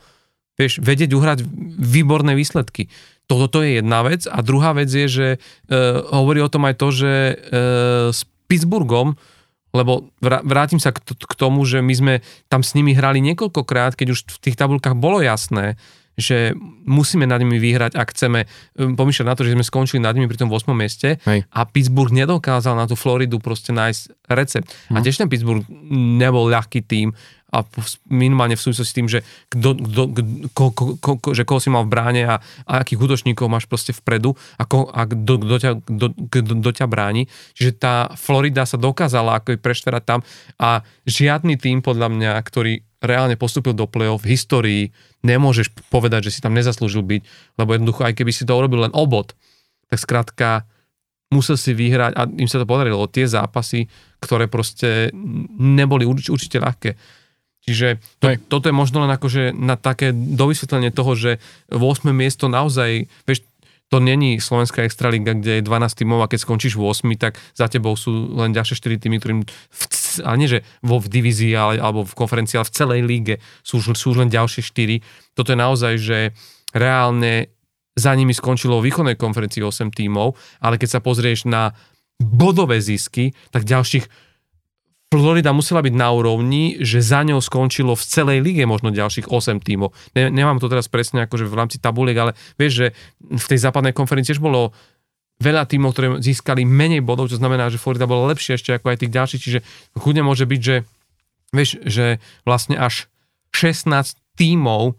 vieš, 0.59 0.83
vedieť 0.83 1.15
uhrať 1.15 1.47
výborné 1.79 2.35
výsledky. 2.35 2.91
Toto 3.31 3.63
je 3.63 3.79
jedna 3.79 4.03
vec 4.03 4.27
a 4.27 4.43
druhá 4.43 4.75
vec 4.75 4.91
je, 4.91 5.07
že 5.07 5.29
e, 5.37 5.39
hovorí 6.11 6.43
o 6.43 6.51
tom 6.51 6.67
aj 6.67 6.75
to, 6.81 6.89
že 6.91 7.13
e, 7.13 7.35
s 8.11 8.27
Pittsburghom 8.51 9.15
lebo 9.69 10.09
vrátim 10.25 10.81
sa 10.81 10.97
k, 10.97 11.05
k 11.05 11.35
tomu, 11.37 11.61
že 11.69 11.85
my 11.85 11.95
sme 11.95 12.15
tam 12.49 12.65
s 12.65 12.73
nimi 12.73 12.97
hrali 12.97 13.21
niekoľkokrát, 13.21 14.01
keď 14.01 14.17
už 14.17 14.21
v 14.25 14.39
tých 14.41 14.57
tabulkách 14.57 14.97
bolo 14.97 15.21
jasné, 15.21 15.77
že 16.19 16.51
musíme 16.83 17.31
nad 17.31 17.39
nimi 17.39 17.63
vyhrať, 17.63 17.95
ak 17.95 18.11
chceme 18.11 18.43
e, 18.43 18.47
pomýšľať 18.75 19.27
na 19.29 19.37
to, 19.39 19.47
že 19.47 19.55
sme 19.55 19.63
skončili 19.63 20.03
nad 20.03 20.19
nimi 20.19 20.27
pri 20.27 20.43
tom 20.43 20.51
8. 20.51 20.67
mieste 20.75 21.23
Hej. 21.23 21.47
a 21.47 21.61
Pittsburgh 21.63 22.11
nedokázal 22.11 22.75
na 22.75 22.91
tú 22.91 22.99
Floridu 22.99 23.39
proste 23.39 23.71
nájsť 23.71 24.27
recept. 24.27 24.69
Hm. 24.91 24.95
A 24.95 24.99
mhm. 24.99 25.05
tiež 25.07 25.17
ten 25.23 25.31
Pittsburgh 25.31 25.63
nebol 26.19 26.51
ľahký 26.51 26.83
tým 26.83 27.15
a 27.49 27.65
minimálne 28.13 28.61
v 28.61 28.65
súvislosti 28.69 28.93
s 28.93 28.97
tým, 28.97 29.09
že, 29.09 29.25
kdo, 29.49 29.73
kdo, 29.73 30.03
ko, 30.53 30.69
ko, 30.69 31.01
ko, 31.01 31.13
ko, 31.17 31.29
že 31.33 31.49
koho 31.49 31.61
si 31.61 31.73
mal 31.73 31.89
v 31.89 31.93
bráne 31.97 32.23
a, 32.29 32.37
a 32.69 32.73
akých 32.85 33.01
útočníkov 33.01 33.49
máš 33.49 33.65
proste 33.65 33.97
vpredu 33.97 34.37
a, 34.61 34.69
ko, 34.69 34.85
a 34.93 35.09
kto, 35.09 35.33
kto, 35.41 35.57
ťa, 35.57 35.71
kto, 35.81 36.07
kto, 36.29 36.53
kto 36.61 36.71
ťa 36.77 36.87
bráni. 36.87 37.25
Čiže 37.57 37.73
tá 37.81 37.95
Florida 38.21 38.69
sa 38.69 38.77
dokázala 38.77 39.41
ako 39.41 39.57
prešterať 39.57 40.03
tam 40.05 40.21
a 40.61 40.85
žiadny 41.09 41.57
tým 41.57 41.81
podľa 41.81 42.13
mňa, 42.13 42.33
ktorý 42.45 42.85
reálne 43.01 43.39
postúpil 43.41 43.73
do 43.73 43.89
play-off 43.89 44.27
v 44.27 44.37
histórii, 44.37 44.83
nemôžeš 45.25 45.73
povedať, 45.89 46.29
že 46.29 46.39
si 46.39 46.41
tam 46.45 46.53
nezaslúžil 46.53 47.01
byť, 47.01 47.23
lebo 47.57 47.71
jednoducho 47.73 48.03
aj 48.05 48.13
keby 48.13 48.33
si 48.35 48.45
to 48.45 48.59
urobil 48.59 48.85
len 48.85 48.93
obod, 48.93 49.33
tak 49.89 50.03
skrátka 50.03 50.49
musel 51.29 51.61
si 51.61 51.77
vyhrať 51.77 52.13
a 52.17 52.25
im 52.25 52.49
sa 52.49 52.61
to 52.61 52.67
podarilo, 52.69 53.09
tie 53.09 53.29
zápasy, 53.29 53.87
ktoré 54.19 54.49
proste 54.49 55.13
neboli 55.61 56.09
určite 56.09 56.59
ľahké 56.59 56.97
Čiže 57.69 58.01
to, 58.16 58.33
toto 58.49 58.73
je 58.73 58.75
možno 58.75 59.05
len 59.05 59.12
akože 59.12 59.53
na 59.53 59.77
také 59.77 60.16
dovysvetlenie 60.16 60.89
toho, 60.89 61.12
že 61.12 61.37
v 61.69 61.83
8. 61.85 62.09
miesto 62.16 62.49
naozaj, 62.49 63.05
vieš, 63.29 63.45
to 63.89 64.01
není 64.01 64.37
slovenská 64.41 64.85
extraliga, 64.85 65.33
kde 65.33 65.61
je 65.61 65.62
12 65.64 66.01
tímov 66.01 66.25
a 66.25 66.29
keď 66.29 66.45
skončíš 66.45 66.77
v 66.77 66.93
8, 66.93 67.09
tak 67.16 67.41
za 67.57 67.73
tebou 67.73 67.97
sú 67.97 68.37
len 68.37 68.53
ďalšie 68.53 68.77
4 68.77 69.01
týmy, 69.01 69.16
ktorým, 69.21 69.41
v, 69.49 69.83
ale 70.25 70.37
nie 70.37 70.49
že 70.49 70.61
vo 70.85 71.01
v 71.01 71.09
divízii 71.09 71.53
ale, 71.57 71.81
alebo 71.81 72.05
v 72.05 72.16
konferencii, 72.16 72.61
ale 72.61 72.69
v 72.69 72.77
celej 72.77 73.01
líge 73.05 73.35
sú, 73.64 73.81
sú 73.81 74.12
len 74.12 74.29
ďalšie 74.29 74.61
4. 74.61 75.37
Toto 75.37 75.53
je 75.53 75.59
naozaj, 75.59 75.95
že 76.01 76.19
reálne 76.77 77.49
za 77.97 78.12
nimi 78.12 78.37
skončilo 78.37 78.81
v 78.81 78.93
východnej 78.93 79.16
konferencii 79.16 79.64
8 79.64 79.89
tímov, 79.93 80.37
ale 80.61 80.77
keď 80.77 80.89
sa 80.97 81.01
pozrieš 81.01 81.49
na 81.49 81.73
bodové 82.21 82.85
zisky, 82.85 83.33
tak 83.49 83.64
ďalších 83.64 84.28
Florida 85.09 85.57
musela 85.57 85.81
byť 85.81 85.95
na 85.97 86.13
úrovni, 86.13 86.77
že 86.85 87.01
za 87.01 87.25
ňou 87.25 87.41
skončilo 87.41 87.97
v 87.97 88.05
celej 88.05 88.45
lige 88.45 88.69
možno 88.69 88.93
ďalších 88.93 89.33
8 89.33 89.65
tímov. 89.65 89.97
Ne, 90.13 90.29
nemám 90.29 90.61
to 90.61 90.69
teraz 90.69 90.85
presne 90.93 91.25
akože 91.25 91.49
v 91.49 91.57
rámci 91.57 91.81
tabuliek, 91.81 92.17
ale 92.21 92.37
vieš, 92.61 92.73
že 92.77 92.87
v 93.25 93.47
tej 93.49 93.59
západnej 93.65 93.97
konferencii 93.97 94.37
tiež 94.37 94.45
bolo 94.45 94.77
veľa 95.41 95.65
tímov, 95.65 95.97
ktoré 95.97 96.09
získali 96.21 96.69
menej 96.69 97.01
bodov, 97.01 97.33
čo 97.33 97.41
znamená, 97.41 97.73
že 97.73 97.81
Florida 97.81 98.05
bola 98.05 98.29
lepšia 98.29 98.61
ešte 98.61 98.77
ako 98.77 98.93
aj 98.93 98.99
tých 99.01 99.15
ďalších, 99.17 99.41
čiže 99.41 99.61
chudne 99.97 100.21
môže 100.21 100.45
byť, 100.45 100.61
že 100.61 100.77
vieš, 101.57 101.81
že 101.89 102.21
vlastne 102.45 102.77
až 102.77 103.09
16 103.57 103.89
tímov 104.37 104.93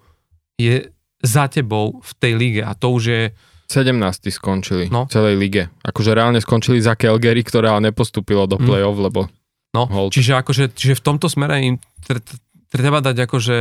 je 0.57 0.89
za 1.21 1.45
tebou 1.51 2.01
v 2.01 2.11
tej 2.17 2.33
lige 2.33 2.61
a 2.65 2.73
to 2.73 2.97
už 2.97 3.03
je 3.05 3.23
17 3.69 3.93
skončili 4.33 4.89
no. 4.89 5.05
v 5.05 5.13
celej 5.13 5.35
lige. 5.37 5.69
Akože 5.85 6.17
reálne 6.17 6.41
skončili 6.41 6.81
za 6.81 6.97
Calgary, 6.97 7.45
ktoré 7.45 7.69
ale 7.69 7.93
nepostúpilo 7.93 8.49
do 8.49 8.57
hm. 8.57 8.65
play-off, 8.65 8.97
mm. 8.97 9.05
lebo 9.05 9.19
No 9.79 9.87
hold. 9.87 10.11
čiže 10.11 10.35
akože, 10.35 10.75
čiže 10.75 10.99
v 10.99 11.05
tomto 11.05 11.31
smere 11.31 11.63
im 11.63 11.75
tr- 12.03 12.19
tr- 12.19 12.41
treba 12.67 12.99
dať 12.99 13.15
akože 13.25 13.57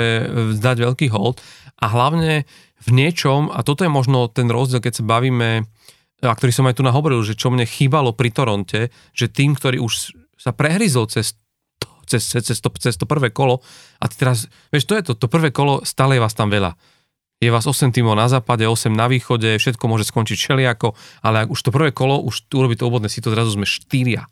dať 0.58 0.76
veľký 0.84 1.06
hold 1.14 1.38
a 1.78 1.86
hlavne 1.86 2.44
v 2.78 2.88
niečom, 2.94 3.50
a 3.50 3.62
toto 3.66 3.82
je 3.82 3.90
možno 3.90 4.30
ten 4.30 4.46
rozdiel, 4.46 4.78
keď 4.78 5.02
sa 5.02 5.04
bavíme, 5.04 5.66
a 6.22 6.34
ktorý 6.34 6.52
som 6.54 6.66
aj 6.66 6.78
tu 6.78 6.82
nahovoril, 6.86 7.22
že 7.26 7.34
čo 7.34 7.50
mne 7.50 7.66
chýbalo 7.66 8.14
pri 8.14 8.30
Toronte, 8.30 8.90
že 9.14 9.26
tým, 9.26 9.54
ktorý 9.54 9.82
už 9.82 10.14
sa 10.38 10.54
prehryzol 10.54 11.10
cez 11.10 11.34
to, 11.82 11.90
cez, 12.06 12.22
cez, 12.22 12.58
to, 12.58 12.70
cez 12.78 12.94
to 12.94 13.06
prvé 13.06 13.34
kolo 13.34 13.62
a 13.98 14.04
ty 14.06 14.14
teraz, 14.18 14.46
vieš, 14.70 14.86
to 14.86 14.94
je 14.94 15.02
to, 15.10 15.12
to 15.18 15.26
prvé 15.26 15.50
kolo, 15.50 15.82
stále 15.82 16.14
je 16.14 16.22
vás 16.22 16.34
tam 16.34 16.50
veľa. 16.50 16.78
Je 17.38 17.54
vás 17.54 17.66
8 17.66 17.94
tímov 17.94 18.18
na 18.18 18.26
západe, 18.26 18.66
8 18.66 18.90
na 18.90 19.06
východe, 19.06 19.62
všetko 19.62 19.84
môže 19.86 20.10
skončiť 20.10 20.34
všelijako, 20.38 20.98
ale 21.22 21.46
ak 21.46 21.54
už 21.54 21.60
to 21.62 21.70
prvé 21.70 21.94
kolo, 21.94 22.18
už 22.18 22.50
tu 22.50 22.58
urobí 22.58 22.74
to 22.74 22.90
úvodné 22.90 23.06
si 23.06 23.22
to 23.22 23.30
zrazu 23.30 23.54
sme 23.54 23.66
štyria 23.66 24.26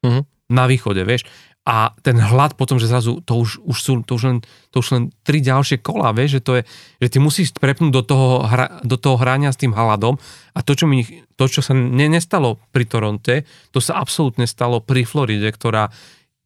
Mhm. 0.00 0.24
Na 0.50 0.66
východe, 0.66 1.06
vieš. 1.06 1.24
A 1.68 1.94
ten 2.02 2.16
hlad 2.18 2.56
potom, 2.56 2.80
že 2.80 2.88
zrazu 2.88 3.20
to 3.22 3.36
už, 3.36 3.62
už 3.62 3.78
sú 3.78 3.92
to 4.02 4.16
už 4.16 4.22
len, 4.26 4.38
to 4.72 4.80
už 4.80 4.88
len 4.96 5.04
tri 5.22 5.44
ďalšie 5.44 5.84
kola, 5.84 6.10
vieš, 6.10 6.40
že 6.40 6.42
to 6.42 6.52
je, 6.58 6.62
že 7.04 7.08
ty 7.12 7.18
musíš 7.20 7.48
prepnúť 7.54 7.92
do 7.94 8.02
toho, 8.02 8.28
hra, 8.48 8.80
do 8.80 8.96
toho 8.96 9.20
hrania 9.20 9.52
s 9.52 9.60
tým 9.60 9.76
hladom 9.76 10.16
a 10.56 10.58
to, 10.64 10.72
čo, 10.72 10.88
mi, 10.88 11.04
to, 11.36 11.44
čo 11.46 11.60
sa 11.60 11.76
ne, 11.76 12.08
nestalo 12.08 12.56
pri 12.72 12.88
Toronte, 12.88 13.44
to 13.70 13.78
sa 13.78 14.00
absolútne 14.00 14.48
stalo 14.48 14.80
pri 14.80 15.04
Floride, 15.04 15.52
ktorá, 15.52 15.92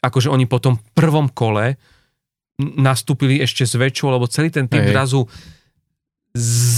akože 0.03 0.29
oni 0.29 0.51
po 0.51 0.59
tom 0.59 0.83
prvom 0.99 1.31
kole 1.31 1.79
nastúpili 2.59 3.39
ešte 3.39 3.65
s 3.65 3.79
väčšou, 3.79 4.13
lebo 4.13 4.27
celý 4.27 4.51
ten 4.51 4.67
tým 4.67 4.83
zrazu 4.91 5.31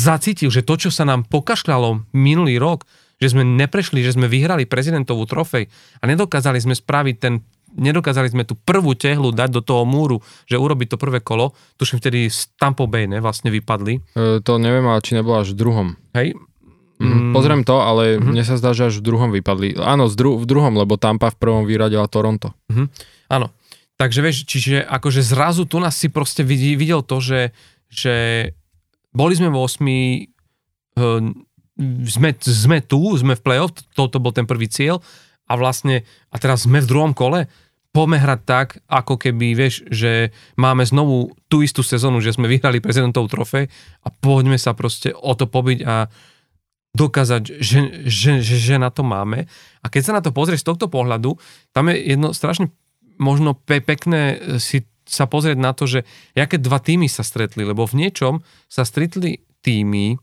zacítil, 0.04 0.52
že 0.52 0.60
to, 0.60 0.76
čo 0.76 0.90
sa 0.92 1.08
nám 1.08 1.24
pokašľalo 1.24 2.12
minulý 2.12 2.60
rok, 2.60 2.84
že 3.16 3.28
sme 3.28 3.42
neprešli, 3.42 4.00
že 4.00 4.12
sme 4.12 4.26
vyhrali 4.26 4.64
prezidentovú 4.64 5.24
trofej 5.24 5.68
a 5.98 6.04
nedokázali 6.04 6.58
sme 6.58 6.72
spraviť 6.72 7.16
ten 7.16 7.34
nedokázali 7.66 8.32
sme 8.32 8.48
tú 8.48 8.56
prvú 8.56 8.96
tehlu 8.96 9.36
dať 9.36 9.50
do 9.50 9.60
toho 9.60 9.84
múru, 9.84 10.16
že 10.44 10.56
urobiť 10.56 10.86
to 10.86 10.96
prvé 10.96 11.20
kolo, 11.20 11.52
tuším 11.76 12.00
vtedy 12.00 12.32
z 12.32 12.48
Tampa 12.56 12.88
Bay, 12.88 13.04
ne, 13.04 13.20
vlastne 13.20 13.52
vypadli. 13.52 14.00
E, 14.16 14.40
to 14.40 14.56
neviem, 14.56 14.86
ale 14.86 15.04
či 15.04 15.12
nebolo 15.12 15.44
až 15.44 15.52
v 15.52 15.60
druhom. 15.60 15.88
Hej? 16.16 16.40
Mm. 16.96 17.36
Pozriem 17.36 17.60
to, 17.60 17.76
ale 17.76 18.16
Mhm. 18.16 18.32
mne 18.32 18.42
sa 18.42 18.56
zdá, 18.56 18.72
že 18.72 18.88
až 18.88 18.96
v 18.96 19.04
druhom 19.04 19.28
vypadli. 19.28 19.76
Áno, 19.76 20.08
dru- 20.08 20.40
v 20.40 20.48
druhom, 20.48 20.72
lebo 20.72 20.96
Tampa 20.96 21.28
v 21.28 21.36
prvom 21.36 21.68
vyradila 21.68 22.08
Toronto. 22.08 22.56
Áno. 23.28 23.52
Takže 23.96 24.20
vieš, 24.20 24.48
čiže 24.48 24.80
akože 24.80 25.20
zrazu 25.20 25.64
tu 25.64 25.76
nás 25.76 25.92
si 25.92 26.08
proste 26.08 26.40
vidí, 26.40 26.72
videl 26.72 27.04
to, 27.04 27.20
že, 27.20 27.52
že 27.88 28.14
boli 29.12 29.36
sme 29.36 29.48
v 29.48 29.56
8, 30.96 31.36
sme, 32.08 32.32
sme 32.40 32.78
tu, 32.80 33.00
sme 33.16 33.36
v 33.36 33.44
play-off, 33.44 33.76
toto 33.92 34.16
bol 34.16 34.32
ten 34.32 34.48
prvý 34.48 34.68
cieľ 34.68 35.04
a 35.46 35.54
vlastne, 35.54 36.02
a 36.32 36.36
teraz 36.40 36.64
sme 36.64 36.82
v 36.82 36.90
druhom 36.90 37.12
kole, 37.12 37.46
poďme 37.94 38.20
hrať 38.20 38.40
tak, 38.44 38.68
ako 38.92 39.16
keby, 39.16 39.56
vieš, 39.56 39.84
že 39.88 40.34
máme 40.60 40.84
znovu 40.84 41.32
tú 41.48 41.64
istú 41.64 41.80
sezónu, 41.80 42.20
že 42.20 42.36
sme 42.36 42.44
vyhrali 42.44 42.84
prezidentovú 42.84 43.28
trofej 43.32 43.72
a 44.04 44.08
poďme 44.12 44.60
sa 44.60 44.76
proste 44.76 45.16
o 45.16 45.32
to 45.32 45.48
pobiť 45.48 45.78
a 45.86 46.12
dokázať, 46.96 47.60
že, 47.60 48.08
že, 48.08 48.40
že, 48.40 48.56
že 48.56 48.76
na 48.80 48.88
to 48.88 49.04
máme. 49.04 49.48
A 49.80 49.86
keď 49.88 50.02
sa 50.02 50.16
na 50.16 50.24
to 50.24 50.32
pozrieš 50.32 50.64
z 50.64 50.68
tohto 50.72 50.88
pohľadu, 50.88 51.36
tam 51.72 51.92
je 51.92 52.16
jedno 52.16 52.32
strašne 52.32 52.72
možno 53.20 53.56
pe- 53.56 53.84
pekné 53.84 54.40
si 54.60 54.84
sa 55.06 55.24
pozrieť 55.24 55.56
na 55.60 55.72
to, 55.72 55.88
že 55.88 56.04
aké 56.36 56.58
dva 56.58 56.82
týmy 56.82 57.06
sa 57.06 57.22
stretli, 57.22 57.62
lebo 57.62 57.86
v 57.86 58.04
niečom 58.06 58.42
sa 58.66 58.82
stretli 58.82 59.44
týmy, 59.62 60.18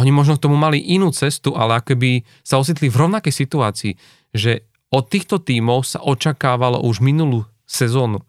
oni 0.00 0.10
možno 0.10 0.40
k 0.40 0.44
tomu 0.48 0.56
mali 0.56 0.80
inú 0.80 1.12
cestu, 1.12 1.52
ale 1.52 1.80
akoby 1.82 2.24
sa 2.40 2.56
ocitli 2.56 2.88
v 2.88 3.00
rovnakej 3.06 3.34
situácii, 3.34 3.92
že 4.32 4.64
od 4.92 5.08
týchto 5.08 5.40
tímov 5.40 5.84
sa 5.88 6.00
očakávalo 6.04 6.84
už 6.84 7.00
minulú 7.00 7.48
sezónu, 7.64 8.24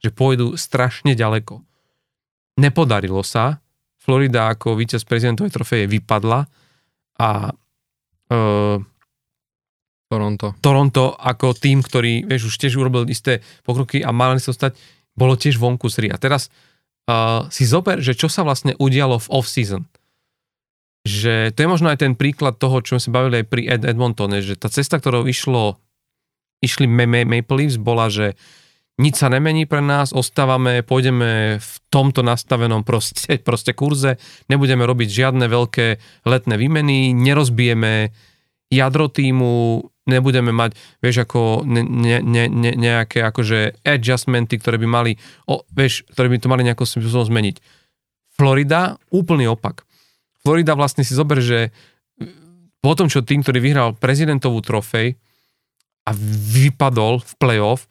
že 0.00 0.12
pôjdu 0.12 0.56
strašne 0.56 1.16
ďaleko. 1.16 1.60
Nepodarilo 2.56 3.20
sa, 3.20 3.60
Florida 4.00 4.48
ako 4.54 4.78
víťaz 4.78 5.04
prezidentovej 5.04 5.52
trofeje 5.52 5.84
vypadla 5.90 6.46
a 7.20 7.30
e, 8.30 8.40
Toronto. 10.06 10.54
Toronto 10.62 11.18
ako 11.18 11.58
tým, 11.58 11.82
ktorý, 11.82 12.22
vieš, 12.30 12.54
už 12.54 12.62
tiež 12.62 12.78
urobil 12.78 13.10
isté 13.10 13.42
pokroky 13.66 14.06
a 14.06 14.14
mali 14.14 14.38
sa 14.38 14.54
stať, 14.54 14.78
bolo 15.18 15.34
tiež 15.34 15.58
vonku 15.58 15.90
z. 15.90 16.14
A 16.14 16.18
teraz 16.20 16.46
uh, 17.10 17.50
si 17.50 17.66
zober, 17.66 17.98
že 17.98 18.14
čo 18.14 18.30
sa 18.30 18.46
vlastne 18.46 18.78
udialo 18.78 19.18
v 19.18 19.30
off-season. 19.34 19.82
Že 21.06 21.54
to 21.54 21.58
je 21.62 21.70
možno 21.70 21.86
aj 21.94 22.02
ten 22.02 22.18
príklad 22.18 22.58
toho, 22.58 22.82
čo 22.82 22.98
sme 22.98 23.04
sa 23.06 23.14
bavili 23.14 23.40
aj 23.40 23.46
pri 23.46 23.62
Ed 23.70 23.82
Edmontone, 23.86 24.42
že 24.42 24.58
tá 24.58 24.66
cesta, 24.66 24.98
ktorou 24.98 25.30
išlo, 25.30 25.78
išli 26.58 26.90
Ma- 26.90 27.06
Ma- 27.06 27.22
Maple 27.22 27.62
Leafs, 27.62 27.78
bola, 27.78 28.10
že 28.10 28.34
nič 28.96 29.20
sa 29.20 29.28
nemení 29.28 29.68
pre 29.68 29.84
nás, 29.84 30.16
ostávame, 30.16 30.80
pôjdeme 30.80 31.60
v 31.60 31.72
tomto 31.92 32.24
nastavenom 32.24 32.82
proste, 32.82 33.38
proste 33.48 33.76
kurze, 33.76 34.18
nebudeme 34.50 34.82
robiť 34.82 35.08
žiadne 35.08 35.46
veľké 35.46 35.86
letné 36.26 36.54
výmeny, 36.58 37.14
nerozbijeme 37.14 38.10
jadro 38.66 39.06
týmu, 39.06 39.86
nebudeme 40.10 40.50
mať, 40.50 40.74
vieš, 40.98 41.28
ako 41.28 41.62
ne, 41.66 41.86
ne, 41.86 42.18
ne, 42.50 42.72
nejaké 42.74 43.22
akože 43.22 43.84
adjustmenty, 43.86 44.58
ktoré 44.58 44.78
by 44.78 44.88
mali, 44.90 45.12
o, 45.46 45.62
vieš, 45.70 46.02
ktoré 46.10 46.26
by 46.30 46.38
to 46.42 46.50
mali 46.50 46.66
nejakým 46.66 46.86
spôsobom 46.86 47.30
zmeniť. 47.30 47.62
Florida, 48.34 48.98
úplný 49.14 49.46
opak. 49.50 49.86
Florida 50.46 50.78
vlastne 50.78 51.02
si 51.02 51.10
zober, 51.10 51.42
že 51.42 51.74
po 52.78 52.94
tom, 52.94 53.10
čo 53.10 53.26
tým, 53.26 53.42
ktorý 53.42 53.58
vyhral 53.58 53.98
prezidentovú 53.98 54.62
trofej 54.62 55.18
a 56.06 56.14
vypadol 56.54 57.18
v 57.18 57.32
playoff, 57.34 57.90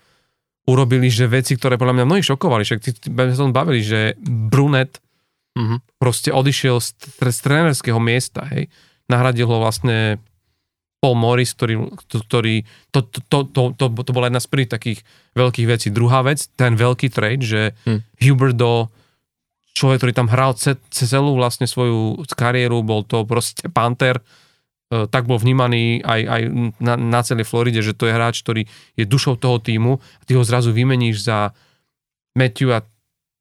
urobili, 0.64 1.12
že 1.12 1.28
veci, 1.28 1.60
ktoré 1.60 1.76
podľa 1.76 2.00
mňa 2.00 2.06
mnohí 2.08 2.24
šokovali, 2.24 2.64
však 2.64 2.80
sme 3.12 3.36
sa 3.36 3.44
tom 3.44 3.52
bavili, 3.52 3.84
že 3.84 4.16
Brunet 4.24 5.04
Mhm. 5.56 5.96
proste 5.96 6.36
odišiel 6.36 6.84
z, 6.84 6.92
z 7.16 7.38
trénerského 7.40 7.96
miesta, 7.96 8.44
hej. 8.52 8.68
Nahradil 9.08 9.48
ho 9.48 9.64
vlastne 9.64 10.20
Paul 11.00 11.16
Morris, 11.16 11.56
ktorý, 11.56 11.96
ktorý 12.12 12.68
to, 12.92 13.08
to, 13.08 13.20
to, 13.24 13.38
to, 13.48 13.62
to, 13.72 13.86
to 14.04 14.12
bola 14.12 14.28
jedna 14.28 14.44
z 14.44 14.52
prvých 14.52 14.72
takých 14.76 15.00
veľkých 15.32 15.68
vecí. 15.70 15.88
Druhá 15.96 16.28
vec, 16.28 16.44
ten 16.60 16.76
veľký 16.76 17.08
trade, 17.08 17.44
že 17.48 17.62
Hm. 17.88 18.04
Huberdo, 18.20 18.92
človek, 19.76 20.00
ktorý 20.02 20.14
tam 20.16 20.32
hral 20.32 20.56
ce, 20.56 20.80
celú 20.90 21.36
vlastne 21.36 21.68
svoju 21.68 22.24
kariéru, 22.32 22.80
bol 22.82 23.04
to 23.04 23.28
proste 23.28 23.68
Panther, 23.68 24.24
e, 24.90 25.06
tak 25.12 25.28
bol 25.28 25.36
vnímaný 25.36 26.00
aj, 26.02 26.22
aj 26.24 26.42
na, 26.80 26.96
na 26.96 27.22
celej 27.22 27.46
Floride, 27.46 27.84
že 27.84 27.92
to 27.92 28.08
je 28.08 28.16
hráč, 28.16 28.40
ktorý 28.42 28.64
je 28.96 29.04
dušou 29.04 29.36
toho 29.36 29.60
týmu 29.60 30.00
a 30.00 30.24
ty 30.24 30.40
ho 30.40 30.48
zrazu 30.48 30.72
vymeníš 30.72 31.28
za 31.28 31.52
Matthewa 32.40 32.88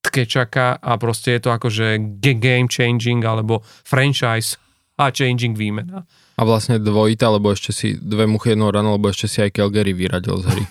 Tkečaka 0.04 0.84
a 0.84 1.00
proste 1.00 1.38
je 1.38 1.48
to 1.48 1.50
akože 1.54 2.18
game 2.20 2.68
changing 2.68 3.24
alebo 3.24 3.64
franchise 3.64 4.60
a 5.00 5.08
changing 5.08 5.56
výmena. 5.56 6.04
A 6.34 6.42
vlastne 6.42 6.82
dvojita, 6.82 7.30
lebo 7.30 7.54
ešte 7.54 7.70
si 7.70 7.94
dve 7.94 8.26
muchy 8.26 8.58
jednou 8.58 8.74
ráno, 8.74 8.98
lebo 8.98 9.06
ešte 9.06 9.30
si 9.30 9.38
aj 9.38 9.54
Calgary 9.54 9.94
vyradil 9.94 10.42
z 10.42 10.50
hry. 10.50 10.64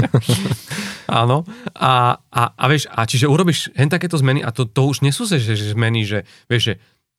Áno. 1.24 1.48
A, 1.72 2.20
a, 2.28 2.42
a 2.52 2.64
vieš, 2.68 2.84
a 2.92 3.08
čiže 3.08 3.24
urobíš 3.24 3.72
hen 3.72 3.88
takéto 3.88 4.20
zmeny 4.20 4.44
a 4.44 4.52
to, 4.52 4.68
to 4.68 4.84
už 4.84 5.00
nie 5.00 5.16
sú 5.16 5.24
že, 5.24 5.40
že 5.40 5.72
zmeny, 5.72 6.04
že 6.04 6.28
vieš, 6.44 6.62
že 6.62 6.74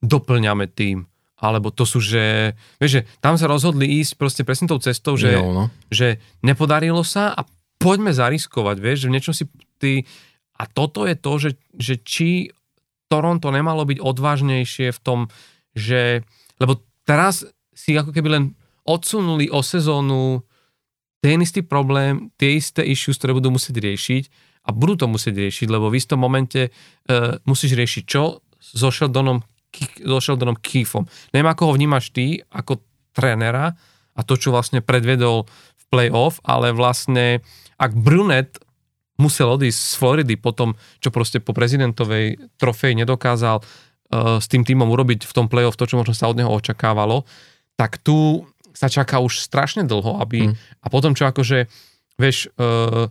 doplňame 0.06 0.70
tým, 0.70 1.10
alebo 1.42 1.74
to 1.74 1.82
sú, 1.90 1.98
že, 1.98 2.54
vieš, 2.78 3.02
že 3.02 3.06
tam 3.18 3.34
sa 3.42 3.50
rozhodli 3.50 3.90
ísť 4.06 4.22
proste 4.22 4.46
presne 4.46 4.70
tou 4.70 4.78
cestou, 4.78 5.18
že, 5.18 5.34
Jo, 5.34 5.50
no. 5.50 5.66
že 5.90 6.22
nepodarilo 6.46 7.02
sa 7.02 7.34
a 7.34 7.42
poďme 7.82 8.14
zariskovať, 8.14 8.78
vieš, 8.78 8.98
že 9.02 9.08
v 9.10 9.14
niečom 9.18 9.34
si 9.34 9.50
ty... 9.82 10.06
A 10.62 10.70
toto 10.70 11.10
je 11.10 11.18
to, 11.18 11.34
že, 11.42 11.58
že 11.74 11.98
či 12.06 12.54
Toronto 13.10 13.50
nemalo 13.50 13.82
byť 13.90 13.98
odvážnejšie 13.98 14.94
v 14.94 15.00
tom, 15.02 15.20
že... 15.74 16.22
Lebo 16.62 16.78
teraz 17.12 17.44
si 17.76 17.92
ako 18.00 18.16
keby 18.16 18.30
len 18.32 18.44
odsunuli 18.88 19.52
o 19.52 19.60
sezónu 19.60 20.48
ten 21.20 21.44
istý 21.44 21.60
problém, 21.60 22.32
tie 22.40 22.56
isté 22.56 22.88
issues, 22.88 23.20
ktoré 23.20 23.36
budú 23.36 23.52
musieť 23.52 23.84
riešiť 23.84 24.24
a 24.66 24.70
budú 24.72 25.04
to 25.04 25.06
musieť 25.12 25.36
riešiť, 25.36 25.68
lebo 25.68 25.92
v 25.92 26.00
istom 26.00 26.24
momente 26.24 26.72
uh, 26.72 27.36
musíš 27.44 27.76
riešiť 27.76 28.04
čo 28.08 28.40
so 28.58 28.90
Sheldonom, 28.90 29.44
so 30.02 30.18
Sheldonom 30.24 30.56
Keefom. 30.64 31.06
Neviem, 31.36 31.52
ako 31.52 31.70
ho 31.70 31.76
vnímaš 31.76 32.16
ty, 32.16 32.40
ako 32.48 32.80
trénera 33.12 33.76
a 34.16 34.22
to, 34.24 34.40
čo 34.40 34.56
vlastne 34.56 34.80
predvedol 34.80 35.46
v 35.52 35.84
playoff, 35.92 36.40
ale 36.48 36.72
vlastne 36.72 37.44
ak 37.76 37.92
Brunet 37.92 38.56
musel 39.20 39.52
odísť 39.54 39.78
z 39.78 39.94
Floridy 40.00 40.36
po 40.40 40.56
tom, 40.56 40.74
čo 41.04 41.14
proste 41.14 41.38
po 41.38 41.54
prezidentovej 41.54 42.58
trofeji 42.58 42.98
nedokázal 43.04 43.62
s 44.12 44.46
tým 44.52 44.68
týmom 44.68 44.92
urobiť 44.92 45.24
v 45.24 45.36
tom 45.36 45.48
playoff 45.48 45.80
to, 45.80 45.88
čo 45.88 45.96
možno 45.96 46.12
sa 46.12 46.28
od 46.28 46.36
neho 46.36 46.52
očakávalo, 46.52 47.24
tak 47.80 47.98
tu 48.04 48.44
sa 48.76 48.92
čaká 48.92 49.24
už 49.24 49.40
strašne 49.40 49.88
dlho, 49.88 50.20
aby 50.20 50.52
Mm. 50.52 50.56
a 50.56 50.86
potom 50.92 51.16
čo 51.16 51.28
akože, 51.28 51.72
vieš, 52.20 52.52
uh, 52.60 53.08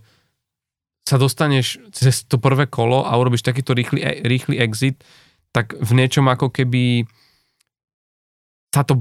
sa 1.05 1.17
dostaneš 1.17 1.81
cez 1.91 2.29
to 2.29 2.37
prvé 2.37 2.69
kolo 2.69 3.03
a 3.09 3.17
urobíš 3.17 3.43
takýto 3.43 3.73
rýchly, 3.73 4.01
e- 4.05 4.21
rýchly 4.29 4.61
exit, 4.61 5.01
tak 5.51 5.75
v 5.75 5.91
niečom 5.97 6.29
ako 6.29 6.53
keby 6.53 7.09
sa 8.71 8.87
to, 8.87 8.95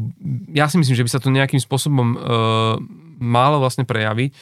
ja 0.49 0.65
si 0.65 0.81
myslím, 0.81 0.97
že 0.97 1.05
by 1.05 1.11
sa 1.13 1.21
to 1.21 1.29
nejakým 1.29 1.61
spôsobom 1.61 2.17
uh, 2.17 2.75
malo 3.21 3.61
vlastne 3.61 3.85
prejaviť 3.85 4.33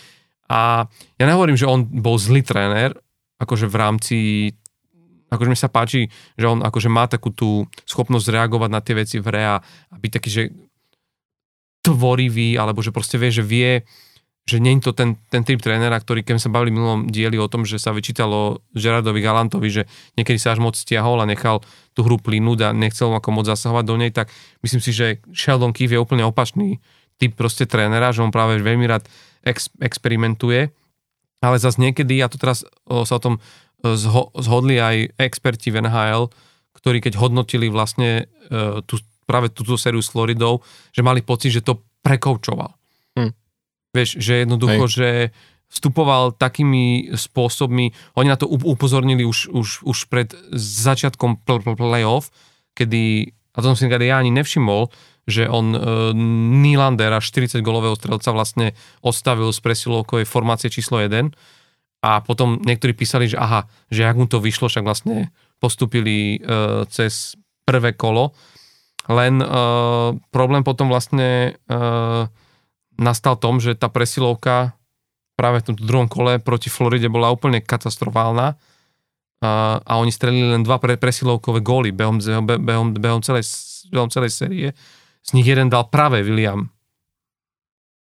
A 0.47 0.87
ja 1.19 1.25
nehovorím, 1.27 1.59
že 1.59 1.67
on 1.67 1.83
bol 1.83 2.15
zlý 2.15 2.39
tréner, 2.39 2.95
akože 3.37 3.67
v 3.67 3.75
rámci 3.75 4.17
akože 5.27 5.49
mi 5.51 5.57
sa 5.59 5.71
páči, 5.71 6.07
že 6.39 6.45
on 6.47 6.63
akože 6.63 6.89
má 6.91 7.07
takú 7.07 7.31
tú 7.31 7.67
schopnosť 7.83 8.31
reagovať 8.31 8.69
na 8.71 8.81
tie 8.83 8.95
veci 8.95 9.19
v 9.19 9.27
hre 9.27 9.43
a 9.43 9.55
byť 9.91 10.11
taký, 10.11 10.29
že 10.29 10.43
tvorivý, 11.83 12.59
alebo 12.59 12.83
že 12.83 12.91
proste 12.91 13.15
vie, 13.15 13.31
že 13.31 13.43
vie, 13.43 13.71
že 14.47 14.63
nie 14.63 14.79
je 14.79 14.87
to 14.87 14.91
ten, 14.95 15.19
ten 15.27 15.43
typ 15.43 15.59
trénera, 15.59 15.99
ktorý, 15.99 16.23
keď 16.23 16.39
sa 16.39 16.51
bavili 16.51 16.71
v 16.71 16.79
minulom 16.79 17.01
dieli 17.11 17.35
o 17.35 17.51
tom, 17.51 17.67
že 17.67 17.79
sa 17.79 17.91
vyčítalo 17.91 18.63
Gerardovi 18.71 19.19
Galantovi, 19.19 19.67
že 19.67 19.83
niekedy 20.15 20.39
sa 20.39 20.55
až 20.55 20.63
moc 20.63 20.79
stiahol 20.79 21.19
a 21.19 21.27
nechal 21.27 21.59
tú 21.91 22.07
hru 22.07 22.15
plynúť 22.15 22.59
a 22.63 22.69
nechcel 22.71 23.11
ako 23.11 23.29
moc 23.35 23.45
zasahovať 23.47 23.83
do 23.83 23.95
nej, 23.99 24.11
tak 24.15 24.31
myslím 24.63 24.79
si, 24.79 24.95
že 24.95 25.19
Sheldon 25.35 25.75
Keefe 25.75 25.99
je 25.99 26.03
úplne 26.03 26.23
opačný 26.23 26.79
typ 27.19 27.35
proste 27.35 27.67
trénera, 27.67 28.15
že 28.15 28.23
on 28.23 28.31
práve 28.31 28.61
veľmi 28.63 28.87
rád 28.87 29.03
ex, 29.43 29.67
experimentuje, 29.83 30.71
ale 31.43 31.55
zase 31.59 31.83
niekedy, 31.83 32.23
a 32.23 32.31
to 32.31 32.39
teraz 32.39 32.63
o, 32.87 33.03
sa 33.03 33.19
o 33.19 33.21
tom 33.21 33.35
zho, 33.95 34.33
zhodli 34.35 34.75
aj 34.81 35.15
experti 35.21 35.71
v 35.71 35.85
NHL, 35.85 36.27
ktorí 36.75 36.99
keď 36.99 37.15
hodnotili 37.21 37.71
vlastne 37.71 38.27
e, 38.51 38.83
tú, 38.83 38.99
práve 39.23 39.53
túto 39.53 39.79
sériu 39.79 40.03
s 40.03 40.11
Floridou, 40.11 40.65
že 40.91 41.05
mali 41.05 41.23
pocit, 41.23 41.53
že 41.53 41.65
to 41.65 41.79
prekoučoval. 42.03 42.73
Hm. 43.15 43.31
Vieš, 43.93 44.09
že 44.19 44.43
jednoducho, 44.43 44.83
Hej. 44.87 44.93
že 44.93 45.09
vstupoval 45.67 46.31
takými 46.31 47.11
spôsobmi, 47.11 47.91
oni 48.15 48.27
na 48.31 48.39
to 48.39 48.47
upozornili 48.47 49.27
už, 49.27 49.51
už, 49.51 49.83
už 49.83 49.97
pred 50.07 50.31
začiatkom 50.55 51.43
playoff, 51.43 52.31
kedy, 52.71 53.35
a 53.51 53.57
to 53.59 53.75
som 53.75 53.75
si 53.75 53.83
ja 53.91 54.15
ani 54.15 54.31
nevšimol, 54.31 54.87
že 55.27 55.43
on 55.43 55.75
e, 55.75 55.79
Nylandera, 56.63 57.19
40 57.19 57.59
golového 57.59 57.99
strelca 57.99 58.31
vlastne 58.31 58.79
odstavil 59.03 59.51
z 59.51 59.59
presilovkovej 59.59 60.23
formácie 60.23 60.71
číslo 60.71 61.03
1 61.03 61.35
a 62.01 62.21
potom 62.21 62.61
niektorí 62.61 62.93
písali, 62.93 63.25
že 63.29 63.37
aha, 63.37 63.65
že 63.89 64.05
ak 64.05 64.17
mu 64.17 64.25
to 64.29 64.37
vyšlo, 64.37 64.69
však 64.69 64.85
vlastne 64.85 65.33
postupili 65.57 66.37
e, 66.37 66.85
cez 66.93 67.33
prvé 67.65 67.97
kolo, 67.97 68.31
len 69.09 69.41
e, 69.41 69.47
problém 70.29 70.61
potom 70.61 70.93
vlastne 70.93 71.57
e, 71.57 71.79
nastal 73.01 73.35
tom, 73.41 73.57
že 73.57 73.73
tá 73.73 73.89
presilovka 73.89 74.77
práve 75.37 75.61
v 75.61 75.73
tom 75.73 75.75
druhom 75.77 76.09
kole 76.09 76.37
proti 76.41 76.69
Floride 76.69 77.09
bola 77.09 77.33
úplne 77.33 77.61
katastrofálna 77.61 78.57
a, 79.37 79.51
a 79.81 79.93
oni 80.01 80.09
strelili 80.09 80.49
len 80.49 80.65
dva 80.65 80.81
pre, 80.81 80.97
presilovkové 80.97 81.61
góly 81.61 81.93
behom, 81.93 82.17
behom, 82.17 82.97
behom, 82.97 83.21
celej, 83.21 83.45
behom 83.93 84.09
celej 84.09 84.33
série 84.33 84.73
z 85.21 85.29
nich 85.37 85.45
jeden 85.45 85.69
dal 85.69 85.91
práve 85.91 86.23
William. 86.23 86.71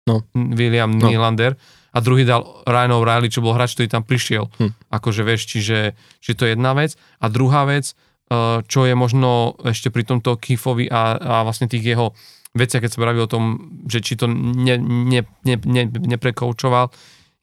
No. 0.05 0.21
William 0.37 0.93
no. 0.93 1.09
Nylander 1.09 1.57
a 1.95 1.99
druhý 2.03 2.27
dal 2.27 2.43
Ryan 2.67 2.99
O'Reilly, 2.99 3.31
čo 3.31 3.39
bol 3.39 3.55
hráč, 3.55 3.79
ktorý 3.79 3.87
tam 3.87 4.03
prišiel. 4.03 4.51
Hm. 4.59 4.75
Akože 4.91 5.23
vieš, 5.23 5.47
čiže, 5.47 5.95
čiže 6.19 6.35
to 6.35 6.45
je 6.45 6.53
jedna 6.59 6.75
vec. 6.75 6.99
A 7.23 7.31
druhá 7.31 7.63
vec, 7.63 7.95
eh, 7.95 8.61
čo 8.67 8.83
je 8.83 8.95
možno 8.99 9.55
ešte 9.63 9.95
pri 9.95 10.03
tomto 10.03 10.35
Kifovi 10.35 10.91
a, 10.91 11.15
a 11.15 11.35
vlastne 11.47 11.71
tých 11.71 11.95
jeho 11.95 12.11
veciach, 12.55 12.83
keď 12.83 12.91
sa 12.91 13.03
praví 13.03 13.23
o 13.23 13.31
tom, 13.31 13.43
že 13.87 14.03
či 14.03 14.19
to 14.19 14.27
ne, 14.27 14.75
ne, 14.79 15.23
ne, 15.47 15.57
ne, 15.59 15.85
neprekoučoval, 15.91 16.91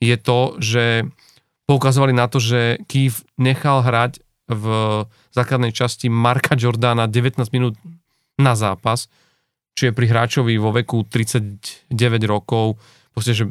je 0.01 0.15
to, 0.19 0.59
že 0.59 1.07
poukazovali 1.67 2.11
na 2.11 2.27
to, 2.27 2.39
že 2.39 2.83
Kif 2.87 3.23
nechal 3.39 3.83
hrať 3.83 4.23
v 4.51 4.65
základnej 5.31 5.71
časti 5.71 6.11
Marka 6.11 6.59
Jordana 6.59 7.07
19 7.07 7.39
minút 7.55 7.79
na 8.35 8.55
zápas, 8.55 9.07
či 9.75 9.91
je 9.91 9.95
pri 9.95 10.11
hráčovi 10.11 10.59
vo 10.59 10.75
veku 10.75 11.07
39 11.07 11.91
rokov, 12.27 12.75
proste, 13.15 13.31
že 13.31 13.43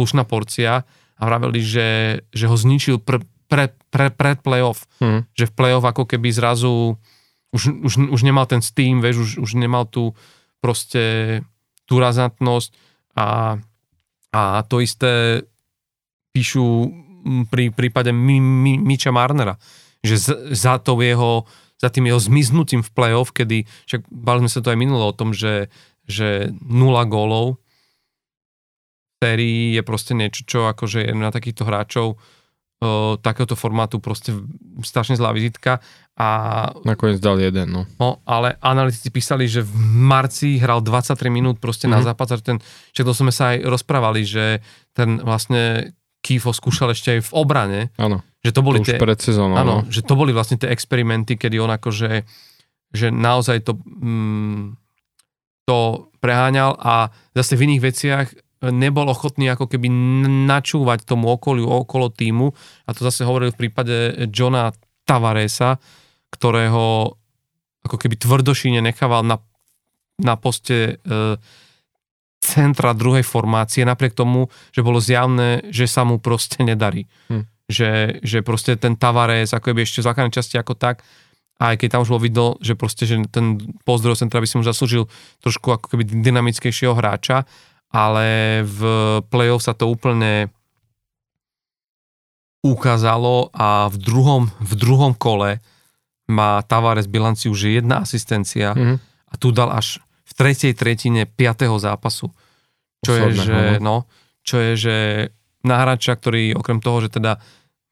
slušná 0.00 0.24
porcia 0.24 0.88
a 0.88 1.22
vraveli, 1.22 1.60
že, 1.60 1.88
že 2.32 2.48
ho 2.48 2.56
zničil 2.56 3.04
pr, 3.04 3.20
pre, 3.50 3.76
pre, 3.92 4.08
pred 4.08 4.40
playoff. 4.40 4.88
Hmm. 5.04 5.28
Že 5.36 5.52
v 5.52 5.56
playoff 5.56 5.84
ako 5.84 6.08
keby 6.08 6.32
zrazu 6.32 6.96
už, 7.52 7.62
už, 7.84 7.92
už 8.08 8.20
nemal 8.24 8.48
ten 8.48 8.64
steam, 8.64 9.04
vieš, 9.04 9.20
už, 9.20 9.30
už 9.44 9.50
nemal 9.60 9.84
tú 9.84 10.16
proste 10.64 11.38
tú 11.84 11.98
razantnosť 11.98 12.70
a, 13.18 13.58
a 14.30 14.42
to 14.70 14.78
isté 14.78 15.42
píšu 16.30 16.94
pri 17.50 17.74
prípade 17.74 18.14
Mi, 18.14 18.38
Mi, 18.38 18.78
Miča 18.78 19.10
Marnera, 19.10 19.58
že 20.00 20.16
z, 20.16 20.28
za 20.54 20.78
to 20.80 20.96
jeho 21.02 21.44
za 21.80 21.88
tým 21.88 22.12
jeho 22.12 22.20
zmiznutím 22.20 22.84
v 22.84 22.92
play-off, 22.92 23.32
kedy, 23.32 23.64
však 23.88 24.04
bali 24.12 24.44
sme 24.44 24.52
sa 24.52 24.60
to 24.60 24.68
aj 24.68 24.76
minulo 24.76 25.00
o 25.00 25.16
tom, 25.16 25.32
že, 25.32 25.72
že 26.04 26.52
nula 26.60 27.08
gólov 27.08 27.56
v 29.20 29.24
sérii 29.28 29.76
je 29.76 29.82
proste 29.84 30.16
niečo, 30.16 30.48
čo 30.48 30.58
akože 30.72 31.04
je 31.04 31.12
na 31.12 31.28
takýchto 31.28 31.68
hráčov 31.68 32.16
o, 32.16 32.18
takéhoto 33.20 33.52
formátu 33.52 34.00
proste 34.00 34.32
strašne 34.80 35.20
zlá 35.20 35.36
vizitka 35.36 35.84
a... 36.16 36.28
Nakoniec 36.88 37.20
dal 37.20 37.36
jeden, 37.36 37.68
no. 37.68 37.84
no. 38.00 38.24
ale 38.24 38.56
analytici 38.64 39.12
písali, 39.12 39.44
že 39.44 39.60
v 39.60 39.76
marci 40.08 40.56
hral 40.56 40.80
23 40.80 41.28
minút 41.28 41.60
proste 41.60 41.84
mm-hmm. 41.84 42.00
na 42.00 42.00
mhm. 42.00 42.08
zápas, 42.08 42.28
že 42.32 42.44
ten, 42.44 42.58
že 42.96 43.04
to 43.04 43.12
sme 43.12 43.28
sa 43.28 43.52
aj 43.52 43.68
rozprávali, 43.68 44.24
že 44.24 44.64
ten 44.96 45.20
vlastne 45.20 45.92
Kifo 46.20 46.52
skúšal 46.52 46.92
ešte 46.92 47.16
aj 47.16 47.20
v 47.28 47.30
obrane. 47.32 47.80
Áno. 47.96 48.20
Že 48.40 48.52
to 48.56 48.60
boli 48.64 48.78
to 48.80 48.92
tie, 48.92 49.00
pred 49.00 49.20
sezónou. 49.20 49.56
Áno, 49.56 49.84
no. 49.84 49.88
že 49.88 50.00
to 50.00 50.16
boli 50.16 50.32
vlastne 50.32 50.60
tie 50.60 50.68
experimenty, 50.72 51.36
kedy 51.36 51.60
on 51.60 51.72
akože 51.72 52.24
že 52.90 53.14
naozaj 53.14 53.62
to, 53.62 53.78
mm, 53.86 54.74
to 55.66 56.10
preháňal 56.18 56.74
a 56.82 57.14
zase 57.38 57.54
v 57.54 57.70
iných 57.70 57.82
veciach 57.82 58.26
nebol 58.60 59.08
ochotný 59.08 59.48
ako 59.48 59.72
keby 59.72 59.88
načúvať 60.44 61.08
tomu 61.08 61.32
okoliu, 61.32 61.64
okolo 61.64 62.12
týmu 62.12 62.52
a 62.84 62.90
to 62.92 63.00
zase 63.08 63.24
hovoril 63.24 63.56
v 63.56 63.60
prípade 63.66 64.28
Johna 64.28 64.76
Tavaresa, 65.08 65.80
ktorého 66.28 67.16
ako 67.80 67.96
keby 67.96 68.20
tvrdošine 68.20 68.84
nechával 68.84 69.24
na, 69.24 69.40
na 70.20 70.36
poste 70.36 71.00
e, 71.00 71.40
centra 72.40 72.92
druhej 72.92 73.24
formácie, 73.24 73.88
napriek 73.88 74.12
tomu, 74.12 74.52
že 74.76 74.84
bolo 74.84 75.00
zjavné, 75.00 75.72
že 75.72 75.88
sa 75.88 76.04
mu 76.04 76.20
proste 76.20 76.60
nedarí. 76.60 77.08
Hm. 77.32 77.48
Že, 77.70 77.90
že 78.20 78.38
proste 78.42 78.74
ten 78.76 78.98
Tavares, 78.98 79.56
ako 79.56 79.72
je 79.72 79.86
ešte 79.86 80.02
v 80.02 80.08
základnej 80.10 80.34
časti 80.34 80.58
ako 80.60 80.74
tak, 80.76 81.06
aj 81.60 81.76
keď 81.76 81.88
tam 81.92 82.02
už 82.02 82.10
bolo 82.16 82.24
vidno, 82.24 82.46
že 82.64 82.72
proste, 82.72 83.04
že 83.04 83.20
ten 83.28 83.60
pozdroj 83.84 84.16
centra 84.16 84.40
by 84.40 84.48
si 84.48 84.56
mu 84.56 84.64
zaslúžil 84.64 85.06
trošku 85.44 85.76
ako 85.76 85.92
keby 85.92 86.08
dynamickejšieho 86.08 86.96
hráča, 86.96 87.44
ale 87.90 88.60
v 88.62 88.80
play-off 89.26 89.66
sa 89.66 89.74
to 89.74 89.90
úplne 89.90 90.48
ukázalo 92.60 93.50
a 93.56 93.88
v 93.88 93.96
druhom, 93.96 94.42
v 94.60 94.72
druhom 94.76 95.12
kole 95.16 95.58
má 96.30 96.62
Tavares 96.62 97.10
bilanciu, 97.10 97.50
že 97.56 97.74
jedna 97.74 98.04
asistencia 98.04 98.76
mm-hmm. 98.76 98.96
a 99.02 99.34
tu 99.40 99.50
dal 99.50 99.74
až 99.74 99.98
v 100.28 100.32
tretej 100.38 100.72
tretine 100.78 101.26
piatého 101.26 101.74
zápasu. 101.80 102.30
Čo 103.02 103.10
Osobne, 103.16 103.26
je, 103.26 103.34
že, 103.42 103.60
no, 103.82 104.06
čo 104.44 104.56
je, 104.60 104.72
že 104.76 104.96
na 105.66 105.82
hráča, 105.82 106.14
ktorý 106.14 106.54
okrem 106.54 106.78
toho, 106.78 107.08
že 107.08 107.10
teda 107.10 107.40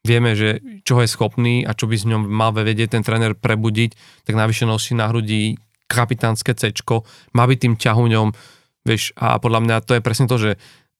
vieme, 0.06 0.36
že 0.38 0.62
čo 0.86 1.00
je 1.02 1.08
schopný 1.10 1.66
a 1.66 1.74
čo 1.74 1.90
by 1.90 1.96
s 1.98 2.06
ňom 2.06 2.28
mal 2.28 2.54
vedieť 2.54 2.94
ten 2.94 3.02
tréner 3.02 3.34
prebudiť, 3.34 4.22
tak 4.28 4.38
navyše 4.38 4.68
nosí 4.68 4.94
na 4.94 5.10
hrudi 5.10 5.58
kapitánske 5.88 6.52
cečko, 6.52 7.08
má 7.32 7.48
byť 7.48 7.58
tým 7.58 7.74
ťahuňom, 7.80 8.28
vieš, 8.88 9.12
a 9.20 9.36
podľa 9.36 9.60
mňa 9.68 9.76
to 9.84 9.92
je 9.96 10.04
presne 10.04 10.24
to, 10.24 10.40
že 10.40 10.56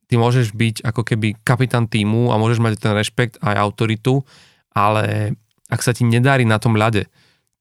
ty 0.08 0.20
môžeš 0.20 0.52
byť 0.52 0.84
ako 0.84 1.02
keby 1.04 1.40
kapitán 1.40 1.88
týmu 1.88 2.32
a 2.32 2.40
môžeš 2.40 2.60
mať 2.60 2.72
ten 2.80 2.92
rešpekt 2.92 3.40
aj 3.40 3.56
autoritu, 3.56 4.24
ale 4.72 5.36
ak 5.68 5.80
sa 5.80 5.92
ti 5.96 6.04
nedarí 6.04 6.48
na 6.48 6.56
tom 6.56 6.76
ľade, 6.76 7.08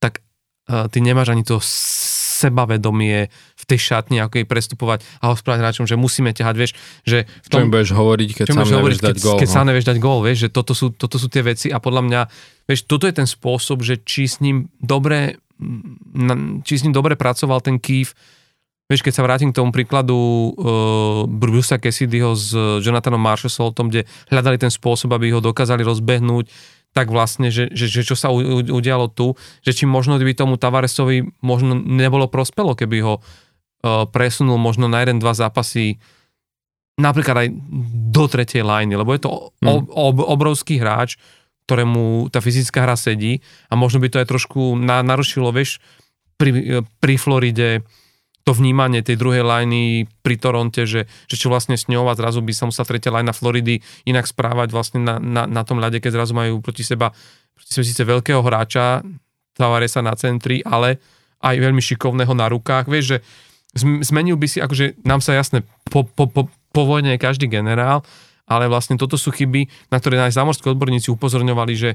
tak 0.00 0.24
uh, 0.68 0.88
ty 0.88 1.04
nemáš 1.04 1.32
ani 1.32 1.44
to 1.44 1.60
sebavedomie 2.38 3.28
v 3.32 3.64
tej 3.66 3.78
šatni, 3.92 4.22
ako 4.22 4.40
jej 4.40 4.48
prestupovať 4.48 5.02
a 5.18 5.34
rozprávať 5.34 5.58
hráčom, 5.60 5.84
že 5.90 5.98
musíme 5.98 6.30
ťahať, 6.30 6.54
vieš, 6.56 6.72
že 7.02 7.26
v 7.26 7.48
tom... 7.50 7.58
Čo 7.60 7.66
im 7.66 7.74
budeš 7.74 7.90
hovoriť, 7.92 8.28
keď 8.32 8.46
sám 8.54 8.68
nevieš 8.70 9.00
dať 9.02 9.16
gól. 9.18 9.38
Keď 9.42 9.48
no? 9.50 9.54
sám 9.58 9.66
nevieš 9.66 9.86
dať 9.90 9.98
gól, 9.98 10.18
vieš, 10.22 10.38
že 10.46 10.48
toto 10.54 10.72
sú, 10.72 10.94
toto 10.94 11.18
sú 11.18 11.26
tie 11.26 11.42
veci 11.42 11.68
a 11.68 11.82
podľa 11.82 12.02
mňa, 12.06 12.20
vieš, 12.70 12.86
toto 12.86 13.10
je 13.10 13.14
ten 13.18 13.26
spôsob, 13.26 13.82
že 13.82 13.98
či 14.06 14.30
s 14.30 14.38
ním 14.38 14.70
dobre, 14.78 15.42
či 16.62 16.72
s 16.78 16.84
ním 16.86 16.94
dobre 16.94 17.18
pracoval 17.18 17.58
ten 17.60 17.82
Kýv, 17.82 18.14
Vieš, 18.88 19.04
keď 19.04 19.12
sa 19.12 19.26
vrátim 19.28 19.52
k 19.52 19.60
tomu 19.60 19.68
príkladu 19.68 20.16
uh, 20.16 20.50
Brusa 21.28 21.76
Cassidyho 21.76 22.32
s 22.32 22.56
Jonathanom 22.56 23.20
Marshalsom, 23.20 23.92
kde 23.92 24.08
hľadali 24.32 24.56
ten 24.56 24.72
spôsob, 24.72 25.12
aby 25.12 25.28
ho 25.36 25.44
dokázali 25.44 25.84
rozbehnúť, 25.84 26.48
tak 26.96 27.12
vlastne, 27.12 27.52
že, 27.52 27.68
že, 27.68 27.84
že 27.84 28.00
čo 28.00 28.16
sa 28.16 28.32
udialo 28.32 29.12
tu, 29.12 29.36
že 29.60 29.76
či 29.76 29.84
možno 29.84 30.16
by 30.16 30.32
tomu 30.32 30.56
Tavaresovi 30.56 31.36
možno 31.44 31.76
nebolo 31.76 32.32
prospelo, 32.32 32.72
keby 32.72 32.96
ho 33.04 33.14
uh, 33.20 34.08
presunul 34.08 34.56
možno 34.56 34.88
na 34.88 35.04
jeden, 35.04 35.20
dva 35.20 35.36
zápasy 35.36 36.00
napríklad 36.98 37.46
aj 37.46 37.48
do 38.10 38.24
tretej 38.26 38.66
liney, 38.66 38.98
lebo 38.98 39.14
je 39.14 39.22
to 39.22 39.30
mm. 39.62 39.68
ob, 39.68 39.84
ob, 39.92 40.16
obrovský 40.26 40.82
hráč, 40.82 41.20
ktorému 41.68 42.32
tá 42.32 42.40
fyzická 42.40 42.88
hra 42.88 42.96
sedí 42.96 43.44
a 43.68 43.76
možno 43.76 44.00
by 44.00 44.08
to 44.08 44.18
aj 44.18 44.26
trošku 44.32 44.74
na, 44.80 45.04
narušilo, 45.04 45.52
vieš, 45.52 45.78
pri, 46.40 46.82
pri 46.98 47.14
Floride 47.20 47.84
to 48.48 48.56
vnímanie 48.56 49.04
tej 49.04 49.20
druhej 49.20 49.44
lajny 49.44 50.08
pri 50.24 50.40
Toronte, 50.40 50.88
že, 50.88 51.04
že 51.28 51.36
čo 51.36 51.52
vlastne 51.52 51.76
s 51.76 51.84
ňou 51.84 52.08
a 52.08 52.16
zrazu 52.16 52.40
by 52.40 52.56
sa 52.56 52.64
musela 52.64 52.88
tretia 52.88 53.12
lajna 53.12 53.36
Floridy 53.36 53.84
inak 54.08 54.24
správať 54.24 54.72
vlastne 54.72 55.04
na, 55.04 55.20
na, 55.20 55.44
na 55.44 55.62
tom 55.68 55.76
ľade, 55.76 56.00
keď 56.00 56.16
zrazu 56.16 56.32
majú 56.32 56.64
proti 56.64 56.80
seba 56.80 57.12
proti 57.52 57.70
seba 57.76 57.84
síce 57.84 58.02
veľkého 58.08 58.40
hráča, 58.40 59.04
sa 59.60 60.00
na 60.00 60.14
centri, 60.16 60.64
ale 60.64 60.96
aj 61.44 61.60
veľmi 61.60 61.82
šikovného 61.82 62.32
na 62.32 62.48
rukách. 62.48 62.88
Vieš, 62.88 63.04
že 63.04 63.18
zmenil 64.06 64.38
by 64.38 64.46
si, 64.48 64.64
akože 64.64 65.04
nám 65.04 65.20
sa 65.20 65.36
jasne 65.36 65.66
po, 65.90 66.06
po, 66.06 66.30
po, 66.30 66.48
po 66.48 66.82
vojne 66.86 67.18
každý 67.20 67.50
generál, 67.50 68.00
ale 68.48 68.70
vlastne 68.70 68.96
toto 68.96 69.20
sú 69.20 69.28
chyby, 69.28 69.68
na 69.92 70.00
ktoré 70.00 70.16
aj 70.24 70.38
zámorskí 70.40 70.64
odborníci 70.72 71.12
upozorňovali, 71.12 71.74
že 71.76 71.90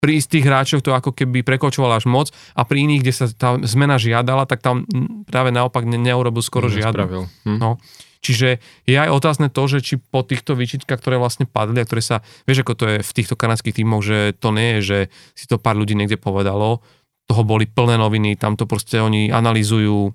pri 0.00 0.20
istých 0.20 0.44
hráčoch 0.44 0.84
to 0.84 0.92
ako 0.92 1.10
keby 1.16 1.40
prekočoval 1.40 1.96
až 1.96 2.06
moc 2.06 2.30
a 2.52 2.62
pri 2.68 2.84
iných, 2.84 3.00
kde 3.02 3.14
sa 3.14 3.26
tá 3.32 3.56
zmena 3.64 3.96
žiadala, 3.96 4.44
tak 4.44 4.60
tam 4.60 4.84
práve 5.26 5.50
naopak 5.50 5.88
ne, 5.88 5.96
neurobil 5.96 6.44
skoro 6.44 6.68
žiadnu. 6.68 7.26
Hm. 7.48 7.58
No. 7.58 7.80
Čiže 8.20 8.58
je 8.88 8.96
aj 8.96 9.12
otázne 9.12 9.46
to, 9.52 9.62
že 9.70 9.78
či 9.84 9.94
po 10.02 10.26
týchto 10.26 10.58
výčitkách, 10.58 10.98
ktoré 10.98 11.14
vlastne 11.14 11.46
padli 11.46 11.78
a 11.78 11.86
ktoré 11.86 12.02
sa, 12.02 12.26
vieš 12.48 12.66
ako 12.66 12.74
to 12.74 12.84
je 12.90 12.96
v 13.04 13.12
týchto 13.14 13.38
kanadských 13.38 13.78
tímoch, 13.82 14.02
že 14.02 14.34
to 14.34 14.50
nie 14.50 14.78
je, 14.78 14.80
že 14.82 14.98
si 15.38 15.46
to 15.46 15.62
pár 15.62 15.78
ľudí 15.78 15.94
niekde 15.94 16.18
povedalo, 16.18 16.82
toho 17.26 17.42
boli 17.42 17.70
plné 17.70 17.98
noviny, 17.98 18.34
tam 18.38 18.58
to 18.58 18.66
proste 18.66 18.98
oni 18.98 19.30
analýzujú 19.30 20.14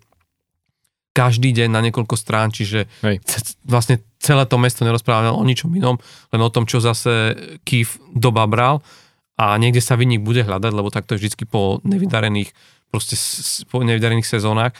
každý 1.12 1.52
deň 1.52 1.70
na 1.72 1.84
niekoľko 1.84 2.16
strán, 2.16 2.56
čiže 2.56 2.88
Hej. 3.04 3.20
vlastne 3.68 4.00
celé 4.16 4.48
to 4.48 4.56
mesto 4.56 4.88
nerozpráva 4.88 5.36
o 5.36 5.44
ničom 5.44 5.72
inom, 5.76 6.00
len 6.32 6.42
o 6.42 6.54
tom, 6.54 6.64
čo 6.64 6.80
zase 6.80 7.36
Kýv 7.68 8.00
doba 8.16 8.48
a 9.40 9.56
niekde 9.58 9.80
sa 9.84 9.96
vinník 9.96 10.22
bude 10.24 10.44
hľadať, 10.44 10.72
lebo 10.72 10.94
takto 10.94 11.16
je 11.16 11.28
vždy 11.28 11.46
po 11.48 11.80
nevydarených, 11.88 12.52
proste 12.92 13.16
po 13.68 13.82
nevydarených 13.82 14.28
sezónach. 14.28 14.76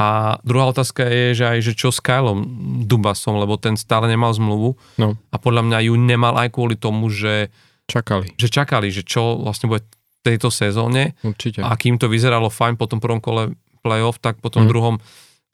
A 0.00 0.40
druhá 0.40 0.72
otázka 0.72 1.04
je, 1.04 1.36
že 1.36 1.44
aj, 1.44 1.58
že 1.60 1.72
čo 1.76 1.92
s 1.92 2.00
Kylom 2.00 2.40
Dubasom, 2.88 3.36
lebo 3.36 3.60
ten 3.60 3.76
stále 3.76 4.08
nemal 4.08 4.32
zmluvu 4.32 4.80
no. 4.96 5.20
a 5.28 5.36
podľa 5.36 5.68
mňa 5.68 5.78
ju 5.92 5.94
nemal 6.00 6.40
aj 6.40 6.56
kvôli 6.56 6.80
tomu, 6.80 7.12
že 7.12 7.52
čakali, 7.84 8.32
že, 8.40 8.48
čakali, 8.48 8.88
že 8.88 9.04
čo 9.04 9.36
vlastne 9.44 9.68
bude 9.68 9.84
v 9.84 10.16
tejto 10.24 10.48
sezóne. 10.48 11.12
Určite. 11.20 11.60
A 11.60 11.76
kým 11.76 12.00
to 12.00 12.08
vyzeralo 12.08 12.48
fajn 12.48 12.80
po 12.80 12.88
tom 12.88 12.96
prvom 12.96 13.20
kole 13.20 13.52
playoff, 13.84 14.16
tak 14.24 14.40
po 14.40 14.48
tom 14.48 14.64
mm. 14.64 14.70
druhom 14.72 14.94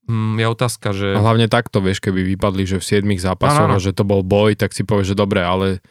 mm, 0.06 0.38
je 0.38 0.46
otázka, 0.46 0.88
že... 0.94 1.08
A 1.10 1.26
hlavne 1.26 1.50
takto, 1.50 1.82
vieš, 1.82 1.98
keby 1.98 2.22
vypadli, 2.38 2.70
že 2.70 2.78
v 2.78 2.86
7 3.02 3.18
zápasoch 3.18 3.82
že 3.82 3.90
to 3.90 4.06
bol 4.06 4.22
boj, 4.22 4.54
tak 4.54 4.70
si 4.70 4.86
povieš, 4.86 5.14
že 5.14 5.16
dobre, 5.18 5.42
ale 5.42 5.82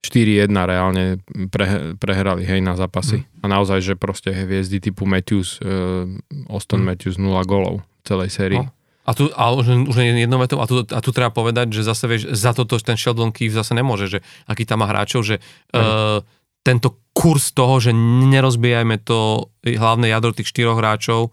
4-1 0.00 0.48
reálne 0.48 1.20
pre, 1.52 1.96
prehrali 2.00 2.48
hej 2.48 2.64
na 2.64 2.72
zápasy. 2.72 3.20
Mm. 3.20 3.26
A 3.40 3.44
naozaj, 3.52 3.78
že 3.84 3.94
proste 4.00 4.32
hviezdy 4.32 4.80
typu 4.80 5.04
Matthews, 5.04 5.60
uh, 5.60 6.08
Austin 6.48 6.80
mm. 6.80 6.86
Matthews 6.88 7.16
0 7.20 7.28
golov 7.44 7.84
v 7.84 8.02
celej 8.08 8.32
sérii. 8.32 8.60
No. 8.60 8.72
A 9.04 9.10
tu, 9.12 9.28
a 9.32 9.52
už, 9.52 9.90
už 9.90 9.96
jednou 9.96 10.40
vetou, 10.40 10.60
a 10.60 10.66
tu, 10.68 10.86
a 10.86 11.00
tu 11.02 11.10
treba 11.10 11.32
povedať, 11.32 11.72
že 11.72 11.82
zase 11.84 12.04
vieš, 12.08 12.22
za 12.32 12.56
toto 12.56 12.78
ten 12.80 12.96
Sheldon 12.96 13.32
Keefe 13.32 13.56
zase 13.56 13.76
nemôže, 13.76 14.06
že 14.06 14.18
aký 14.46 14.64
tam 14.64 14.84
má 14.84 14.86
hráčov, 14.88 15.20
že 15.20 15.36
mm. 15.72 15.76
uh, 15.76 16.20
tento 16.64 17.00
kurz 17.12 17.52
toho, 17.52 17.80
že 17.80 17.92
nerozbijajme 17.92 19.04
to 19.04 19.50
hlavné 19.64 20.12
jadro 20.12 20.32
tých 20.32 20.48
štyroch 20.48 20.80
hráčov, 20.80 21.32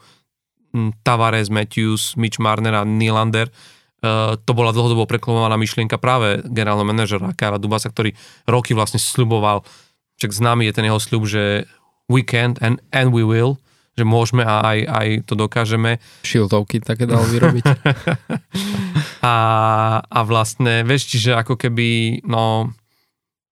Tavares, 1.08 1.48
Matthews, 1.48 2.20
Mitch 2.20 2.44
Marner 2.44 2.76
a 2.76 2.84
Nylander, 2.84 3.48
Uh, 3.48 3.77
to 4.46 4.52
bola 4.54 4.70
dlhodobo 4.70 5.10
preklamovaná 5.10 5.58
myšlienka 5.58 5.98
práve 5.98 6.46
generálneho 6.46 6.86
manažera 6.86 7.34
Kara 7.34 7.58
Dubasa, 7.58 7.90
ktorý 7.90 8.14
roky 8.46 8.78
vlastne 8.78 9.02
sluboval, 9.02 9.66
však 10.22 10.32
známy 10.34 10.70
je 10.70 10.74
ten 10.74 10.86
jeho 10.86 11.02
sľub, 11.02 11.24
že 11.26 11.66
we 12.10 12.22
can 12.22 12.58
and, 12.62 12.82
and 12.94 13.10
we 13.14 13.26
will, 13.26 13.58
že 13.98 14.06
môžeme 14.06 14.46
a 14.46 14.62
aj, 14.62 14.80
aj 14.86 15.08
to 15.26 15.34
dokážeme. 15.34 15.98
Šiltovky 16.22 16.82
také 16.82 17.10
dal 17.10 17.26
vyrobiť. 17.26 17.66
a, 19.26 19.36
a 20.06 20.20
vlastne, 20.22 20.86
vieš, 20.86 21.18
čiže 21.18 21.34
ako 21.34 21.58
keby, 21.58 22.22
no, 22.26 22.74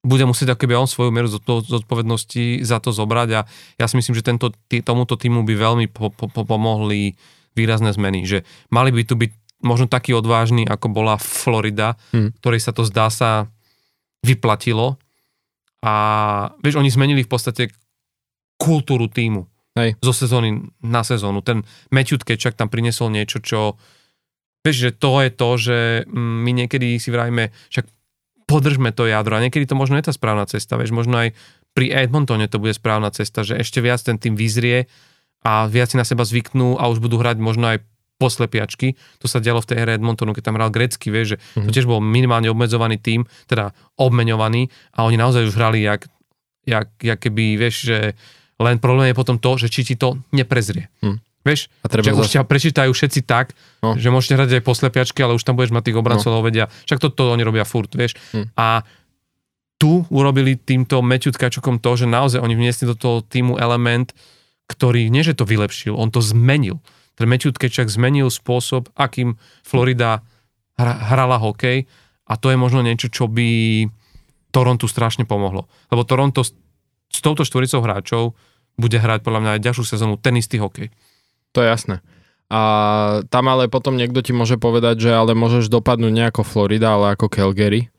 bude 0.06 0.30
musieť 0.30 0.54
ako 0.54 0.60
keby 0.62 0.74
on 0.78 0.86
svoju 0.86 1.10
mieru 1.10 1.26
zodpovednosti 1.66 2.62
za 2.62 2.78
to 2.78 2.94
zobrať 2.94 3.30
a 3.34 3.42
ja 3.82 3.86
si 3.90 3.98
myslím, 3.98 4.14
že 4.14 4.22
tento, 4.22 4.54
tý, 4.70 4.86
tomuto 4.86 5.18
týmu 5.18 5.42
by 5.42 5.54
veľmi 5.58 5.86
po, 5.90 6.14
po, 6.14 6.30
po, 6.30 6.46
pomohli 6.46 7.18
výrazné 7.58 7.90
zmeny, 7.90 8.22
že 8.30 8.46
mali 8.70 8.94
by 8.94 9.02
tu 9.02 9.18
byť 9.18 9.32
možno 9.64 9.88
taký 9.88 10.12
odvážny, 10.18 10.68
ako 10.68 10.92
bola 10.92 11.16
Florida, 11.16 11.96
hmm. 12.12 12.40
ktorej 12.42 12.62
sa 12.64 12.72
to 12.76 12.84
zdá 12.84 13.08
sa 13.08 13.48
vyplatilo 14.26 14.98
a 15.86 15.94
vieš, 16.66 16.82
oni 16.82 16.90
zmenili 16.90 17.22
v 17.22 17.30
podstate 17.30 17.70
kultúru 18.58 19.06
týmu 19.06 19.46
Hej. 19.78 20.00
zo 20.02 20.16
sezóny 20.16 20.66
na 20.82 21.06
sezónu. 21.06 21.46
Ten 21.46 21.62
Matthew 21.94 22.26
Kečak 22.26 22.58
tam 22.58 22.72
priniesol 22.74 23.14
niečo, 23.14 23.38
čo 23.44 23.78
vieš, 24.66 24.90
že 24.90 24.92
to 24.98 25.22
je 25.22 25.30
to, 25.30 25.50
že 25.62 25.78
mm, 26.10 26.38
my 26.42 26.52
niekedy 26.66 26.98
si 26.98 27.14
vrajme, 27.14 27.54
však 27.70 27.86
podržme 28.50 28.90
to 28.96 29.06
jadro 29.06 29.38
a 29.38 29.44
niekedy 29.46 29.70
to 29.70 29.78
možno 29.78 30.02
je 30.02 30.10
tá 30.10 30.14
správna 30.14 30.50
cesta, 30.50 30.78
vieš, 30.82 30.90
možno 30.90 31.22
aj 31.22 31.38
pri 31.78 31.92
Edmontone 31.92 32.50
to 32.50 32.58
bude 32.58 32.74
správna 32.74 33.14
cesta, 33.14 33.46
že 33.46 33.60
ešte 33.60 33.84
viac 33.84 34.02
ten 34.02 34.18
tým 34.18 34.34
vyzrie 34.34 34.90
a 35.46 35.70
viac 35.70 35.94
si 35.94 36.00
na 36.00 36.08
seba 36.08 36.26
zvyknú 36.26 36.82
a 36.82 36.90
už 36.90 37.04
budú 37.04 37.22
hrať 37.22 37.38
možno 37.38 37.76
aj 37.76 37.86
poslepiačky. 38.16 38.96
To 39.20 39.28
sa 39.28 39.44
dialo 39.44 39.60
v 39.60 39.68
tej 39.68 39.78
hre 39.84 39.92
Edmontonu, 40.00 40.32
keď 40.32 40.52
tam 40.52 40.56
hral 40.56 40.72
grecky, 40.72 41.12
vieš, 41.12 41.36
že 41.36 41.38
mm-hmm. 41.38 41.66
to 41.68 41.70
mhm. 41.70 41.76
tiež 41.76 41.88
bol 41.88 42.00
minimálne 42.00 42.48
obmedzovaný 42.48 43.00
tým, 43.00 43.28
teda 43.48 43.76
obmeňovaný 44.00 44.72
a 44.96 45.04
oni 45.04 45.18
naozaj 45.20 45.52
už 45.52 45.56
hrali 45.56 45.84
jak, 45.84 46.08
jak, 46.64 46.88
jak 47.00 47.20
keby, 47.20 47.60
vieš, 47.60 47.92
že 47.92 47.98
len 48.60 48.80
problém 48.80 49.12
je 49.12 49.20
potom 49.20 49.36
to, 49.36 49.60
že 49.60 49.68
či 49.68 49.84
ti 49.84 49.96
to 50.00 50.16
neprezrie. 50.32 50.88
Mm. 51.04 51.20
Vieš, 51.46 51.70
a 51.86 51.88
treba 51.92 52.10
že 52.10 52.18
zase... 52.18 52.24
už 52.26 52.34
ťa 52.34 52.44
prečítajú 52.50 52.90
všetci 52.90 53.22
tak, 53.22 53.54
no. 53.86 53.94
že 53.94 54.10
môžete 54.10 54.34
hrať 54.34 54.50
aj 54.58 54.64
poslepiačky, 54.66 55.22
ale 55.22 55.38
už 55.38 55.46
tam 55.46 55.54
budeš 55.54 55.78
mať 55.78 55.94
tých 55.94 56.00
obrancov, 56.02 56.34
no. 56.34 56.42
vedia. 56.42 56.74
Však 56.90 56.98
toto 56.98 57.22
to 57.22 57.34
oni 57.38 57.46
robia 57.46 57.62
furt, 57.62 57.94
vieš. 57.94 58.18
Mm. 58.34 58.50
A 58.58 58.82
tu 59.78 60.02
urobili 60.10 60.58
týmto 60.58 61.06
Matthew 61.06 61.38
Tkačukom 61.38 61.78
to, 61.78 61.92
že 61.94 62.10
naozaj 62.10 62.42
oni 62.42 62.58
vniesli 62.58 62.90
do 62.90 62.98
toho 62.98 63.22
týmu 63.22 63.62
element, 63.62 64.10
ktorý 64.66 65.14
nie, 65.14 65.22
že 65.22 65.38
to 65.38 65.46
vylepšil, 65.46 65.94
on 65.94 66.10
to 66.10 66.24
zmenil. 66.24 66.82
Ten 67.16 67.32
Matthew 67.32 67.56
Tkečak 67.56 67.88
zmenil 67.88 68.28
spôsob, 68.28 68.92
akým 68.96 69.40
Florida 69.64 70.24
hrala 70.80 71.40
hokej 71.40 71.88
a 72.28 72.34
to 72.36 72.52
je 72.52 72.58
možno 72.60 72.84
niečo, 72.84 73.08
čo 73.08 73.32
by 73.32 73.48
Torontu 74.52 74.88
strašne 74.88 75.24
pomohlo. 75.24 75.68
Lebo 75.92 76.04
Toronto 76.04 76.44
s 76.44 77.20
touto 77.24 77.48
štvoricou 77.48 77.80
hráčov 77.80 78.24
bude 78.76 79.00
hrať 79.00 79.24
podľa 79.24 79.40
mňa 79.42 79.52
aj 79.56 79.64
ďalšiu 79.64 79.84
sezónu 79.88 80.20
ten 80.20 80.36
istý 80.36 80.60
hokej. 80.60 80.92
To 81.56 81.64
je 81.64 81.68
jasné. 81.72 82.04
A 82.52 82.62
tam 83.32 83.50
ale 83.50 83.72
potom 83.72 83.96
niekto 83.96 84.22
ti 84.22 84.36
môže 84.36 84.60
povedať, 84.60 85.08
že 85.08 85.12
ale 85.16 85.34
môžeš 85.34 85.72
dopadnúť 85.72 86.14
nejako 86.14 86.44
Florida, 86.44 86.94
ale 86.94 87.16
ako 87.16 87.32
Calgary. 87.32 87.90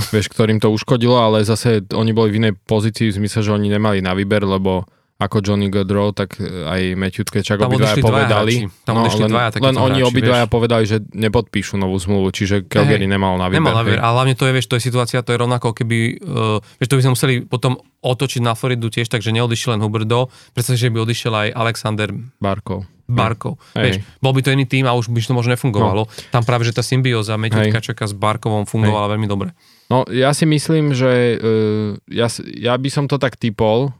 Vieš, 0.00 0.32
ktorým 0.32 0.58
to 0.58 0.72
uškodilo, 0.72 1.20
ale 1.20 1.44
zase 1.44 1.84
oni 1.92 2.16
boli 2.16 2.32
v 2.32 2.38
inej 2.40 2.52
pozícii 2.64 3.12
v 3.12 3.20
zmysle, 3.20 3.44
že 3.44 3.52
oni 3.52 3.68
nemali 3.68 4.00
na 4.00 4.16
výber, 4.16 4.42
lebo 4.48 4.88
ako 5.20 5.44
Johnny 5.44 5.68
Gaudreau, 5.68 6.16
tak 6.16 6.40
aj 6.40 6.96
Matthew 6.96 7.28
Tkečak 7.28 7.60
obidvaja 7.60 8.00
povedali. 8.00 8.64
Tam 8.88 8.96
no, 8.96 9.04
len, 9.04 9.28
dvaja 9.28 9.52
len 9.60 9.76
oni 9.76 10.00
obidvaja 10.00 10.48
povedali, 10.48 10.88
že 10.88 11.04
nepodpíšu 11.12 11.76
novú 11.76 12.00
zmluvu, 12.00 12.32
čiže 12.32 12.64
Calgary 12.64 13.04
hey, 13.04 13.12
nemal 13.12 13.36
na 13.36 13.52
výber. 13.52 13.60
Nemal 13.60 13.76
na 13.76 13.84
výber, 13.84 14.00
ale 14.00 14.14
hlavne 14.16 14.32
to 14.32 14.48
je, 14.48 14.52
vieš, 14.56 14.72
to 14.72 14.80
je 14.80 14.82
situácia, 14.88 15.20
to 15.20 15.36
je 15.36 15.38
rovnako, 15.44 15.76
keby, 15.76 16.24
uh, 16.24 16.64
vieš, 16.80 16.88
to 16.88 16.96
by 16.96 17.02
sme 17.04 17.12
museli 17.12 17.34
potom 17.44 17.76
otočiť 18.00 18.40
na 18.40 18.56
Floridu 18.56 18.88
tiež, 18.88 19.12
takže 19.12 19.28
neodišiel 19.28 19.76
len 19.76 19.84
Huberdo, 19.84 20.32
predstav, 20.56 20.80
že 20.80 20.88
by 20.88 21.04
odišiel 21.04 21.32
aj 21.36 21.48
Alexander 21.52 22.08
Barkov. 22.40 22.88
Barkov. 23.04 23.58
Hey. 23.76 23.92
Vieš, 23.92 23.96
bol 24.22 24.32
by 24.32 24.40
to 24.40 24.54
iný 24.54 24.64
tým 24.64 24.86
a 24.86 24.94
už 24.94 25.10
by 25.10 25.20
to 25.20 25.34
možno 25.34 25.52
nefungovalo. 25.52 26.06
No. 26.06 26.12
Tam 26.30 26.46
práve, 26.46 26.62
že 26.62 26.72
tá 26.72 26.80
symbióza 26.80 27.34
Matthew 27.34 27.74
Tkačaka 27.74 28.06
s 28.06 28.14
Barkovom 28.14 28.64
fungovala 28.64 29.10
hey. 29.10 29.12
veľmi 29.18 29.26
dobre. 29.28 29.50
No, 29.90 30.06
ja 30.06 30.30
si 30.30 30.46
myslím, 30.46 30.94
že 30.94 31.36
uh, 31.36 31.98
ja, 32.06 32.30
ja 32.54 32.78
by 32.78 32.88
som 32.88 33.10
to 33.10 33.18
tak 33.18 33.34
typol, 33.34 33.90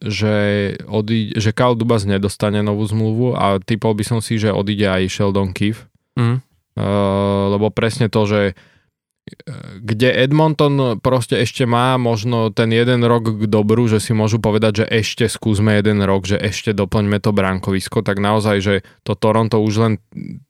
že, 0.00 0.36
odíde, 0.88 1.36
že 1.38 1.50
Kyle 1.52 1.76
Dubas 1.76 2.08
nedostane 2.08 2.64
novú 2.64 2.88
zmluvu 2.88 3.36
a 3.36 3.60
typol 3.60 3.92
by 3.92 4.04
som 4.04 4.18
si, 4.24 4.40
že 4.40 4.50
odíde 4.50 4.88
aj 4.88 5.12
Sheldon 5.12 5.52
Keefe. 5.52 5.86
Mm. 6.16 6.40
Uh, 6.76 7.56
lebo 7.56 7.72
presne 7.72 8.12
to, 8.12 8.28
že 8.28 8.40
uh, 8.52 9.76
kde 9.80 10.12
Edmonton 10.12 11.00
proste 11.00 11.40
ešte 11.40 11.64
má 11.64 11.96
možno 11.96 12.52
ten 12.52 12.72
jeden 12.72 13.04
rok 13.04 13.28
k 13.28 13.44
dobru, 13.48 13.88
že 13.88 14.00
si 14.00 14.12
môžu 14.16 14.40
povedať, 14.40 14.84
že 14.84 14.86
ešte 14.88 15.24
skúsme 15.28 15.76
jeden 15.76 16.00
rok, 16.04 16.28
že 16.28 16.36
ešte 16.40 16.72
doplňme 16.72 17.20
to 17.20 17.32
bránkovisko, 17.32 18.04
tak 18.04 18.20
naozaj, 18.20 18.56
že 18.60 18.74
to 19.04 19.16
Toronto 19.16 19.60
už 19.60 19.74
len 19.80 19.92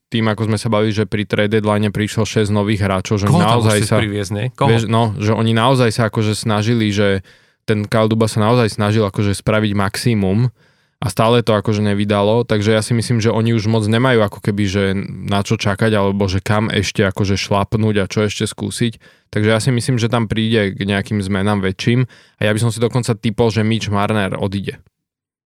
tým, 0.06 0.30
ako 0.30 0.46
sme 0.46 0.58
sa 0.58 0.70
bavili, 0.70 0.94
že 0.94 1.04
pri 1.04 1.26
trade 1.26 1.58
deadline 1.58 1.90
prišlo 1.90 2.22
6 2.22 2.54
nových 2.54 2.86
hráčov, 2.86 3.18
že 3.18 3.26
Koho 3.26 3.42
naozaj 3.42 3.82
sa... 3.82 3.98
Priviesť, 3.98 4.30
Vieš, 4.70 4.86
no, 4.86 5.18
že 5.18 5.34
oni 5.34 5.50
naozaj 5.50 5.90
sa 5.90 6.06
akože 6.06 6.38
snažili, 6.38 6.94
že 6.94 7.26
ten 7.66 7.84
Kalduba 7.84 8.30
sa 8.30 8.40
naozaj 8.40 8.78
snažil 8.78 9.02
akože 9.02 9.34
spraviť 9.34 9.72
maximum 9.74 10.54
a 10.96 11.06
stále 11.12 11.44
to 11.44 11.52
akože 11.52 11.84
nevydalo, 11.84 12.48
takže 12.48 12.72
ja 12.72 12.80
si 12.80 12.96
myslím, 12.96 13.20
že 13.20 13.28
oni 13.28 13.52
už 13.52 13.68
moc 13.68 13.84
nemajú 13.84 14.24
ako 14.24 14.40
keby, 14.40 14.64
že 14.64 14.84
na 15.28 15.44
čo 15.44 15.60
čakať, 15.60 15.92
alebo 15.92 16.24
že 16.24 16.40
kam 16.40 16.72
ešte 16.72 17.04
akože 17.04 17.36
šlapnúť 17.36 17.94
a 18.00 18.08
čo 18.08 18.24
ešte 18.24 18.48
skúsiť. 18.48 18.96
Takže 19.28 19.48
ja 19.52 19.60
si 19.60 19.68
myslím, 19.76 20.00
že 20.00 20.08
tam 20.08 20.24
príde 20.24 20.72
k 20.72 20.80
nejakým 20.88 21.20
zmenám 21.20 21.60
väčším 21.60 22.08
a 22.38 22.48
ja 22.48 22.54
by 22.54 22.60
som 22.62 22.72
si 22.72 22.80
dokonca 22.80 23.12
typol, 23.12 23.52
že 23.52 23.60
Mitch 23.60 23.92
Marner 23.92 24.40
odíde. 24.40 24.80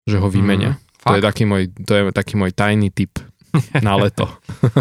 Že 0.06 0.16
ho 0.22 0.28
vymenia. 0.30 0.78
Mm, 0.78 0.80
to, 1.02 1.12
je 1.18 1.22
taký 1.24 1.44
môj, 1.48 1.62
to 1.82 1.92
je 1.98 2.02
taký 2.14 2.34
môj 2.38 2.54
tajný 2.54 2.94
typ. 2.94 3.18
na 3.86 3.94
leto. 3.98 4.28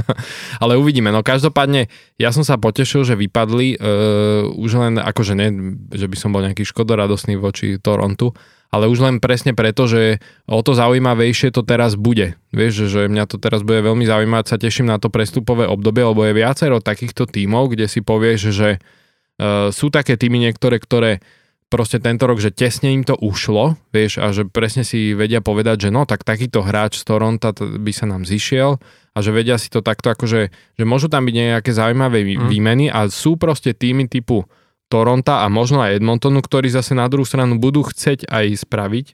Ale 0.63 0.77
uvidíme. 0.77 1.09
No 1.09 1.25
každopádne, 1.25 1.89
ja 2.21 2.29
som 2.29 2.45
sa 2.45 2.57
potešil, 2.59 3.05
že 3.05 3.15
vypadli, 3.17 3.77
uh, 3.77 4.49
už 4.53 4.71
len 4.77 4.93
akože 5.01 5.33
ne, 5.33 5.47
že 5.93 6.05
by 6.05 6.17
som 6.17 6.29
bol 6.31 6.45
nejaký 6.45 6.65
škodoradosný 6.65 7.39
voči 7.39 7.81
Torontu, 7.81 8.33
ale 8.69 8.85
už 8.85 9.01
len 9.01 9.17
presne 9.17 9.57
preto, 9.57 9.89
že 9.89 10.21
o 10.45 10.61
to 10.61 10.77
zaujímavejšie 10.77 11.49
to 11.49 11.65
teraz 11.65 11.97
bude. 11.97 12.37
Vieš, 12.53 12.85
že 12.85 13.09
mňa 13.09 13.25
to 13.25 13.41
teraz 13.41 13.65
bude 13.65 13.81
veľmi 13.81 14.05
zaujímať, 14.05 14.45
sa 14.45 14.61
teším 14.61 14.93
na 14.93 15.01
to 15.01 15.09
prestupové 15.09 15.65
obdobie, 15.65 16.05
lebo 16.05 16.21
je 16.21 16.37
viacero 16.37 16.77
takýchto 16.77 17.25
tímov, 17.25 17.73
kde 17.73 17.89
si 17.89 18.05
povieš, 18.05 18.39
že 18.53 18.77
uh, 18.77 19.73
sú 19.73 19.89
také 19.89 20.21
týmy 20.21 20.37
niektoré, 20.37 20.77
ktoré 20.77 21.25
proste 21.69 22.01
tento 22.01 22.25
rok, 22.25 22.41
že 22.41 22.49
tesne 22.49 22.91
im 22.91 23.05
to 23.05 23.13
ušlo, 23.13 23.77
vieš, 23.93 24.17
a 24.17 24.33
že 24.33 24.49
presne 24.49 24.81
si 24.81 25.13
vedia 25.13 25.39
povedať, 25.39 25.87
že 25.87 25.89
no, 25.93 26.03
tak 26.09 26.25
takýto 26.25 26.65
hráč 26.65 26.97
z 26.97 27.05
Toronto 27.05 27.53
by 27.55 27.91
sa 27.93 28.09
nám 28.09 28.25
zišiel 28.25 28.81
a 29.13 29.17
že 29.21 29.29
vedia 29.29 29.61
si 29.61 29.69
to 29.69 29.85
takto 29.85 30.09
akože, 30.09 30.49
že 30.49 30.83
môžu 30.83 31.07
tam 31.07 31.29
byť 31.29 31.35
nejaké 31.37 31.71
zaujímavé 31.71 32.25
mm. 32.25 32.49
výmeny 32.49 32.85
a 32.89 33.05
sú 33.07 33.37
proste 33.37 33.77
týmy 33.77 34.09
typu 34.09 34.49
Toronto 34.89 35.37
a 35.37 35.45
možno 35.47 35.85
aj 35.85 36.01
Edmontonu, 36.01 36.41
ktorí 36.41 36.73
zase 36.73 36.97
na 36.97 37.05
druhú 37.05 37.23
stranu 37.23 37.61
budú 37.61 37.85
chceť 37.85 38.25
aj 38.25 38.65
spraviť 38.65 39.05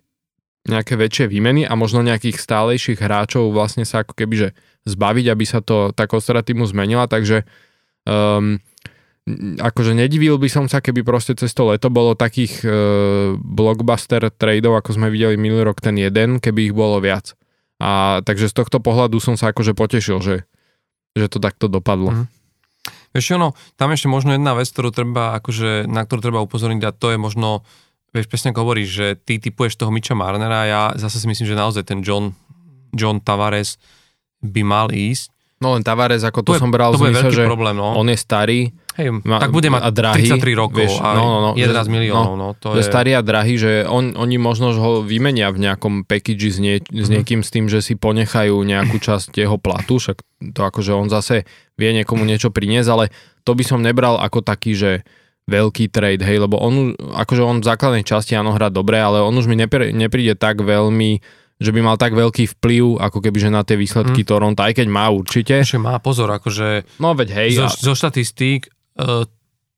nejaké 0.65 0.97
väčšie 0.97 1.29
výmeny 1.29 1.67
a 1.67 1.77
možno 1.77 2.01
nejakých 2.01 2.41
stálejších 2.41 2.97
hráčov 2.97 3.53
vlastne 3.53 3.85
sa 3.85 4.01
ako 4.01 4.17
keby 4.17 4.33
že 4.33 4.49
zbaviť, 4.87 5.25
aby 5.29 5.45
sa 5.45 5.59
to 5.61 5.93
tá 5.93 6.09
kostra 6.09 6.41
týmu 6.41 6.65
zmenila, 6.65 7.05
takže 7.05 7.45
um, 8.07 8.57
akože 9.57 9.97
nedivil 9.97 10.37
by 10.37 10.49
som 10.49 10.65
sa, 10.69 10.85
keby 10.85 11.01
proste 11.01 11.33
cez 11.33 11.49
to 11.57 11.65
leto 11.65 11.89
bolo 11.89 12.13
takých 12.13 12.61
uh, 12.61 13.33
blockbuster 13.41 14.29
tradeov, 14.29 14.77
ako 14.77 15.01
sme 15.01 15.09
videli 15.09 15.33
minulý 15.33 15.65
rok 15.65 15.81
ten 15.81 15.97
jeden, 15.97 16.37
keby 16.37 16.69
ich 16.69 16.75
bolo 16.77 17.01
viac. 17.01 17.33
A 17.81 18.21
takže 18.21 18.47
z 18.47 18.55
tohto 18.55 18.77
pohľadu 18.79 19.17
som 19.17 19.33
sa 19.35 19.49
akože 19.51 19.73
potešil, 19.73 20.21
že, 20.21 20.45
že 21.17 21.25
to 21.27 21.41
takto 21.41 21.65
dopadlo. 21.65 22.13
Mm. 22.13 22.25
Vieš, 23.17 23.39
ono, 23.39 23.57
tam 23.79 23.95
ešte 23.95 24.11
možno 24.11 24.35
jedna 24.35 24.53
vec, 24.53 24.67
ktorú 24.69 24.91
treba, 24.91 25.39
akože, 25.39 25.87
na 25.87 26.03
ktorú 26.03 26.19
treba 26.19 26.43
upozorniť 26.43 26.83
a 26.83 26.91
to 26.91 27.15
je 27.15 27.17
možno, 27.17 27.63
vieš, 28.11 28.27
presne 28.27 28.51
ako 28.53 28.61
hovoríš, 28.61 28.89
že 28.91 29.07
ty 29.17 29.39
typuješ 29.41 29.79
toho 29.79 29.89
Micha 29.89 30.13
Marnera 30.13 30.63
a 30.63 30.69
ja 30.69 30.81
zase 30.99 31.23
si 31.23 31.27
myslím, 31.31 31.47
že 31.47 31.57
naozaj 31.57 31.83
ten 31.87 32.03
John, 32.03 32.35
John 32.93 33.23
Tavares 33.23 33.81
by 34.43 34.61
mal 34.61 34.87
ísť. 34.93 35.31
No 35.63 35.71
len 35.71 35.87
Tavares, 35.87 36.19
ako 36.27 36.43
to, 36.43 36.51
to 36.55 36.67
som 36.67 36.67
bral 36.67 36.91
to 36.91 36.99
zmysle, 36.99 37.31
že 37.31 37.47
problém, 37.47 37.79
no. 37.79 37.95
on 37.95 38.11
je 38.11 38.19
starý, 38.19 38.75
Hej, 38.99 39.23
ma, 39.23 39.39
tak 39.39 39.55
bude 39.55 39.71
mať 39.71 39.87
a 39.87 39.89
drahý, 39.91 40.27
33 40.35 40.51
rokov 40.55 40.83
vieš, 40.83 40.99
a 40.99 41.15
no, 41.15 41.23
no, 41.23 41.37
no, 41.39 41.51
11 41.55 41.71
že, 41.71 41.91
miliónov. 41.91 42.35
No, 42.35 42.51
no, 42.51 42.59
to 42.59 42.75
je... 42.75 42.83
starý 42.83 43.15
a 43.15 43.23
drahý, 43.23 43.55
že 43.55 43.71
on, 43.87 44.19
oni 44.19 44.35
možno 44.35 44.75
ho 44.75 44.99
vymenia 44.99 45.47
v 45.55 45.63
nejakom 45.63 46.03
package 46.03 46.51
s, 46.51 46.59
nie, 46.59 46.83
s 46.83 47.07
mhm. 47.07 47.19
niekým 47.19 47.39
s 47.39 47.49
tým, 47.55 47.71
že 47.71 47.79
si 47.79 47.95
ponechajú 47.95 48.55
nejakú 48.67 48.99
časť 48.99 49.31
jeho 49.31 49.55
platu, 49.55 49.95
však 49.95 50.19
to 50.51 50.59
akože 50.59 50.91
on 50.91 51.07
zase 51.07 51.47
vie 51.79 51.91
niekomu 51.95 52.27
niečo 52.27 52.51
priniesť, 52.51 52.89
ale 52.91 53.05
to 53.47 53.55
by 53.55 53.63
som 53.63 53.79
nebral 53.79 54.19
ako 54.19 54.43
taký, 54.43 54.75
že 54.75 54.91
veľký 55.45 55.93
trade, 55.93 56.25
hej, 56.25 56.41
lebo 56.41 56.57
on, 56.57 56.97
akože 56.97 57.43
on 57.45 57.61
v 57.61 57.67
základnej 57.69 58.03
časti 58.03 58.33
áno 58.33 58.51
hrá 58.51 58.73
dobre, 58.73 58.97
ale 58.97 59.21
on 59.21 59.31
už 59.37 59.45
mi 59.45 59.55
nepríde 59.55 60.33
tak 60.35 60.65
veľmi 60.65 61.21
že 61.55 61.71
by 61.71 61.79
mal 61.79 61.95
tak 61.95 62.11
veľký 62.11 62.59
vplyv, 62.59 62.99
ako 62.99 63.23
keby 63.23 63.37
že 63.39 63.49
na 63.53 63.63
tie 63.63 63.79
výsledky 63.79 64.23
mm. 64.23 64.27
Toronto, 64.27 64.61
aj 64.63 64.75
keď 64.75 64.87
má 64.91 65.07
určite. 65.07 65.63
Ešte 65.63 65.79
má 65.79 65.99
pozor, 66.03 66.27
akože 66.35 66.99
no, 66.99 67.15
veď, 67.15 67.29
hej, 67.31 67.49
zo, 67.59 67.67
a... 67.67 67.71
zo 67.71 67.93
štatistík 67.95 68.67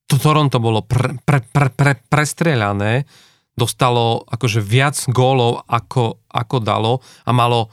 to 0.08 0.16
Toronto 0.16 0.58
bolo 0.64 0.86
pre, 0.88 1.20
pre, 1.26 1.44
pre, 1.44 1.70
pre, 1.74 1.94
prestrieľané, 2.00 3.04
dostalo 3.58 4.24
akože 4.24 4.64
viac 4.64 4.96
gólov, 5.12 5.68
ako, 5.68 6.24
ako 6.30 6.58
dalo 6.64 6.94
a 7.28 7.32
malo 7.36 7.68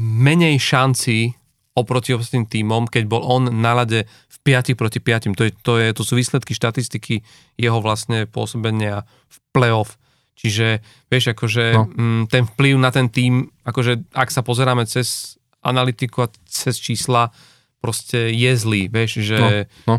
menej 0.00 0.56
šanci 0.56 1.34
oproti 1.72 2.16
ostatným 2.16 2.48
týmom, 2.48 2.88
keď 2.88 3.04
bol 3.08 3.24
on 3.24 3.48
na 3.48 3.76
lade 3.76 4.04
v 4.08 4.36
5 4.44 4.76
proti 4.76 5.00
5. 5.00 5.36
To, 5.36 5.42
je, 5.44 5.52
to, 5.52 5.72
je, 5.80 5.86
to 5.92 6.02
sú 6.04 6.16
výsledky 6.16 6.52
štatistiky 6.56 7.24
jeho 7.56 7.78
vlastne 7.80 8.28
pôsobenia 8.28 9.04
v 9.28 9.36
playoff. 9.52 10.00
Čiže, 10.42 10.82
vieš, 11.06 11.38
akože 11.38 11.64
no. 11.70 11.86
m, 11.86 11.94
mm, 11.94 12.22
ten 12.26 12.42
vplyv 12.42 12.74
na 12.74 12.90
ten 12.90 13.06
tým, 13.06 13.46
akože 13.62 14.10
ak 14.10 14.26
sa 14.34 14.42
pozeráme 14.42 14.82
cez 14.90 15.38
analytiku 15.62 16.26
a 16.26 16.32
cez 16.50 16.82
čísla, 16.82 17.30
proste 17.78 18.34
je 18.34 18.52
zlý, 18.58 18.90
vieš, 18.90 19.22
že... 19.22 19.38
No, 19.38 19.48
no. 19.86 19.96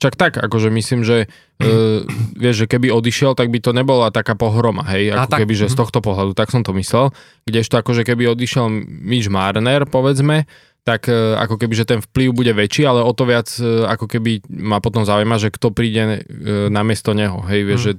Čak 0.00 0.18
tak, 0.18 0.34
akože 0.34 0.66
myslím, 0.74 1.06
že 1.06 1.30
uh, 1.62 2.02
vieš, 2.34 2.64
že 2.64 2.66
keby 2.66 2.90
odišiel, 2.90 3.38
tak 3.38 3.54
by 3.54 3.62
to 3.62 3.70
nebola 3.70 4.10
taká 4.10 4.34
pohroma, 4.34 4.82
hej, 4.90 5.14
ako 5.14 5.30
tak, 5.30 5.40
keby, 5.46 5.54
že 5.54 5.70
z 5.70 5.76
mhm. 5.76 5.80
tohto 5.84 5.98
pohľadu, 6.02 6.32
tak 6.34 6.50
som 6.50 6.66
to 6.66 6.74
myslel. 6.74 7.14
Kdežto 7.46 7.78
akože 7.78 8.02
keby 8.02 8.32
odišiel 8.34 8.66
Mitch 8.82 9.30
Marner, 9.30 9.86
povedzme, 9.86 10.50
tak 10.82 11.06
uh, 11.06 11.38
ako 11.38 11.54
keby, 11.60 11.74
že 11.78 11.86
ten 11.86 12.00
vplyv 12.02 12.34
bude 12.34 12.50
väčší, 12.50 12.82
ale 12.82 13.06
o 13.06 13.12
to 13.14 13.28
viac 13.28 13.46
uh, 13.62 13.86
ako 13.86 14.10
keby 14.10 14.42
ma 14.50 14.82
potom 14.82 15.06
zaujíma, 15.06 15.38
že 15.38 15.54
kto 15.54 15.70
príde 15.70 16.02
uh, 16.02 16.66
namiesto 16.66 17.14
neho, 17.14 17.38
hej, 17.46 17.62
vieš, 17.62 17.80
mm. 17.80 17.86
že 17.86 17.92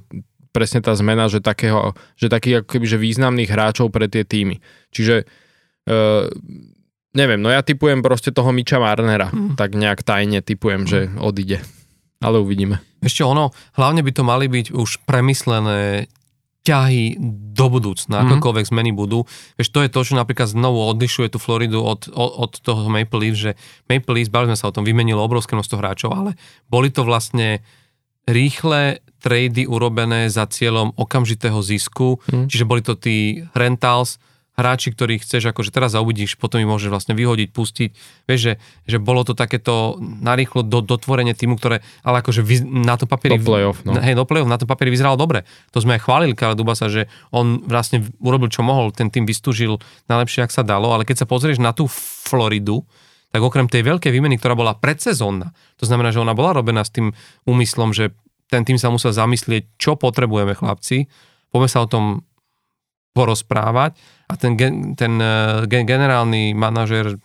presne 0.54 0.78
tá 0.78 0.94
zmena, 0.94 1.26
že 1.26 1.42
takého, 1.42 1.98
že 2.14 2.30
takých 2.30 2.62
ako 2.62 2.78
keby, 2.78 2.86
že 2.86 3.02
významných 3.02 3.50
hráčov 3.50 3.90
pre 3.90 4.06
tie 4.06 4.22
týmy. 4.22 4.62
Čiže 4.94 5.26
uh, 5.90 6.30
neviem, 7.18 7.42
no 7.42 7.50
ja 7.50 7.66
typujem 7.66 8.06
proste 8.06 8.30
toho 8.30 8.54
Miča 8.54 8.78
Marnera, 8.78 9.34
mm. 9.34 9.58
tak 9.58 9.74
nejak 9.74 10.06
tajne 10.06 10.38
typujem, 10.46 10.86
mm. 10.86 10.88
že 10.88 11.00
odíde 11.18 11.58
ale 12.24 12.40
uvidíme. 12.40 12.80
Ešte 13.04 13.20
ono, 13.20 13.52
hlavne 13.76 14.00
by 14.00 14.12
to 14.16 14.24
mali 14.24 14.48
byť 14.48 14.72
už 14.72 15.04
premyslené 15.04 16.08
ťahy 16.64 17.20
do 17.52 17.66
budúcna, 17.68 18.24
mm-hmm. 18.24 18.40
akokoľvek 18.40 18.70
zmeny 18.72 18.90
budú. 18.96 19.28
Vieš, 19.60 19.68
to 19.68 19.84
je 19.84 19.92
to, 19.92 20.00
čo 20.00 20.16
napríklad 20.16 20.48
znovu 20.48 20.80
odlišuje 20.80 21.28
tú 21.28 21.36
Floridu 21.36 21.84
od, 21.84 22.08
od, 22.08 22.32
od 22.40 22.52
toho 22.64 22.88
Maple 22.88 23.20
Leaf, 23.20 23.36
že 23.36 23.50
Maple 23.92 24.16
Leaf, 24.16 24.32
bavili 24.32 24.56
sme 24.56 24.60
sa 24.64 24.72
o 24.72 24.74
tom, 24.74 24.88
vymenilo 24.88 25.20
obrovské 25.20 25.52
množstvo 25.52 25.76
hráčov, 25.76 26.10
ale 26.16 26.40
boli 26.72 26.88
to 26.88 27.04
vlastne 27.04 27.60
rýchle 28.24 29.04
trady 29.24 29.64
urobené 29.64 30.28
za 30.28 30.44
cieľom 30.44 30.92
okamžitého 31.00 31.56
zisku, 31.64 32.20
mm. 32.28 32.52
čiže 32.52 32.68
boli 32.68 32.84
to 32.84 32.92
tí 32.92 33.48
rentals, 33.56 34.20
hráči, 34.54 34.94
ktorých 34.94 35.26
chceš, 35.26 35.50
akože 35.50 35.74
teraz 35.74 35.98
zaubudíš, 35.98 36.38
potom 36.38 36.62
ich 36.62 36.68
môžeš 36.68 36.86
vlastne 36.86 37.14
vyhodiť, 37.18 37.48
pustiť. 37.50 37.90
Vieš, 38.30 38.40
že, 38.40 38.52
že 38.86 38.96
bolo 39.02 39.26
to 39.26 39.34
takéto 39.34 39.98
narýchlo 39.98 40.62
do, 40.62 40.78
dotvorenie 40.78 41.34
týmu, 41.34 41.58
ktoré, 41.58 41.82
ale 42.06 42.22
akože 42.22 42.40
vy, 42.46 42.62
na 42.62 42.94
to 42.94 43.10
papieri... 43.10 43.42
Do 43.42 43.50
play-off, 43.50 43.82
no. 43.82 43.98
Hej, 43.98 44.14
do 44.14 44.22
play-off, 44.22 44.46
na 44.46 44.54
to 44.54 44.70
papieri 44.70 44.94
vyzeralo 44.94 45.18
dobre. 45.18 45.42
To 45.74 45.82
sme 45.82 45.98
aj 45.98 46.06
chválili 46.06 46.38
Karla 46.38 46.54
Dubasa, 46.54 46.86
že 46.86 47.10
on 47.34 47.66
vlastne 47.66 48.06
urobil, 48.22 48.46
čo 48.46 48.62
mohol, 48.62 48.94
ten 48.94 49.10
tým 49.10 49.26
vystúžil 49.26 49.82
najlepšie, 50.06 50.46
ak 50.46 50.54
sa 50.54 50.62
dalo, 50.62 50.94
ale 50.94 51.02
keď 51.02 51.24
sa 51.24 51.26
pozrieš 51.26 51.58
na 51.58 51.74
tú 51.74 51.90
Floridu, 51.90 52.86
tak 53.34 53.42
okrem 53.42 53.66
tej 53.66 53.82
veľkej 53.82 54.14
výmeny, 54.14 54.38
ktorá 54.38 54.54
bola 54.54 54.78
predsezónna, 54.78 55.50
to 55.74 55.90
znamená, 55.90 56.14
že 56.14 56.22
ona 56.22 56.38
bola 56.38 56.54
robená 56.54 56.86
s 56.86 56.94
tým 56.94 57.10
úmyslom, 57.50 57.90
že 57.90 58.14
ten 58.46 58.62
tým 58.62 58.78
sa 58.78 58.94
musel 58.94 59.10
zamyslieť, 59.10 59.74
čo 59.74 59.98
potrebujeme 59.98 60.54
chlapci, 60.54 61.10
poďme 61.50 61.66
sa 61.66 61.82
o 61.82 61.90
tom 61.90 62.22
porozprávať 63.10 63.98
a 64.30 64.38
ten, 64.38 64.54
gen, 64.54 64.94
ten 64.94 65.18
uh, 65.18 65.66
generálny 65.66 66.54
manažer 66.54 67.18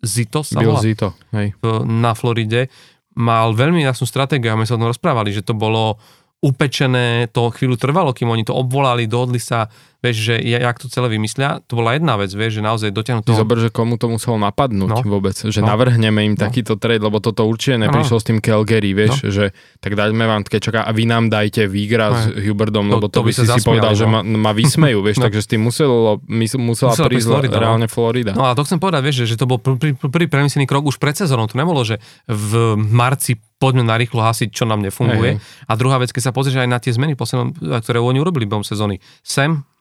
Zito 0.00 0.40
sa 0.40 0.64
Bill 0.64 0.80
Zito, 0.80 1.12
hej. 1.36 1.52
na 1.84 2.16
Floride 2.16 2.72
mal 3.12 3.52
veľmi 3.52 3.84
jasnú 3.84 4.08
stratégiu 4.08 4.52
a 4.52 4.56
my 4.56 4.64
sa 4.64 4.76
o 4.76 4.80
tom 4.80 4.88
rozprávali, 4.88 5.28
že 5.28 5.44
to 5.44 5.52
bolo 5.52 6.00
upečené, 6.42 7.28
to 7.30 7.52
chvíľu 7.54 7.76
trvalo, 7.76 8.10
kým 8.10 8.32
oni 8.32 8.42
to 8.48 8.56
obvolali, 8.56 9.06
dohodli 9.06 9.38
sa, 9.38 9.68
vieš, 10.02 10.16
že 10.18 10.34
jak 10.42 10.76
to 10.82 10.90
celé 10.90 11.14
vymyslia, 11.14 11.62
to 11.62 11.78
bola 11.78 11.94
jedna 11.94 12.18
vec, 12.18 12.34
vieš, 12.34 12.58
že 12.58 12.62
naozaj 12.66 12.90
dotiahnuť 12.90 13.22
to. 13.22 13.38
Zober, 13.38 13.62
že 13.62 13.70
komu 13.70 13.94
to 13.94 14.10
muselo 14.10 14.34
napadnúť 14.34 14.90
no. 14.90 15.06
vôbec, 15.06 15.38
že 15.38 15.62
no. 15.62 15.70
navrhneme 15.70 16.26
im 16.26 16.34
no. 16.34 16.42
takýto 16.42 16.74
trade, 16.74 16.98
lebo 16.98 17.22
toto 17.22 17.46
určite 17.46 17.86
neprišlo 17.86 18.18
no. 18.18 18.20
s 18.20 18.24
tým 18.26 18.38
Calgary, 18.42 18.98
vieš, 18.98 19.22
no. 19.22 19.30
že 19.30 19.44
tak 19.78 19.94
dajme 19.94 20.26
vám 20.26 20.42
kečaka 20.42 20.82
a 20.82 20.90
vy 20.90 21.06
nám 21.06 21.30
dajte 21.30 21.70
výgra 21.70 22.10
no. 22.10 22.18
s 22.18 22.22
Hubertom, 22.34 22.90
lebo 22.90 23.06
to, 23.06 23.22
to 23.22 23.22
by, 23.22 23.30
by 23.30 23.32
si 23.32 23.46
si 23.46 23.62
povedal, 23.62 23.94
no. 23.94 23.98
že 24.02 24.06
ma, 24.10 24.20
ma 24.26 24.50
vysmejú, 24.50 24.98
vieš, 25.06 25.16
no. 25.22 25.30
takže 25.30 25.40
s 25.40 25.48
tým 25.48 25.62
muselo, 25.62 26.18
musela, 26.26 26.62
musela 26.66 26.92
prísť 26.98 27.26
Florida, 27.30 27.56
no. 27.56 27.62
reálne 27.62 27.86
Florida. 27.86 28.32
No 28.34 28.50
a 28.50 28.58
to 28.58 28.66
chcem 28.66 28.82
povedať, 28.82 29.00
vieš, 29.06 29.16
že, 29.22 29.26
že 29.32 29.36
to 29.38 29.46
bol 29.46 29.62
prvý, 29.62 29.94
prvý 29.94 30.26
premyslený 30.26 30.66
krok 30.66 30.82
už 30.82 30.98
pred 30.98 31.14
sezónou, 31.14 31.46
to 31.46 31.54
nebolo, 31.54 31.86
že 31.86 32.02
v 32.26 32.74
marci 32.74 33.38
poďme 33.62 33.86
narýchlo 33.86 34.18
hasiť, 34.18 34.50
čo 34.50 34.66
nám 34.66 34.82
nefunguje. 34.82 35.38
Hej. 35.38 35.70
A 35.70 35.78
druhá 35.78 36.02
vec, 36.02 36.10
keď 36.10 36.22
sa 36.26 36.32
pozrieš 36.34 36.58
aj 36.58 36.66
na 36.66 36.82
tie 36.82 36.90
zmeny, 36.90 37.14
poslednom, 37.14 37.54
ktoré 37.54 38.02
oni 38.02 38.18
urobili 38.18 38.42
behom 38.42 38.66
sezóny. 38.66 38.98
Sam 39.22 39.62
B- 39.62 39.71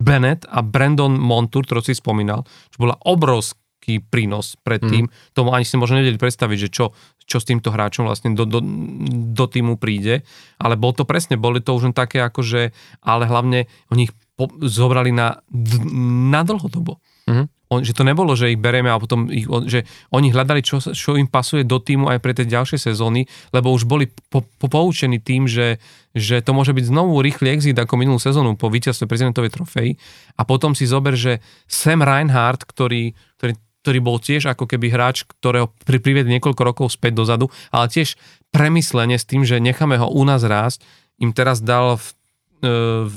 Bennett 0.00 0.48
a 0.48 0.64
Brandon 0.64 1.12
Montour, 1.12 1.68
ktorý 1.68 1.84
si 1.84 1.94
spomínal, 1.94 2.48
čo 2.72 2.88
bola 2.88 2.96
obrovský 3.04 4.00
prínos 4.00 4.56
pred 4.64 4.80
tým. 4.80 5.06
Mm. 5.06 5.12
Tomu 5.36 5.52
ani 5.52 5.68
si 5.68 5.76
možno 5.76 6.00
nevedeli 6.00 6.16
predstaviť, 6.16 6.56
že 6.56 6.68
čo, 6.72 6.84
čo 7.28 7.36
s 7.36 7.48
týmto 7.48 7.68
hráčom 7.68 8.08
vlastne 8.08 8.32
do, 8.32 8.48
do, 8.48 8.64
do 9.36 9.44
týmu 9.44 9.76
príde. 9.76 10.24
Ale 10.56 10.80
bol 10.80 10.96
to 10.96 11.04
presne, 11.04 11.36
boli 11.36 11.60
to 11.60 11.76
už 11.76 11.92
len 11.92 11.96
také 11.96 12.24
akože, 12.24 12.72
ale 13.04 13.24
hlavne 13.28 13.68
oni 13.92 14.08
ich 14.08 14.12
po, 14.40 14.48
zobrali 14.64 15.12
na, 15.12 15.44
na 16.32 16.40
dlhodobo. 16.48 16.96
Mm. 17.28 17.52
On, 17.70 17.86
že 17.86 17.94
to 17.94 18.02
nebolo, 18.02 18.34
že 18.34 18.50
ich 18.50 18.58
bereme 18.58 18.90
a 18.90 18.98
potom 18.98 19.30
ich, 19.30 19.46
že 19.70 19.86
oni 20.10 20.34
hľadali, 20.34 20.58
čo, 20.58 20.82
čo 20.82 21.14
im 21.14 21.30
pasuje 21.30 21.62
do 21.62 21.78
týmu 21.78 22.10
aj 22.10 22.18
pre 22.18 22.34
tie 22.34 22.42
ďalšie 22.42 22.82
sezóny, 22.82 23.30
lebo 23.54 23.70
už 23.70 23.86
boli 23.86 24.10
po, 24.10 24.42
po, 24.42 24.66
poučení 24.66 25.22
tým, 25.22 25.46
že, 25.46 25.78
že 26.10 26.42
to 26.42 26.50
môže 26.50 26.74
byť 26.74 26.90
znovu 26.90 27.22
rýchly 27.22 27.54
exit 27.54 27.78
ako 27.78 27.94
minulú 27.94 28.18
sezónu 28.18 28.58
po 28.58 28.66
víťazstve 28.74 29.06
prezidentovej 29.06 29.54
trofej 29.54 29.88
a 30.34 30.42
potom 30.42 30.74
si 30.74 30.82
zober, 30.82 31.14
že 31.14 31.38
Sam 31.70 32.02
Reinhardt, 32.02 32.66
ktorý, 32.66 33.14
ktorý, 33.38 33.54
ktorý 33.86 33.98
bol 34.02 34.18
tiež 34.18 34.50
ako 34.50 34.66
keby 34.66 34.90
hráč, 34.90 35.22
ktorého 35.22 35.70
pri, 35.86 36.02
priviedli 36.02 36.42
niekoľko 36.42 36.62
rokov 36.66 36.86
späť 36.90 37.22
dozadu, 37.22 37.54
ale 37.70 37.86
tiež 37.86 38.18
premyslenie 38.50 39.14
s 39.14 39.30
tým, 39.30 39.46
že 39.46 39.62
necháme 39.62 39.94
ho 39.94 40.10
u 40.10 40.26
nás 40.26 40.42
rásť, 40.42 40.82
im 41.22 41.30
teraz 41.30 41.62
dal 41.62 42.02
v, 42.02 42.06
e, 42.66 42.72
v, 43.06 43.14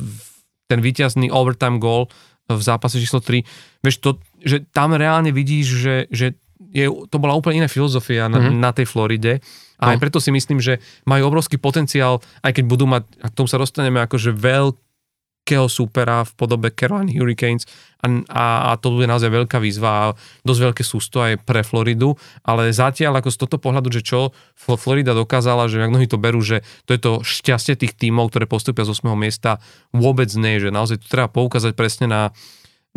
ten 0.69 0.77
víťazný 0.77 1.33
overtime 1.33 1.81
goal 1.81 2.05
v 2.47 2.61
zápase 2.61 2.99
číslo 2.99 3.23
3. 3.23 3.43
Vieš, 3.83 3.95
to, 4.03 4.09
že 4.43 4.67
tam 4.75 4.93
reálne 4.93 5.31
vidíš, 5.31 5.67
že, 5.67 5.95
že 6.11 6.27
je, 6.73 6.89
to 7.07 7.17
bola 7.21 7.37
úplne 7.37 7.63
iná 7.63 7.69
filozofia 7.69 8.27
na, 8.27 8.39
mm-hmm. 8.39 8.59
na 8.59 8.71
tej 8.73 8.85
Floride 8.89 9.39
a 9.77 9.89
no. 9.89 9.91
aj 9.93 9.97
preto 9.99 10.17
si 10.23 10.33
myslím, 10.33 10.63
že 10.63 10.81
majú 11.05 11.29
obrovský 11.29 11.61
potenciál, 11.61 12.23
aj 12.41 12.57
keď 12.57 12.63
budú 12.65 12.85
mať, 12.89 13.03
a 13.21 13.27
k 13.29 13.37
tomu 13.37 13.51
sa 13.51 13.61
dostaneme, 13.61 14.01
akože 14.01 14.33
veľkého 14.33 15.67
supera 15.69 16.25
v 16.25 16.31
podobe 16.33 16.71
Carolina 16.73 17.13
Hurricanes 17.13 17.69
a, 18.01 18.07
a, 18.31 18.45
a 18.71 18.79
to 18.79 18.95
bude 18.95 19.05
naozaj 19.05 19.29
veľká 19.29 19.61
výzva 19.61 19.89
a 19.91 20.05
dosť 20.47 20.61
veľké 20.71 20.83
sústo 20.87 21.21
aj 21.21 21.45
pre 21.45 21.61
Floridu, 21.61 22.15
ale 22.41 22.73
zatiaľ 22.73 23.21
ako 23.21 23.29
z 23.29 23.37
toto 23.37 23.57
pohľadu, 23.59 23.93
že 23.93 24.01
čo 24.01 24.33
Florida 24.55 25.13
dokázala, 25.13 25.69
že 25.69 25.83
ak 25.83 25.93
mnohí 25.93 26.07
to 26.09 26.17
berú, 26.17 26.41
že 26.41 26.65
to 26.89 26.95
je 26.95 26.99
to 26.99 27.11
šťastie 27.21 27.77
tých 27.77 27.93
tímov, 27.93 28.33
ktoré 28.33 28.49
postupia 28.49 28.87
z 28.87 28.97
8. 28.97 29.13
miesta, 29.13 29.61
vôbec 29.93 30.31
nie, 30.33 30.57
že 30.57 30.73
naozaj 30.73 31.03
tu 31.03 31.07
treba 31.11 31.29
poukázať 31.29 31.77
presne 31.77 32.07
na 32.09 32.21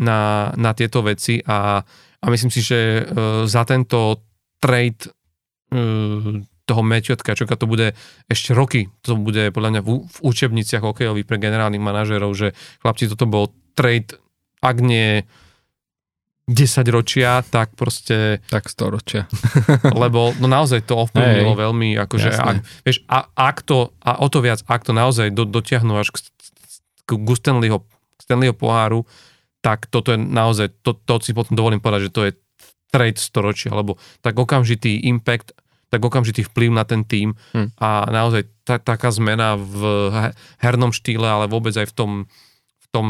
na, 0.01 0.53
na 0.57 0.71
tieto 0.77 1.01
veci 1.01 1.41
a, 1.45 1.81
a 2.21 2.27
myslím 2.29 2.53
si, 2.53 2.61
že 2.61 3.03
uh, 3.03 3.45
za 3.49 3.65
tento 3.65 4.21
trade 4.61 5.09
uh, 5.73 6.41
toho 6.67 6.83
Matthew 6.83 7.17
Tkačoka 7.23 7.55
to 7.55 7.71
bude 7.71 7.95
ešte 8.27 8.51
roky, 8.53 8.91
to 9.07 9.15
bude 9.15 9.55
podľa 9.55 9.79
mňa 9.79 9.83
v, 9.87 9.91
v 10.03 10.19
učebniciach 10.21 10.83
hokejových 10.83 11.25
pre 11.25 11.39
generálnych 11.39 11.81
manažerov, 11.81 12.35
že 12.35 12.53
chlapci, 12.83 13.07
toto 13.07 13.31
bol 13.31 13.55
trade, 13.79 14.19
ak 14.61 14.77
nie 14.83 15.23
10 16.47 16.87
ročia, 16.95 17.43
tak 17.43 17.75
proste... 17.75 18.39
Tak 18.51 18.71
100 18.71 18.95
ročia. 18.95 19.23
lebo 20.03 20.35
no 20.39 20.47
naozaj 20.47 20.87
to 20.87 21.07
ovplyvnilo 21.07 21.55
veľmi, 21.55 21.99
akože 22.07 22.31
ak, 22.35 22.57
vieš, 22.87 23.03
a, 23.07 23.31
ak 23.35 23.67
to, 23.67 23.91
a 24.03 24.23
o 24.23 24.27
to 24.31 24.39
viac, 24.43 24.63
ak 24.67 24.83
to 24.87 24.95
naozaj 24.95 25.31
do, 25.35 25.47
dotiahnu 25.47 25.99
až 25.99 26.15
k, 26.15 26.19
k 27.07 27.31
Stanleyho, 27.35 27.83
Stanleyho 28.19 28.55
poháru, 28.55 29.07
tak 29.67 29.91
toto 29.91 30.15
je 30.15 30.19
naozaj, 30.23 30.79
to, 30.87 30.95
to 30.95 31.19
si 31.19 31.35
potom 31.35 31.59
dovolím 31.59 31.83
povedať, 31.83 32.07
že 32.07 32.15
to 32.15 32.23
je 32.31 32.33
trade 32.95 33.19
storočia, 33.19 33.75
alebo 33.75 33.99
tak 34.23 34.39
okamžitý 34.39 35.11
impact, 35.11 35.59
tak 35.91 35.99
okamžitý 36.07 36.47
vplyv 36.47 36.71
na 36.71 36.87
ten 36.87 37.03
tým 37.03 37.35
hmm. 37.51 37.75
a 37.83 38.07
naozaj 38.07 38.47
ta, 38.63 38.79
taká 38.79 39.11
zmena 39.11 39.59
v 39.59 39.83
hernom 40.63 40.95
štýle, 40.95 41.27
ale 41.27 41.51
vôbec 41.51 41.75
aj 41.75 41.91
v 41.91 41.95
tom, 41.99 42.11
v 42.79 42.87
tom 42.95 43.07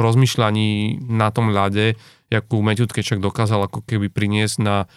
rozmýšľaní 0.00 1.04
na 1.12 1.28
tom 1.28 1.52
ľade, 1.52 2.00
jakú 2.32 2.64
Matthew 2.64 2.88
Tkečak 2.88 3.20
dokázal 3.20 3.68
ako 3.68 3.84
keby 3.84 4.08
priniesť 4.08 4.64
na, 4.64 4.88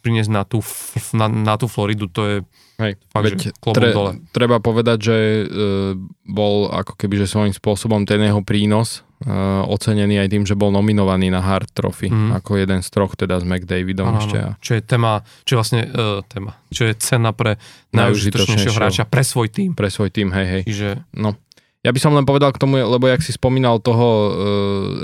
priniesť 0.00 0.30
na 0.32 0.48
tú, 0.48 0.64
na, 1.12 1.28
na 1.28 1.54
tú 1.60 1.68
Floridu, 1.68 2.08
to 2.08 2.22
je 2.24 2.36
Hej, 2.80 2.98
fakt, 3.12 3.24
veď 3.24 3.40
tre, 3.76 3.92
dole. 3.92 4.18
Treba 4.34 4.58
povedať, 4.58 4.98
že 4.98 5.16
e, 5.16 5.44
bol 6.26 6.72
ako 6.72 6.98
keby, 6.98 7.22
že 7.22 7.30
svojím 7.30 7.54
spôsobom 7.54 8.02
ten 8.08 8.18
jeho 8.24 8.40
prínos 8.40 9.06
ocenený 9.68 10.20
aj 10.20 10.28
tým, 10.28 10.44
že 10.44 10.52
bol 10.52 10.68
nominovaný 10.68 11.32
na 11.32 11.40
Hard 11.40 11.72
Trophy, 11.72 12.12
mm. 12.12 12.30
ako 12.40 12.60
jeden 12.60 12.80
z 12.84 12.88
troch 12.92 13.16
teda 13.16 13.40
s 13.40 13.44
McDavidom 13.44 14.08
ano, 14.12 14.20
ešte. 14.20 14.38
Čo 14.60 14.72
je 14.76 14.82
téma, 14.84 15.24
čo 15.48 15.50
je 15.56 15.58
vlastne 15.58 15.80
uh, 15.88 16.20
téma, 16.28 16.52
čo 16.68 16.82
je 16.88 16.94
cena 17.00 17.32
pre 17.32 17.56
najúžitočnejšieho 17.96 18.76
hráča 18.76 19.04
pre 19.08 19.24
svoj 19.24 19.48
tým. 19.48 19.72
Pre 19.72 19.88
svoj 19.88 20.12
tým, 20.12 20.28
hej, 20.32 20.46
hej. 20.46 20.62
Čiže... 20.68 20.88
No. 21.16 21.36
Ja 21.84 21.92
by 21.92 22.00
som 22.00 22.16
len 22.16 22.24
povedal 22.24 22.48
k 22.48 22.60
tomu, 22.60 22.80
lebo 22.80 23.04
jak 23.04 23.20
si 23.20 23.36
spomínal 23.36 23.76
toho 23.80 24.08
uh, 24.08 24.30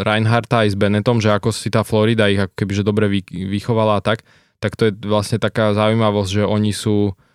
Reinharta 0.00 0.64
aj 0.64 0.72
s 0.72 0.76
Bennettom, 0.76 1.20
že 1.20 1.28
ako 1.28 1.52
si 1.52 1.68
tá 1.68 1.84
Florida 1.84 2.32
ich 2.32 2.40
ako 2.40 2.56
keby 2.56 2.72
že 2.72 2.84
dobre 2.84 3.04
vy, 3.08 3.20
vychovala 3.28 4.00
a 4.00 4.04
tak, 4.04 4.24
tak 4.60 4.80
to 4.80 4.88
je 4.88 4.92
vlastne 5.04 5.36
taká 5.36 5.76
zaujímavosť, 5.76 6.40
že 6.40 6.44
oni 6.48 6.72
sú 6.72 7.12
uh, 7.12 7.29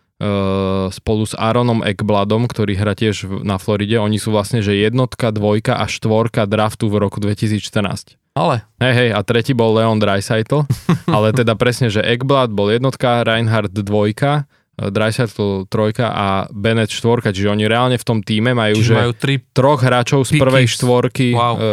spolu 0.96 1.28
s 1.28 1.36
Aaronom 1.36 1.84
Ekbladom, 1.84 2.48
ktorý 2.48 2.80
hrá 2.80 2.96
tiež 2.96 3.44
na 3.44 3.60
Floride. 3.60 4.00
Oni 4.00 4.16
sú 4.16 4.32
vlastne, 4.32 4.64
že 4.64 4.72
jednotka, 4.72 5.36
dvojka 5.36 5.76
a 5.76 5.92
štvorka 5.92 6.48
draftu 6.48 6.88
v 6.88 7.04
roku 7.04 7.20
2014. 7.20 8.16
Ale. 8.36 8.68
Hej, 8.84 8.94
hej, 9.00 9.10
a 9.16 9.24
tretí 9.24 9.56
bol 9.56 9.80
Leon 9.80 9.96
Dreisaitl, 9.96 10.68
ale 11.16 11.32
teda 11.32 11.56
presne, 11.56 11.88
že 11.88 12.04
Ekblad 12.04 12.52
bol 12.52 12.68
jednotka, 12.68 13.24
Reinhardt 13.24 13.72
dvojka, 13.72 14.44
eh, 14.76 14.92
Dreisaitl 14.92 15.72
trojka 15.72 16.12
a 16.12 16.28
Bennett 16.52 16.92
štvorka, 16.92 17.32
čiže 17.32 17.48
oni 17.48 17.64
reálne 17.64 17.96
v 17.96 18.04
tom 18.04 18.20
týme 18.20 18.52
majú, 18.52 18.76
čiže 18.84 18.92
že 18.92 18.96
majú 19.00 19.14
tri 19.16 19.36
troch 19.56 19.80
hráčov 19.80 20.28
z 20.28 20.36
prvej 20.36 20.68
štvorky 20.68 21.32
wow. 21.32 21.56
uh, 21.56 21.64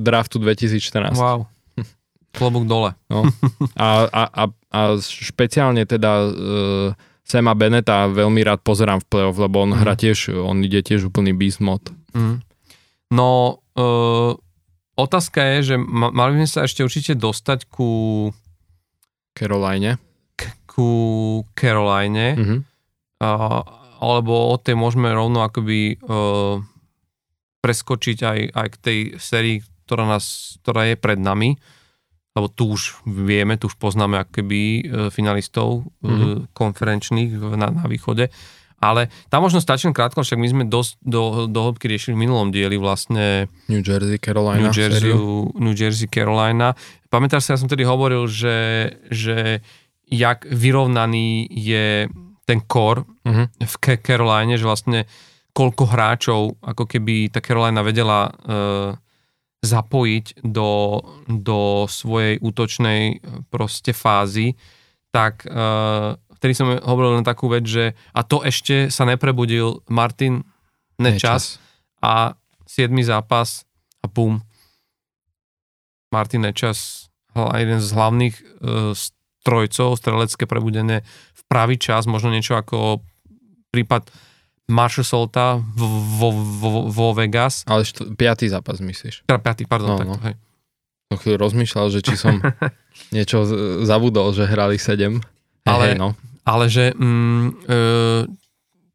draftu 0.00 0.40
2014. 0.40 1.20
Wow. 1.20 1.52
Klobúk 2.40 2.64
dole. 2.64 2.96
No. 3.12 3.28
A, 3.76 4.08
a, 4.08 4.22
a, 4.32 4.44
a 4.72 4.80
špeciálne 4.96 5.84
teda 5.84 6.12
uh, 6.24 7.12
Sema 7.24 7.56
Beneta 7.56 8.04
veľmi 8.12 8.44
rád 8.44 8.60
pozerám 8.60 9.00
v 9.00 9.08
play-off, 9.08 9.40
lebo 9.40 9.64
on 9.64 9.72
mm. 9.72 9.80
hrá 9.80 9.96
tiež, 9.96 10.28
on 10.36 10.60
ide 10.60 10.84
tiež 10.84 11.08
úplný 11.08 11.32
beast 11.32 11.64
mod. 11.64 11.80
Mm. 12.12 12.44
No, 13.16 13.60
uh, 13.80 14.36
otázka 14.94 15.40
je, 15.56 15.74
že 15.74 15.76
ma, 15.80 16.12
mali 16.12 16.36
by 16.36 16.44
sme 16.44 16.50
sa 16.52 16.60
ešte 16.68 16.84
určite 16.84 17.16
dostať 17.16 17.64
ku... 17.72 18.28
Caroline. 19.32 19.96
K, 20.36 20.42
ku 20.68 20.88
Caroline. 21.56 22.28
Mm-hmm. 22.36 22.60
Uh, 23.24 23.60
alebo 24.04 24.52
o 24.52 24.56
tej 24.60 24.76
môžeme 24.76 25.08
rovno 25.08 25.40
akoby 25.40 25.96
uh, 26.04 26.60
preskočiť 27.64 28.18
aj, 28.20 28.40
aj 28.52 28.66
k 28.68 28.76
tej 28.84 28.98
sérii, 29.16 29.56
ktorá, 29.88 30.04
nás, 30.04 30.60
ktorá 30.60 30.92
je 30.92 31.00
pred 31.00 31.16
nami 31.16 31.56
lebo 32.34 32.50
tu 32.50 32.74
už 32.74 33.06
vieme, 33.06 33.54
tu 33.54 33.70
už 33.70 33.78
poznáme 33.78 34.18
akoby 34.18 34.60
e, 34.60 34.82
finalistov 35.14 35.86
mm-hmm. 36.02 36.50
konferenčných 36.50 37.30
na, 37.54 37.70
na 37.70 37.84
východe. 37.86 38.28
Ale 38.82 39.08
tam 39.32 39.48
možno 39.48 39.64
stačí 39.64 39.88
krátko, 39.88 40.20
však 40.20 40.36
my 40.36 40.48
sme 40.50 40.64
dosť 40.68 41.00
do, 41.00 41.48
do 41.48 41.60
hĺbky 41.64 41.88
riešili 41.88 42.12
v 42.18 42.28
minulom 42.28 42.52
dieli 42.52 42.76
vlastne 42.76 43.48
New 43.70 43.80
Jersey, 43.80 44.20
Carolina. 44.20 44.60
New 44.60 44.74
Jersey, 44.76 45.14
New 45.56 45.72
Jersey, 45.72 46.10
Carolina. 46.10 46.76
Pamätáš 47.08 47.48
sa, 47.48 47.56
ja 47.56 47.62
som 47.64 47.70
tedy 47.70 47.86
hovoril, 47.86 48.28
že, 48.28 48.90
že 49.08 49.64
jak 50.10 50.44
vyrovnaný 50.50 51.48
je 51.48 52.12
ten 52.44 52.60
core 52.68 53.08
uh-huh. 53.24 53.46
v 53.56 53.74
Caroline, 54.04 54.60
že 54.60 54.68
vlastne 54.68 55.08
koľko 55.54 55.84
hráčov 55.88 56.40
ako 56.60 56.84
keby 56.84 57.32
tá 57.32 57.40
Carolina 57.40 57.80
vedela 57.80 58.28
uh, 58.28 58.92
zapojiť 59.64 60.44
do, 60.44 61.00
do 61.24 61.88
svojej 61.88 62.36
útočnej 62.38 63.00
eh, 63.10 63.18
proste 63.48 63.96
fázy, 63.96 64.54
tak 65.14 65.46
uh, 65.46 66.18
vtedy 66.42 66.58
som 66.58 66.74
hovoril 66.74 67.22
len 67.22 67.22
takú 67.22 67.46
vec, 67.46 67.62
že 67.62 67.94
a 68.10 68.26
to 68.26 68.42
ešte 68.42 68.90
sa 68.90 69.06
neprebudil 69.06 69.86
Martin 69.86 70.42
Nečas, 70.98 71.54
Nečas. 71.54 71.62
a 72.02 72.34
7. 72.66 72.90
zápas 73.06 73.62
a 74.02 74.10
bum. 74.10 74.42
Martin 76.10 76.42
Nečas, 76.42 77.06
jeden 77.38 77.78
z 77.78 77.88
hlavných 77.94 78.34
uh, 78.34 78.90
strojcov, 79.46 80.02
strelecké 80.02 80.50
prebudenie 80.50 81.06
v 81.06 81.42
pravý 81.46 81.78
čas, 81.78 82.10
možno 82.10 82.34
niečo 82.34 82.58
ako 82.58 83.06
prípad 83.70 84.10
Marshall 84.64 85.04
Solta 85.04 85.60
vo, 85.60 85.86
vo, 86.00 86.28
vo, 86.32 86.70
vo 86.88 87.08
Vegas. 87.12 87.64
Ale 87.68 87.84
št- 87.84 88.16
piatý 88.16 88.48
zápas 88.48 88.80
myslíš? 88.80 89.28
Teda 89.28 89.40
piatý, 89.40 89.68
pardon, 89.68 89.92
no, 89.92 89.98
takto, 90.00 90.16
no. 90.16 90.24
hej. 90.24 90.34
Som 91.12 91.18
chvíľu 91.20 91.36
rozmýšľal, 91.44 91.86
že 91.92 92.00
či 92.00 92.14
som 92.16 92.40
niečo 93.16 93.44
zabudol, 93.84 94.32
že 94.32 94.48
hrali 94.48 94.80
7. 94.80 95.20
Ale, 95.68 95.84
hej, 95.92 96.00
no. 96.00 96.16
ale 96.48 96.72
že 96.72 96.96
mm, 96.96 97.44
e, 97.68 97.78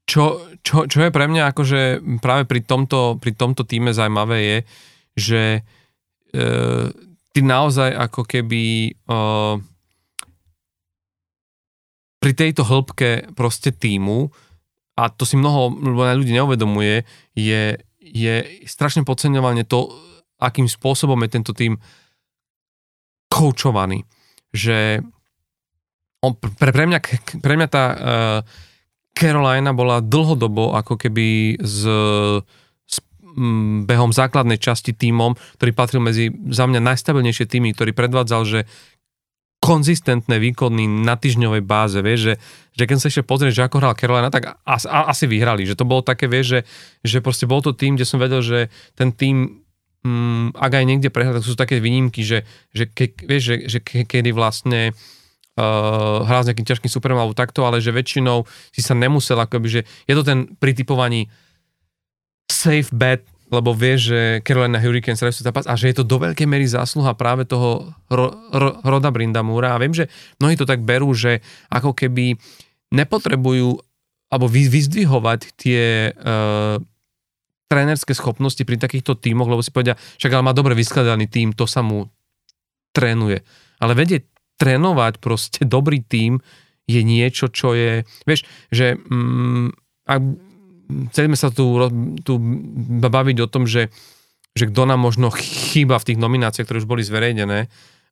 čo, 0.09 0.23
čo, 0.65 0.89
čo 0.89 0.97
je 1.05 1.13
pre 1.13 1.25
mňa 1.29 1.53
akože 1.53 1.81
práve 2.17 2.49
pri 2.49 2.65
tomto, 2.65 3.21
pri 3.21 3.37
tomto 3.37 3.61
týme 3.61 3.93
zaujímavé 3.93 4.37
je, 4.41 4.57
že 5.13 5.43
e, 5.53 5.61
ty 7.29 7.39
naozaj 7.45 7.93
ako 7.93 8.25
keby 8.25 8.89
e, 8.89 9.17
pri 12.19 12.31
tejto 12.33 12.65
hĺbke 12.65 13.31
proste 13.37 13.69
týmu 13.69 14.33
a 14.99 15.07
to 15.07 15.23
si 15.23 15.39
mnoho 15.39 15.71
ľudí 16.19 16.35
neuvedomuje, 16.35 17.07
je, 17.31 17.79
je 18.03 18.35
strašne 18.67 19.07
podceňovanie 19.07 19.63
to, 19.63 19.87
akým 20.39 20.67
spôsobom 20.67 21.19
je 21.23 21.29
tento 21.31 21.51
tým 21.55 21.79
koučovaný. 23.31 24.03
Že 24.51 25.05
on, 26.19 26.35
pre, 26.35 26.71
pre, 26.75 26.83
mňa, 26.83 26.99
pre 27.39 27.53
mňa 27.55 27.67
tá 27.71 27.83
uh, 27.87 27.97
Carolina 29.15 29.71
bola 29.71 30.03
dlhodobo 30.03 30.75
ako 30.75 30.99
keby 30.99 31.59
z, 31.59 31.81
mm, 33.39 33.87
behom 33.87 34.11
základnej 34.11 34.59
časti 34.59 34.91
týmom, 34.91 35.35
ktorý 35.59 35.71
patril 35.71 36.01
medzi 36.03 36.31
za 36.51 36.67
mňa 36.67 36.83
najstabilnejšie 36.83 37.45
týmy, 37.47 37.71
ktorý 37.71 37.95
predvádzal, 37.95 38.41
že 38.43 38.59
konzistentné 39.59 40.39
výkony 40.39 40.87
na 40.87 41.19
týždňovej 41.19 41.63
báze, 41.67 41.99
vieš, 41.99 42.31
že, 42.31 42.33
že 42.79 42.83
keď 42.87 42.95
sa 42.95 43.07
ešte 43.11 43.27
pozrieš, 43.27 43.59
že 43.59 43.67
ako 43.67 43.83
hral 43.83 43.99
Carolina, 43.99 44.31
tak 44.31 44.55
as, 44.63 44.87
a, 44.87 45.11
asi 45.11 45.27
vyhrali, 45.27 45.67
že 45.67 45.75
to 45.75 45.83
bolo 45.83 45.99
také, 45.99 46.31
vieš, 46.31 46.47
že, 46.47 46.59
že 47.03 47.17
proste 47.19 47.43
bol 47.43 47.59
to 47.59 47.75
tým, 47.75 47.99
kde 47.99 48.07
som 48.07 48.23
vedel, 48.23 48.39
že 48.39 48.71
ten 48.95 49.11
tým, 49.11 49.59
mm, 50.07 50.55
ak 50.55 50.71
aj 50.79 50.85
niekde 50.87 51.11
prehral, 51.11 51.35
tak 51.35 51.43
sú 51.43 51.59
také 51.59 51.83
výnimky, 51.83 52.23
že, 52.23 52.47
že, 52.71 52.87
ke, 52.87 53.11
vieš, 53.19 53.43
že, 53.43 53.55
že 53.67 53.79
ke, 53.83 54.07
kedy 54.07 54.31
vlastne 54.31 54.95
uh, 55.59 56.23
hral 56.23 56.47
s 56.47 56.47
nejakým 56.47 56.67
ťažkým 56.67 56.91
superom 56.91 57.19
alebo 57.19 57.35
takto, 57.35 57.67
ale 57.67 57.83
že 57.83 57.91
väčšinou 57.91 58.47
si 58.71 58.79
sa 58.79 58.95
nemusel, 58.95 59.35
akoby, 59.35 59.67
že 59.67 59.81
je 60.07 60.13
to 60.15 60.23
ten 60.23 60.47
pri 60.55 60.71
typovaní 60.71 61.27
safe 62.47 62.89
bet 62.95 63.27
lebo 63.49 63.73
vie, 63.73 63.97
že 63.97 64.19
Carolina 64.45 64.77
Hurricanes 64.77 65.21
hrajú 65.21 65.41
zápas 65.41 65.65
a 65.65 65.73
že 65.73 65.89
je 65.89 66.01
to 66.01 66.05
do 66.05 66.21
veľkej 66.21 66.45
miery 66.45 66.69
zásluha 66.69 67.17
práve 67.17 67.49
toho 67.49 67.91
ro, 68.09 68.27
ro, 68.53 68.69
Roda 68.85 69.09
Brindamúra 69.09 69.73
a 69.73 69.81
viem, 69.81 69.93
že 69.93 70.05
mnohí 70.37 70.53
to 70.53 70.69
tak 70.69 70.85
berú, 70.85 71.11
že 71.17 71.41
ako 71.73 71.97
keby 71.97 72.37
nepotrebujú 72.93 73.81
alebo 74.29 74.45
vy, 74.45 74.69
vyzdvihovať 74.69 75.41
tie 75.57 76.13
uh, 76.13 76.77
trénerské 77.69 78.13
schopnosti 78.13 78.61
pri 78.61 78.77
takýchto 78.77 79.17
tímoch, 79.17 79.49
lebo 79.49 79.65
si 79.65 79.73
povedia, 79.73 79.97
však 80.21 80.33
ale 80.33 80.45
má 80.45 80.53
dobre 80.53 80.77
vyskladaný 80.77 81.25
tím, 81.25 81.53
to 81.53 81.65
sa 81.65 81.81
mu 81.81 82.09
trénuje. 82.93 83.41
Ale 83.81 83.97
vedieť 83.97 84.25
trénovať 84.61 85.17
proste 85.17 85.65
dobrý 85.65 86.05
tím 86.05 86.41
je 86.89 87.01
niečo, 87.05 87.49
čo 87.49 87.77
je, 87.77 88.05
vieš, 88.25 88.45
že 88.73 88.97
mm, 88.97 89.73
ak 90.09 90.21
chceme 90.89 91.37
sa 91.37 91.53
tu, 91.53 91.77
tu 92.25 92.33
baviť 92.99 93.37
o 93.45 93.47
tom, 93.47 93.69
že, 93.69 93.93
že 94.57 94.67
kto 94.67 94.89
nám 94.89 94.99
možno 94.99 95.29
chýba 95.29 96.01
v 96.01 96.13
tých 96.13 96.19
nomináciách, 96.19 96.65
ktoré 96.65 96.81
už 96.81 96.89
boli 96.89 97.05
zverejnené, 97.05 97.69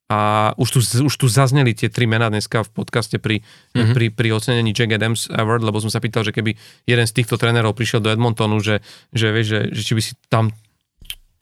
a 0.07 0.51
už 0.55 0.69
tu, 0.71 0.79
už 0.79 1.15
tu 1.19 1.27
zazneli 1.27 1.75
tie 1.75 1.91
tri 1.91 2.07
mená 2.07 2.31
dneska 2.31 2.63
v 2.63 2.71
podcaste 2.71 3.19
pri, 3.19 3.43
mm-hmm. 3.43 3.91
pri, 3.91 4.05
pri 4.15 4.29
ocenení 4.31 4.71
Jack 4.71 4.95
Adams 4.95 5.27
Award, 5.27 5.67
lebo 5.67 5.83
som 5.83 5.91
sa 5.91 5.99
pýtal, 5.99 6.23
že 6.23 6.31
keby 6.31 6.55
jeden 6.87 7.03
z 7.03 7.11
týchto 7.11 7.35
trénerov 7.35 7.75
prišiel 7.75 7.99
do 7.99 8.07
Edmontonu, 8.07 8.63
že, 8.63 8.79
že, 9.11 9.35
vieš, 9.35 9.47
že, 9.51 9.59
že 9.75 9.81
či 9.83 9.93
by 9.99 10.01
si 10.01 10.13
tam 10.31 10.55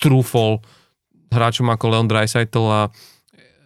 trúfol 0.01 0.65
hráčom 1.29 1.69
ako 1.69 1.85
Leon 1.93 2.09
Dreisaitl 2.09 2.65
a 2.65 2.81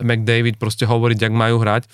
McDavid 0.03 0.59
proste 0.59 0.83
hovoriť, 0.83 1.31
jak 1.31 1.33
majú 1.33 1.63
hrať, 1.63 1.87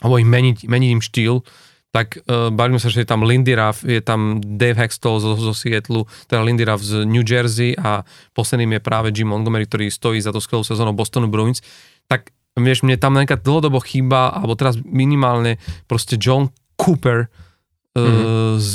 alebo 0.00 0.16
im 0.16 0.28
meniť, 0.32 0.64
meniť 0.64 0.88
im 0.88 1.02
štýl, 1.04 1.44
tak 1.92 2.24
uh, 2.24 2.48
bavíme 2.48 2.80
sa, 2.80 2.88
že 2.88 3.04
je 3.04 3.08
tam 3.08 3.20
Lindy 3.20 3.52
Ruff, 3.52 3.84
je 3.84 4.00
tam 4.00 4.40
Dave 4.40 4.80
Hextall 4.80 5.20
zo, 5.20 5.36
zo 5.36 5.52
Seattle, 5.52 6.08
teda 6.24 6.40
Lindy 6.40 6.64
Ruff 6.64 6.80
z 6.80 7.04
New 7.04 7.20
Jersey 7.20 7.76
a 7.76 8.00
posledným 8.32 8.76
je 8.76 8.80
práve 8.80 9.08
Jim 9.12 9.28
Montgomery, 9.28 9.68
ktorý 9.68 9.92
stojí 9.92 10.16
za 10.24 10.32
to 10.32 10.40
skvelú 10.40 10.64
sezónou 10.64 10.96
Bostonu 10.96 11.28
Bruins. 11.28 11.60
Tak 12.08 12.32
vieš, 12.56 12.88
mne 12.88 12.96
tam 12.96 13.12
napríklad 13.12 13.44
dlhodobo 13.44 13.76
chýba, 13.84 14.32
alebo 14.32 14.56
teraz 14.56 14.80
minimálne 14.80 15.60
proste 15.84 16.16
John 16.16 16.48
Cooper 16.80 17.28
uh, 17.28 18.00
mm-hmm. 18.00 18.56
z, 18.56 18.72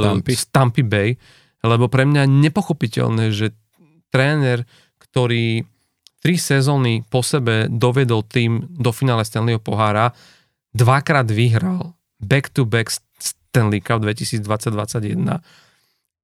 Tampy. 0.00 0.32
z 0.32 0.44
Tampa 0.48 0.82
Bay, 0.82 1.08
lebo 1.64 1.88
pre 1.92 2.08
mňa 2.08 2.24
nepochopiteľné, 2.28 3.32
že 3.32 3.52
tréner, 4.08 4.64
ktorý 5.00 5.64
tri 6.24 6.40
sezóny 6.40 7.04
po 7.04 7.20
sebe 7.20 7.68
dovedol 7.68 8.24
tým 8.24 8.64
do 8.72 8.88
finále 8.88 9.24
Stanleyho 9.24 9.60
pohára, 9.60 10.16
dvakrát 10.72 11.28
vyhral 11.28 11.93
back-to-back 12.26 12.90
Stanley 13.18 13.80
Cup 13.80 14.02
2020-2021 14.02 15.40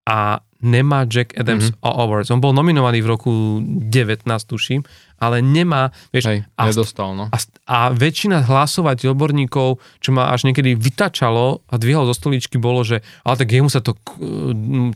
a 0.06 0.40
nemá 0.61 1.09
Jack 1.09 1.32
Adams 1.37 1.73
mm-hmm. 1.73 1.85
Awards. 1.85 2.28
On 2.28 2.41
bol 2.41 2.53
nominovaný 2.53 3.01
v 3.01 3.09
roku 3.09 3.31
19, 3.65 4.24
tuším, 4.24 4.85
ale 5.20 5.45
nemá, 5.45 5.93
vieš, 6.12 6.32
Hej, 6.32 6.39
a, 6.57 6.62
nedostal, 6.69 7.12
no. 7.12 7.28
a, 7.28 7.39
a 7.69 7.78
väčšina 7.93 8.49
hlasovať 8.49 9.12
odborníkov, 9.12 9.77
čo 10.01 10.11
ma 10.16 10.32
až 10.32 10.49
niekedy 10.49 10.73
vytačalo 10.73 11.61
a 11.69 11.74
dvihol 11.77 12.09
zo 12.09 12.16
stoličky, 12.16 12.57
bolo, 12.57 12.81
že 12.81 13.05
ale 13.24 13.37
tak 13.37 13.53
jemu 13.53 13.69
sa 13.69 13.85
to, 13.85 13.97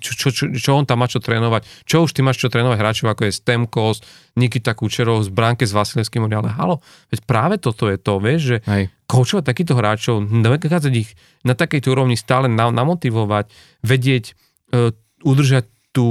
čo, 0.01 0.13
čo, 0.17 0.29
čo, 0.33 0.45
čo 0.57 0.71
on 0.73 0.89
tam 0.89 1.05
má 1.05 1.07
čo 1.13 1.21
trénovať, 1.21 1.85
čo 1.85 2.09
už 2.09 2.17
ty 2.17 2.25
máš 2.25 2.41
čo 2.41 2.49
trénovať 2.49 2.81
hráčov, 2.81 3.13
ako 3.13 3.29
je 3.29 3.37
Stemkos, 3.37 4.01
Nikita 4.41 4.73
Kučerov, 4.73 5.29
z 5.29 5.31
Bránke 5.31 5.69
s 5.69 5.77
Vasilevským, 5.77 6.25
ale 6.25 6.57
halo, 6.57 6.81
veď 7.13 7.21
práve 7.29 7.61
toto 7.61 7.93
je 7.93 8.01
to, 8.01 8.17
vieš, 8.17 8.41
že 8.41 8.57
Hej. 8.65 8.85
koučovať 9.05 9.45
takýchto 9.45 9.77
hráčov, 9.77 10.25
dokázať 10.25 10.93
ich 10.97 11.13
na 11.45 11.53
takejto 11.53 11.93
úrovni 11.93 12.17
stále 12.17 12.49
namotivovať, 12.49 13.53
vedieť 13.85 14.25
uh, 14.73 14.97
udržať 15.25 15.65
tú 15.91 16.07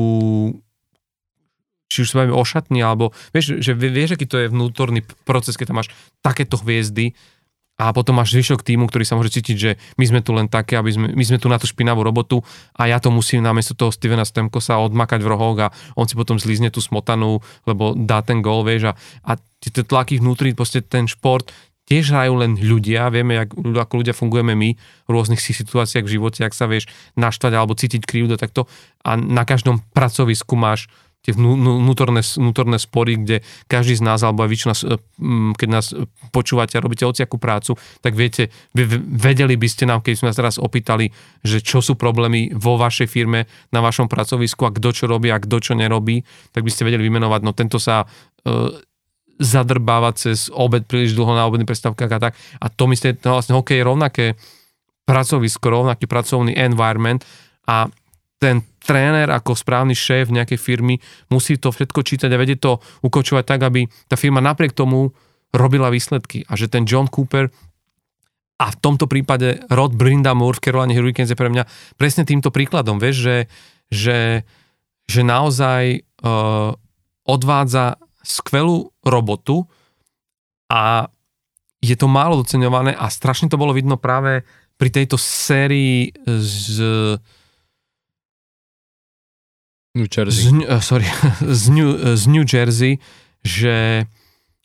či 1.94 2.02
už 2.02 2.10
sa 2.10 2.26
bavíme 2.26 2.34
o 2.34 2.42
alebo 2.82 3.14
vieš, 3.30 3.62
že 3.62 3.78
vieš, 3.78 4.18
aký 4.18 4.26
to 4.26 4.42
je 4.42 4.50
vnútorný 4.50 5.06
proces, 5.30 5.54
keď 5.54 5.70
tam 5.70 5.78
máš 5.78 5.94
takéto 6.26 6.58
hviezdy 6.58 7.14
a 7.78 7.90
potom 7.94 8.18
máš 8.18 8.34
zvyšok 8.34 8.62
týmu, 8.62 8.86
ktorý 8.86 9.06
sa 9.06 9.18
môže 9.18 9.34
cítiť, 9.34 9.58
že 9.58 9.72
my 9.98 10.06
sme 10.06 10.20
tu 10.22 10.34
len 10.34 10.46
také, 10.46 10.78
aby 10.78 10.94
sme, 10.94 11.08
my 11.14 11.26
sme 11.26 11.38
tu 11.42 11.50
na 11.50 11.58
tú 11.58 11.66
špinavú 11.66 12.06
robotu 12.06 12.46
a 12.78 12.86
ja 12.90 13.02
to 13.02 13.10
musím 13.10 13.46
namiesto 13.46 13.74
toho 13.74 13.90
Stevena 13.90 14.26
Stemkosa 14.26 14.78
odmakať 14.82 15.22
v 15.22 15.30
rohoch 15.30 15.58
a 15.58 15.74
on 15.98 16.06
si 16.06 16.14
potom 16.14 16.38
zlízne 16.38 16.70
tú 16.70 16.82
smotanu, 16.82 17.42
lebo 17.66 17.98
dá 17.98 18.22
ten 18.22 18.46
gól, 18.46 18.62
vieš, 18.62 18.94
a, 18.94 18.94
a 19.26 19.32
tie 19.62 19.86
tlaky 19.86 20.22
vnútri, 20.22 20.54
proste 20.54 20.86
ten 20.86 21.10
šport, 21.10 21.50
tiež 21.88 22.16
hrajú 22.16 22.34
len 22.40 22.52
ľudia, 22.56 23.12
vieme, 23.12 23.44
jak, 23.44 23.52
ako 23.54 23.94
ľudia 24.00 24.16
fungujeme 24.16 24.56
my 24.56 24.70
v 24.80 25.10
rôznych 25.10 25.40
situáciách 25.40 26.08
v 26.08 26.14
živote, 26.20 26.48
ak 26.48 26.56
sa 26.56 26.68
vieš 26.68 26.88
naštvať 27.20 27.52
alebo 27.54 27.76
cítiť 27.76 28.08
krivdu 28.08 28.40
takto 28.40 28.72
a 29.04 29.20
na 29.20 29.44
každom 29.44 29.84
pracovisku 29.92 30.56
máš 30.56 30.88
tie 31.24 31.32
vnútorné, 31.32 32.20
vnútorné 32.20 32.76
spory, 32.76 33.16
kde 33.16 33.38
každý 33.72 33.96
z 33.96 34.04
nás, 34.04 34.20
alebo 34.28 34.44
aj 34.44 34.50
väčšina, 34.52 34.74
keď 35.56 35.70
nás 35.72 35.96
počúvate 36.36 36.76
a 36.76 36.84
robíte 36.84 37.08
hociakú 37.08 37.40
prácu, 37.40 37.80
tak 38.04 38.12
viete, 38.12 38.52
vedeli 38.76 39.56
by 39.56 39.68
ste 39.72 39.88
nám, 39.88 40.04
keď 40.04 40.20
sme 40.20 40.28
nás 40.30 40.40
teraz 40.40 40.56
opýtali, 40.60 41.16
že 41.40 41.64
čo 41.64 41.80
sú 41.80 41.96
problémy 41.96 42.52
vo 42.52 42.76
vašej 42.76 43.08
firme, 43.08 43.48
na 43.72 43.80
vašom 43.80 44.12
pracovisku 44.12 44.68
a 44.68 44.76
kto 44.76 44.92
čo 44.92 45.06
robí 45.08 45.32
a 45.32 45.40
kto 45.40 45.64
čo 45.64 45.74
nerobí, 45.80 46.28
tak 46.52 46.68
by 46.68 46.72
ste 46.76 46.92
vedeli 46.92 47.08
vymenovať, 47.08 47.42
no 47.48 47.56
tento 47.56 47.80
sa 47.80 48.04
uh, 48.04 48.68
zadrbávať 49.42 50.14
cez 50.30 50.40
obed 50.54 50.86
príliš 50.86 51.18
dlho 51.18 51.34
na 51.34 51.46
obedných 51.50 51.70
prestávkach 51.70 52.12
a 52.12 52.20
tak. 52.30 52.34
A 52.62 52.70
to 52.70 52.86
myslíte, 52.86 53.26
no 53.26 53.38
vlastne 53.38 53.58
hokej 53.58 53.82
je 53.82 53.88
rovnaké 53.88 54.26
pracovisko, 55.04 55.66
rovnaký 55.68 56.06
pracovný 56.08 56.56
environment 56.56 57.26
a 57.68 57.90
ten 58.40 58.60
tréner 58.84 59.32
ako 59.32 59.56
správny 59.56 59.96
šéf 59.96 60.28
nejakej 60.28 60.60
firmy 60.60 61.00
musí 61.32 61.56
to 61.56 61.72
všetko 61.72 62.04
čítať 62.04 62.28
a 62.28 62.42
vedieť 62.42 62.60
to 62.60 62.72
ukočovať 63.08 63.44
tak, 63.48 63.62
aby 63.64 63.88
tá 64.12 64.20
firma 64.20 64.44
napriek 64.44 64.76
tomu 64.76 65.16
robila 65.56 65.88
výsledky. 65.88 66.44
A 66.52 66.60
že 66.60 66.68
ten 66.68 66.84
John 66.84 67.08
Cooper 67.08 67.48
a 68.60 68.66
v 68.70 68.78
tomto 68.80 69.08
prípade 69.08 69.64
Rod 69.72 69.96
Brindamore 69.96 70.60
v 70.60 70.64
Carolina 70.64 70.96
Hurricanes 70.96 71.32
je 71.32 71.40
pre 71.40 71.52
mňa 71.52 71.64
presne 71.96 72.24
týmto 72.28 72.52
príkladom, 72.52 73.00
vieš, 73.00 73.24
že, 73.24 73.38
že, 73.90 74.20
že 75.08 75.22
naozaj 75.24 76.04
uh, 76.24 76.76
odvádza 77.24 77.98
skvelú 78.24 78.90
robotu 79.04 79.68
a 80.72 81.12
je 81.84 81.96
to 82.00 82.08
málo 82.08 82.40
doceňované 82.40 82.96
a 82.96 83.12
strašne 83.12 83.52
to 83.52 83.60
bolo 83.60 83.76
vidno 83.76 84.00
práve 84.00 84.48
pri 84.80 84.90
tejto 84.90 85.20
sérii 85.20 86.16
z 86.26 86.80
New 89.94 90.10
Jersey. 90.10 90.50
Z, 90.50 90.52
uh, 90.66 90.82
sorry, 90.82 91.06
z, 91.62 91.64
New, 91.70 91.90
z 92.18 92.24
New 92.26 92.46
Jersey, 92.48 92.98
že 93.46 94.08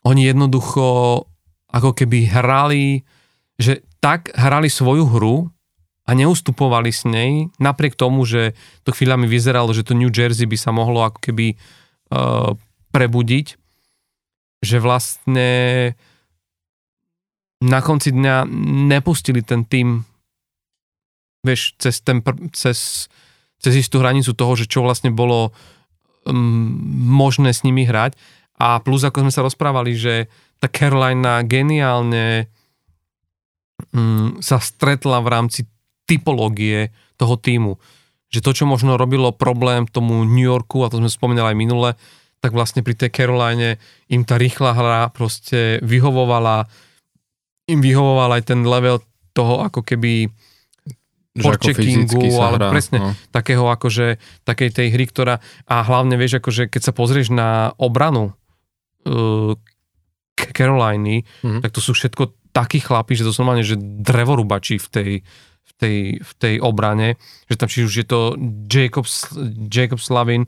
oni 0.06 0.24
jednoducho 0.24 1.26
ako 1.68 1.90
keby 1.92 2.32
hrali, 2.32 3.04
že 3.60 3.84
tak 4.00 4.32
hrali 4.32 4.72
svoju 4.72 5.04
hru 5.04 5.36
a 6.08 6.16
neustupovali 6.16 6.88
s 6.88 7.04
nej, 7.04 7.52
napriek 7.60 7.92
tomu, 7.92 8.24
že 8.24 8.56
to 8.88 8.96
chvíľami 8.96 9.28
vyzeralo, 9.28 9.68
že 9.76 9.84
to 9.84 9.92
New 9.92 10.08
Jersey 10.08 10.48
by 10.48 10.56
sa 10.56 10.72
mohlo 10.72 11.04
ako 11.04 11.20
keby 11.20 11.60
uh, 12.14 12.56
prebudiť, 12.98 13.54
že 14.66 14.76
vlastne 14.82 15.50
na 17.62 17.78
konci 17.78 18.10
dňa 18.10 18.50
nepustili 18.90 19.46
ten 19.46 19.62
tým 19.62 20.02
vieš, 21.46 21.78
cez, 21.78 22.02
ten, 22.02 22.22
cez, 22.50 23.06
cez 23.62 23.74
istú 23.78 24.02
hranicu 24.02 24.34
toho, 24.34 24.52
že 24.58 24.66
čo 24.66 24.82
vlastne 24.82 25.14
bolo 25.14 25.54
um, 26.26 26.68
možné 27.08 27.54
s 27.54 27.62
nimi 27.62 27.86
hrať. 27.86 28.18
A 28.58 28.82
plus, 28.82 29.06
ako 29.06 29.22
sme 29.22 29.32
sa 29.32 29.46
rozprávali, 29.46 29.94
že 29.94 30.26
tá 30.58 30.66
Carolina 30.66 31.40
geniálne 31.46 32.50
um, 33.94 34.34
sa 34.42 34.58
stretla 34.58 35.22
v 35.22 35.28
rámci 35.30 35.60
typológie 36.10 36.90
toho 37.14 37.38
týmu. 37.38 37.78
Že 38.28 38.42
to, 38.44 38.50
čo 38.52 38.64
možno 38.66 38.98
robilo 38.98 39.30
problém 39.30 39.86
tomu 39.86 40.26
New 40.26 40.42
Yorku, 40.42 40.82
a 40.82 40.90
to 40.90 40.98
sme 40.98 41.08
spomínali 41.08 41.54
aj 41.54 41.58
minule, 41.58 41.90
tak 42.38 42.54
vlastne 42.54 42.86
pri 42.86 42.94
tej 42.94 43.10
Caroline 43.10 43.82
im 44.06 44.22
tá 44.22 44.38
rýchla 44.38 44.74
hra 44.74 45.00
proste 45.10 45.82
vyhovovala, 45.82 46.70
im 47.66 47.80
vyhovoval 47.82 48.38
aj 48.38 48.42
ten 48.54 48.62
level 48.62 49.02
toho 49.34 49.62
ako 49.66 49.82
keby 49.82 50.30
forecheckingu, 51.38 52.34
ale 52.42 52.56
hrá, 52.58 52.68
presne 52.74 52.98
no. 52.98 53.10
takého 53.30 53.66
akože, 53.70 54.18
takej 54.42 54.70
tej 54.74 54.88
hry, 54.90 55.04
ktorá, 55.06 55.38
a 55.70 55.76
hlavne 55.86 56.18
vieš, 56.18 56.42
akože 56.42 56.66
keď 56.66 56.82
sa 56.90 56.92
pozrieš 56.94 57.30
na 57.30 57.70
obranu 57.78 58.34
uh, 59.06 59.54
Caroliny, 60.34 61.22
mm-hmm. 61.22 61.62
tak 61.62 61.70
to 61.74 61.80
sú 61.82 61.94
všetko 61.94 62.50
takí 62.50 62.82
chlapi, 62.82 63.14
že 63.14 63.26
to 63.26 63.30
sú 63.30 63.42
normálne, 63.42 63.66
že 63.66 63.78
drevorubači 63.78 64.82
v 64.82 64.88
tej, 64.90 65.10
v 65.62 65.72
tej, 65.78 65.98
v 66.18 66.32
tej 66.38 66.54
obrane, 66.58 67.14
že 67.46 67.54
tam 67.58 67.70
či 67.70 67.86
už 67.86 67.92
je 68.02 68.06
to 68.06 68.34
Jacob, 68.66 69.06
Jacob 69.70 70.00
Slavin, 70.02 70.42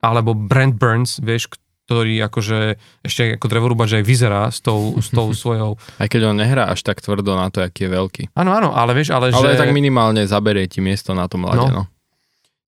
alebo 0.00 0.32
Brent 0.32 0.80
Burns, 0.80 1.20
vieš, 1.20 1.52
ktorý 1.90 2.22
akože 2.22 2.58
ešte 3.02 3.34
ako 3.34 3.46
drevorúbač 3.50 3.98
aj 3.98 4.04
vyzerá 4.06 4.46
s 4.46 4.62
tou, 4.62 4.94
s 5.02 5.10
tou 5.10 5.34
svojou... 5.42 5.74
Aj 5.98 6.06
keď 6.06 6.30
on 6.30 6.38
nehrá 6.38 6.70
až 6.70 6.86
tak 6.86 7.02
tvrdo 7.02 7.34
na 7.34 7.50
to, 7.50 7.66
aký 7.66 7.86
je 7.86 7.90
veľký. 7.90 8.22
Áno, 8.38 8.54
áno, 8.54 8.70
ale 8.70 8.94
vieš, 8.94 9.10
ale, 9.10 9.34
ale 9.34 9.58
že... 9.58 9.60
tak 9.60 9.74
minimálne 9.74 10.22
zaberie 10.22 10.70
ti 10.70 10.78
miesto 10.78 11.12
na 11.18 11.26
tom 11.26 11.50
lade, 11.50 11.66
no. 11.66 11.82
no. 11.82 11.84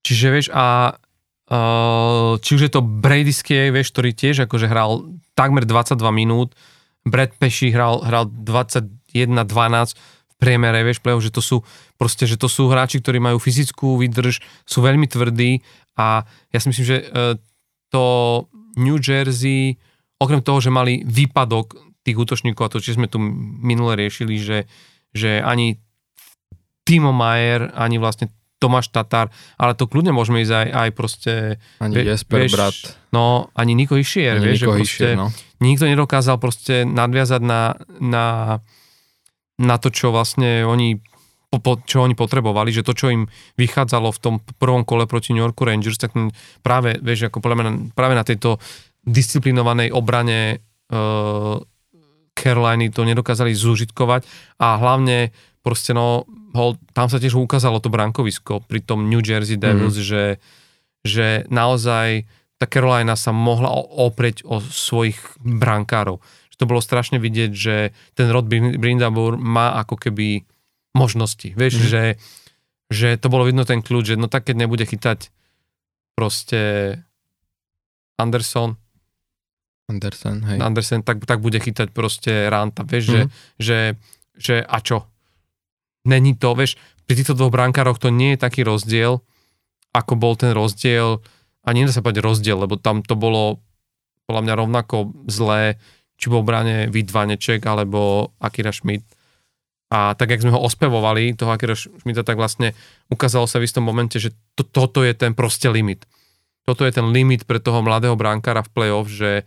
Čiže 0.03 0.27
vieš, 0.35 0.47
a 0.51 0.99
uh, 1.47 2.35
či 2.43 2.51
už 2.59 2.63
je 2.67 2.73
to 2.75 2.83
Brady 2.83 3.31
vieš, 3.71 3.95
ktorý 3.95 4.11
tiež 4.11 4.51
akože 4.51 4.67
hral 4.67 5.07
takmer 5.39 5.63
22 5.63 6.03
minút, 6.11 6.59
Brad 7.07 7.31
Peši 7.39 7.71
hral, 7.71 8.03
hral 8.03 8.27
21-12 8.27 9.95
v 9.95 10.22
priemere, 10.43 10.83
vieš, 10.83 10.99
play 10.99 11.15
že 11.23 11.31
to 11.31 11.39
sú 11.39 11.63
proste, 11.95 12.27
že 12.27 12.35
to 12.35 12.51
sú 12.51 12.67
hráči, 12.67 12.99
ktorí 12.99 13.23
majú 13.23 13.39
fyzickú 13.39 14.03
výdrž, 14.03 14.43
sú 14.67 14.83
veľmi 14.83 15.07
tvrdí 15.07 15.63
a 15.95 16.27
ja 16.51 16.59
si 16.59 16.67
myslím, 16.75 16.87
že 16.87 16.99
uh, 17.07 17.39
to 17.95 18.05
New 18.75 18.99
Jersey, 18.99 19.79
okrem 20.19 20.43
toho, 20.43 20.59
že 20.59 20.75
mali 20.75 21.07
výpadok 21.07 21.79
tých 22.03 22.19
útočníkov, 22.19 22.67
a 22.67 22.73
to, 22.75 22.83
či 22.83 22.99
sme 22.99 23.07
tu 23.07 23.23
minule 23.63 23.95
riešili, 23.95 24.35
že, 24.43 24.67
že 25.15 25.39
ani 25.39 25.79
Timo 26.83 27.15
Mayer, 27.15 27.71
ani 27.79 28.03
vlastne 28.03 28.35
Tomáš 28.59 28.95
Tatar, 28.95 29.31
ale 29.59 29.75
to 29.75 29.91
kľudne 29.91 30.15
môžeme 30.15 30.43
ísť 30.43 30.55
aj, 30.55 30.69
aj 30.71 30.89
proste... 30.95 31.33
Ani 31.83 31.95
vie, 31.99 32.15
Jesper, 32.15 32.47
vieš, 32.47 32.55
brat. 32.55 32.79
No, 33.11 33.51
ani 33.59 33.75
Niko 33.75 33.99
Išier, 33.99 34.39
ani 34.39 34.55
vieš, 34.55 34.59
Niko 34.63 34.75
že 34.75 34.79
proste, 34.79 34.87
Išier, 34.87 35.15
no. 35.19 35.29
nikto 35.59 35.85
nedokázal 35.91 36.39
proste 36.39 36.87
nadviazať 36.87 37.43
na, 37.43 37.75
na, 37.99 38.27
na 39.63 39.79
to, 39.79 39.95
čo 39.95 40.11
vlastne 40.11 40.67
oni 40.67 40.99
po, 41.53 41.77
čo 41.85 42.01
oni 42.01 42.17
potrebovali, 42.17 42.73
že 42.73 42.81
to, 42.81 42.97
čo 42.97 43.13
im 43.13 43.29
vychádzalo 43.61 44.09
v 44.09 44.23
tom 44.25 44.35
prvom 44.57 44.89
kole 44.89 45.05
proti 45.05 45.37
New 45.37 45.45
Yorku 45.45 45.69
Rangers, 45.69 46.01
tak 46.01 46.17
práve, 46.65 46.97
vieš, 47.05 47.29
ako 47.29 47.45
podľa 47.45 47.57
mňa, 47.61 47.71
práve 47.93 48.17
na 48.17 48.25
tejto 48.25 48.57
disciplinovanej 49.05 49.93
obrane 49.93 50.65
uh, 50.89 51.61
Caroliny 52.33 52.89
to 52.89 53.05
nedokázali 53.05 53.53
zúžitkovať 53.53 54.25
a 54.57 54.81
hlavne 54.81 55.37
proste 55.61 55.93
no, 55.93 56.25
hol, 56.57 56.81
tam 56.97 57.13
sa 57.13 57.21
tiež 57.21 57.37
ukázalo 57.37 57.85
to 57.85 57.93
brankovisko 57.93 58.65
pri 58.65 58.81
tom 58.81 59.13
New 59.13 59.21
Jersey 59.21 59.61
Devils, 59.61 60.01
mm-hmm. 60.01 60.09
že, 60.09 60.25
že 61.05 61.27
naozaj 61.53 62.25
tá 62.57 62.65
Carolina 62.71 63.19
sa 63.19 63.35
mohla 63.35 63.69
oprieť 63.75 64.47
o 64.47 64.63
svojich 64.63 65.19
brankárov. 65.43 66.23
To 66.63 66.71
bolo 66.71 66.79
strašne 66.79 67.19
vidieť, 67.19 67.51
že 67.51 67.91
ten 68.15 68.31
Rod 68.31 68.47
Brindabur 68.47 69.35
má 69.35 69.75
ako 69.83 69.99
keby 69.99 70.47
možnosti. 70.95 71.51
Vieš, 71.59 71.75
mm. 71.75 71.85
že, 71.91 72.05
že 72.87 73.09
to 73.19 73.27
bolo 73.27 73.43
vidno 73.43 73.67
ten 73.67 73.83
kľúč, 73.83 74.15
že 74.15 74.21
no 74.21 74.31
tak 74.31 74.47
keď 74.47 74.63
nebude 74.63 74.87
chytať 74.87 75.35
proste 76.15 76.95
Anderson, 78.15 78.79
Anderson, 79.91 80.47
hej. 80.47 80.63
Anderson 80.63 81.03
tak, 81.03 81.27
tak 81.27 81.43
bude 81.43 81.59
chytať 81.59 81.91
proste 81.91 82.47
Ranta, 82.47 82.87
vieš, 82.87 83.05
mm. 83.05 83.11
že, 83.11 83.21
že, 83.59 83.79
že 84.39 84.55
a 84.63 84.79
čo? 84.79 85.11
Není 86.07 86.39
to, 86.39 86.55
vieš, 86.55 86.79
pri 87.11 87.19
týchto 87.19 87.35
dvoch 87.35 87.51
brankároch 87.51 87.99
to 87.99 88.15
nie 88.15 88.39
je 88.39 88.43
taký 88.47 88.63
rozdiel, 88.63 89.27
ako 89.91 90.13
bol 90.15 90.39
ten 90.39 90.55
rozdiel, 90.55 91.19
a 91.63 91.69
nie 91.71 91.87
sa 91.91 92.03
povedať 92.03 92.23
rozdiel, 92.23 92.59
lebo 92.63 92.79
tam 92.79 93.03
to 93.03 93.15
bolo 93.15 93.63
podľa 94.27 94.43
mňa 94.47 94.55
rovnako 94.55 94.97
zlé, 95.31 95.79
či 96.23 96.31
bol 96.31 96.47
bráne 96.47 96.87
Vidvaneček 96.87 97.67
alebo 97.67 98.31
Akira 98.39 98.71
Schmidt 98.71 99.03
a 99.93 100.17
tak, 100.17 100.33
jak 100.33 100.41
sme 100.41 100.57
ho 100.57 100.65
ospevovali, 100.65 101.37
toho 101.37 101.53
Akira 101.53 101.77
Schmidta, 101.77 102.25
tak 102.25 102.41
vlastne 102.41 102.73
ukázalo 103.13 103.45
sa 103.45 103.61
v 103.61 103.69
istom 103.69 103.85
momente, 103.85 104.17
že 104.17 104.33
to, 104.57 104.65
toto 104.65 105.05
je 105.05 105.13
ten 105.13 105.37
proste 105.37 105.69
limit. 105.69 106.09
Toto 106.65 106.89
je 106.89 106.97
ten 106.97 107.05
limit 107.13 107.45
pre 107.45 107.61
toho 107.61 107.85
mladého 107.85 108.17
bránkára 108.17 108.65
v 108.65 108.73
play-off, 108.73 109.13
že, 109.13 109.45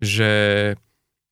že... 0.00 0.30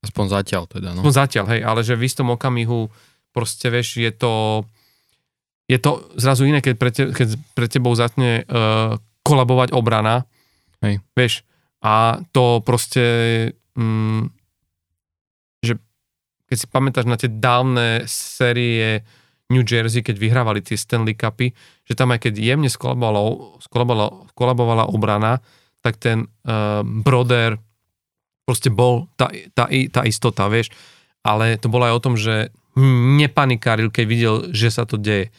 Aspoň 0.04 0.24
zatiaľ 0.28 0.62
teda, 0.68 0.92
no. 0.92 1.00
Aspoň 1.00 1.16
zatiaľ, 1.16 1.44
hej, 1.56 1.60
ale 1.64 1.80
že 1.80 1.96
v 1.96 2.04
istom 2.04 2.28
okamihu 2.28 2.92
proste, 3.32 3.72
vieš, 3.72 3.96
je 3.96 4.12
to... 4.12 4.66
Je 5.64 5.80
to 5.80 6.04
zrazu 6.20 6.44
iné, 6.44 6.60
keď 6.60 6.74
pre, 6.76 6.90
te, 6.92 7.08
keď 7.08 7.40
pre 7.56 7.64
tebou 7.72 7.96
zatne 7.96 8.44
uh, 8.44 9.00
kolabovať 9.24 9.72
obrana. 9.72 10.28
Hej. 10.84 11.00
Vieš, 11.16 11.48
a 11.80 12.20
to 12.36 12.60
proste... 12.60 13.00
Mm, 13.80 14.28
keď 16.52 16.58
si 16.60 16.68
pamätáš 16.68 17.08
na 17.08 17.16
tie 17.16 17.32
dávne 17.32 18.04
série 18.04 19.00
New 19.48 19.64
Jersey, 19.64 20.04
keď 20.04 20.20
vyhrávali 20.20 20.60
tie 20.60 20.76
Stanley 20.76 21.16
Cupy, 21.16 21.56
že 21.88 21.96
tam 21.96 22.12
aj 22.12 22.28
keď 22.28 22.36
jemne 22.36 22.68
skolabovala, 22.68 23.56
skolabovala, 24.36 24.84
obrana, 24.92 25.40
tak 25.80 25.96
ten 25.96 26.28
uh, 26.44 26.84
Broder 26.84 27.56
proste 28.44 28.68
bol 28.68 29.08
tá, 29.16 29.32
tá, 29.56 29.72
tá 29.72 30.04
istota, 30.04 30.44
vieš. 30.52 30.68
Ale 31.24 31.56
to 31.56 31.72
bolo 31.72 31.88
aj 31.88 31.94
o 31.96 32.04
tom, 32.04 32.20
že 32.20 32.52
nepanikáril, 33.16 33.88
keď 33.88 34.04
videl, 34.04 34.34
že 34.52 34.68
sa 34.68 34.84
to 34.84 35.00
deje. 35.00 35.32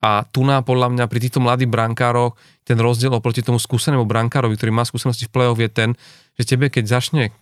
A 0.00 0.24
tu 0.32 0.48
na 0.48 0.64
podľa 0.64 0.96
mňa 0.96 1.04
pri 1.12 1.28
týchto 1.28 1.44
mladých 1.44 1.68
brankároch 1.68 2.40
ten 2.64 2.80
rozdiel 2.80 3.12
oproti 3.12 3.44
tomu 3.44 3.60
skúsenému 3.60 4.08
brankárovi, 4.08 4.56
ktorý 4.56 4.72
má 4.72 4.88
skúsenosti 4.88 5.28
v 5.28 5.32
play-off 5.36 5.60
je 5.60 5.68
ten, 5.68 5.90
že 6.40 6.56
tebe 6.56 6.72
keď 6.72 6.88
začne 6.88 7.36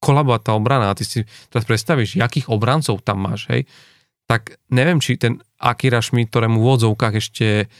kolabovať 0.00 0.40
tá 0.46 0.52
obrana. 0.54 0.92
A 0.92 0.96
ty 0.96 1.04
si 1.06 1.24
teraz 1.48 1.64
predstavíš, 1.64 2.20
jakých 2.20 2.52
obrancov 2.52 3.00
tam 3.02 3.24
máš, 3.24 3.48
hej, 3.52 3.64
tak 4.26 4.58
neviem, 4.68 4.98
či 4.98 5.16
ten 5.16 5.38
Akira 5.56 6.02
Schmidt, 6.02 6.34
ktorému 6.34 6.58
v 6.58 6.66
odzovkách 6.66 7.14
ešte 7.16 7.70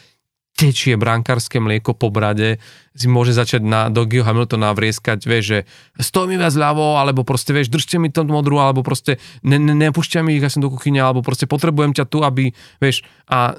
tečie 0.57 0.97
brankárske 0.97 1.61
mlieko 1.61 1.93
po 1.93 2.09
brade, 2.09 2.57
si 2.97 3.07
môže 3.13 3.37
začať 3.37 3.61
na 3.61 3.93
Dogio 3.93 4.25
Hamiltona 4.25 4.73
vrieskať, 4.73 5.29
vieš, 5.29 5.45
že 5.45 5.59
stoj 6.01 6.33
mi 6.33 6.41
viac 6.41 6.57
ľavo, 6.57 6.97
alebo 6.97 7.29
proste, 7.29 7.53
vieš, 7.53 7.69
držte 7.69 8.01
mi 8.01 8.09
to 8.09 8.25
modru, 8.25 8.57
alebo 8.57 8.81
proste 8.81 9.21
ne, 9.45 9.61
ne, 9.61 9.77
nepúšťaj 9.77 10.25
mi 10.25 10.41
ich 10.41 10.47
asi 10.49 10.57
do 10.57 10.73
kuchyne, 10.73 11.05
alebo 11.05 11.21
proste 11.21 11.45
potrebujem 11.45 11.93
ťa 11.93 12.09
tu, 12.09 12.25
aby, 12.25 12.57
vieš, 12.81 13.05
a 13.29 13.53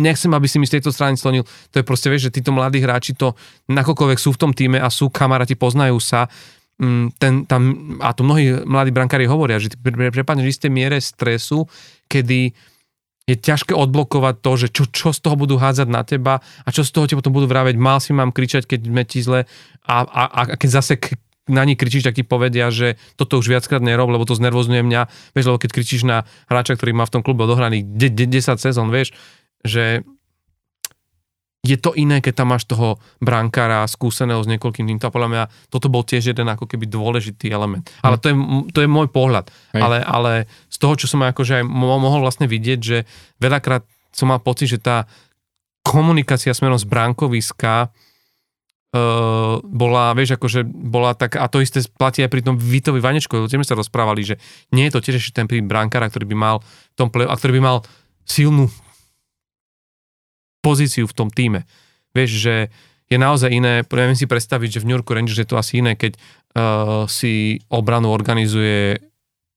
nechcem, 0.00 0.32
aby 0.32 0.48
si 0.48 0.56
mi 0.56 0.66
z 0.66 0.80
tejto 0.80 0.90
strany 0.90 1.14
slonil. 1.20 1.44
To 1.44 1.76
je 1.78 1.84
proste, 1.84 2.08
vieš, 2.08 2.32
že 2.32 2.40
títo 2.40 2.56
mladí 2.56 2.82
hráči 2.82 3.12
to 3.14 3.36
nakoľkoľvek 3.68 4.18
sú 4.18 4.34
v 4.34 4.40
tom 4.40 4.52
týme 4.56 4.80
a 4.80 4.88
sú 4.88 5.12
kamaráti, 5.12 5.54
poznajú 5.54 6.00
sa, 6.00 6.26
ten, 7.16 7.48
tam, 7.48 7.62
a 8.04 8.12
to 8.12 8.20
mnohí 8.20 8.68
mladí 8.68 8.92
brankári 8.92 9.24
hovoria, 9.24 9.56
že 9.56 9.72
prepadneš 9.80 10.44
v 10.44 10.52
istej 10.52 10.70
miere 10.70 11.00
stresu, 11.00 11.64
kedy 12.04 12.52
je 13.26 13.34
ťažké 13.34 13.74
odblokovať 13.74 14.34
to, 14.38 14.52
že 14.54 14.68
čo, 14.70 14.84
čo 14.86 15.08
z 15.10 15.18
toho 15.18 15.34
budú 15.34 15.58
hádzať 15.58 15.88
na 15.90 16.06
teba 16.06 16.38
a 16.62 16.68
čo 16.70 16.86
z 16.86 16.94
toho 16.94 17.10
ti 17.10 17.18
potom 17.18 17.34
budú 17.34 17.50
vraveť, 17.50 17.74
mal 17.74 17.98
si 17.98 18.14
mám 18.14 18.30
kričať, 18.30 18.70
keď 18.70 18.80
sme 18.86 19.02
ti 19.02 19.18
zle 19.18 19.48
a, 19.82 19.96
a, 20.06 20.22
a 20.30 20.40
keď 20.54 20.70
zase 20.70 20.94
na 21.50 21.62
nich 21.66 21.78
kričíš, 21.78 22.06
tak 22.06 22.18
ti 22.18 22.26
povedia, 22.26 22.70
že 22.70 22.98
toto 23.14 23.38
už 23.38 23.50
viackrát 23.50 23.82
nerob, 23.82 24.10
lebo 24.10 24.26
to 24.26 24.38
znervozňuje 24.38 24.82
mňa, 24.82 25.02
vieš, 25.34 25.46
lebo 25.46 25.58
keď 25.58 25.70
kričíš 25.74 26.02
na 26.06 26.26
hráča, 26.50 26.74
ktorý 26.78 26.94
má 26.94 27.06
v 27.06 27.14
tom 27.18 27.22
klube 27.22 27.46
odohraných 27.46 27.86
10 27.86 28.58
sezón, 28.58 28.90
vieš, 28.90 29.14
že 29.62 30.06
je 31.66 31.78
to 31.82 31.90
iné, 31.98 32.22
keď 32.22 32.42
tam 32.42 32.54
máš 32.54 32.64
toho 32.70 33.02
brankára 33.18 33.82
skúseného 33.90 34.38
s 34.38 34.50
niekoľkým 34.50 34.86
týmto 34.86 35.10
podľa 35.10 35.28
mňa 35.28 35.42
toto 35.68 35.90
bol 35.90 36.06
tiež 36.06 36.32
jeden 36.32 36.46
ako 36.46 36.70
keby 36.70 36.86
dôležitý 36.86 37.50
element. 37.50 37.90
Hm. 38.00 38.04
Ale 38.06 38.16
to 38.22 38.26
je, 38.30 38.34
to 38.70 38.78
je 38.84 38.88
môj 38.88 39.10
pohľad. 39.10 39.50
Ale, 39.74 40.00
ale 40.00 40.46
z 40.70 40.76
toho, 40.78 40.94
čo 40.94 41.10
som 41.10 41.26
akože 41.26 41.60
aj 41.60 41.64
mohol 41.66 42.22
vlastne 42.22 42.46
vidieť, 42.46 42.80
že 42.80 42.98
veľakrát 43.42 43.82
som 44.14 44.32
mal 44.32 44.40
pocit, 44.40 44.72
že 44.72 44.80
tá 44.80 45.04
komunikácia 45.84 46.54
smerom 46.54 46.78
z 46.78 46.86
bránkoviska 46.86 47.90
Uh, 48.96 49.60
bola, 49.66 50.16
vieš, 50.16 50.40
akože 50.40 50.64
bola 50.64 51.12
tak, 51.12 51.36
a 51.36 51.44
to 51.52 51.60
isté 51.60 51.84
platí 51.84 52.24
aj 52.24 52.32
pri 52.32 52.40
tom 52.40 52.56
Vitovi 52.56 53.02
Vanečkovi, 53.02 53.44
o 53.44 53.50
sme 53.50 53.66
sa 53.66 53.76
rozprávali, 53.76 54.24
že 54.24 54.40
nie 54.72 54.88
je 54.88 54.94
to 54.96 55.04
tiež 55.04 55.20
ešte 55.20 55.36
ten 55.36 55.44
pri 55.44 55.60
brankára, 55.60 56.08
ktorý 56.08 56.24
by 56.32 56.36
mal 56.38 56.56
tom 56.96 57.12
play, 57.12 57.28
a 57.28 57.36
ktorý 57.36 57.60
by 57.60 57.62
mal 57.66 57.78
silnú 58.24 58.72
pozíciu 60.66 61.06
v 61.06 61.14
tom 61.14 61.30
týme. 61.30 61.62
Vieš, 62.10 62.30
že 62.42 62.54
je 63.06 63.18
naozaj 63.22 63.54
iné, 63.54 63.86
neviem 63.86 64.18
si 64.18 64.26
predstaviť, 64.26 64.78
že 64.78 64.80
v 64.82 64.86
New 64.90 64.96
Yorku 64.98 65.14
Rangers 65.14 65.38
je 65.38 65.46
to 65.46 65.54
asi 65.54 65.78
iné, 65.78 65.94
keď 65.94 66.18
uh, 66.18 67.06
si 67.06 67.62
obranu 67.70 68.10
organizuje 68.10 68.98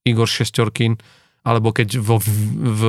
Igor 0.05 0.29
Šestorkin, 0.29 1.01
alebo 1.41 1.73
keď 1.73 1.97
vo, 1.97 2.21
v, 2.21 2.29
v 2.53 2.81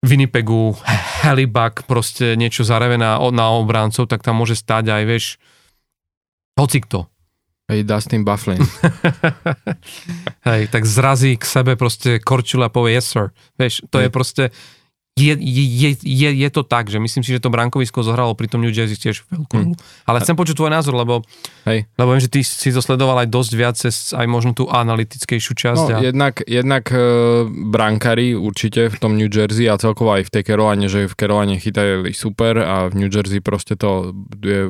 Winnipegu 0.00 0.72
Helibak 1.20 1.84
proste 1.84 2.40
niečo 2.40 2.64
zareve 2.64 2.96
na, 2.96 3.20
na 3.28 3.52
obrancov, 3.52 4.08
tak 4.08 4.24
tam 4.24 4.40
môže 4.40 4.56
stať 4.56 4.88
aj, 4.88 5.02
vieš, 5.04 5.26
hocikto. 6.56 7.04
Hej, 7.70 7.86
Dustin 7.86 8.26
Bufflin. 8.26 8.58
Hej, 10.48 10.72
tak 10.74 10.82
zrazí 10.88 11.38
k 11.38 11.44
sebe 11.46 11.78
proste 11.78 12.18
Korčula 12.18 12.66
a 12.66 12.72
povie 12.72 12.98
yes 12.98 13.12
sir. 13.12 13.30
Vieš, 13.60 13.86
to 13.92 14.00
Hej. 14.00 14.02
je 14.02 14.10
proste, 14.10 14.44
je, 15.18 15.34
je, 15.36 15.90
je, 16.00 16.30
je 16.32 16.48
to 16.48 16.62
tak, 16.64 16.88
že 16.88 16.96
myslím 16.96 17.22
si, 17.26 17.36
že 17.36 17.42
to 17.42 17.52
brankovisko 17.52 18.00
zohralo 18.00 18.32
pri 18.32 18.48
tom 18.48 18.64
New 18.64 18.72
Jersey 18.72 18.96
tiež 18.96 19.28
veľkú 19.28 19.52
hmm. 19.52 19.74
Ale 20.08 20.22
chcem 20.24 20.38
počuť 20.38 20.56
tvoj 20.56 20.72
názor, 20.72 20.96
lebo, 20.96 21.20
Hej. 21.68 21.90
lebo 21.98 22.08
viem, 22.14 22.22
že 22.24 22.32
ty 22.32 22.40
si 22.40 22.70
to 22.72 22.80
sledoval 22.80 23.20
aj 23.20 23.28
dosť 23.28 23.52
viac 23.52 23.74
cez 23.76 24.16
aj 24.16 24.26
možno 24.30 24.56
tú 24.56 24.70
analytickejšiu 24.70 25.52
časť. 25.52 25.86
No, 25.92 25.98
a... 25.98 26.00
jednak, 26.00 26.34
jednak 26.46 26.88
e, 26.88 26.98
brankári 27.68 28.32
určite 28.32 28.88
v 28.88 28.96
tom 28.96 29.18
New 29.18 29.28
Jersey 29.28 29.68
a 29.68 29.76
celkovo 29.76 30.16
aj 30.16 30.30
v 30.30 30.40
tej 30.40 30.42
Caroline, 30.46 30.88
že 30.88 31.10
v 31.10 31.14
Caroline 31.18 31.60
chytali 31.60 32.14
super 32.16 32.56
a 32.62 32.88
v 32.88 33.04
New 33.04 33.10
Jersey 33.12 33.44
proste 33.44 33.76
to 33.76 34.14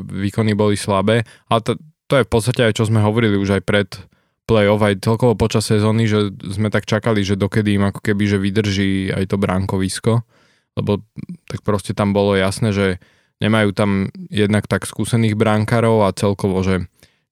výkony 0.09 0.57
boli 0.59 0.75
slabé. 0.75 1.23
A 1.53 1.63
to, 1.63 1.79
to 2.11 2.19
je 2.19 2.27
v 2.27 2.31
podstate 2.31 2.67
aj 2.67 2.75
čo 2.75 2.89
sme 2.89 2.99
hovorili 2.99 3.39
už 3.39 3.61
aj 3.61 3.63
pred 3.63 3.89
play-off, 4.51 4.83
aj 4.83 5.07
celkovo 5.07 5.39
počas 5.39 5.71
sezóny, 5.71 6.11
že 6.11 6.35
sme 6.51 6.75
tak 6.75 6.91
čakali, 6.91 7.23
že 7.23 7.39
dokedy 7.39 7.79
im 7.79 7.87
ako 7.87 8.03
keby, 8.03 8.25
že 8.27 8.43
vydrží 8.43 9.15
aj 9.15 9.31
to 9.31 9.39
bránkovisko 9.39 10.27
lebo 10.79 11.03
tak 11.51 11.61
proste 11.67 11.97
tam 11.97 12.15
bolo 12.15 12.39
jasné, 12.39 12.71
že 12.71 12.87
nemajú 13.41 13.73
tam 13.77 14.13
jednak 14.29 14.69
tak 14.69 14.89
skúsených 14.89 15.35
bránkarov 15.35 16.07
a 16.07 16.15
celkovo, 16.15 16.61
že 16.65 16.87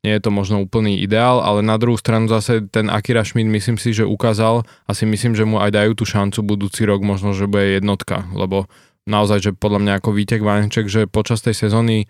nie 0.06 0.14
je 0.14 0.22
to 0.22 0.30
možno 0.30 0.62
úplný 0.62 1.02
ideál, 1.02 1.42
ale 1.42 1.58
na 1.58 1.74
druhú 1.74 1.98
stranu 1.98 2.30
zase 2.30 2.62
ten 2.70 2.86
Akira 2.86 3.26
Schmidt 3.26 3.50
myslím 3.50 3.82
si, 3.82 3.90
že 3.90 4.06
ukázal 4.06 4.62
a 4.86 4.90
si 4.94 5.04
myslím, 5.04 5.34
že 5.34 5.42
mu 5.42 5.58
aj 5.58 5.74
dajú 5.74 5.92
tú 5.98 6.04
šancu 6.06 6.38
budúci 6.46 6.86
rok 6.86 7.02
možno, 7.02 7.34
že 7.34 7.50
bude 7.50 7.82
jednotka, 7.82 8.30
lebo 8.30 8.70
naozaj, 9.10 9.38
že 9.42 9.50
podľa 9.58 9.80
mňa 9.82 9.92
ako 9.98 10.10
Vítek 10.14 10.42
Vanček, 10.44 10.86
že 10.86 11.10
počas 11.10 11.42
tej 11.42 11.58
sezóny 11.58 12.06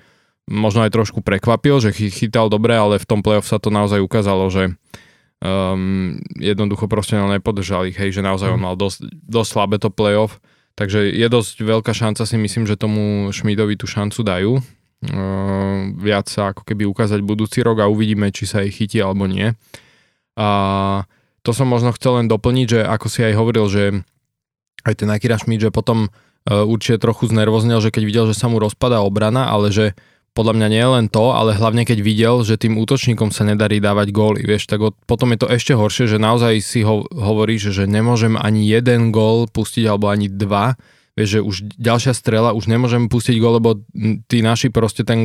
možno 0.48 0.82
aj 0.88 0.96
trošku 0.96 1.20
prekvapil, 1.20 1.78
že 1.84 1.92
chytal 1.92 2.48
dobre, 2.48 2.72
ale 2.72 2.96
v 2.96 3.08
tom 3.08 3.20
playoff 3.20 3.46
sa 3.46 3.60
to 3.60 3.68
naozaj 3.68 4.00
ukázalo, 4.00 4.48
že 4.48 4.72
um, 5.44 6.16
jednoducho 6.40 6.88
proste 6.88 7.20
nepodržali, 7.20 7.92
hej, 7.92 8.16
že 8.16 8.24
naozaj 8.24 8.56
on 8.56 8.60
mhm. 8.60 8.66
mal 8.66 8.74
dosť, 8.74 9.06
dosť 9.28 9.50
slabé 9.52 9.76
to 9.76 9.92
playoff 9.92 10.40
Takže 10.78 11.10
je 11.10 11.26
dosť 11.26 11.66
veľká 11.66 11.90
šanca 11.90 12.22
si 12.22 12.38
myslím, 12.38 12.70
že 12.70 12.78
tomu 12.78 13.34
Šmidovi 13.34 13.74
tú 13.74 13.90
šancu 13.90 14.22
dajú. 14.22 14.52
Uh, 15.02 15.90
viac 15.98 16.30
sa 16.30 16.54
ako 16.54 16.62
keby 16.62 16.86
ukázať 16.86 17.18
budúci 17.26 17.66
rok 17.66 17.82
a 17.82 17.90
uvidíme, 17.90 18.30
či 18.30 18.46
sa 18.46 18.62
jej 18.62 18.70
chytí 18.70 19.02
alebo 19.02 19.26
nie. 19.26 19.58
A 20.38 20.48
to 21.42 21.50
som 21.50 21.66
možno 21.66 21.90
chcel 21.98 22.22
len 22.22 22.30
doplniť, 22.30 22.66
že 22.70 22.80
ako 22.86 23.06
si 23.10 23.26
aj 23.26 23.34
hovoril, 23.34 23.66
že 23.66 23.84
aj 24.86 24.94
ten 25.02 25.10
Akira 25.10 25.34
Šmid, 25.34 25.66
že 25.66 25.74
potom 25.74 26.06
uh, 26.06 26.62
určite 26.62 27.02
trochu 27.02 27.26
znervoznel, 27.26 27.82
že 27.82 27.90
keď 27.90 28.02
videl, 28.06 28.24
že 28.30 28.38
sa 28.38 28.46
mu 28.46 28.62
rozpadá 28.62 29.02
obrana, 29.02 29.50
ale 29.50 29.74
že 29.74 29.98
podľa 30.38 30.54
mňa 30.54 30.68
nie 30.70 30.86
len 30.86 31.06
to, 31.10 31.34
ale 31.34 31.58
hlavne 31.58 31.82
keď 31.82 31.98
videl, 31.98 32.46
že 32.46 32.54
tým 32.54 32.78
útočníkom 32.78 33.34
sa 33.34 33.42
nedarí 33.42 33.82
dávať 33.82 34.14
góly, 34.14 34.46
vieš, 34.46 34.70
tak 34.70 34.78
od, 34.78 34.94
potom 35.02 35.34
je 35.34 35.42
to 35.42 35.50
ešte 35.50 35.74
horšie, 35.74 36.06
že 36.06 36.22
naozaj 36.22 36.62
si 36.62 36.86
ho, 36.86 37.02
hovoríš, 37.10 37.74
že 37.74 37.90
nemôžem 37.90 38.38
ani 38.38 38.62
jeden 38.62 39.10
gól 39.10 39.50
pustiť 39.50 39.90
alebo 39.90 40.14
ani 40.14 40.30
dva, 40.30 40.78
vieš, 41.18 41.28
že 41.34 41.40
už 41.42 41.56
ďalšia 41.82 42.14
strela, 42.14 42.54
už 42.54 42.70
nemôžem 42.70 43.10
pustiť 43.10 43.34
gól, 43.42 43.58
lebo 43.58 43.82
tí 44.30 44.38
naši 44.38 44.70
proste 44.70 45.02
ten 45.02 45.18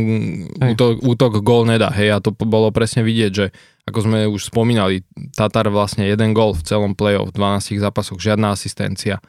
útok, 0.58 1.06
útok 1.06 1.46
gól 1.46 1.70
nedá, 1.70 1.94
hej, 1.94 2.10
a 2.10 2.18
to 2.18 2.34
bolo 2.34 2.74
presne 2.74 3.06
vidieť, 3.06 3.32
že 3.32 3.54
ako 3.86 4.00
sme 4.02 4.26
už 4.26 4.50
spomínali, 4.50 5.06
Tatar 5.38 5.70
vlastne 5.70 6.10
jeden 6.10 6.34
gól 6.34 6.58
v 6.58 6.66
celom 6.66 6.98
playoff, 6.98 7.30
v 7.30 7.38
12 7.38 7.78
zápasoch, 7.78 8.18
žiadna 8.18 8.58
asistencia. 8.58 9.22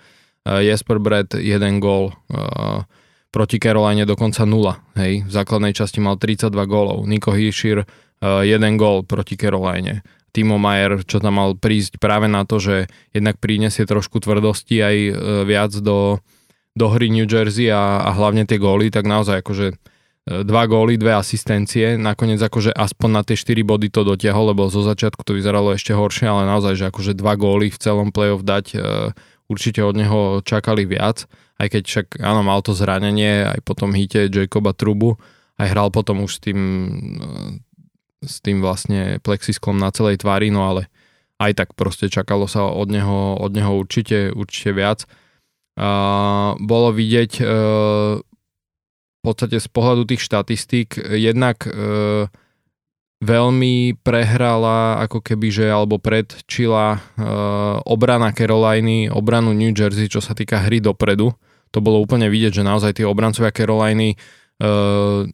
Uh, 0.49 0.65
Jesper 0.65 0.97
Brett, 0.97 1.37
jeden 1.37 1.85
gól. 1.85 2.17
Uh, 2.33 2.89
proti 3.35 3.59
Caroline 3.59 4.07
dokonca 4.07 4.47
0. 4.47 4.95
Hej, 4.95 5.27
v 5.27 5.33
základnej 5.35 5.75
časti 5.75 5.99
mal 5.99 6.15
32 6.15 6.55
gólov. 6.71 7.03
Niko 7.11 7.35
Híšir 7.35 7.83
uh, 7.83 8.47
jeden 8.47 8.79
gól 8.79 9.03
proti 9.03 9.35
Caroline. 9.35 10.07
Timo 10.31 10.55
Mayer, 10.55 11.03
čo 11.03 11.19
tam 11.19 11.43
mal 11.43 11.59
prísť 11.59 11.99
práve 11.99 12.31
na 12.31 12.47
to, 12.47 12.63
že 12.63 12.87
jednak 13.11 13.43
prinesie 13.43 13.91
trošku 13.91 14.23
tvrdosti 14.23 14.79
aj 14.79 14.97
uh, 15.11 15.15
viac 15.43 15.75
do, 15.83 16.23
do 16.79 16.87
hry 16.95 17.11
New 17.11 17.27
Jersey 17.27 17.75
a, 17.75 18.07
a 18.07 18.15
hlavne 18.15 18.47
tie 18.47 18.63
góly, 18.63 18.95
tak 18.95 19.03
naozaj 19.03 19.43
akože 19.43 19.67
uh, 19.75 20.47
dva 20.47 20.71
góly, 20.71 20.95
dve 20.95 21.19
asistencie, 21.19 21.99
nakoniec 21.99 22.39
akože 22.39 22.71
aspoň 22.71 23.11
na 23.19 23.23
tie 23.27 23.35
4 23.35 23.67
body 23.67 23.91
to 23.91 24.07
dotiahol, 24.07 24.55
lebo 24.55 24.71
zo 24.71 24.87
začiatku 24.87 25.27
to 25.27 25.35
vyzeralo 25.35 25.75
ešte 25.75 25.91
horšie, 25.91 26.31
ale 26.31 26.47
naozaj, 26.47 26.79
že 26.79 26.87
akože 26.87 27.19
dva 27.19 27.35
góly 27.35 27.75
v 27.75 27.83
celom 27.83 28.15
playoff 28.15 28.47
dať, 28.47 28.79
určite 29.51 29.83
od 29.85 29.99
neho 29.99 30.21
čakali 30.47 30.87
viac 30.87 31.27
aj 31.59 31.69
keď 31.71 31.83
však 31.87 32.07
áno, 32.19 32.43
mal 32.43 32.61
to 32.61 32.75
zranenie, 32.75 33.47
aj 33.47 33.61
potom 33.63 33.95
hite 33.95 34.27
Jacoba 34.27 34.75
Trubu, 34.75 35.17
aj 35.59 35.71
hral 35.71 35.89
potom 35.95 36.27
už 36.27 36.33
s 36.37 36.41
tým, 36.43 36.61
eh, 37.19 38.27
s 38.27 38.43
tým 38.43 38.65
vlastne 38.65 39.23
plexisklom 39.23 39.79
na 39.79 39.93
celej 39.95 40.25
tvári, 40.25 40.51
no 40.51 40.67
ale 40.67 40.91
aj 41.39 41.53
tak 41.55 41.69
proste 41.75 42.07
čakalo 42.07 42.47
sa 42.47 42.67
od 42.67 42.89
neho, 42.91 43.37
od 43.39 43.51
neho 43.53 43.75
určite, 43.75 44.31
určite 44.31 44.71
viac. 44.71 45.05
A 45.75 46.55
bolo 46.63 46.95
vidieť 46.95 47.33
e, 47.43 47.45
v 48.23 49.21
podstate 49.27 49.59
z 49.59 49.67
pohľadu 49.67 50.07
tých 50.07 50.23
štatistík 50.23 50.95
jednak 51.19 51.67
e, 51.67 51.71
veľmi 53.25 54.05
prehrala 54.05 55.01
ako 55.09 55.25
keby, 55.25 55.49
že 55.49 55.67
alebo 55.73 55.97
predčila 55.97 56.97
e, 56.97 56.99
obrana 57.89 58.37
Caroliny, 58.37 59.09
obranu 59.09 59.57
New 59.57 59.73
Jersey, 59.73 60.13
čo 60.13 60.21
sa 60.21 60.37
týka 60.37 60.61
hry 60.61 60.85
dopredu 60.85 61.33
to 61.75 61.83
bolo 61.83 61.99
úplne 61.99 62.31
vidieť, 62.31 62.63
že 62.63 62.69
naozaj 62.71 63.03
tie 63.03 63.07
obrancovia 63.11 63.51
Caroliny 63.51 64.15
uh, 64.15 65.27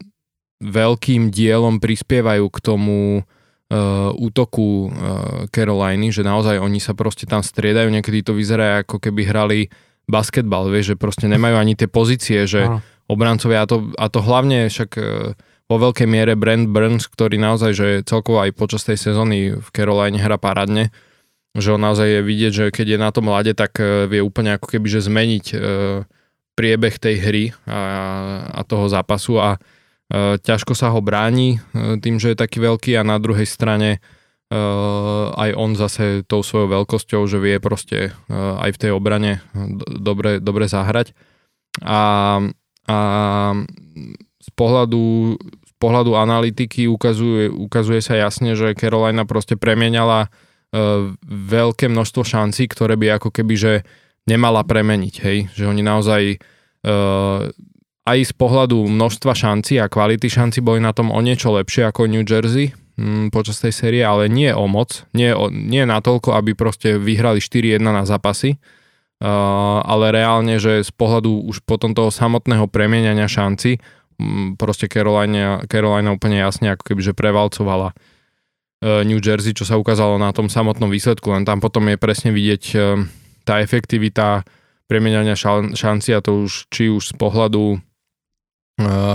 veľkým 0.65 1.29
dielom 1.29 1.77
prispievajú 1.77 2.49
k 2.49 2.59
tomu 2.65 3.21
uh, 3.21 4.09
útoku 4.17 4.89
uh, 4.89 5.45
Caroliny, 5.53 6.09
že 6.09 6.25
naozaj 6.25 6.57
oni 6.57 6.81
sa 6.81 6.97
proste 6.97 7.29
tam 7.29 7.45
striedajú, 7.45 7.93
niekedy 7.93 8.25
to 8.25 8.33
vyzerá 8.33 8.81
ako 8.89 8.97
keby 8.97 9.29
hrali 9.29 9.61
basketbal, 10.09 10.73
vieš, 10.73 10.97
že 10.97 11.01
proste 11.01 11.29
nemajú 11.29 11.61
ani 11.61 11.77
tie 11.77 11.87
pozície, 11.87 12.49
že 12.49 12.65
Aha. 12.65 12.81
obrancovia, 13.05 13.63
a 13.63 13.69
to, 13.69 13.93
a 14.01 14.09
to 14.09 14.25
hlavne 14.25 14.73
však 14.73 14.91
uh, 14.97 15.37
vo 15.71 15.77
veľkej 15.79 16.09
miere 16.11 16.35
Brent 16.35 16.67
Burns, 16.75 17.07
ktorý 17.07 17.39
naozaj, 17.39 17.71
že 17.79 17.89
celkovo 18.03 18.43
aj 18.43 18.59
počas 18.59 18.83
tej 18.83 18.99
sezóny 18.99 19.55
v 19.55 19.69
Caroline 19.71 20.19
hra 20.19 20.35
parádne, 20.35 20.91
že 21.55 21.71
on 21.71 21.79
naozaj 21.79 22.19
je 22.19 22.21
vidieť, 22.27 22.53
že 22.53 22.65
keď 22.75 22.87
je 22.95 22.99
na 22.99 23.11
tom 23.15 23.31
mlade, 23.31 23.55
tak 23.55 23.79
vie 24.11 24.19
úplne 24.19 24.59
ako 24.59 24.67
keby, 24.67 24.87
že 24.91 25.07
zmeniť 25.07 25.47
uh, 25.55 26.03
priebeh 26.61 27.01
tej 27.01 27.17
hry 27.25 27.45
a, 27.65 27.81
a 28.53 28.61
toho 28.69 28.85
zápasu 28.93 29.41
a 29.41 29.57
e, 29.57 29.59
ťažko 30.37 30.77
sa 30.77 30.93
ho 30.93 31.01
bráni 31.01 31.57
e, 31.57 31.97
tým, 31.97 32.21
že 32.21 32.37
je 32.37 32.43
taký 32.45 32.61
veľký 32.61 33.01
a 33.01 33.07
na 33.07 33.17
druhej 33.17 33.49
strane 33.49 33.97
e, 33.97 33.99
aj 35.41 35.51
on 35.57 35.73
zase 35.73 36.21
tou 36.29 36.45
svojou 36.45 36.69
veľkosťou, 36.69 37.25
že 37.25 37.41
vie 37.41 37.57
proste 37.65 38.13
e, 38.29 38.37
aj 38.37 38.77
v 38.77 38.81
tej 38.87 38.91
obrane 38.93 39.41
dobre, 39.89 40.37
dobre 40.37 40.69
zahrať. 40.69 41.17
A, 41.81 42.01
a 42.85 42.99
z 44.41 44.49
pohľadu, 44.53 45.37
pohľadu 45.81 46.13
analytiky 46.13 46.85
ukazuje, 46.87 47.49
ukazuje 47.49 48.05
sa 48.05 48.21
jasne, 48.21 48.53
že 48.53 48.77
Carolina 48.77 49.25
proste 49.25 49.57
premienala 49.57 50.29
e, 50.29 50.29
veľké 51.25 51.89
množstvo 51.89 52.23
šancí, 52.23 52.69
ktoré 52.69 53.01
by 53.01 53.17
ako 53.17 53.33
keby, 53.33 53.55
že 53.57 53.73
nemala 54.29 54.63
premeniť, 54.63 55.15
hej, 55.25 55.39
že 55.51 55.65
oni 55.67 55.83
naozaj 55.83 56.23
uh, 56.87 57.49
aj 58.07 58.19
z 58.21 58.33
pohľadu 58.37 58.79
množstva 58.87 59.33
šancí 59.33 59.81
a 59.83 59.91
kvality 59.91 60.31
šanci 60.31 60.63
boli 60.63 60.79
na 60.79 60.95
tom 60.95 61.11
o 61.11 61.19
niečo 61.19 61.51
lepšie 61.55 61.89
ako 61.89 62.07
New 62.07 62.23
Jersey 62.23 62.71
hm, 63.01 63.35
počas 63.35 63.59
tej 63.59 63.75
série, 63.75 64.03
ale 64.05 64.31
nie 64.31 64.53
o 64.55 64.71
moc, 64.71 65.09
nie, 65.17 65.35
o, 65.35 65.49
nie 65.51 65.83
natoľko, 65.83 66.37
aby 66.37 66.55
proste 66.55 67.01
vyhrali 67.01 67.43
4-1 67.43 67.81
na 67.81 68.05
zápasy, 68.07 68.57
uh, 68.57 69.83
ale 69.83 70.15
reálne, 70.15 70.61
že 70.61 70.85
z 70.85 70.93
pohľadu 70.95 71.51
už 71.51 71.65
potom 71.67 71.97
toho 71.97 72.13
samotného 72.13 72.71
premieňania 72.71 73.27
šanci 73.27 73.81
proste 74.57 74.87
Carolina, 74.87 75.63
Carolina 75.67 76.15
úplne 76.15 76.41
jasne 76.41 76.73
ako 76.73 76.85
keby, 76.93 77.01
že 77.01 77.13
prevalcovala 77.17 77.93
uh, 77.93 79.03
New 79.05 79.21
Jersey, 79.21 79.53
čo 79.53 79.69
sa 79.69 79.81
ukázalo 79.81 80.17
na 80.17 80.31
tom 80.31 80.49
samotnom 80.49 80.89
výsledku, 80.89 81.31
len 81.33 81.45
tam 81.45 81.59
potom 81.59 81.89
je 81.91 81.97
presne 81.97 82.31
vidieť 82.31 82.65
uh, 82.77 83.01
tá 83.45 83.61
efektivita 83.61 84.45
premieňania 84.91 85.39
šanci 85.75 86.11
a 86.15 86.21
to 86.21 86.47
už 86.51 86.67
či 86.71 86.91
už 86.91 87.11
z 87.11 87.15
pohľadu 87.15 87.79
uh, 87.79 87.79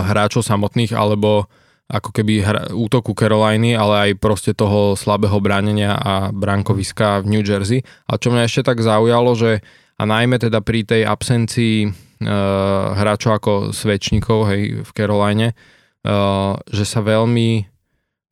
hráčov 0.06 0.44
samotných 0.44 0.96
alebo 0.96 1.46
ako 1.86 2.10
keby 2.10 2.42
hra, 2.42 2.62
útoku 2.74 3.14
Caroliny, 3.14 3.78
ale 3.78 4.10
aj 4.10 4.18
proste 4.18 4.50
toho 4.50 4.98
slabého 4.98 5.38
bránenia 5.38 5.94
a 5.94 6.34
bránkoviska 6.34 7.22
v 7.22 7.38
New 7.38 7.44
Jersey. 7.46 7.86
A 8.10 8.18
čo 8.18 8.34
mňa 8.34 8.42
ešte 8.42 8.66
tak 8.66 8.82
zaujalo, 8.82 9.38
že 9.38 9.62
a 9.96 10.02
najmä 10.04 10.36
teda 10.36 10.60
pri 10.60 10.82
tej 10.84 11.06
absencii 11.06 12.05
hráčov 12.96 13.32
ako 13.36 13.52
Svečníkov 13.76 14.38
hej, 14.48 14.62
v 14.82 14.90
Caroline, 14.96 15.48
uh, 15.52 16.56
že 16.70 16.84
sa 16.88 17.04
veľmi, 17.04 17.68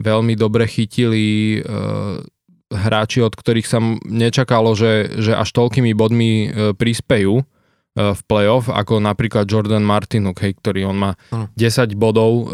veľmi 0.00 0.34
dobre 0.36 0.64
chytili 0.64 1.60
uh, 1.60 2.20
hráči, 2.72 3.20
od 3.20 3.34
ktorých 3.36 3.68
sa 3.68 3.78
nečakalo, 4.08 4.72
že, 4.74 5.20
že 5.20 5.36
až 5.36 5.48
toľkými 5.52 5.94
bodmi 5.94 6.50
prispejú 6.74 7.46
v 7.94 8.20
playoff, 8.26 8.66
ako 8.66 8.98
napríklad 8.98 9.46
Jordan 9.46 9.86
Martinuk, 9.86 10.42
hej, 10.42 10.58
ktorý 10.58 10.90
on 10.90 10.98
má 10.98 11.10
10 11.54 11.94
bodov 11.94 12.50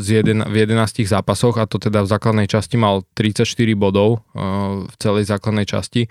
z 0.00 0.24
jeden, 0.24 0.40
v 0.40 0.54
11 0.64 1.04
zápasoch 1.04 1.60
a 1.60 1.68
to 1.68 1.76
teda 1.76 2.00
v 2.00 2.08
základnej 2.08 2.48
časti 2.48 2.80
mal 2.80 3.04
34 3.12 3.44
bodov 3.76 4.24
v 4.88 4.94
celej 4.96 5.28
základnej 5.28 5.68
časti. 5.68 6.08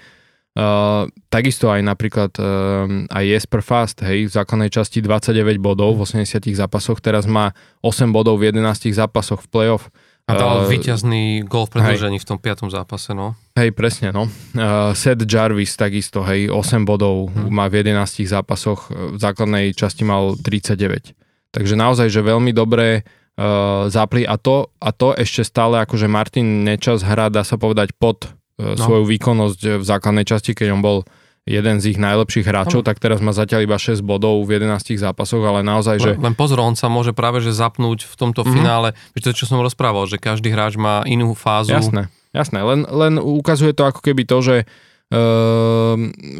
Uh, 0.54 1.10
takisto 1.34 1.74
aj 1.74 1.82
napríklad 1.82 2.30
uh, 2.38 2.86
aj 3.10 3.24
Jesper 3.26 3.66
Fast, 3.66 4.06
hej, 4.06 4.30
v 4.30 4.32
základnej 4.38 4.70
časti 4.70 5.02
29 5.02 5.58
bodov 5.58 5.98
v 5.98 6.06
80 6.06 6.46
zápasoch, 6.54 7.02
teraz 7.02 7.26
má 7.26 7.58
8 7.82 8.14
bodov 8.14 8.38
v 8.38 8.54
11 8.54 8.94
zápasoch 8.94 9.42
v 9.42 9.50
playoff. 9.50 9.90
A 10.30 10.38
dal 10.38 10.64
uh, 10.64 10.70
víťazný 10.70 11.42
gol 11.50 11.66
v 11.66 11.82
predĺžení 11.82 12.22
v 12.22 12.28
tom 12.30 12.38
piatom 12.38 12.70
zápase, 12.70 13.18
no. 13.18 13.34
Hej, 13.58 13.74
presne, 13.74 14.14
no. 14.14 14.30
Uh, 14.54 14.94
Seth 14.94 15.26
Jarvis 15.26 15.74
takisto, 15.74 16.22
hej, 16.22 16.54
8 16.54 16.86
bodov 16.86 17.34
hmm. 17.34 17.50
má 17.50 17.66
v 17.66 17.82
11 17.82 18.22
zápasoch, 18.30 18.94
v 18.94 19.18
základnej 19.18 19.74
časti 19.74 20.06
mal 20.06 20.38
39. 20.38 21.18
Takže 21.50 21.74
naozaj, 21.74 22.14
že 22.14 22.22
veľmi 22.22 22.54
dobré 22.54 23.02
uh, 23.02 23.90
zapli 23.90 24.22
a 24.22 24.38
to, 24.38 24.70
a 24.78 24.94
to 24.94 25.18
ešte 25.18 25.50
stále 25.50 25.82
akože 25.82 26.06
Martin 26.06 26.62
Nečas 26.62 27.02
hrá, 27.02 27.34
dá 27.34 27.42
sa 27.42 27.58
povedať, 27.58 27.98
pod 27.98 28.30
no. 28.64 28.80
svoju 28.80 29.04
výkonnosť 29.04 29.80
v 29.80 29.84
základnej 29.84 30.24
časti, 30.24 30.56
keď 30.56 30.74
on 30.74 30.82
bol 30.82 30.98
jeden 31.44 31.84
z 31.84 31.96
ich 31.96 32.00
najlepších 32.00 32.48
hráčov, 32.48 32.82
no. 32.84 32.88
tak 32.88 33.04
teraz 33.04 33.20
má 33.20 33.36
zatiaľ 33.36 33.68
iba 33.68 33.76
6 33.76 34.00
bodov 34.00 34.48
v 34.48 34.64
11 34.64 34.96
zápasoch, 34.96 35.44
ale 35.44 35.60
naozaj, 35.60 36.00
že... 36.00 36.12
Len 36.16 36.36
pozor, 36.40 36.64
on 36.64 36.80
sa 36.80 36.88
môže 36.88 37.12
práve 37.12 37.44
že 37.44 37.52
zapnúť 37.52 38.08
v 38.08 38.16
tomto 38.16 38.48
mm-hmm. 38.48 38.56
finále, 38.56 38.90
to 39.20 39.36
čo 39.36 39.44
som 39.44 39.60
rozprával, 39.60 40.08
že 40.08 40.24
každý 40.24 40.56
hráč 40.56 40.80
má 40.80 41.04
inú 41.04 41.36
fázu. 41.36 41.76
Jasné, 41.76 42.08
jasné, 42.32 42.64
len, 42.64 42.88
len 42.88 43.20
ukazuje 43.20 43.76
to 43.76 43.84
ako 43.84 44.00
keby 44.00 44.24
to, 44.24 44.40
že 44.40 44.56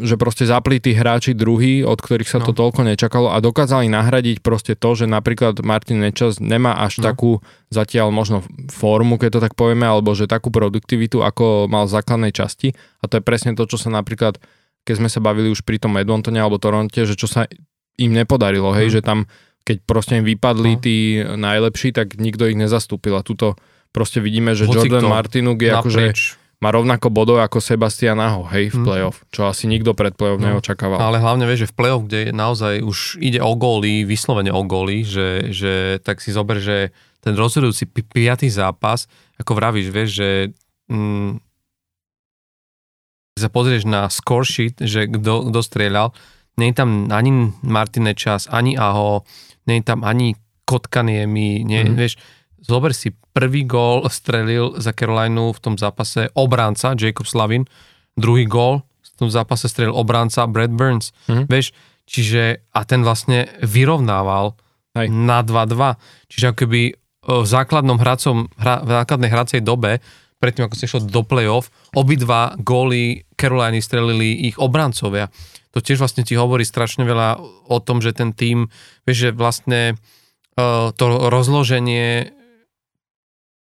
že 0.02 0.14
proste 0.18 0.50
zapli 0.50 0.82
tí 0.82 0.98
hráči 0.98 1.36
druhý, 1.36 1.86
od 1.86 2.00
ktorých 2.00 2.26
sa 2.26 2.38
no. 2.42 2.50
to 2.50 2.52
toľko 2.56 2.82
nečakalo 2.82 3.30
a 3.30 3.38
dokázali 3.38 3.86
nahradiť 3.86 4.42
proste 4.42 4.74
to, 4.74 4.98
že 4.98 5.06
napríklad 5.06 5.62
Martin 5.62 6.02
Nečas 6.02 6.42
nemá 6.42 6.74
až 6.82 6.98
no. 6.98 7.06
takú 7.06 7.30
zatiaľ 7.70 8.10
možno 8.10 8.42
formu, 8.72 9.14
keď 9.20 9.38
to 9.38 9.40
tak 9.46 9.54
povieme, 9.54 9.86
alebo 9.86 10.16
že 10.18 10.26
takú 10.26 10.50
produktivitu, 10.50 11.22
ako 11.22 11.70
mal 11.70 11.86
v 11.86 11.94
základnej 11.94 12.32
časti 12.34 12.74
a 12.98 13.06
to 13.06 13.20
je 13.20 13.22
presne 13.22 13.54
to, 13.54 13.62
čo 13.62 13.78
sa 13.78 13.94
napríklad, 13.94 14.42
keď 14.82 14.94
sme 14.98 15.08
sa 15.12 15.22
bavili 15.22 15.54
už 15.54 15.62
pri 15.62 15.78
tom 15.78 15.94
Edmontone 15.94 16.42
alebo 16.42 16.58
Toronte, 16.58 17.06
že 17.06 17.14
čo 17.14 17.30
sa 17.30 17.46
im 17.94 18.10
nepodarilo, 18.10 18.74
hej, 18.74 18.90
no. 18.90 18.94
že 18.98 19.00
tam 19.06 19.18
keď 19.64 19.76
proste 19.88 20.20
im 20.20 20.28
vypadli 20.28 20.72
no. 20.76 20.80
tí 20.82 20.96
najlepší, 21.24 21.96
tak 21.96 22.20
nikto 22.20 22.44
ich 22.52 22.58
nezastúpil 22.58 23.16
a 23.16 23.24
tuto 23.24 23.56
proste 23.96 24.20
vidíme, 24.20 24.52
že 24.52 24.68
Hoci 24.68 24.92
Jordan 24.92 25.08
Martinuk 25.08 25.62
je 25.62 25.70
akože 25.72 26.02
má 26.64 26.72
rovnako 26.72 27.12
bodov 27.12 27.44
ako 27.44 27.60
Sebastian 27.60 28.16
Aho, 28.24 28.48
hej, 28.48 28.72
v 28.72 28.80
mhm. 28.80 28.84
playoff, 28.88 29.16
čo 29.28 29.44
asi 29.44 29.68
nikto 29.68 29.92
pred 29.92 30.16
playoff 30.16 30.40
no. 30.40 30.56
neočakával. 30.56 30.96
Ale 30.96 31.20
hlavne 31.20 31.44
vieš, 31.44 31.68
že 31.68 31.70
v 31.70 31.76
playoff, 31.76 32.02
kde 32.08 32.32
naozaj 32.32 32.80
už 32.80 33.20
ide 33.20 33.44
o 33.44 33.52
góly, 33.52 34.08
vyslovene 34.08 34.48
o 34.48 34.64
góly, 34.64 35.04
že, 35.04 35.52
že 35.52 36.00
tak 36.00 36.24
si 36.24 36.32
zober, 36.32 36.64
že 36.64 36.88
ten 37.20 37.36
rozhodujúci 37.36 37.84
pi- 37.92 38.08
piatý 38.08 38.48
zápas, 38.48 39.04
ako 39.36 39.52
vravíš, 39.52 39.92
vieš, 39.92 40.10
že 40.16 40.30
mm, 40.88 41.44
sa 43.36 43.48
pozrieš 43.52 43.84
na 43.84 44.08
score 44.08 44.48
sheet, 44.48 44.80
že 44.80 45.04
kto, 45.04 45.52
kto 45.52 45.60
strieľal, 45.60 46.16
nie 46.56 46.70
je 46.70 46.76
tam 46.80 47.10
ani 47.10 47.52
Martine 47.60 48.16
Čas, 48.16 48.46
ani 48.48 48.78
Aho, 48.78 49.26
nie 49.68 49.82
je 49.82 49.84
tam 49.84 50.00
ani 50.06 50.38
Kotkaniemi, 50.64 51.60
nie, 51.60 51.82
mm-hmm. 51.84 51.98
vieš, 51.98 52.16
zober 52.64 52.96
si, 52.96 53.12
prvý 53.36 53.68
gól 53.68 54.08
strelil 54.08 54.80
za 54.80 54.96
Carolinu 54.96 55.52
v 55.52 55.60
tom 55.60 55.74
zápase 55.76 56.32
obránca 56.32 56.96
Jacob 56.96 57.28
Slavin, 57.28 57.68
druhý 58.16 58.48
gól 58.48 58.88
v 59.04 59.08
tom 59.20 59.28
zápase 59.30 59.68
strelil 59.68 59.92
obránca 59.94 60.48
Brad 60.48 60.72
Burns. 60.72 61.12
Mm-hmm. 61.28 61.46
Vieš, 61.46 61.66
čiže 62.08 62.64
a 62.72 62.80
ten 62.82 63.04
vlastne 63.04 63.52
vyrovnával 63.62 64.56
Hej. 64.96 65.12
na 65.12 65.44
2-2. 65.44 66.00
Čiže 66.32 66.44
ako 66.50 66.58
keby 66.66 66.80
e, 66.90 66.92
v 67.22 67.46
základnom 67.46 67.98
hracom, 68.00 68.50
hra, 68.58 68.82
v 68.82 68.90
základnej 68.90 69.30
hracej 69.30 69.60
dobe, 69.62 70.02
predtým 70.42 70.66
ako 70.66 70.74
sa 70.76 70.86
išlo 70.88 71.00
do 71.06 71.22
play-off, 71.22 71.70
obidva 71.94 72.58
góly 72.58 73.24
Caroliny 73.38 73.80
strelili 73.80 74.50
ich 74.50 74.58
obrancovia. 74.58 75.30
To 75.72 75.82
tiež 75.82 75.98
vlastne 75.98 76.22
ti 76.22 76.38
hovorí 76.38 76.62
strašne 76.62 77.02
veľa 77.02 77.40
o 77.66 77.78
tom, 77.82 77.98
že 77.98 78.14
ten 78.14 78.30
tým, 78.30 78.70
vieš, 79.02 79.18
že 79.18 79.30
vlastne 79.34 79.80
uh, 80.54 80.94
to 80.94 81.04
rozloženie 81.32 82.30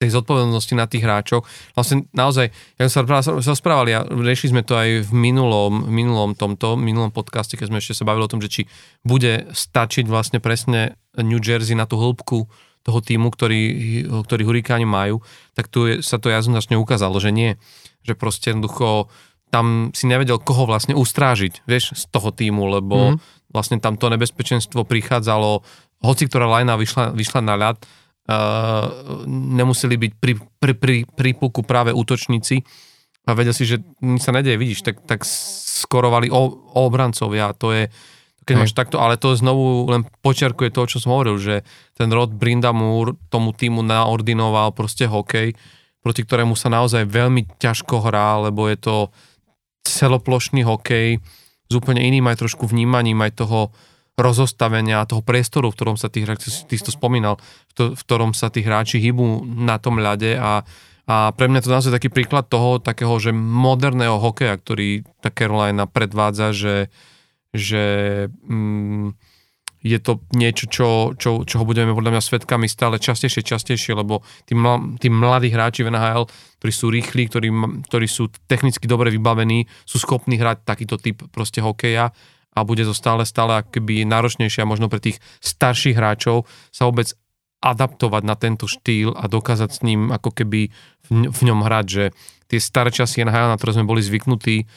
tej 0.04 0.12
zodpovednosti 0.12 0.74
na 0.76 0.84
tých 0.84 1.08
hráčov. 1.08 1.48
Vlastne 1.72 2.04
naozaj, 2.12 2.52
ja 2.76 2.92
som 2.92 3.08
sa 3.08 3.32
rozprávali 3.32 3.96
a 3.96 4.04
riešili 4.04 4.52
sme 4.52 4.62
to 4.62 4.76
aj 4.76 5.08
v 5.08 5.10
minulom, 5.16 5.88
minulom 5.88 6.36
tomto, 6.36 6.76
minulom 6.76 7.08
podcaste, 7.08 7.56
keď 7.56 7.72
sme 7.72 7.80
ešte 7.80 7.96
sa 7.96 8.04
bavili 8.04 8.28
o 8.28 8.32
tom, 8.32 8.44
že 8.44 8.52
či 8.52 8.62
bude 9.00 9.48
stačiť 9.48 10.04
vlastne 10.04 10.44
presne 10.44 11.00
New 11.16 11.40
Jersey 11.40 11.72
na 11.72 11.88
tú 11.88 11.96
hĺbku 11.96 12.44
toho 12.84 13.00
týmu, 13.00 13.32
ktorý, 13.32 13.62
ktorý 14.28 14.42
hurikáni 14.44 14.84
majú, 14.84 15.24
tak 15.56 15.72
tu 15.72 15.88
je, 15.88 16.04
sa 16.04 16.20
to 16.20 16.28
jednoznačne 16.28 16.76
ukázalo, 16.76 17.16
že 17.16 17.32
nie. 17.32 17.56
Že 18.04 18.12
proste 18.20 18.52
jednoducho 18.52 19.08
tam 19.48 19.88
si 19.96 20.04
nevedel, 20.04 20.36
koho 20.36 20.68
vlastne 20.68 20.92
ustrážiť, 20.92 21.64
vieš, 21.64 21.96
z 21.96 22.04
toho 22.12 22.28
týmu, 22.34 22.68
lebo 22.68 23.16
mm. 23.16 23.16
vlastne 23.54 23.80
tam 23.80 23.96
to 23.96 24.12
nebezpečenstvo 24.12 24.84
prichádzalo, 24.84 25.64
hoci 26.04 26.28
ktorá 26.28 26.44
lajna 26.60 26.76
vyšla, 26.76 27.16
vyšla 27.16 27.40
na 27.40 27.54
ľad, 27.56 27.78
nemuseli 29.28 29.94
byť 30.00 30.12
pri, 30.16 30.32
pri, 30.40 30.74
pri, 30.74 30.96
pri 31.04 31.30
puku 31.36 31.60
práve 31.60 31.92
útočníci. 31.92 32.64
A 33.24 33.32
vedel 33.32 33.56
si, 33.56 33.64
že 33.64 33.80
nič 34.04 34.20
sa 34.20 34.36
nedeje, 34.36 34.60
vidíš, 34.60 34.84
tak, 34.84 35.00
tak 35.08 35.24
skorovali 35.24 36.28
o, 36.28 36.42
o 36.76 36.80
obrancovia, 36.84 37.56
to 37.56 37.72
je, 37.72 37.88
keď 38.44 38.54
máš 38.60 38.76
takto, 38.76 39.00
ale 39.00 39.16
to 39.16 39.32
znovu 39.32 39.88
len 39.88 40.04
počiarkuje 40.20 40.68
to, 40.68 40.84
čo 40.84 41.00
som 41.00 41.16
hovoril, 41.16 41.40
že 41.40 41.64
ten 41.96 42.12
Rod 42.12 42.36
Brindamur 42.36 43.16
tomu 43.32 43.56
týmu 43.56 43.80
naordinoval 43.80 44.76
proste 44.76 45.08
hokej, 45.08 45.56
proti 46.04 46.20
ktorému 46.20 46.52
sa 46.52 46.68
naozaj 46.68 47.08
veľmi 47.08 47.56
ťažko 47.56 48.04
hrá, 48.04 48.44
lebo 48.44 48.68
je 48.68 48.76
to 48.76 48.96
celoplošný 49.88 50.60
hokej 50.64 51.16
s 51.68 51.72
úplne 51.72 52.04
iným 52.04 52.28
aj 52.28 52.44
trošku 52.44 52.68
vnímaním 52.68 53.24
aj 53.24 53.40
toho 53.40 53.72
rozostavenia 54.14 55.02
toho 55.10 55.26
priestoru, 55.26 55.70
v 55.70 55.76
ktorom 55.76 55.96
sa 55.98 56.06
hráči, 56.06 56.70
ty 56.70 56.78
to 56.78 56.94
spomínal, 56.94 57.42
v, 57.74 57.98
ktorom 57.98 58.30
sa 58.30 58.46
tí 58.46 58.62
hráči 58.62 59.02
hýbu 59.02 59.42
na 59.42 59.82
tom 59.82 59.98
ľade 59.98 60.38
a, 60.38 60.62
a 61.10 61.16
pre 61.34 61.50
mňa 61.50 61.60
to 61.66 61.74
naozaj 61.74 61.92
taký 61.98 62.14
príklad 62.14 62.46
toho 62.46 62.78
takého, 62.78 63.10
že 63.18 63.34
moderného 63.34 64.22
hokeja, 64.22 64.54
ktorý 64.54 65.02
tá 65.18 65.34
Carolina 65.34 65.90
predvádza, 65.90 66.54
že, 66.54 66.76
že 67.50 67.84
mm, 68.46 69.18
je 69.84 69.98
to 70.00 70.22
niečo, 70.32 70.64
čo, 70.70 70.88
čo, 71.18 71.44
čoho 71.44 71.66
budeme 71.68 71.92
podľa 71.92 72.16
mňa 72.16 72.22
svetkami 72.24 72.70
stále 72.70 72.96
častejšie, 72.96 73.44
častejšie, 73.44 73.92
lebo 73.92 74.24
tí, 74.48 74.56
mla, 74.56 74.96
tí 74.96 75.12
mladí 75.12 75.52
hráči 75.52 75.84
v 75.84 75.92
NHL, 75.92 76.24
ktorí 76.62 76.72
sú 76.72 76.86
rýchli, 76.88 77.28
ktorí, 77.28 77.48
ktorí 77.84 78.06
sú 78.08 78.32
technicky 78.48 78.88
dobre 78.88 79.12
vybavení, 79.12 79.68
sú 79.84 80.00
schopní 80.00 80.40
hrať 80.40 80.64
takýto 80.64 80.96
typ 80.96 81.20
proste 81.28 81.60
hokeja 81.60 82.14
a 82.54 82.62
bude 82.62 82.86
to 82.86 82.94
stále, 82.94 83.26
stále 83.26 83.60
akoby 83.60 84.06
náročnejšie 84.06 84.62
a 84.62 84.70
možno 84.70 84.86
pre 84.86 85.02
tých 85.02 85.18
starších 85.42 85.98
hráčov 85.98 86.46
sa 86.70 86.86
vôbec 86.86 87.10
adaptovať 87.64 88.22
na 88.22 88.36
tento 88.36 88.68
štýl 88.68 89.16
a 89.16 89.24
dokázať 89.24 89.70
s 89.72 89.80
ním 89.82 90.12
ako 90.12 90.30
keby 90.36 90.68
v, 91.10 91.40
ňom 91.48 91.64
hrať, 91.64 91.86
že 91.88 92.04
tie 92.52 92.60
staré 92.60 92.92
časy 92.92 93.24
NHL, 93.24 93.48
na 93.48 93.56
ktoré 93.56 93.80
sme 93.80 93.88
boli 93.88 94.04
zvyknutí, 94.04 94.68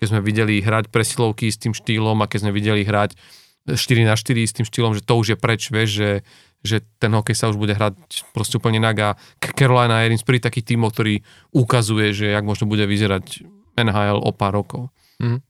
keď 0.00 0.06
sme 0.08 0.24
videli 0.24 0.64
hrať 0.64 0.88
presilovky 0.88 1.52
s 1.52 1.60
tým 1.60 1.76
štýlom 1.76 2.16
a 2.24 2.26
keď 2.26 2.48
sme 2.48 2.52
videli 2.56 2.82
hrať 2.88 3.14
4 3.68 3.76
na 4.08 4.16
4 4.18 4.42
s 4.42 4.56
tým 4.58 4.66
štýlom, 4.66 4.96
že 4.96 5.04
to 5.04 5.14
už 5.14 5.36
je 5.36 5.38
preč, 5.38 5.70
vieš, 5.70 5.90
že, 5.94 6.10
že 6.66 6.76
ten 6.98 7.12
hokej 7.14 7.36
sa 7.36 7.52
už 7.52 7.60
bude 7.60 7.76
hrať 7.76 7.94
proste 8.34 8.58
úplne 8.58 8.82
inak 8.82 8.96
a 8.98 9.08
Carolina 9.38 10.02
je 10.02 10.10
jeden 10.10 10.18
z 10.18 10.26
prvých 10.26 10.46
takých 10.50 10.74
tímov, 10.74 10.96
ktorý 10.96 11.22
ukazuje, 11.54 12.10
že 12.16 12.34
jak 12.34 12.42
možno 12.42 12.66
bude 12.66 12.88
vyzerať 12.88 13.46
NHL 13.78 14.18
o 14.18 14.32
pár 14.34 14.56
rokov. 14.56 14.90
Mm. 15.22 15.44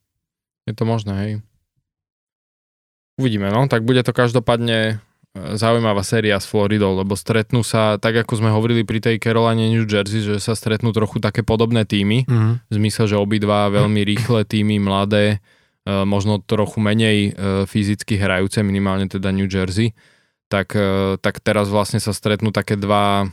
Je 0.69 0.75
to 0.77 0.85
možné, 0.85 1.15
hej. 1.25 1.33
Uvidíme, 3.21 3.53
no, 3.53 3.69
tak 3.69 3.85
bude 3.85 4.01
to 4.01 4.17
každopádne 4.17 4.79
e, 4.81 4.95
zaujímavá 5.61 6.01
séria 6.01 6.41
s 6.41 6.49
Floridou, 6.49 6.97
lebo 6.97 7.13
stretnú 7.13 7.61
sa, 7.61 8.01
tak 8.01 8.25
ako 8.25 8.41
sme 8.41 8.49
hovorili 8.49 8.89
pri 8.89 9.05
tej 9.05 9.21
Caroline 9.21 9.69
New 9.69 9.85
Jersey, 9.85 10.25
že 10.25 10.41
sa 10.41 10.57
stretnú 10.57 10.97
trochu 10.97 11.21
také 11.21 11.45
podobné 11.45 11.85
týmy, 11.85 12.25
mm-hmm. 12.25 12.53
v 12.69 12.73
zmysle, 12.73 13.05
že 13.13 13.21
obidva 13.21 13.69
veľmi 13.69 14.01
rýchle 14.01 14.49
týmy, 14.49 14.81
mladé, 14.81 15.45
e, 15.85 15.93
možno 16.09 16.41
trochu 16.41 16.81
menej 16.81 17.19
e, 17.19 17.31
fyzicky 17.69 18.17
hrajúce, 18.17 18.65
minimálne 18.65 19.13
teda 19.13 19.29
New 19.29 19.49
Jersey, 19.49 19.93
tak, 20.53 20.77
tak 21.25 21.41
teraz 21.41 21.73
vlastne 21.73 21.97
sa 21.97 22.13
stretnú 22.13 22.53
také 22.53 22.77
dva 22.77 23.25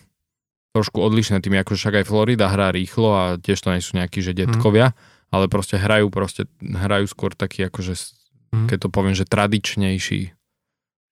trošku 0.72 1.04
odlišné 1.04 1.44
týmy, 1.44 1.60
ako 1.60 1.76
však 1.76 2.00
aj 2.00 2.06
Florida 2.08 2.48
hrá 2.48 2.72
rýchlo 2.72 3.12
a 3.12 3.24
tiež 3.36 3.60
to 3.60 3.76
nie 3.76 3.84
sú 3.84 4.00
nejakí, 4.00 4.24
že 4.24 4.32
detkovia, 4.32 4.96
mm-hmm. 4.96 5.36
ale 5.36 5.46
proste 5.52 5.76
hrajú, 5.76 6.08
proste 6.08 6.48
hrajú 6.64 7.12
skôr 7.12 7.36
taký 7.36 7.68
akože 7.68 8.19
mm. 8.54 8.68
keď 8.68 8.78
to 8.86 8.90
poviem, 8.90 9.16
že 9.16 9.30
tradičnejší 9.30 10.34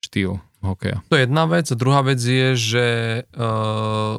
štýl 0.04 0.40
hokeja. 0.62 1.02
To 1.10 1.18
je 1.18 1.26
jedna 1.26 1.46
vec. 1.50 1.70
Druhá 1.74 2.02
vec 2.06 2.22
je, 2.22 2.54
že 2.58 2.86
uh, 3.34 4.18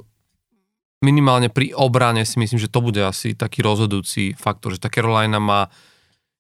minimálne 1.03 1.51
pri 1.51 1.75
obrane 1.75 2.27
si 2.27 2.39
myslím, 2.39 2.59
že 2.59 2.71
to 2.71 2.83
bude 2.83 2.99
asi 2.99 3.35
taký 3.35 3.63
rozhodujúci 3.63 4.35
faktor, 4.35 4.75
že 4.75 4.83
tá 4.83 4.91
Carolina 4.91 5.39
má 5.39 5.71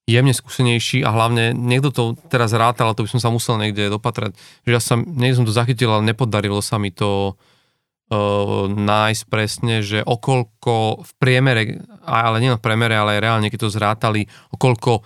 jemne 0.09 0.33
skúsenejší 0.33 1.05
a 1.05 1.13
hlavne 1.13 1.53
niekto 1.53 1.93
to 1.93 2.17
teraz 2.33 2.57
rátal, 2.57 2.89
ale 2.89 2.97
to 2.97 3.05
by 3.05 3.13
som 3.13 3.21
sa 3.21 3.29
musel 3.29 3.61
niekde 3.61 3.93
dopatrať, 3.93 4.33
že 4.65 4.71
ja 4.73 4.81
som, 4.81 5.05
niekde 5.05 5.45
som 5.45 5.47
to 5.47 5.53
zachytil, 5.53 5.93
ale 5.93 6.09
nepodarilo 6.09 6.65
sa 6.65 6.81
mi 6.81 6.89
to 6.89 7.37
nájsť 8.73 9.23
presne, 9.29 9.85
že 9.85 10.01
okolko 10.01 11.05
v 11.05 11.11
priemere, 11.21 11.85
ale 12.09 12.41
nie 12.41 12.57
v 12.57 12.65
priemere, 12.65 12.97
ale 12.97 13.21
aj 13.21 13.21
reálne, 13.21 13.53
keď 13.53 13.69
to 13.69 13.75
zrátali, 13.77 14.25
okolko 14.49 15.05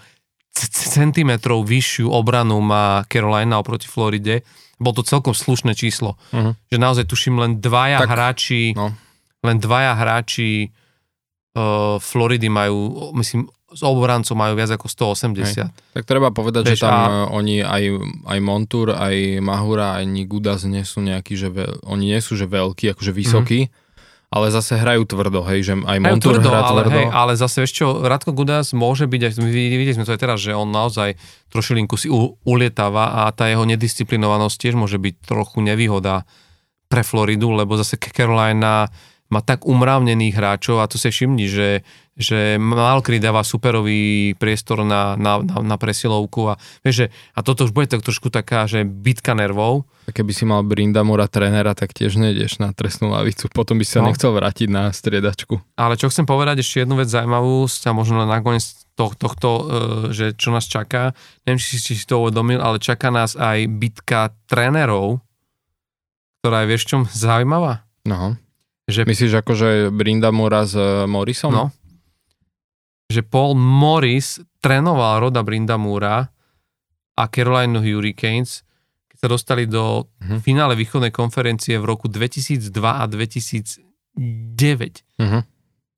centimetrov 0.61 1.65
vyššiu 1.65 2.13
obranu 2.13 2.61
má 2.61 3.03
Carolina 3.09 3.57
oproti 3.59 3.89
Floride. 3.89 4.45
Bol 4.77 4.93
to 4.93 5.07
celkom 5.07 5.33
slušné 5.33 5.73
číslo. 5.73 6.21
Uh-huh. 6.35 6.53
Že 6.69 6.77
naozaj 6.77 7.05
tuším 7.09 7.41
len 7.41 7.53
dvaja 7.63 8.05
tak, 8.05 8.11
hráči, 8.13 8.77
no. 8.77 8.93
len 9.41 9.57
dvaja 9.57 9.97
hráči 9.97 10.69
uh, 11.57 11.97
Floridy 12.03 12.53
majú, 12.53 13.11
myslím, 13.17 13.49
s 13.73 13.81
obrancom 13.81 14.37
majú 14.37 14.53
viac 14.53 14.69
ako 14.77 14.85
180. 14.85 15.33
Hej. 15.41 15.73
Tak 15.97 16.05
treba 16.05 16.29
povedať, 16.29 16.69
Bež, 16.69 16.77
že 16.77 16.85
tam 16.85 16.93
a... 16.93 17.05
E, 17.09 17.13
oni 17.33 17.57
aj, 17.65 17.83
aj 18.29 18.39
Montur, 18.45 18.93
aj 18.93 19.41
Mahura, 19.41 19.97
aj 19.97 20.05
Nigudas 20.05 20.69
nie 20.69 20.85
sú 20.85 21.01
nejakí, 21.01 21.35
že 21.35 21.49
veľ, 21.49 21.89
oni 21.89 22.13
nie 22.13 22.21
sú 22.21 22.37
že 22.37 22.45
veľkí, 22.45 22.93
akože 22.93 23.13
vysokí, 23.17 23.61
mm-hmm. 23.67 23.82
Ale 24.33 24.49
zase 24.49 24.81
hrajú 24.81 25.05
tvrdo, 25.05 25.45
hej, 25.45 25.61
že 25.61 25.75
aj 25.77 25.99
Montur 26.01 26.41
tvrdo, 26.41 26.49
hrá 26.49 26.65
ale, 26.65 26.89
tvrdo. 26.89 26.97
Hej, 26.97 27.07
ale 27.13 27.33
zase 27.37 27.57
vieš 27.61 27.73
čo, 27.77 28.01
Radko 28.01 28.33
Gudas 28.33 28.73
môže 28.73 29.05
byť, 29.05 29.21
aj, 29.29 29.33
videli 29.45 29.93
sme 29.93 30.09
to 30.09 30.17
aj 30.17 30.21
teraz, 30.25 30.41
že 30.41 30.57
on 30.57 30.73
naozaj 30.73 31.21
trošilinku 31.53 32.01
si 32.01 32.09
u, 32.09 32.41
ulietáva 32.49 33.29
a 33.29 33.31
tá 33.37 33.53
jeho 33.53 33.69
nedisciplinovanosť 33.69 34.57
tiež 34.57 34.75
môže 34.81 34.97
byť 34.97 35.29
trochu 35.29 35.61
nevýhoda 35.61 36.25
pre 36.89 37.05
Floridu, 37.05 37.53
lebo 37.53 37.77
zase 37.77 38.01
Carolina 38.01 38.89
má 39.29 39.41
tak 39.45 39.69
umravnených 39.69 40.37
hráčov 40.37 40.81
a 40.81 40.89
to 40.89 40.97
sa 40.97 41.13
všimni, 41.13 41.49
že, 41.49 41.85
že 42.13 42.61
málo 42.61 43.01
kedy 43.01 43.25
dáva 43.25 43.41
superový 43.41 44.37
priestor 44.37 44.85
na, 44.85 45.17
na, 45.17 45.41
na, 45.41 45.57
na 45.65 45.77
presilovku 45.81 46.53
a, 46.53 46.61
vieš, 46.85 47.05
že, 47.05 47.07
a 47.33 47.41
toto 47.41 47.65
už 47.65 47.73
bude 47.73 47.89
tak 47.89 48.05
trošku 48.05 48.29
taká, 48.29 48.69
že 48.69 48.85
bitka 48.85 49.33
nervov. 49.33 49.89
A 50.05 50.13
keby 50.13 50.33
si 50.37 50.45
mal 50.45 50.61
Brindamura 50.61 51.25
trénera, 51.25 51.73
tak 51.73 51.97
tiež 51.97 52.21
nejdeš 52.21 52.61
na 52.61 52.77
trestnú 52.77 53.09
lavicu, 53.17 53.49
potom 53.49 53.81
by 53.81 53.87
sa 53.89 54.05
no. 54.05 54.13
nechcel 54.13 54.29
vrátiť 54.35 54.69
na 54.69 54.93
striedačku. 54.93 55.57
Ale 55.79 55.97
čo 55.97 56.13
chcem 56.13 56.29
povedať, 56.29 56.61
ešte 56.61 56.85
jednu 56.85 57.01
vec 57.01 57.09
zaujímavú, 57.09 57.65
a 57.65 57.91
možno 57.97 58.21
na 58.21 58.29
nakoniec 58.29 58.65
to, 58.93 59.17
tohto, 59.17 59.49
e, 59.49 59.63
že 60.13 60.37
čo 60.37 60.53
nás 60.53 60.69
čaká, 60.69 61.17
neviem, 61.49 61.57
či, 61.57 61.81
si 61.81 62.05
to 62.05 62.21
uvedomil, 62.21 62.61
ale 62.61 62.77
čaká 62.77 63.09
nás 63.09 63.39
aj 63.41 63.65
bitka 63.73 64.37
trénerov, 64.53 65.25
ktorá 66.45 66.67
je 66.67 66.71
vieš 66.75 66.83
čom 66.93 67.09
zaujímavá? 67.09 67.89
No. 68.05 68.37
Že... 68.91 69.07
Myslíš 69.09 69.33
akože 69.41 69.95
Brindamura 69.95 70.69
s 70.69 70.77
e, 70.77 71.09
Morrisom? 71.09 71.55
No. 71.55 71.73
Že 73.13 73.29
Paul 73.29 73.61
Morris 73.61 74.41
trénoval 74.65 75.29
Roda 75.29 75.45
Brindamura 75.45 76.33
a 77.13 77.25
Carolina 77.29 77.85
Hurricanes, 77.85 78.65
keď 79.13 79.17
sa 79.21 79.29
dostali 79.29 79.69
do 79.69 80.09
uh-huh. 80.09 80.41
finále 80.41 80.73
východnej 80.73 81.13
konferencie 81.13 81.77
v 81.77 81.85
roku 81.85 82.09
2002 82.09 82.73
a 82.73 83.05
2009. 83.05 83.85
Uh-huh. 84.17 85.21
Mhm. 85.21 85.41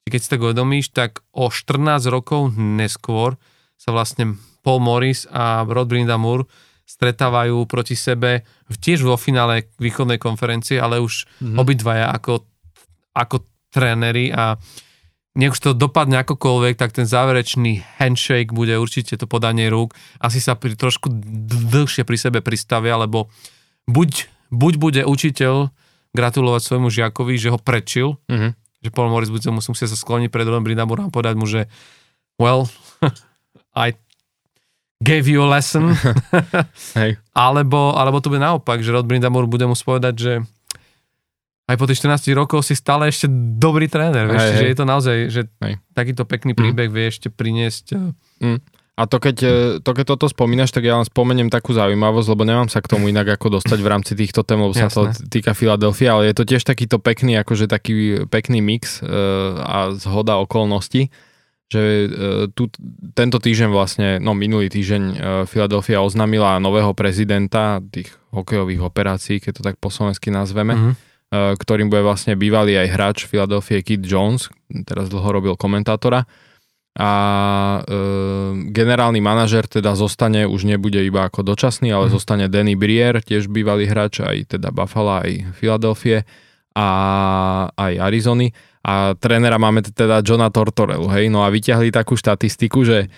Keď 0.05 0.21
si 0.21 0.29
tak 0.29 0.45
uvedomíš, 0.45 0.93
tak 0.93 1.25
o 1.33 1.49
14 1.49 2.13
rokov 2.13 2.53
neskôr 2.59 3.41
sa 3.81 3.89
vlastne 3.89 4.37
Paul 4.61 4.85
Morris 4.85 5.25
a 5.33 5.65
Rod 5.65 5.89
Brindamur 5.89 6.45
stretávajú 6.85 7.65
proti 7.65 7.97
sebe 7.97 8.45
tiež 8.69 9.01
vo 9.01 9.17
finále 9.17 9.73
východnej 9.81 10.21
konferencie, 10.21 10.77
ale 10.77 11.01
už 11.01 11.25
uh-huh. 11.25 11.57
obidvaja 11.57 12.13
ako 12.13 12.45
ako 13.15 13.47
tréneri 13.71 14.35
a 14.35 14.59
nech 15.35 15.53
už 15.55 15.61
to 15.61 15.71
dopadne 15.75 16.23
akokoľvek, 16.23 16.79
tak 16.79 16.95
ten 16.95 17.11
záverečný 17.11 17.83
handshake 17.99 18.55
bude 18.55 18.79
určite 18.79 19.19
to 19.19 19.27
podanie 19.27 19.67
rúk. 19.67 19.95
Asi 20.23 20.39
sa 20.39 20.55
pri, 20.55 20.79
trošku 20.79 21.11
dlhšie 21.75 22.07
pri 22.07 22.17
sebe 22.19 22.39
pristavia, 22.39 22.95
lebo 22.95 23.27
buď, 23.91 24.31
buď 24.55 24.73
bude 24.79 25.03
učiteľ 25.03 25.75
gratulovať 26.15 26.63
svojmu 26.63 26.89
žiakovi, 26.89 27.35
že 27.35 27.51
ho 27.51 27.59
prečil, 27.59 28.15
mm-hmm. 28.31 28.51
že 28.87 28.91
Paul 28.95 29.11
Morris 29.11 29.35
bude 29.35 29.43
musieť 29.51 29.91
sa 29.91 29.99
skloniť 29.99 30.31
pred 30.31 30.47
Ron 30.47 30.63
Brindamurom 30.63 31.11
a 31.11 31.15
povedať 31.15 31.35
mu, 31.35 31.51
že 31.51 31.67
well, 32.39 32.71
I 33.75 33.99
gave 35.03 35.27
you 35.27 35.43
a 35.43 35.49
lesson. 35.51 35.99
hey. 36.99 37.19
alebo, 37.35 37.99
alebo 37.99 38.23
to 38.23 38.31
bude 38.31 38.39
naopak, 38.41 38.87
že 38.87 38.95
Rod 38.95 39.11
Brindamur 39.11 39.51
bude 39.51 39.67
mu 39.67 39.75
povedať, 39.75 40.15
že 40.15 40.33
aj 41.65 41.77
po 41.81 41.89
tých 41.89 42.05
14 42.05 42.29
rokov 42.37 42.61
si 42.61 42.77
stále 42.77 43.09
ešte 43.09 43.25
dobrý 43.57 43.89
tréner, 43.89 44.29
vieš, 44.29 44.45
hej, 44.45 44.53
že 44.53 44.65
hej. 44.65 44.71
je 44.71 44.77
to 44.77 44.85
naozaj, 44.85 45.17
že 45.33 45.43
hej. 45.65 45.75
takýto 45.97 46.29
pekný 46.29 46.53
mm. 46.53 46.61
príbeh 46.61 46.89
mm. 46.93 46.95
vie 46.95 47.07
ešte 47.09 47.29
priniesť. 47.33 47.85
Eh, 47.97 48.45
mm. 48.45 48.59
A 48.95 49.03
to 49.09 49.17
keď, 49.17 49.37
eh, 49.43 49.53
to 49.81 49.91
keď 49.97 50.05
toto 50.13 50.29
spomínaš, 50.29 50.77
tak 50.77 50.85
ja 50.85 51.01
vám 51.01 51.09
spomeniem 51.09 51.49
takú 51.49 51.73
zaujímavosť, 51.73 52.29
lebo 52.29 52.45
nemám 52.45 52.69
sa 52.69 52.85
k 52.85 52.93
tomu 52.93 53.09
inak 53.09 53.41
ako 53.41 53.59
dostať 53.59 53.79
v 53.81 53.89
rámci 53.89 54.13
týchto 54.13 54.45
tém, 54.45 54.61
lebo 54.61 54.77
sa 54.77 54.93
to 54.93 55.09
týka 55.33 55.57
Filadelfia, 55.57 56.13
ale 56.13 56.29
je 56.29 56.37
to 56.37 56.45
tiež 56.45 56.69
takýto 56.69 57.01
pekný, 57.01 57.41
akože 57.41 57.65
taký 57.65 58.29
pekný 58.29 58.61
mix 58.61 59.01
uh, 59.01 59.09
a 59.65 59.79
zhoda 59.97 60.37
okolností, 60.45 61.09
že 61.73 61.83
uh, 61.83 62.47
tu, 62.53 62.69
tento 63.17 63.41
týždeň 63.41 63.69
vlastne, 63.73 64.09
no 64.21 64.37
minulý 64.37 64.69
týždeň 64.69 65.03
Filadelfia 65.49 65.99
uh, 65.99 66.07
oznámila 66.07 66.61
nového 66.61 66.93
prezidenta 66.93 67.81
tých 67.89 68.13
hokejových 68.37 68.85
operácií, 68.85 69.41
keď 69.41 69.53
to 69.59 69.63
tak 69.65 69.81
po 69.81 69.89
slovensky 69.89 70.29
nazveme. 70.29 70.77
Mm-hmm 70.77 71.14
ktorým 71.33 71.91
bude 71.91 72.05
vlastne 72.05 72.39
bývalý 72.39 72.79
aj 72.79 72.89
hráč 72.95 73.19
Philadelphia 73.27 73.81
Kid 73.83 74.05
Jones, 74.07 74.51
teraz 74.87 75.11
dlho 75.11 75.29
robil 75.31 75.55
komentátora. 75.59 76.27
A 76.95 77.11
e, 77.83 78.01
generálny 78.71 79.19
manažer 79.19 79.67
teda 79.67 79.99
zostane, 79.99 80.47
už 80.47 80.63
nebude 80.63 81.03
iba 81.03 81.27
ako 81.27 81.43
dočasný, 81.43 81.91
ale 81.91 82.07
mm. 82.07 82.13
zostane 82.15 82.47
Danny 82.47 82.79
Brier, 82.79 83.19
tiež 83.19 83.51
bývalý 83.51 83.91
hráč 83.91 84.23
aj 84.23 84.55
teda 84.55 84.71
Buffalo, 84.71 85.19
aj 85.27 85.59
Philadelphia 85.59 86.23
a 86.79 86.89
aj 87.75 87.99
Arizony. 87.99 88.55
A 88.87 89.19
trénera 89.19 89.59
máme 89.59 89.83
teda 89.83 90.23
Johna 90.23 90.55
Tortorelu, 90.55 91.11
hej, 91.19 91.35
no 91.35 91.43
a 91.43 91.51
vyťahli 91.51 91.91
takú 91.91 92.15
štatistiku, 92.15 92.87
že 92.87 92.99
e, 93.03 93.09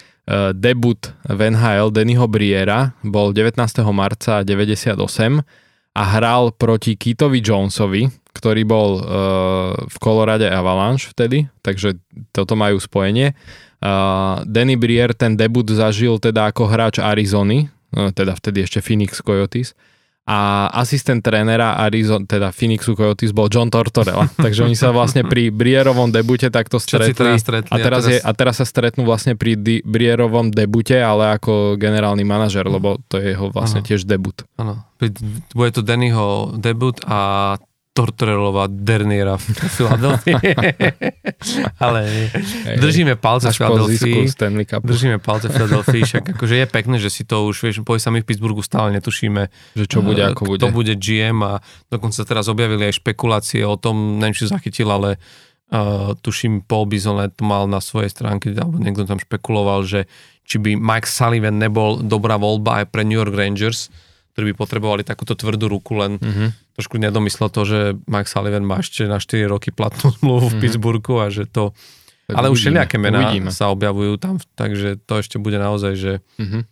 debut 0.56 1.12
v 1.28 1.52
NHL 1.52 1.92
Dannyho 1.92 2.24
Briera 2.32 2.96
bol 3.04 3.36
19. 3.36 3.60
marca 3.92 4.40
98 4.40 5.44
a 5.96 6.02
hral 6.04 6.52
proti 6.52 6.92
Kitovi 6.92 7.40
Jonesovi, 7.40 8.04
ktorý 8.36 8.68
bol 8.68 9.00
uh, 9.00 9.04
v 9.88 9.96
Colorade 9.96 10.44
Avalanche 10.44 11.08
vtedy, 11.08 11.48
takže 11.64 11.96
toto 12.36 12.52
majú 12.52 12.76
spojenie. 12.76 13.32
Uh, 13.80 14.44
Danny 14.44 14.76
Brier 14.76 15.16
ten 15.16 15.40
debut 15.40 15.64
zažil 15.64 16.20
teda 16.20 16.52
ako 16.52 16.68
hráč 16.68 17.00
Arizony, 17.00 17.72
uh, 17.96 18.12
teda 18.12 18.36
vtedy 18.36 18.68
ešte 18.68 18.84
Phoenix 18.84 19.24
Coyotes 19.24 19.72
a 20.26 20.66
asistent 20.82 21.22
trénera 21.22 21.78
Arizona, 21.78 22.26
teda 22.26 22.50
Phoenixu 22.50 22.98
Coyotes 22.98 23.30
bol 23.30 23.46
John 23.46 23.70
Tortorella. 23.70 24.26
Takže 24.46 24.66
oni 24.66 24.74
sa 24.74 24.90
vlastne 24.90 25.22
pri 25.22 25.54
Brierovom 25.54 26.10
debute 26.10 26.50
takto 26.50 26.82
stretli. 26.82 27.14
stretli 27.38 27.70
a, 27.70 27.78
teraz 27.78 27.78
a, 27.78 27.78
teraz... 27.78 28.02
Je, 28.10 28.18
a 28.18 28.30
teraz 28.34 28.54
sa 28.58 28.66
stretnú 28.66 29.06
vlastne 29.06 29.38
pri 29.38 29.54
di, 29.54 29.86
Brierovom 29.86 30.50
debute, 30.50 30.98
ale 30.98 31.38
ako 31.38 31.78
generálny 31.78 32.26
manažer, 32.26 32.66
lebo 32.66 32.98
to 33.06 33.22
je 33.22 33.38
jeho 33.38 33.54
vlastne 33.54 33.80
ano. 33.80 33.86
tiež 33.86 34.02
debut. 34.02 34.42
Áno. 34.58 34.82
Bude 35.54 35.70
to 35.70 35.86
Dannyho 35.86 36.58
debut 36.58 36.98
a 37.06 37.54
Tortorellová 37.96 38.68
Derniera 38.68 39.40
v 39.40 39.44
Filadelfii. 39.72 40.36
Ale 41.84 42.04
Hej, 42.04 42.76
držíme 42.76 43.16
palce 43.16 43.48
v 43.48 43.56
Filadelfii. 43.56 44.28
Držíme 44.84 45.16
palce 45.16 45.48
v 45.48 45.52
Filadelfii, 45.56 46.02
však 46.04 46.24
akože 46.36 46.54
je 46.60 46.66
pekné, 46.68 46.96
že 47.00 47.08
si 47.08 47.24
to 47.24 47.48
už, 47.48 47.56
vieš, 47.64 47.80
povie 47.80 48.04
sa 48.04 48.12
my 48.12 48.20
v 48.20 48.28
Pittsburghu 48.28 48.60
stále 48.60 48.92
netušíme, 49.00 49.48
že 49.72 49.84
čo 49.88 50.04
bude, 50.04 50.20
ako 50.20 50.44
bude. 50.44 50.60
To 50.60 50.68
bude 50.68 50.92
GM 51.00 51.40
a 51.40 51.64
dokonca 51.88 52.20
teraz 52.28 52.52
objavili 52.52 52.92
aj 52.92 53.00
špekulácie 53.00 53.64
o 53.64 53.80
tom, 53.80 54.20
neviem, 54.20 54.36
či 54.36 54.52
zachytil, 54.52 54.92
ale 54.92 55.16
uh, 55.72 56.12
tuším 56.20 56.68
Paul 56.68 56.92
Bizonet 56.92 57.32
mal 57.40 57.64
na 57.64 57.80
svojej 57.80 58.12
stránke, 58.12 58.52
alebo 58.52 58.76
niekto 58.76 59.08
tam 59.08 59.16
špekuloval, 59.16 59.88
že 59.88 60.04
či 60.44 60.60
by 60.60 60.76
Mike 60.76 61.08
Sullivan 61.08 61.56
nebol 61.56 62.04
dobrá 62.04 62.36
voľba 62.36 62.84
aj 62.84 62.92
pre 62.92 63.08
New 63.08 63.16
York 63.16 63.32
Rangers, 63.32 63.88
ktorí 64.36 64.52
by 64.52 64.56
potrebovali 64.60 65.00
takúto 65.00 65.32
tvrdú 65.32 65.64
ruku, 65.64 65.96
len 65.96 66.20
mm-hmm. 66.20 66.76
trošku 66.76 67.00
nedomyslel 67.00 67.48
to, 67.48 67.64
že 67.64 67.78
Mike 68.04 68.28
Sullivan 68.28 68.68
má 68.68 68.84
ešte 68.84 69.08
na 69.08 69.16
4 69.16 69.48
roky 69.48 69.72
platnú 69.72 70.12
zmluvu 70.20 70.52
v 70.52 70.60
mm-hmm. 70.60 70.60
Pittsburghu 70.60 71.24
a 71.24 71.32
že 71.32 71.48
to... 71.48 71.72
Tak 72.28 72.36
ale 72.36 72.52
uvidíme, 72.52 72.52
už 72.52 72.60
všelijaké 72.60 72.96
mená 73.00 73.18
uvidíme. 73.32 73.48
sa 73.48 73.72
objavujú 73.72 74.20
tam, 74.20 74.36
takže 74.60 75.00
to 75.08 75.24
ešte 75.24 75.40
bude 75.40 75.56
naozaj, 75.56 75.96
že, 75.96 76.12
mm-hmm. 76.36 76.62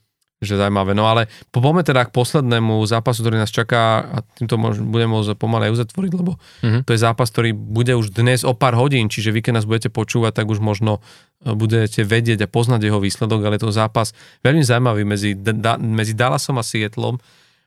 že 0.44 0.60
zaujímavé. 0.60 0.92
No 0.92 1.08
ale 1.08 1.32
poďme 1.48 1.80
teda 1.80 2.04
k 2.04 2.12
poslednému 2.12 2.84
zápasu, 2.84 3.24
ktorý 3.24 3.40
nás 3.40 3.48
čaká 3.48 4.12
a 4.12 4.18
týmto 4.36 4.60
môž, 4.60 4.84
budeme 4.84 5.16
môcť 5.16 5.32
pomalej 5.32 5.72
uzatvoriť, 5.72 6.12
lebo 6.20 6.36
mm-hmm. 6.36 6.82
to 6.84 6.90
je 6.92 7.00
zápas, 7.00 7.32
ktorý 7.32 7.56
bude 7.56 7.96
už 7.96 8.12
dnes 8.12 8.44
o 8.44 8.52
pár 8.52 8.76
hodín, 8.76 9.08
čiže 9.08 9.32
vy 9.32 9.40
keď 9.40 9.62
nás 9.62 9.64
budete 9.64 9.88
počúvať, 9.88 10.42
tak 10.42 10.52
už 10.52 10.60
možno 10.60 11.00
e, 11.40 11.54
budete 11.54 12.04
vedieť 12.04 12.44
a 12.44 12.50
poznať 12.50 12.92
jeho 12.92 13.00
výsledok, 13.00 13.40
ale 13.46 13.56
je 13.56 13.64
to 13.64 13.72
zápas 13.72 14.12
veľmi 14.44 14.60
zaujímavý 14.60 15.08
medzi, 15.08 15.32
da, 15.32 15.80
medzi 15.80 16.12
Dallasom 16.12 16.60
a 16.60 16.66
Seattlom 16.66 17.16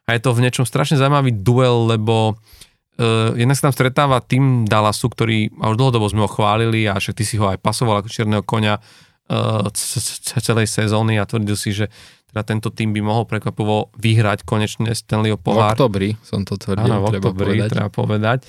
a 0.08 0.16
je 0.16 0.22
to 0.24 0.32
v 0.32 0.42
niečom 0.42 0.64
strašne 0.64 0.96
zaujímavý 0.96 1.36
duel, 1.36 1.92
lebo 1.92 2.40
uh, 2.98 3.36
jednak 3.36 3.60
sa 3.60 3.68
tam 3.68 3.76
stretáva 3.76 4.24
tým 4.24 4.64
Dallasu, 4.64 5.12
ktorý, 5.12 5.52
a 5.60 5.68
už 5.68 5.76
dlhodobo 5.76 6.08
sme 6.08 6.24
ho 6.24 6.32
chválili 6.32 6.88
a 6.88 6.96
však 6.96 7.16
ty 7.20 7.24
si 7.28 7.36
ho 7.36 7.52
aj 7.52 7.60
pasoval 7.60 8.00
ako 8.00 8.08
čierneho 8.08 8.42
konia 8.42 8.80
uh, 8.80 9.68
celej 10.40 10.72
sezóny 10.72 11.20
a 11.20 11.28
tvrdil 11.28 11.60
si, 11.60 11.76
že 11.76 11.92
teda 12.28 12.44
tento 12.44 12.72
tým 12.72 12.92
by 12.92 13.04
mohol 13.04 13.24
prekvapovo 13.24 13.92
vyhrať 14.00 14.44
konečne 14.44 14.92
Stanleyho 14.92 15.40
pohár. 15.40 15.76
V 15.76 15.80
oktobri 15.80 16.10
som 16.24 16.44
to 16.44 16.56
tvrdil, 16.56 16.88
Áno, 16.88 17.04
v 17.04 17.20
oktobri, 17.20 17.20
treba 17.20 17.32
povedať. 17.36 17.70
Treba 17.72 17.90
povedať. 17.92 18.40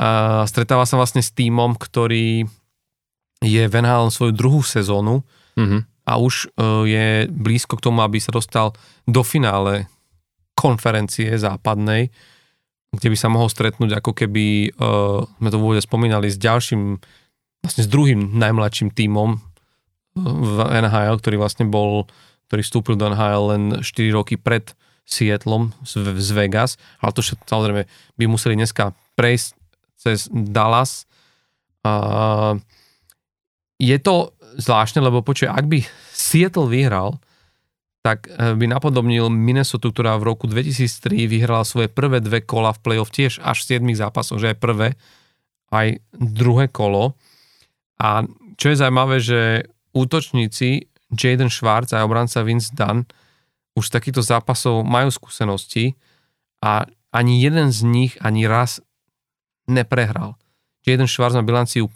A 0.00 0.08
stretáva 0.48 0.84
sa 0.88 0.96
vlastne 0.96 1.20
s 1.20 1.32
týmom, 1.32 1.76
ktorý 1.76 2.44
je 3.42 3.62
v 3.66 3.74
NHL 3.74 4.08
svoju 4.08 4.32
druhú 4.32 4.64
sezónu 4.64 5.20
Mhm. 5.52 5.84
a 6.08 6.16
už 6.16 6.48
uh, 6.56 6.88
je 6.88 7.28
blízko 7.28 7.76
k 7.76 7.84
tomu, 7.84 8.00
aby 8.00 8.16
sa 8.16 8.32
dostal 8.32 8.72
do 9.04 9.20
finále 9.20 9.84
konferencie 10.52 11.34
západnej, 11.36 12.12
kde 12.92 13.08
by 13.08 13.16
sa 13.16 13.32
mohol 13.32 13.48
stretnúť 13.48 13.98
ako 13.98 14.12
keby, 14.12 14.76
uh, 14.76 15.24
sme 15.40 15.48
to 15.48 15.56
v 15.58 15.64
úvode 15.64 15.82
spomínali, 15.82 16.28
s 16.28 16.36
ďalším, 16.36 17.00
vlastne 17.64 17.82
s 17.82 17.88
druhým 17.88 18.36
najmladším 18.36 18.92
tímom 18.92 19.36
uh, 19.36 19.40
v 20.22 20.56
NHL, 20.68 21.16
ktorý 21.18 21.36
vlastne 21.40 21.64
bol, 21.66 22.04
ktorý 22.52 22.60
vstúpil 22.60 22.94
do 23.00 23.08
NHL 23.08 23.44
len 23.48 23.62
4 23.80 24.12
roky 24.12 24.36
pred 24.36 24.76
Seattlom 25.02 25.74
z, 25.82 26.14
z 26.20 26.30
Vegas, 26.36 26.78
ale 27.02 27.10
to 27.10 27.24
všetko 27.24 27.44
samozrejme 27.48 27.82
by 28.16 28.24
museli 28.30 28.54
dneska 28.54 28.94
prejsť 29.18 29.58
cez 29.98 30.30
Dallas. 30.30 31.10
Uh, 31.82 32.62
je 33.82 33.98
to 33.98 34.30
zvláštne, 34.62 35.02
lebo 35.02 35.24
počuj, 35.26 35.50
ak 35.50 35.66
by 35.66 35.82
Seattle 36.14 36.70
vyhral, 36.70 37.18
tak 38.02 38.26
eh, 38.28 38.52
by 38.58 38.66
napodobnil 38.66 39.30
Minnesota, 39.30 39.88
ktorá 39.88 40.18
v 40.18 40.34
roku 40.34 40.50
2003 40.50 41.30
vyhrala 41.30 41.62
svoje 41.62 41.86
prvé 41.86 42.18
dve 42.18 42.42
kola 42.42 42.74
v 42.74 42.82
playoff 42.82 43.14
tiež 43.14 43.38
až 43.40 43.62
v 43.64 43.78
7 43.78 43.94
zápasoch, 43.94 44.42
že 44.42 44.52
aj 44.52 44.58
prvé, 44.58 44.88
aj 45.70 46.02
druhé 46.18 46.66
kolo. 46.68 47.14
A 48.02 48.26
čo 48.58 48.74
je 48.74 48.76
zaujímavé, 48.82 49.22
že 49.22 49.70
útočníci 49.94 50.90
Jaden 51.14 51.48
Schwartz 51.48 51.94
a 51.94 52.02
obranca 52.02 52.42
Vince 52.42 52.74
Dunn 52.74 53.06
už 53.78 53.88
takýchto 53.88 54.20
zápasov 54.20 54.84
majú 54.84 55.08
skúsenosti 55.08 55.96
a 56.60 56.84
ani 57.12 57.40
jeden 57.40 57.72
z 57.72 57.80
nich 57.84 58.12
ani 58.20 58.44
raz 58.44 58.84
neprehral. 59.70 60.36
Jaden 60.84 61.08
Schwartz 61.08 61.38
má 61.38 61.46
bilanciu 61.46 61.88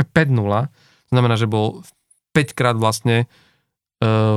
5-0, 0.00 0.72
znamená, 1.12 1.34
že 1.36 1.46
bol 1.46 1.84
5 2.32 2.56
krát 2.56 2.74
vlastne 2.74 3.28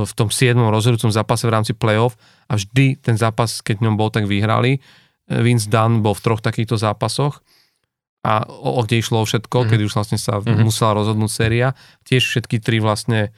v 0.04 0.12
tom 0.12 0.28
7. 0.28 0.52
rozhodujúcom 0.60 1.08
zápase 1.08 1.48
v 1.48 1.54
rámci 1.56 1.72
playoff 1.72 2.20
a 2.52 2.60
vždy 2.60 3.00
ten 3.00 3.16
zápas, 3.16 3.64
keď 3.64 3.80
ňom 3.80 3.96
bol, 3.96 4.12
tak 4.12 4.28
vyhrali. 4.28 4.76
Vince 5.24 5.72
Dunn 5.72 6.04
bol 6.04 6.12
v 6.12 6.20
troch 6.20 6.44
takýchto 6.44 6.76
zápasoch 6.76 7.40
a 8.20 8.44
o, 8.44 8.76
o 8.76 8.80
kde 8.84 9.00
išlo 9.00 9.24
o 9.24 9.28
všetko, 9.28 9.56
mm-hmm. 9.56 9.70
keď 9.72 9.80
už 9.88 9.92
vlastne 9.96 10.18
sa 10.20 10.36
mm-hmm. 10.36 10.68
musela 10.68 11.00
rozhodnúť 11.00 11.32
séria. 11.32 11.72
Tiež 12.04 12.28
všetky 12.28 12.60
tri 12.60 12.76
vlastne 12.76 13.32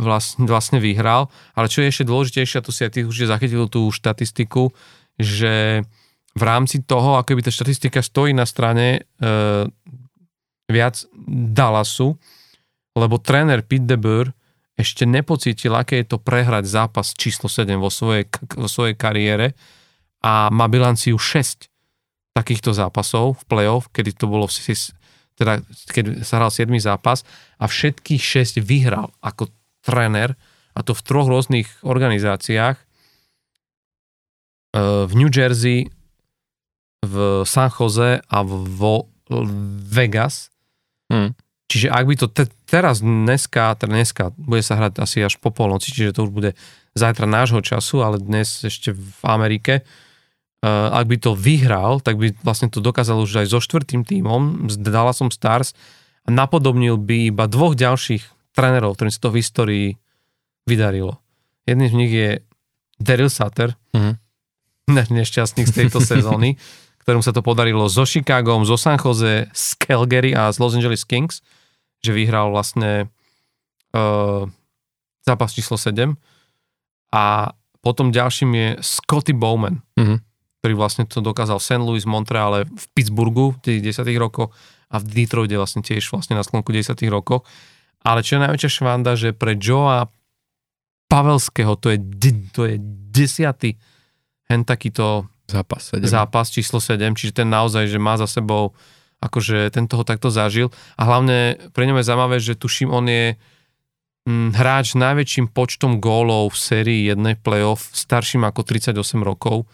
vlastne, 0.00 0.48
vlastne 0.48 0.78
vyhral. 0.80 1.28
Ale 1.52 1.68
čo 1.68 1.84
je 1.84 1.92
ešte 1.92 2.08
dôležitejšie, 2.08 2.60
a 2.60 2.64
to 2.64 2.72
si 2.72 2.84
aj 2.84 2.92
ty 2.96 3.00
už 3.04 3.28
zachytil 3.28 3.68
tú 3.68 3.88
štatistiku, 3.92 4.72
že 5.20 5.84
v 6.34 6.42
rámci 6.42 6.82
toho, 6.82 7.20
ako 7.20 7.38
by 7.38 7.42
tá 7.46 7.52
štatistika 7.52 8.02
stojí 8.02 8.34
na 8.34 8.48
strane 8.48 8.98
e, 8.98 9.30
viac 10.66 11.06
Dallasu, 11.54 12.18
lebo 12.98 13.22
tréner 13.22 13.62
Pete 13.62 13.86
DeBoer 13.86 14.34
ešte 14.74 15.06
nepocítil, 15.06 15.70
aké 15.74 16.02
je 16.02 16.14
to 16.14 16.18
prehrať 16.18 16.66
zápas 16.66 17.14
číslo 17.14 17.46
7 17.46 17.78
vo 17.78 17.90
svojej, 17.90 18.26
vo 18.58 18.66
svojej 18.66 18.98
kariére 18.98 19.54
a 20.18 20.50
má 20.50 20.66
bilanciu 20.66 21.14
6 21.14 21.70
takýchto 22.34 22.74
zápasov 22.74 23.38
v 23.38 23.42
playoff, 23.46 23.86
kedy 23.94 24.18
to 24.18 24.26
bolo 24.26 24.50
v 24.50 24.54
teda 25.34 25.62
keď 25.90 26.22
sa 26.22 26.38
hral 26.38 26.50
7. 26.50 26.70
zápas 26.78 27.26
a 27.58 27.66
všetkých 27.66 28.22
6 28.22 28.62
vyhral 28.62 29.10
ako 29.18 29.50
tréner 29.82 30.38
a 30.74 30.80
to 30.82 30.94
v 30.94 31.04
troch 31.06 31.26
rôznych 31.26 31.66
organizáciách 31.82 32.78
e, 32.78 32.84
v 35.06 35.12
New 35.14 35.30
Jersey, 35.30 35.90
v 37.02 37.42
San 37.46 37.70
Jose 37.70 38.22
a 38.22 38.38
vo 38.46 39.10
Vegas. 39.90 40.54
Hmm. 41.10 41.34
Čiže 41.70 41.90
ak 41.90 42.04
by 42.06 42.14
to 42.18 42.26
te, 42.30 42.44
teraz 42.74 42.98
dneska, 42.98 43.78
teda 43.78 43.94
dneska 43.94 44.24
bude 44.34 44.66
sa 44.66 44.74
hrať 44.74 44.98
asi 44.98 45.22
až 45.22 45.38
po 45.38 45.54
polnoci, 45.54 45.94
čiže 45.94 46.18
to 46.18 46.26
už 46.26 46.32
bude 46.34 46.50
zajtra 46.98 47.30
nášho 47.30 47.62
času, 47.62 48.02
ale 48.02 48.18
dnes 48.18 48.66
ešte 48.66 48.90
v 48.90 49.20
Amerike, 49.22 49.86
uh, 49.86 50.90
ak 50.90 51.06
by 51.06 51.16
to 51.22 51.38
vyhral, 51.38 52.02
tak 52.02 52.18
by 52.18 52.34
vlastne 52.42 52.66
to 52.66 52.82
dokázal 52.82 53.22
už 53.22 53.46
aj 53.46 53.46
so 53.46 53.62
štvrtým 53.62 54.02
tímom, 54.02 54.66
s 54.66 54.74
Dallasom 54.74 55.30
Stars 55.30 55.78
a 56.26 56.34
napodobnil 56.34 56.98
by 56.98 57.30
iba 57.30 57.46
dvoch 57.46 57.78
ďalších 57.78 58.26
trénerov, 58.58 58.98
ktorým 58.98 59.14
sa 59.14 59.22
to 59.22 59.30
v 59.30 59.38
histórii 59.38 59.88
vydarilo. 60.66 61.22
Jedným 61.70 61.90
z 61.90 61.94
nich 61.94 62.12
je 62.12 62.30
Daryl 62.98 63.30
Sutter, 63.30 63.78
Mhm. 63.94 64.18
ne- 64.98 65.10
nešťastník 65.22 65.70
z 65.70 65.74
tejto 65.86 66.02
sezóny, 66.10 66.58
ktorom 67.06 67.22
sa 67.22 67.30
to 67.30 67.38
podarilo 67.38 67.86
so 67.86 68.02
Chicagom, 68.02 68.66
zo 68.66 68.74
San 68.74 68.98
Jose, 68.98 69.46
z 69.52 69.66
Calgary 69.78 70.34
a 70.34 70.50
z 70.50 70.58
Los 70.58 70.74
Angeles 70.74 71.06
Kings, 71.06 71.38
že 72.04 72.12
vyhral 72.12 72.52
vlastne 72.52 73.08
uh, 73.96 74.44
zápas 75.24 75.50
číslo 75.50 75.80
7 75.80 76.12
a 77.10 77.56
potom 77.80 78.12
ďalším 78.12 78.50
je 78.52 78.68
Scotty 78.80 79.32
Bowman, 79.32 79.80
Mhm. 79.96 80.20
ktorý 80.60 80.74
vlastne 80.74 81.04
to 81.04 81.20
dokázal 81.20 81.56
v 81.56 81.64
St. 81.64 81.80
Louis, 81.80 82.04
Montreale, 82.04 82.64
v 82.64 82.84
Pittsburghu 82.92 83.52
v 83.52 83.60
tých 83.60 83.80
10 83.96 84.16
rokoch 84.16 84.52
a 84.88 84.96
v 84.96 85.04
Detroite 85.04 85.56
vlastne 85.56 85.80
tiež 85.80 86.08
vlastne 86.08 86.32
na 86.32 86.44
sklonku 86.44 86.72
10 86.72 86.96
rokoch. 87.08 87.44
Ale 88.00 88.20
čo 88.20 88.36
je 88.36 88.44
najväčšia 88.44 88.70
švanda, 88.70 89.16
že 89.16 89.32
pre 89.32 89.56
Joea 89.56 90.08
Pavelského 91.08 91.76
to 91.76 91.92
je, 91.92 91.98
to 92.52 92.64
je 92.64 92.76
desiatý 93.12 93.76
hen 94.48 94.64
takýto 94.64 95.28
Zápas 95.44 95.92
7. 95.92 96.08
zápas 96.08 96.48
číslo 96.48 96.80
7, 96.80 97.12
čiže 97.12 97.36
ten 97.36 97.48
naozaj, 97.52 97.84
že 97.84 98.00
má 98.00 98.16
za 98.16 98.24
sebou 98.24 98.72
akože 99.20 99.70
ten 99.70 99.86
toho 99.86 100.02
takto 100.02 100.28
zažil 100.28 100.70
a 100.98 101.02
hlavne 101.04 101.58
pre 101.70 101.84
ňom 101.84 101.98
je 102.00 102.06
zaujímavé, 102.06 102.36
že 102.38 102.58
tuším, 102.58 102.90
on 102.90 103.06
je 103.06 103.36
mm, 104.26 104.56
hráč 104.56 104.92
s 104.92 104.96
najväčším 104.98 105.52
počtom 105.52 106.00
gólov 106.00 106.52
v 106.52 106.58
sérii 106.58 107.00
jednej 107.08 107.36
playoff, 107.36 107.92
starším 107.92 108.44
ako 108.44 108.64
38 108.64 108.96
rokov, 109.20 109.64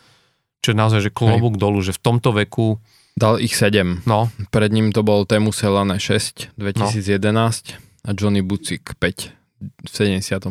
čo 0.61 0.73
je 0.73 0.77
naozaj, 0.77 1.01
že 1.09 1.11
klobúk 1.11 1.57
dolu, 1.57 1.81
že 1.81 1.97
v 1.97 2.01
tomto 2.01 2.37
veku, 2.37 2.79
Dal 3.11 3.43
ich 3.43 3.59
7. 3.59 4.07
no, 4.07 4.31
Pred 4.55 4.71
ním 4.71 4.95
to 4.95 5.03
bol 5.03 5.27
Temu 5.27 5.51
Selane 5.51 5.99
6 5.99 6.55
2011 6.57 7.77
a 8.07 8.11
Johnny 8.15 8.41
Bucik 8.41 8.97
5 8.97 9.35
v 9.61 9.89
74. 9.91 10.47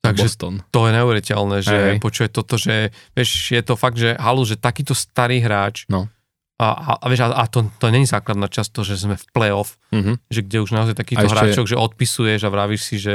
Takže 0.00 0.22
Boston. 0.30 0.62
to 0.70 0.86
je 0.86 0.92
neuveriteľné, 0.94 1.56
že 1.66 1.76
Hej. 1.76 1.98
počuje 1.98 2.28
toto, 2.30 2.54
že 2.54 2.94
vieš, 3.12 3.50
je 3.50 3.58
to 3.60 3.74
fakt, 3.74 3.98
že 3.98 4.14
halu, 4.14 4.46
že 4.46 4.54
takýto 4.54 4.94
starý 4.94 5.42
hráč 5.42 5.84
No. 5.90 6.06
A, 6.56 6.66
a, 6.66 6.92
a 6.96 7.06
vieš, 7.06 7.20
a, 7.22 7.34
a 7.34 7.44
to, 7.44 7.68
to 7.70 7.86
není 7.86 8.04
základná 8.04 8.46
časť 8.46 8.70
to, 8.70 8.80
že 8.82 8.96
sme 8.98 9.14
v 9.14 9.24
playoff, 9.30 9.76
Mhm. 9.90 10.18
že 10.26 10.40
kde 10.40 10.58
už 10.58 10.70
naozaj 10.70 10.94
takýto 10.94 11.20
A 11.20 11.26
ešte- 11.26 11.36
hráčok, 11.36 11.66
že 11.66 11.76
odpisuješ 11.76 12.40
a 12.40 12.48
vravíš 12.48 12.82
si, 12.82 12.96
že 12.96 13.14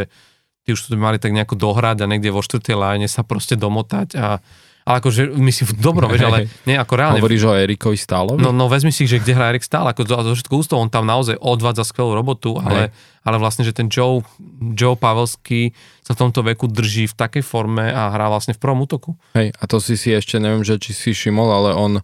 ty 0.62 0.72
už 0.72 0.80
to 0.84 0.94
mali 0.94 1.18
tak 1.18 1.32
nejako 1.32 1.56
dohrať 1.56 2.00
a 2.00 2.08
niekde 2.08 2.30
vo 2.30 2.40
štvrtej 2.40 2.74
line 2.74 3.06
sa 3.06 3.22
proste 3.22 3.54
domotať 3.56 4.10
a 4.16 4.38
ale 4.82 4.98
akože 4.98 5.30
myslím 5.38 5.68
v 5.68 5.76
dobrom, 5.78 6.10
vieš, 6.10 6.26
ale 6.26 6.40
nie 6.66 6.74
ako 6.74 6.94
reálne. 6.96 7.18
Hovoríš 7.18 7.46
o 7.46 7.54
Erikovi 7.54 7.94
Stálovi? 7.94 8.42
No, 8.42 8.50
no 8.50 8.66
vezmi 8.66 8.90
si, 8.90 9.06
že 9.06 9.18
kde 9.18 9.38
hrá 9.38 9.54
Erik 9.54 9.62
stále, 9.62 9.86
ako 9.88 10.02
to, 10.02 10.14
to 10.20 10.34
všetko 10.34 10.54
ústov, 10.58 10.78
on 10.80 10.90
tam 10.90 11.06
naozaj 11.06 11.38
odvádza 11.38 11.82
skvelú 11.84 12.10
robotu, 12.12 12.58
ale, 12.58 12.90
ale 13.22 13.36
vlastne, 13.38 13.62
že 13.62 13.72
ten 13.72 13.86
Joe, 13.88 14.26
Joe 14.74 14.98
Pavelský 14.98 15.70
sa 16.02 16.12
v 16.12 16.20
tomto 16.20 16.42
veku 16.44 16.66
drží 16.66 17.06
v 17.06 17.16
takej 17.16 17.42
forme 17.42 17.86
a 17.86 18.10
hrá 18.10 18.26
vlastne 18.28 18.54
v 18.54 18.60
prvom 18.60 18.82
útoku. 18.82 19.14
Hej, 19.32 19.54
a 19.54 19.64
to 19.66 19.78
si 19.78 19.94
si 19.94 20.10
ešte, 20.10 20.38
neviem, 20.38 20.62
že 20.62 20.74
či 20.76 20.94
si 20.94 21.10
všimol, 21.12 21.46
ale 21.48 21.70
on 21.72 22.02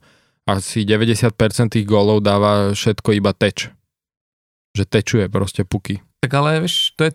asi 0.47 0.81
90% 0.81 1.27
tých 1.69 1.83
gólov 1.83 2.19
dáva 2.19 2.71
všetko 2.71 3.09
iba 3.13 3.31
teč. 3.31 3.67
Že 4.71 4.83
tečuje 4.85 5.25
proste 5.27 5.61
puky. 5.61 5.99
Tak 6.17 6.31
ale 6.33 6.61
vieš, 6.61 6.93
to 6.93 7.03
je 7.03 7.13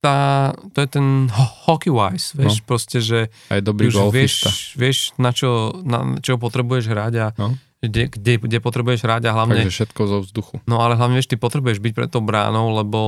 tá, 0.00 0.52
to 0.70 0.78
je 0.78 0.88
ten 0.90 1.06
ho- 1.26 1.52
hockey 1.66 1.88
wise, 1.88 2.32
vieš, 2.32 2.60
no. 2.60 2.66
proste, 2.66 3.00
že 3.00 3.32
A 3.48 3.56
je 3.56 3.62
ty 3.62 3.66
dobrý 3.66 3.86
už 3.86 3.94
vieš, 4.06 4.32
golfista. 4.36 4.50
vieš 4.74 4.98
na, 5.16 5.30
čo, 5.30 5.48
na 5.80 6.20
čo 6.20 6.36
potrebuješ 6.36 6.84
hrať 6.86 7.14
a 7.18 7.26
No. 7.34 7.56
kde, 7.80 8.08
kde, 8.08 8.32
kde 8.38 8.58
potrebuješ 8.58 9.00
hrať 9.00 9.22
a 9.22 9.32
hlavne, 9.32 9.56
Takže 9.58 9.72
všetko 9.74 10.00
zo 10.04 10.18
vzduchu. 10.20 10.54
no 10.62 10.78
ale 10.78 10.94
hlavne 10.94 11.16
vieš, 11.16 11.26
ty 11.26 11.36
potrebuješ 11.36 11.80
byť 11.80 11.92
pred 11.94 12.08
tou 12.08 12.20
bránou, 12.20 12.72
lebo 12.74 13.00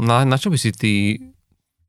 na, 0.00 0.24
na 0.24 0.34
čo 0.34 0.48
by 0.48 0.56
si 0.56 0.72
ty 0.72 0.92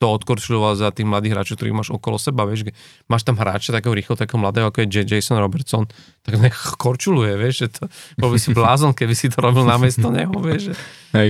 to 0.02 0.10
odkorčuloval 0.10 0.74
za 0.74 0.90
tých 0.90 1.06
mladých 1.06 1.38
hráčov, 1.38 1.62
ktorých 1.62 1.78
máš 1.78 1.94
okolo 1.94 2.18
seba, 2.18 2.50
vieš, 2.50 2.74
máš 3.06 3.22
tam 3.22 3.38
hráča 3.38 3.70
takého 3.70 3.94
rýchlo, 3.94 4.18
takého 4.18 4.42
mladého, 4.42 4.74
ako 4.74 4.82
je 4.82 5.06
Jason 5.06 5.38
Robertson, 5.38 5.86
tak 6.26 6.42
nech 6.42 6.58
korčuluje, 6.82 7.38
vieš, 7.38 7.54
že 7.62 7.68
to, 7.78 7.84
bol 8.18 8.34
by 8.34 8.42
si 8.42 8.50
blázon, 8.50 8.98
keby 8.98 9.14
si 9.14 9.30
to 9.30 9.38
robil 9.38 9.62
namiesto 9.62 10.10
neho, 10.10 10.34
vieš, 10.42 10.74
že, 10.74 10.82
Hej. 11.14 11.30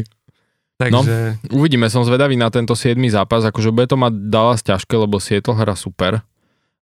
takže, 0.80 1.43
Uvidíme, 1.52 1.91
som 1.91 2.07
zvedavý 2.07 2.39
na 2.39 2.48
tento 2.48 2.72
7. 2.72 2.95
zápas, 3.11 3.43
akože 3.43 3.76
bude 3.76 3.91
to 3.91 3.99
mať 3.99 4.14
Dallas 4.31 4.64
ťažké, 4.64 4.95
lebo 4.95 5.19
Seattle 5.19 5.60
hra 5.60 5.76
super. 5.76 6.23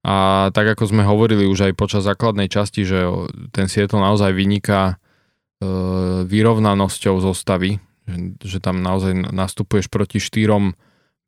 A 0.05 0.47
tak 0.53 0.77
ako 0.77 0.93
sme 0.93 1.03
hovorili 1.03 1.49
už 1.49 1.73
aj 1.73 1.73
počas 1.75 2.05
základnej 2.05 2.47
časti, 2.47 2.85
že 2.85 3.03
ten 3.51 3.67
Seattle 3.67 3.99
naozaj 3.99 4.31
vyniká 4.31 4.95
e, 4.95 4.95
vyrovnanosťou 6.23 7.19
zostavy, 7.19 7.83
že, 8.07 8.37
že 8.39 8.57
tam 8.63 8.79
naozaj 8.79 9.33
nastupuješ 9.35 9.91
proti 9.91 10.23
štyrom 10.23 10.77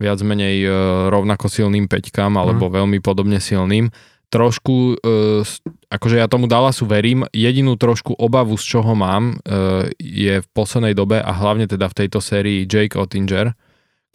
viac 0.02 0.18
menej 0.26 0.65
e, 0.65 0.69
rovnako 1.14 1.45
silným 1.45 1.86
peťkám 1.86 2.34
alebo 2.34 2.73
veľmi 2.73 2.98
podobne 2.99 3.38
silným, 3.38 3.94
trošku, 4.32 4.95
uh, 5.03 5.44
akože 5.91 6.15
ja 6.15 6.32
tomu 6.32 6.48
Dallasu 6.48 6.88
verím, 6.88 7.28
jedinú 7.36 7.76
trošku 7.76 8.15
obavu, 8.15 8.56
z 8.56 8.64
čoho 8.64 8.95
mám, 8.95 9.36
uh, 9.44 9.91
je 9.99 10.40
v 10.40 10.48
poslednej 10.56 10.95
dobe 10.95 11.19
a 11.19 11.36
hlavne 11.36 11.68
teda 11.68 11.91
v 11.91 11.98
tejto 11.99 12.23
sérii 12.23 12.64
Jake 12.64 12.95
Ottinger, 12.95 13.52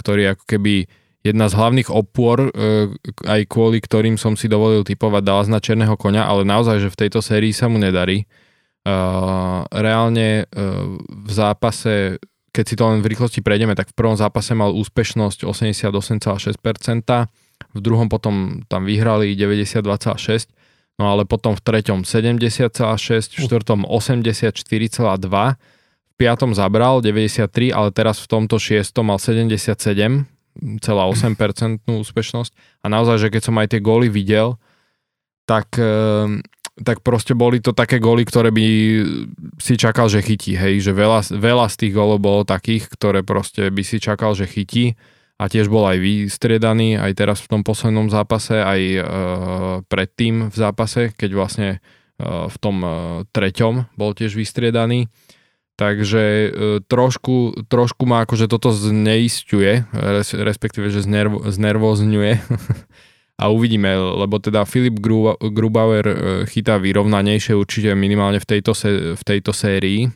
ktorý 0.01 0.33
ako 0.33 0.45
keby 0.49 0.89
jedna 1.21 1.51
z 1.51 1.59
hlavných 1.59 1.91
opôr, 1.91 2.55
aj 3.27 3.51
kvôli 3.51 3.83
ktorým 3.83 4.15
som 4.15 4.39
si 4.39 4.47
dovolil 4.47 4.87
typovať 4.87 5.27
Dallas 5.27 5.51
na 5.51 5.59
černého 5.59 5.99
konia, 5.99 6.23
ale 6.23 6.47
naozaj, 6.47 6.87
že 6.87 6.93
v 6.93 7.01
tejto 7.03 7.19
sérii 7.19 7.51
sa 7.51 7.67
mu 7.67 7.83
nedarí. 7.83 8.31
Reálne 9.75 10.47
v 11.03 11.31
zápase 11.35 12.23
keď 12.57 12.65
si 12.65 12.74
to 12.81 12.89
len 12.89 13.05
v 13.05 13.12
rýchlosti 13.12 13.45
prejdeme, 13.45 13.77
tak 13.77 13.93
v 13.93 13.97
prvom 14.01 14.16
zápase 14.16 14.57
mal 14.57 14.73
úspešnosť 14.73 15.45
88,6%, 15.45 16.57
v 17.77 17.81
druhom 17.85 18.09
potom 18.09 18.65
tam 18.65 18.89
vyhrali 18.89 19.37
92,6%, 19.37 20.49
no 20.97 21.12
ale 21.12 21.28
potom 21.28 21.53
v 21.53 21.61
treťom 21.61 22.09
70,6%, 22.09 23.37
v 23.37 23.45
štvrtom 23.45 23.85
84,2%, 23.85 25.61
v 25.61 26.15
piatom 26.16 26.57
zabral 26.57 27.05
93, 27.05 27.77
ale 27.77 27.93
teraz 27.93 28.24
v 28.24 28.28
tomto 28.33 28.57
šiestom 28.57 29.12
mal 29.12 29.20
77,8% 29.20 30.24
úspešnosť. 31.85 32.53
A 32.81 32.87
naozaj, 32.89 33.28
že 33.28 33.28
keď 33.28 33.43
som 33.45 33.61
aj 33.61 33.77
tie 33.77 33.85
góly 33.85 34.09
videl, 34.09 34.57
tak 35.45 35.77
ehm, 35.77 36.41
tak 36.77 37.01
proste 37.01 37.32
boli 37.32 37.65
to 37.65 37.73
také 37.73 37.97
góly, 37.97 38.28
ktoré 38.28 38.53
by 38.53 38.66
si 39.57 39.81
čakal, 39.81 40.12
že 40.12 40.20
chytí, 40.20 40.53
hej, 40.53 40.85
že 40.85 40.93
veľa, 40.93 41.32
veľa 41.32 41.73
z 41.73 41.77
tých 41.81 41.93
gólov 41.97 42.20
bolo 42.20 42.43
takých, 42.44 42.93
ktoré 42.93 43.24
proste 43.24 43.73
by 43.73 43.81
si 43.81 43.97
čakal, 43.97 44.36
že 44.36 44.44
chytí. 44.44 44.93
A 45.36 45.53
tiež 45.53 45.69
bol 45.69 45.85
aj 45.85 46.01
vystriedaný, 46.01 46.97
aj 46.97 47.12
teraz 47.12 47.44
v 47.44 47.51
tom 47.53 47.61
poslednom 47.61 48.09
zápase, 48.09 48.57
aj 48.57 48.81
e, 48.81 49.01
predtým 49.85 50.48
v 50.48 50.57
zápase, 50.57 51.12
keď 51.12 51.31
vlastne 51.36 51.69
e, 51.77 51.78
v 52.24 52.57
tom 52.57 52.81
e, 52.81 52.89
treťom 53.36 54.01
bol 54.01 54.16
tiež 54.16 54.32
vystriedaný. 54.32 55.12
Takže 55.77 56.24
e, 56.24 56.48
trošku, 56.89 57.69
trošku 57.69 58.09
ma 58.09 58.24
akože 58.24 58.48
toto 58.48 58.73
zneistuje, 58.73 59.85
res, 59.93 60.32
respektíve, 60.32 60.89
že 60.89 61.05
znervo, 61.05 61.44
znervozňuje 61.44 62.32
a 63.37 63.53
uvidíme, 63.53 63.93
lebo 63.93 64.41
teda 64.41 64.65
Filip 64.65 64.97
Grubauer 65.41 66.07
e, 66.09 66.17
chytá 66.49 66.81
vyrovnanejšie 66.81 67.53
určite 67.53 67.93
minimálne 67.93 68.41
v 68.41 68.49
tejto, 68.49 68.73
v 69.13 69.23
tejto 69.23 69.53
sérii. 69.53 70.09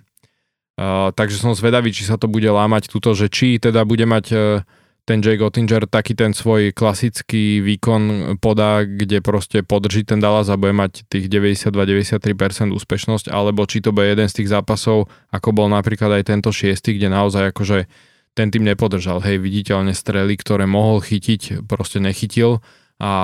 Uh, 0.81 1.13
takže 1.13 1.37
som 1.37 1.53
zvedavý, 1.53 1.93
či 1.93 2.09
sa 2.09 2.17
to 2.17 2.25
bude 2.25 2.49
lámať 2.49 2.89
túto, 2.89 3.13
že 3.13 3.29
či 3.29 3.61
teda 3.61 3.85
bude 3.85 4.09
mať 4.09 4.25
uh, 4.33 4.65
ten 5.05 5.21
Jake 5.21 5.45
Ottinger 5.45 5.85
taký 5.85 6.17
ten 6.17 6.33
svoj 6.33 6.73
klasický 6.73 7.61
výkon 7.61 8.37
podá, 8.41 8.89
kde 8.89 9.21
proste 9.21 9.61
podrží 9.61 10.09
ten 10.09 10.25
Dallas 10.25 10.49
a 10.49 10.57
bude 10.57 10.73
mať 10.73 11.05
tých 11.05 11.29
92-93% 11.29 12.73
úspešnosť, 12.73 13.29
alebo 13.29 13.69
či 13.69 13.85
to 13.85 13.93
bude 13.93 14.09
jeden 14.09 14.25
z 14.25 14.41
tých 14.41 14.49
zápasov, 14.55 15.13
ako 15.29 15.49
bol 15.53 15.69
napríklad 15.69 16.17
aj 16.17 16.33
tento 16.33 16.49
šiestý, 16.49 16.97
kde 16.97 17.13
naozaj 17.13 17.53
akože 17.53 17.85
ten 18.33 18.49
tým 18.49 18.65
nepodržal, 18.65 19.21
hej, 19.21 19.37
viditeľne 19.43 19.93
strely, 19.93 20.39
ktoré 20.39 20.65
mohol 20.65 21.03
chytiť, 21.03 21.67
proste 21.69 22.01
nechytil 22.01 22.63
a, 23.01 23.15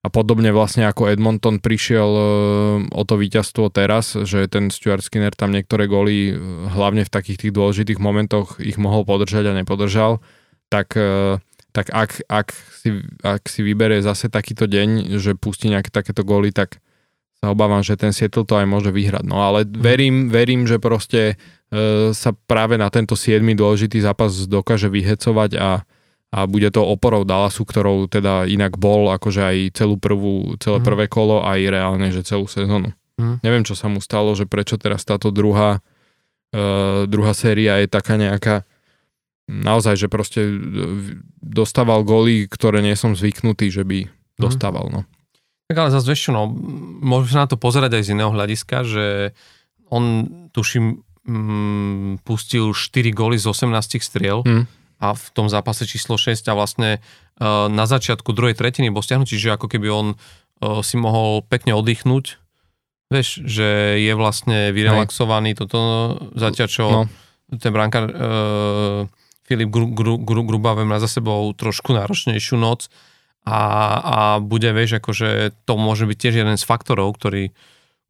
a 0.00 0.08
podobne 0.10 0.50
vlastne 0.50 0.84
ako 0.84 1.06
Edmonton 1.06 1.62
prišiel 1.62 2.10
e, 2.10 2.24
o 2.90 3.02
to 3.06 3.14
víťazstvo 3.14 3.70
teraz, 3.70 4.18
že 4.18 4.50
ten 4.50 4.68
Stuart 4.74 5.06
Skinner 5.06 5.32
tam 5.32 5.54
niektoré 5.54 5.86
góly, 5.86 6.32
e, 6.32 6.34
hlavne 6.74 7.06
v 7.06 7.14
takých 7.14 7.46
tých 7.46 7.52
dôležitých 7.54 8.02
momentoch 8.02 8.58
ich 8.58 8.76
mohol 8.76 9.06
podržať 9.06 9.52
a 9.52 9.56
nepodržal, 9.56 10.18
tak, 10.66 10.98
e, 10.98 11.38
tak 11.70 11.86
ak, 11.94 12.26
ak, 12.26 12.48
si, 12.50 13.06
ak 13.22 13.46
si 13.46 13.60
vyberie 13.62 14.02
zase 14.02 14.26
takýto 14.26 14.66
deň, 14.66 15.16
že 15.22 15.38
pustí 15.38 15.70
nejaké 15.70 15.94
takéto 15.94 16.26
góly, 16.26 16.50
tak 16.50 16.82
sa 17.38 17.54
obávam, 17.54 17.80
že 17.80 17.96
ten 17.96 18.12
Seattle 18.12 18.44
to 18.44 18.58
aj 18.58 18.68
môže 18.68 18.90
vyhrať. 18.92 19.24
No 19.24 19.40
ale 19.40 19.64
mhm. 19.64 19.80
verím, 19.80 20.16
verím 20.28 20.68
že 20.68 20.82
proste 20.82 21.40
sa 22.10 22.34
práve 22.50 22.74
na 22.74 22.90
tento 22.90 23.14
7. 23.14 23.38
dôležitý 23.54 24.02
zápas 24.02 24.34
dokáže 24.50 24.90
vyhecovať 24.90 25.54
a, 25.54 25.86
a 26.30 26.46
bude 26.46 26.70
to 26.70 26.86
oporou 26.86 27.26
Dallasu, 27.26 27.66
ktorou 27.66 28.06
teda 28.06 28.46
inak 28.46 28.78
bol 28.78 29.10
akože 29.10 29.42
aj 29.42 29.56
celú 29.74 29.98
prvú, 29.98 30.54
celé 30.62 30.78
mm. 30.78 30.86
prvé 30.86 31.04
kolo 31.10 31.42
aj 31.42 31.58
reálne, 31.66 32.14
že 32.14 32.22
celú 32.22 32.46
sezónu. 32.46 32.94
Mm. 33.18 33.42
Neviem, 33.42 33.64
čo 33.66 33.74
sa 33.74 33.90
mu 33.90 33.98
stalo, 33.98 34.30
že 34.38 34.46
prečo 34.46 34.78
teraz 34.78 35.02
táto 35.02 35.34
druhá, 35.34 35.82
uh, 36.54 37.02
druhá 37.10 37.34
séria 37.34 37.82
je 37.82 37.90
taká 37.90 38.14
nejaká 38.14 38.62
naozaj, 39.50 39.98
že 39.98 40.06
proste 40.06 40.46
e, 40.46 40.54
dostával 41.42 42.06
góly, 42.06 42.46
ktoré 42.46 42.86
nie 42.86 42.94
som 42.94 43.18
zvyknutý, 43.18 43.66
že 43.74 43.82
by 43.82 44.06
mm. 44.06 44.38
dostával, 44.38 44.86
no. 44.94 45.02
Tak 45.66 45.74
ale 45.74 45.90
zase 45.90 46.06
vieš 46.06 46.30
no, 46.30 46.46
môžeme 47.02 47.34
sa 47.34 47.42
na 47.42 47.50
to 47.50 47.58
pozerať 47.58 47.98
aj 47.98 48.02
z 48.06 48.12
iného 48.14 48.30
hľadiska, 48.30 48.86
že 48.86 49.34
on, 49.90 50.22
tuším, 50.54 51.02
mm, 51.26 52.22
pustil 52.22 52.70
4 52.70 53.10
góly 53.10 53.42
z 53.42 53.50
18 53.50 53.98
striel, 53.98 54.46
mm 54.46 54.79
a 55.00 55.16
v 55.16 55.26
tom 55.32 55.48
zápase 55.48 55.88
číslo 55.88 56.20
6 56.20 56.44
a 56.46 56.52
vlastne 56.52 56.90
uh, 57.00 57.66
na 57.72 57.88
začiatku 57.88 58.36
druhej 58.36 58.54
tretiny 58.54 58.92
bol 58.92 59.00
stiahnutý, 59.00 59.40
že 59.40 59.56
ako 59.56 59.66
keby 59.66 59.88
on 59.88 60.06
uh, 60.14 60.84
si 60.84 61.00
mohol 61.00 61.40
pekne 61.48 61.72
oddychnúť. 61.72 62.36
Vieš, 63.10 63.42
že 63.42 63.98
je 63.98 64.12
vlastne 64.14 64.70
vyrelaxovaný 64.70 65.58
toto 65.58 66.14
zatiaľ, 66.38 66.68
čo 66.70 66.84
no. 66.86 67.02
ten 67.58 67.72
brankár 67.74 68.06
uh, 68.06 69.00
Filip 69.50 69.66
Gru, 69.66 69.90
Gru, 69.90 70.14
Gru, 70.22 70.46
Grubavem 70.46 70.86
má 70.86 71.02
za 71.02 71.10
sebou 71.10 71.50
trošku 71.58 71.90
náročnejšiu 71.90 72.54
noc 72.54 72.86
a, 73.42 73.60
a 73.98 74.18
bude, 74.38 74.70
vieš, 74.70 75.02
akože 75.02 75.58
to 75.66 75.74
môže 75.74 76.06
byť 76.06 76.18
tiež 76.22 76.34
jeden 76.44 76.54
z 76.54 76.62
faktorov, 76.62 77.18
ktorý, 77.18 77.50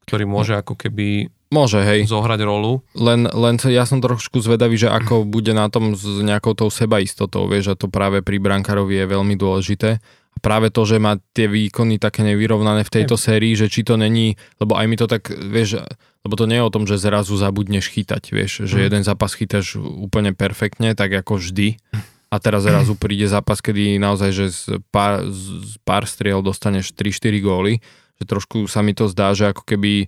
ktorý 0.05 0.25
môže 0.29 0.59
ako 0.59 0.77
keby 0.77 1.33
Môže, 1.51 1.83
hej. 1.83 2.07
Zohrať 2.07 2.47
rolu. 2.47 2.87
Len, 2.95 3.27
len 3.27 3.55
ja 3.67 3.83
som 3.83 3.99
trošku 3.99 4.39
zvedavý, 4.39 4.79
že 4.79 4.87
ako 4.87 5.27
bude 5.27 5.51
na 5.51 5.67
tom 5.67 5.99
s 5.99 6.07
nejakou 6.07 6.55
tou 6.55 6.71
sebaistotou, 6.71 7.51
vieš, 7.51 7.75
a 7.75 7.79
to 7.79 7.91
práve 7.91 8.23
pri 8.23 8.39
brankárovi 8.39 9.03
je 9.03 9.07
veľmi 9.11 9.35
dôležité. 9.35 9.99
A 10.31 10.39
práve 10.39 10.71
to, 10.71 10.87
že 10.87 11.03
má 11.03 11.19
tie 11.35 11.51
výkony 11.51 11.99
také 11.99 12.23
nevyrovnané 12.23 12.87
v 12.87 12.95
tejto 13.03 13.19
sérii, 13.19 13.59
že 13.59 13.67
či 13.67 13.83
to 13.83 13.99
není, 13.99 14.39
lebo 14.63 14.79
aj 14.79 14.87
mi 14.87 14.95
to 14.95 15.11
tak, 15.11 15.27
vieš, 15.27 15.83
lebo 16.23 16.39
to 16.39 16.47
nie 16.47 16.63
je 16.63 16.67
o 16.71 16.71
tom, 16.71 16.87
že 16.87 17.03
zrazu 17.03 17.35
zabudneš 17.35 17.91
chytať, 17.91 18.31
vieš, 18.31 18.71
že 18.71 18.79
mm. 18.79 18.85
jeden 18.87 19.03
zápas 19.03 19.35
chytáš 19.35 19.75
úplne 19.83 20.31
perfektne, 20.31 20.95
tak 20.95 21.11
ako 21.11 21.43
vždy. 21.43 21.83
A 22.31 22.39
teraz 22.39 22.63
zrazu 22.63 22.95
príde 22.95 23.27
zápas, 23.27 23.59
kedy 23.59 23.99
naozaj, 23.99 24.31
že 24.31 24.47
z 24.55 24.79
pár, 24.95 25.27
z 25.27 25.83
pár 25.83 26.07
striel 26.07 26.47
dostaneš 26.47 26.95
3-4 26.95 27.43
góly, 27.43 27.83
že 28.23 28.25
trošku 28.29 28.71
sa 28.71 28.87
mi 28.87 28.95
to 28.95 29.11
zdá, 29.11 29.35
že 29.35 29.51
ako 29.51 29.67
keby 29.67 30.07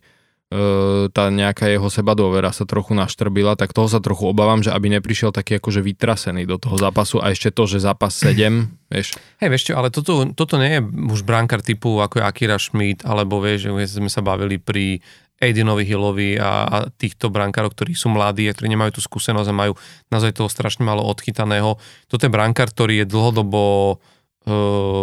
tá 1.12 1.32
nejaká 1.32 1.70
jeho 1.70 1.88
seba 1.88 2.12
dôvera 2.12 2.52
sa 2.52 2.68
trochu 2.68 2.92
naštrbila, 2.92 3.56
tak 3.56 3.72
toho 3.72 3.88
sa 3.88 4.04
trochu 4.04 4.28
obávam, 4.28 4.60
že 4.60 4.68
aby 4.68 4.92
neprišiel 5.00 5.32
taký 5.32 5.56
akože 5.56 5.80
vytrasený 5.80 6.44
do 6.44 6.60
toho 6.60 6.76
zápasu 6.76 7.24
a 7.24 7.32
ešte 7.32 7.48
to, 7.48 7.64
že 7.64 7.80
zápas 7.80 8.12
7, 8.20 8.36
vieš. 8.92 9.16
Hej, 9.40 9.48
vieš 9.48 9.62
čo, 9.70 9.72
ale 9.80 9.88
toto, 9.88 10.28
toto 10.36 10.60
nie 10.60 10.76
je 10.76 10.80
už 10.84 11.24
brankár 11.24 11.64
typu 11.64 12.04
ako 12.04 12.20
je 12.20 12.24
Akira 12.26 12.60
Schmidt, 12.60 13.06
alebo 13.08 13.40
vieš, 13.40 13.72
že 13.72 13.96
sme 13.96 14.12
sa 14.12 14.20
bavili 14.20 14.60
pri 14.60 15.00
Aidenovi 15.42 15.82
Hillovi 15.82 16.38
a, 16.38 16.68
a 16.70 16.76
týchto 16.86 17.26
brankárov, 17.26 17.74
ktorí 17.74 17.98
sú 17.98 18.14
mladí 18.14 18.46
a 18.46 18.54
ktorí 18.54 18.70
nemajú 18.70 19.00
tú 19.00 19.02
skúsenosť 19.02 19.48
a 19.50 19.58
majú 19.58 19.72
naozaj 20.12 20.38
toho 20.38 20.46
strašne 20.46 20.86
malo 20.86 21.02
odchytaného. 21.02 21.80
Toto 22.06 22.22
je 22.22 22.30
brankár, 22.30 22.70
ktorý 22.70 23.02
je 23.02 23.10
dlhodobo 23.10 23.62
e, 23.90 24.54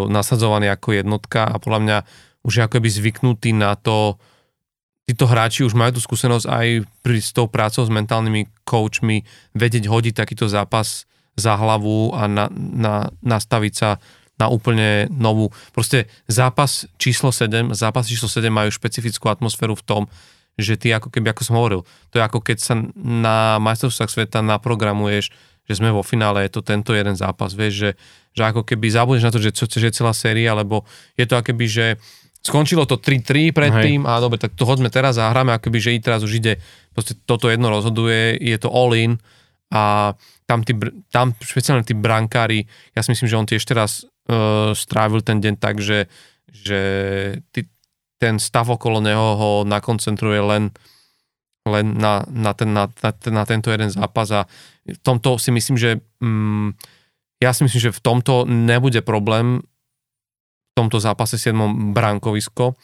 nasadzovaný 0.08 0.72
ako 0.72 0.96
jednotka 0.96 1.44
a 1.44 1.60
podľa 1.60 1.80
mňa 1.84 1.98
už 2.48 2.54
je 2.56 2.64
akoby 2.64 2.88
zvyknutý 2.88 3.52
na 3.52 3.76
to, 3.76 4.16
títo 5.10 5.26
hráči 5.26 5.66
už 5.66 5.74
majú 5.74 5.98
tú 5.98 6.02
skúsenosť 6.06 6.46
aj 6.46 6.68
pri 7.02 7.18
s 7.18 7.34
tou 7.34 7.50
prácou 7.50 7.82
s 7.82 7.90
mentálnymi 7.90 8.46
coachmi 8.62 9.26
vedieť 9.58 9.90
hodiť 9.90 10.14
takýto 10.14 10.46
zápas 10.46 11.10
za 11.34 11.58
hlavu 11.58 12.14
a 12.14 12.30
na, 12.30 12.46
na, 12.54 13.10
nastaviť 13.26 13.74
sa 13.74 13.98
na 14.38 14.54
úplne 14.54 15.10
novú. 15.10 15.50
Proste 15.74 16.06
zápas 16.30 16.86
číslo 17.02 17.34
7, 17.34 17.74
zápas 17.74 18.06
číslo 18.06 18.30
7 18.30 18.54
majú 18.54 18.70
špecifickú 18.70 19.34
atmosféru 19.34 19.74
v 19.74 19.82
tom, 19.82 20.04
že 20.62 20.78
ty 20.78 20.94
ako 20.94 21.10
keby, 21.10 21.34
ako 21.34 21.42
som 21.42 21.58
hovoril, 21.58 21.82
to 22.14 22.22
je 22.22 22.24
ako 22.24 22.46
keď 22.46 22.58
sa 22.62 22.78
na 23.02 23.58
majstrovstvách 23.58 24.14
sveta 24.14 24.46
naprogramuješ, 24.46 25.34
že 25.66 25.74
sme 25.74 25.90
vo 25.90 26.06
finále, 26.06 26.46
je 26.46 26.54
to 26.54 26.62
tento 26.62 26.94
jeden 26.94 27.18
zápas, 27.18 27.54
vieš, 27.54 27.74
že, 27.74 27.92
že 28.38 28.42
ako 28.46 28.62
keby 28.62 28.90
zabudneš 28.90 29.26
na 29.26 29.34
to, 29.34 29.42
že, 29.42 29.54
že 29.54 29.90
je 29.90 29.98
celá 29.98 30.14
séria, 30.14 30.54
lebo 30.54 30.86
je 31.18 31.26
to 31.26 31.34
akoby, 31.38 31.66
že 31.66 31.86
Skončilo 32.40 32.88
to 32.88 32.96
3-3 32.96 33.52
predtým 33.52 34.02
Hej. 34.04 34.10
a 34.10 34.24
dobre, 34.24 34.40
tak 34.40 34.56
to 34.56 34.64
hoďme 34.64 34.88
teraz 34.88 35.20
a 35.20 35.28
hráme 35.28 35.52
akoby, 35.60 35.78
že 35.84 35.92
i 35.92 36.00
teraz 36.00 36.24
už 36.24 36.40
ide, 36.40 36.64
proste 36.96 37.20
toto 37.28 37.52
jedno 37.52 37.68
rozhoduje, 37.68 38.40
je 38.40 38.56
to 38.56 38.72
all 38.72 38.96
in 38.96 39.20
a 39.70 40.16
tam, 40.48 40.64
tí, 40.64 40.74
tam 41.12 41.36
špeciálne 41.38 41.84
tí 41.84 41.94
brankári, 41.94 42.66
ja 42.96 43.04
si 43.04 43.12
myslím, 43.12 43.28
že 43.28 43.40
on 43.40 43.48
tiež 43.48 43.64
teraz 43.68 44.08
uh, 44.32 44.72
strávil 44.72 45.20
ten 45.20 45.44
deň 45.44 45.54
tak, 45.60 45.84
že, 45.84 46.08
že 46.48 46.80
tí, 47.52 47.68
ten 48.18 48.40
stav 48.40 48.72
okolo 48.72 49.04
neho 49.04 49.28
ho 49.36 49.52
nakoncentruje 49.68 50.40
len, 50.40 50.72
len 51.68 51.86
na, 52.00 52.24
na, 52.32 52.52
ten, 52.56 52.72
na, 52.72 52.88
na, 52.88 53.12
na 53.14 53.44
tento 53.44 53.70
jeden 53.70 53.92
zápas 53.92 54.32
a 54.32 54.48
v 54.88 55.00
tomto 55.04 55.38
si 55.38 55.52
myslím, 55.54 55.78
že 55.78 56.00
mm, 56.24 56.74
ja 57.40 57.56
si 57.56 57.64
myslím, 57.64 57.82
že 57.90 57.96
v 57.96 58.04
tomto 58.04 58.44
nebude 58.44 59.00
problém 59.00 59.64
tomto 60.80 61.04
zápase 61.04 61.36
7. 61.36 61.92
bránkovisko. 61.92 62.80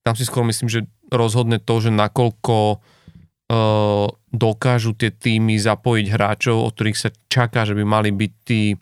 Tam 0.00 0.14
si 0.16 0.24
skôr 0.24 0.48
myslím, 0.48 0.72
že 0.72 0.88
rozhodne 1.12 1.60
to, 1.60 1.84
že 1.84 1.92
nakoľko 1.92 2.56
uh, 2.76 4.08
dokážu 4.32 4.96
tie 4.96 5.12
týmy 5.12 5.60
zapojiť 5.60 6.06
hráčov, 6.08 6.64
od 6.64 6.72
ktorých 6.72 6.98
sa 6.98 7.12
čaká, 7.28 7.68
že 7.68 7.76
by 7.76 7.84
mali 7.84 8.10
byť 8.10 8.32
tí 8.48 8.72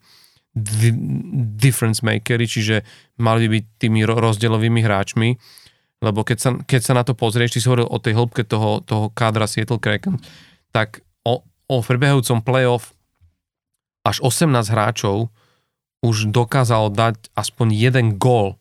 difference 1.59 2.05
makery, 2.05 2.45
čiže 2.45 2.85
mali 3.19 3.49
by 3.49 3.59
byť 3.59 3.65
tými 3.81 4.01
rozdielovými 4.05 4.81
hráčmi 4.85 5.31
lebo 6.03 6.27
keď 6.27 6.39
sa, 6.43 6.51
keď 6.59 6.81
sa 6.83 6.93
na 6.99 7.07
to 7.07 7.15
pozrieš, 7.15 7.55
ty 7.55 7.59
si 7.63 7.71
hovoril 7.71 7.87
o 7.87 8.03
tej 8.03 8.19
hĺbke 8.19 8.43
toho, 8.43 8.83
toho 8.83 9.15
kádra 9.15 9.47
Seattle 9.47 9.79
Kraken, 9.79 10.19
tak 10.75 11.07
o, 11.23 11.47
o 11.47 11.77
prebehajúcom 11.79 12.43
playoff 12.43 12.91
až 14.03 14.19
18 14.19 14.51
hráčov 14.67 15.31
už 16.03 16.35
dokázalo 16.35 16.91
dať 16.91 17.31
aspoň 17.39 17.67
jeden 17.73 18.07
gól. 18.19 18.59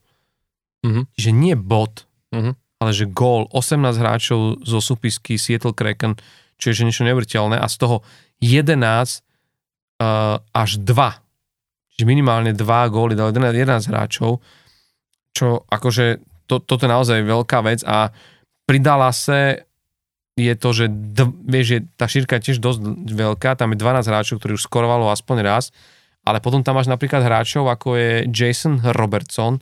Mm-hmm. 0.85 1.03
Že 1.17 1.29
nie 1.33 1.55
bod, 1.57 2.05
mm-hmm. 2.29 2.53
ale 2.81 2.91
že 2.93 3.09
gól. 3.09 3.49
18 3.49 3.97
hráčov 3.97 4.61
zo 4.61 4.79
súpisky 4.79 5.41
Seattle 5.41 5.73
Kraken, 5.73 6.21
čo 6.61 6.69
je 6.69 6.85
niečo 6.85 7.03
nevriteľné 7.03 7.57
a 7.57 7.65
z 7.65 7.75
toho 7.81 8.05
11 8.41 8.77
uh, 8.77 10.37
až 10.53 10.71
2. 10.81 11.97
Čiže 11.97 12.05
minimálne 12.05 12.53
2 12.53 12.65
góly 12.93 13.13
dal 13.17 13.33
11, 13.33 13.53
11 13.57 13.89
hráčov, 13.89 14.41
čo 15.33 15.65
akože 15.69 16.21
to, 16.45 16.61
toto 16.61 16.83
je 16.85 16.91
naozaj 16.91 17.19
veľká 17.23 17.63
vec 17.65 17.81
a 17.87 18.11
pri 18.67 18.77
Dallase 18.83 19.65
je 20.35 20.53
to, 20.55 20.69
že 20.71 20.85
d- 20.89 21.35
vieš, 21.47 21.65
že 21.67 21.77
tá 21.95 22.05
šírka 22.07 22.39
je 22.39 22.51
tiež 22.51 22.59
dosť 22.63 22.79
veľká, 23.07 23.55
tam 23.55 23.75
je 23.75 23.77
12 23.79 24.07
hráčov, 24.07 24.35
ktorí 24.39 24.55
už 24.55 24.67
skorovalo 24.67 25.11
aspoň 25.11 25.37
raz, 25.43 25.75
ale 26.21 26.37
potom 26.39 26.61
tam 26.61 26.77
máš 26.77 26.89
napríklad 26.89 27.25
hráčov, 27.25 27.65
ako 27.65 27.97
je 27.97 28.11
Jason 28.29 28.77
Robertson, 28.93 29.57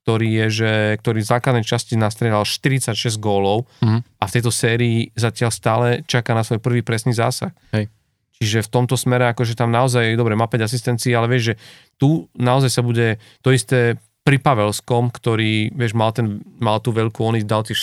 ktorý 0.00 0.28
je, 0.44 0.46
že, 0.48 0.72
ktorý 1.04 1.20
v 1.20 1.30
základnej 1.30 1.64
časti 1.64 1.94
nastrieľal 2.00 2.48
46 2.48 3.20
gólov 3.20 3.68
mm. 3.84 4.00
a 4.16 4.24
v 4.24 4.32
tejto 4.32 4.48
sérii 4.48 5.12
zatiaľ 5.12 5.50
stále 5.52 5.86
čaká 6.08 6.32
na 6.32 6.40
svoj 6.40 6.58
prvý 6.64 6.80
presný 6.80 7.12
zásah. 7.12 7.52
Hej. 7.76 7.92
Čiže 8.40 8.64
v 8.64 8.72
tomto 8.72 8.96
smere, 8.96 9.28
akože 9.28 9.52
tam 9.52 9.68
naozaj, 9.68 10.16
dobre, 10.16 10.32
má 10.32 10.48
5 10.48 10.64
asistencií, 10.64 11.12
ale 11.12 11.28
vieš, 11.28 11.52
že 11.52 11.54
tu 12.00 12.24
naozaj 12.32 12.70
sa 12.72 12.80
bude 12.80 13.20
to 13.44 13.52
isté 13.52 14.00
pri 14.24 14.40
Pavelskom, 14.40 15.12
ktorý, 15.12 15.76
vieš, 15.76 15.92
mal, 15.92 16.16
ten, 16.16 16.40
mal 16.56 16.80
tú 16.80 16.96
veľkú, 16.96 17.20
on 17.20 17.36
dal 17.44 17.68
tie, 17.68 17.76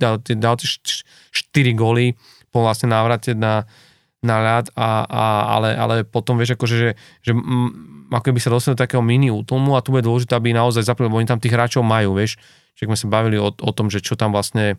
dal, 0.00 0.16
tie, 0.24 0.32
dal 0.32 0.56
tie 0.56 0.68
4 0.72 1.76
góly 1.76 2.16
po 2.48 2.64
vlastne 2.64 2.88
návrate 2.88 3.36
na, 3.36 3.68
na 4.26 4.42
ľad, 4.42 4.74
a, 4.74 5.06
a, 5.06 5.24
ale, 5.54 5.70
ale 5.78 5.94
potom, 6.02 6.34
vieš, 6.34 6.58
akože, 6.58 6.76
že, 6.76 6.90
že 7.22 7.32
m, 7.32 7.70
ako 8.10 8.34
by 8.34 8.40
sa 8.42 8.50
dostali 8.50 8.74
do 8.74 8.82
takého 8.82 9.02
mini 9.02 9.30
útlmu 9.30 9.78
a 9.78 9.82
tu 9.82 9.94
bude 9.94 10.02
dôležité, 10.02 10.34
aby 10.34 10.50
naozaj 10.50 10.82
zapili, 10.82 11.06
lebo 11.06 11.22
oni 11.22 11.30
tam 11.30 11.38
tých 11.38 11.54
hráčov 11.54 11.86
majú, 11.86 12.18
vieš, 12.18 12.42
že 12.74 12.90
sme 12.90 12.98
sa 12.98 13.06
bavili 13.06 13.38
o, 13.38 13.54
o 13.54 13.70
tom, 13.72 13.86
že 13.86 14.02
čo 14.02 14.18
tam 14.18 14.34
vlastne 14.34 14.76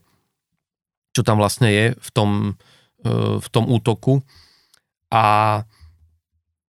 čo 1.18 1.26
tam 1.26 1.42
vlastne 1.42 1.74
je 1.74 1.86
v 1.98 2.10
tom, 2.14 2.30
e, 3.02 3.42
v 3.42 3.48
tom 3.50 3.66
útoku. 3.66 4.22
A 5.10 5.66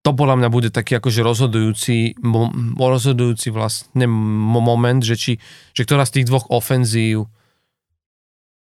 to 0.00 0.16
podľa 0.16 0.40
mňa 0.40 0.48
bude 0.48 0.72
taký 0.72 0.96
akože 0.96 1.20
rozhodujúci, 1.20 2.16
rozhodujúci 2.80 3.52
vlastne 3.52 4.08
moment, 4.08 5.04
že, 5.04 5.20
či, 5.20 5.32
že 5.76 5.84
ktorá 5.84 6.08
z 6.08 6.22
tých 6.22 6.32
dvoch 6.32 6.48
ofenzív 6.48 7.28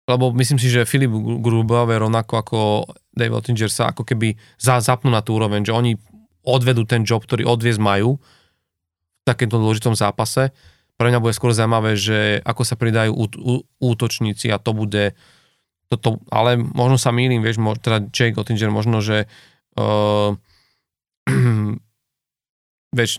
lebo 0.06 0.30
myslím 0.38 0.58
si, 0.62 0.70
že 0.70 0.86
Filip 0.86 1.10
Grubauer 1.42 1.98
rovnako 1.98 2.32
ako 2.38 2.58
Dave 3.16 3.32
Ottinger 3.32 3.72
sa 3.72 3.90
ako 3.90 4.04
keby 4.04 4.36
za, 4.60 4.78
zapnú 4.78 5.08
na 5.08 5.24
tú 5.24 5.40
úroveň, 5.40 5.64
že 5.64 5.72
oni 5.72 5.96
odvedú 6.46 6.84
ten 6.84 7.02
job, 7.02 7.24
ktorý 7.24 7.48
odviezť 7.48 7.80
majú 7.80 8.20
v 8.20 9.22
takémto 9.26 9.58
dôležitom 9.58 9.96
zápase. 9.96 10.54
Pre 11.00 11.08
mňa 11.10 11.18
bude 11.18 11.34
skôr 11.34 11.50
zaujímavé, 11.56 11.98
že 11.98 12.38
ako 12.44 12.62
sa 12.62 12.76
pridajú 12.78 13.10
ú, 13.12 13.24
ú, 13.26 13.54
útočníci 13.82 14.52
a 14.52 14.60
to 14.60 14.76
bude 14.76 15.16
toto, 15.90 16.22
ale 16.30 16.58
možno 16.60 17.00
sa 17.00 17.10
mýlim, 17.10 17.42
vieš, 17.42 17.58
mo, 17.58 17.74
teda 17.74 18.10
Jake 18.10 18.38
Ottinger 18.38 18.70
možno, 18.70 19.02
že 19.02 19.26
uh, 19.78 20.34
vieš, 22.98 23.12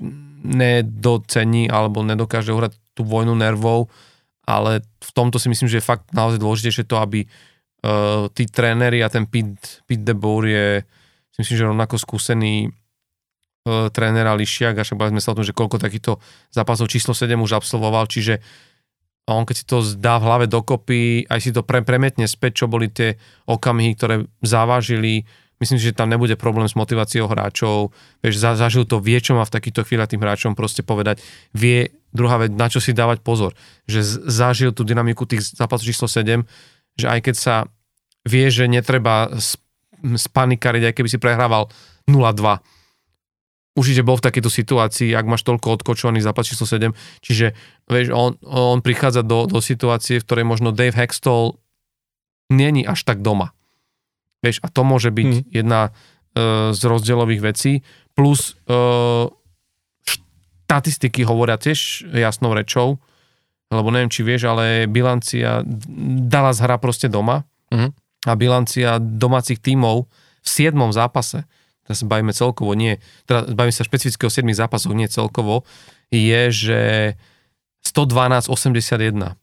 nedocení 0.48 1.68
alebo 1.68 2.04
nedokáže 2.04 2.56
uhrať 2.56 2.76
tú 2.96 3.04
vojnu 3.06 3.36
nervov, 3.36 3.92
ale 4.48 4.82
v 5.04 5.12
tomto 5.12 5.38
si 5.38 5.52
myslím, 5.52 5.68
že 5.68 5.84
je 5.84 5.90
fakt 5.90 6.08
naozaj 6.16 6.40
dôležitejšie 6.40 6.88
to, 6.88 6.98
aby 6.98 7.28
uh, 7.88 8.28
tí 8.36 8.44
tréneri 8.52 9.00
a 9.00 9.08
ten 9.08 9.24
Pete, 9.24 9.82
Pete 9.88 10.04
de 10.04 10.12
Boer 10.12 10.46
je 10.52 10.68
si 11.32 11.46
myslím, 11.46 11.58
že 11.58 11.70
rovnako 11.70 11.96
skúsený 11.96 12.68
uh, 12.68 13.88
tréner 13.94 14.28
a 14.28 14.36
Lišiak 14.36 14.76
a 14.76 14.84
sme 14.84 15.22
sa 15.24 15.32
o 15.32 15.38
tom, 15.38 15.46
že 15.48 15.56
koľko 15.56 15.80
takýchto 15.80 16.20
zápasov 16.52 16.92
číslo 16.92 17.16
7 17.16 17.38
už 17.40 17.56
absolvoval, 17.56 18.10
čiže 18.10 18.44
on 19.28 19.44
keď 19.44 19.56
si 19.56 19.66
to 19.68 19.84
zdá 19.84 20.18
v 20.18 20.26
hlave 20.28 20.46
dokopy, 20.48 21.28
aj 21.28 21.40
si 21.44 21.52
to 21.52 21.62
pre, 21.62 21.84
premietne 21.84 22.26
späť, 22.26 22.64
čo 22.64 22.66
boli 22.72 22.88
tie 22.88 23.20
okamihy, 23.48 23.92
ktoré 23.96 24.16
zavážili 24.44 25.28
Myslím 25.58 25.82
si, 25.82 25.90
že 25.90 25.98
tam 25.98 26.14
nebude 26.14 26.38
problém 26.38 26.70
s 26.70 26.78
motiváciou 26.78 27.26
hráčov. 27.26 27.90
Vieš, 28.22 28.38
za, 28.38 28.54
zažil 28.54 28.86
to, 28.86 29.02
vie, 29.02 29.18
čo 29.18 29.34
má 29.34 29.42
v 29.42 29.58
takýchto 29.58 29.90
chvíľach 29.90 30.14
tým 30.14 30.22
hráčom 30.22 30.54
proste 30.54 30.86
povedať. 30.86 31.18
Vie, 31.50 31.98
druhá 32.14 32.38
vec, 32.38 32.54
na 32.54 32.70
čo 32.70 32.78
si 32.78 32.94
dávať 32.94 33.26
pozor. 33.26 33.58
Že 33.90 34.30
zažil 34.30 34.70
tú 34.70 34.86
dynamiku 34.86 35.26
tých 35.26 35.58
zápasov 35.58 35.90
číslo 35.90 36.06
7, 36.06 36.46
že 36.94 37.06
aj 37.10 37.20
keď 37.26 37.36
sa 37.42 37.56
vie, 38.28 38.52
že 38.52 38.68
netreba 38.68 39.32
spanikariť, 40.04 40.84
aj 40.92 40.94
keby 40.94 41.10
si 41.10 41.18
prehrával 41.18 41.72
0-2. 42.06 42.62
Určite 43.78 44.02
bol 44.02 44.18
v 44.18 44.26
takejto 44.26 44.50
situácii, 44.50 45.14
ak 45.14 45.26
máš 45.30 45.46
toľko 45.46 45.82
odkočovaný 45.82 46.22
zápas 46.22 46.50
číslo 46.50 46.66
7. 46.66 46.94
Čiže 47.22 47.54
vieš, 47.90 48.10
on, 48.14 48.38
on 48.46 48.82
prichádza 48.82 49.22
do, 49.22 49.46
do 49.46 49.62
situácie, 49.62 50.18
v 50.18 50.26
ktorej 50.26 50.46
možno 50.50 50.74
Dave 50.74 50.98
Hextall 50.98 51.58
není 52.50 52.86
až 52.86 53.06
tak 53.06 53.22
doma 53.22 53.54
Vieš, 54.46 54.62
a 54.62 54.70
to 54.70 54.86
môže 54.86 55.10
byť 55.10 55.32
hmm. 55.34 55.46
jedna 55.50 55.90
uh, 55.90 56.70
z 56.72 56.82
rozdielových 56.86 57.42
vecí. 57.42 57.82
Plus 58.14 58.54
uh, 58.70 59.30
štatistiky 60.06 61.26
hovoria 61.26 61.58
tiež 61.58 62.06
jasnou 62.14 62.54
rečou, 62.54 63.02
lebo 63.74 63.90
neviem, 63.90 64.14
či 64.14 64.22
vieš, 64.22 64.48
ale 64.48 64.86
bilancia 64.86 65.66
Dallas 66.30 66.62
hra 66.62 66.78
proste 66.80 67.10
doma 67.10 67.44
hmm. 67.74 67.92
A 68.26 68.34
bilancia 68.34 68.98
domácich 68.98 69.62
tímov 69.62 70.08
v 70.42 70.48
7. 70.48 70.74
zápase, 70.96 71.46
teraz 71.86 72.02
bavíme 72.08 72.34
celkovo, 72.34 72.74
nie, 72.74 72.98
teda 73.30 73.52
bavíme 73.54 73.76
sa 73.76 73.86
špecificky 73.86 74.24
o 74.26 74.32
7 74.32 74.48
zápasoch, 74.56 74.96
nie 74.96 75.12
celkovo, 75.12 75.68
je, 76.10 76.42
že 76.50 76.82
112-81 77.84 79.38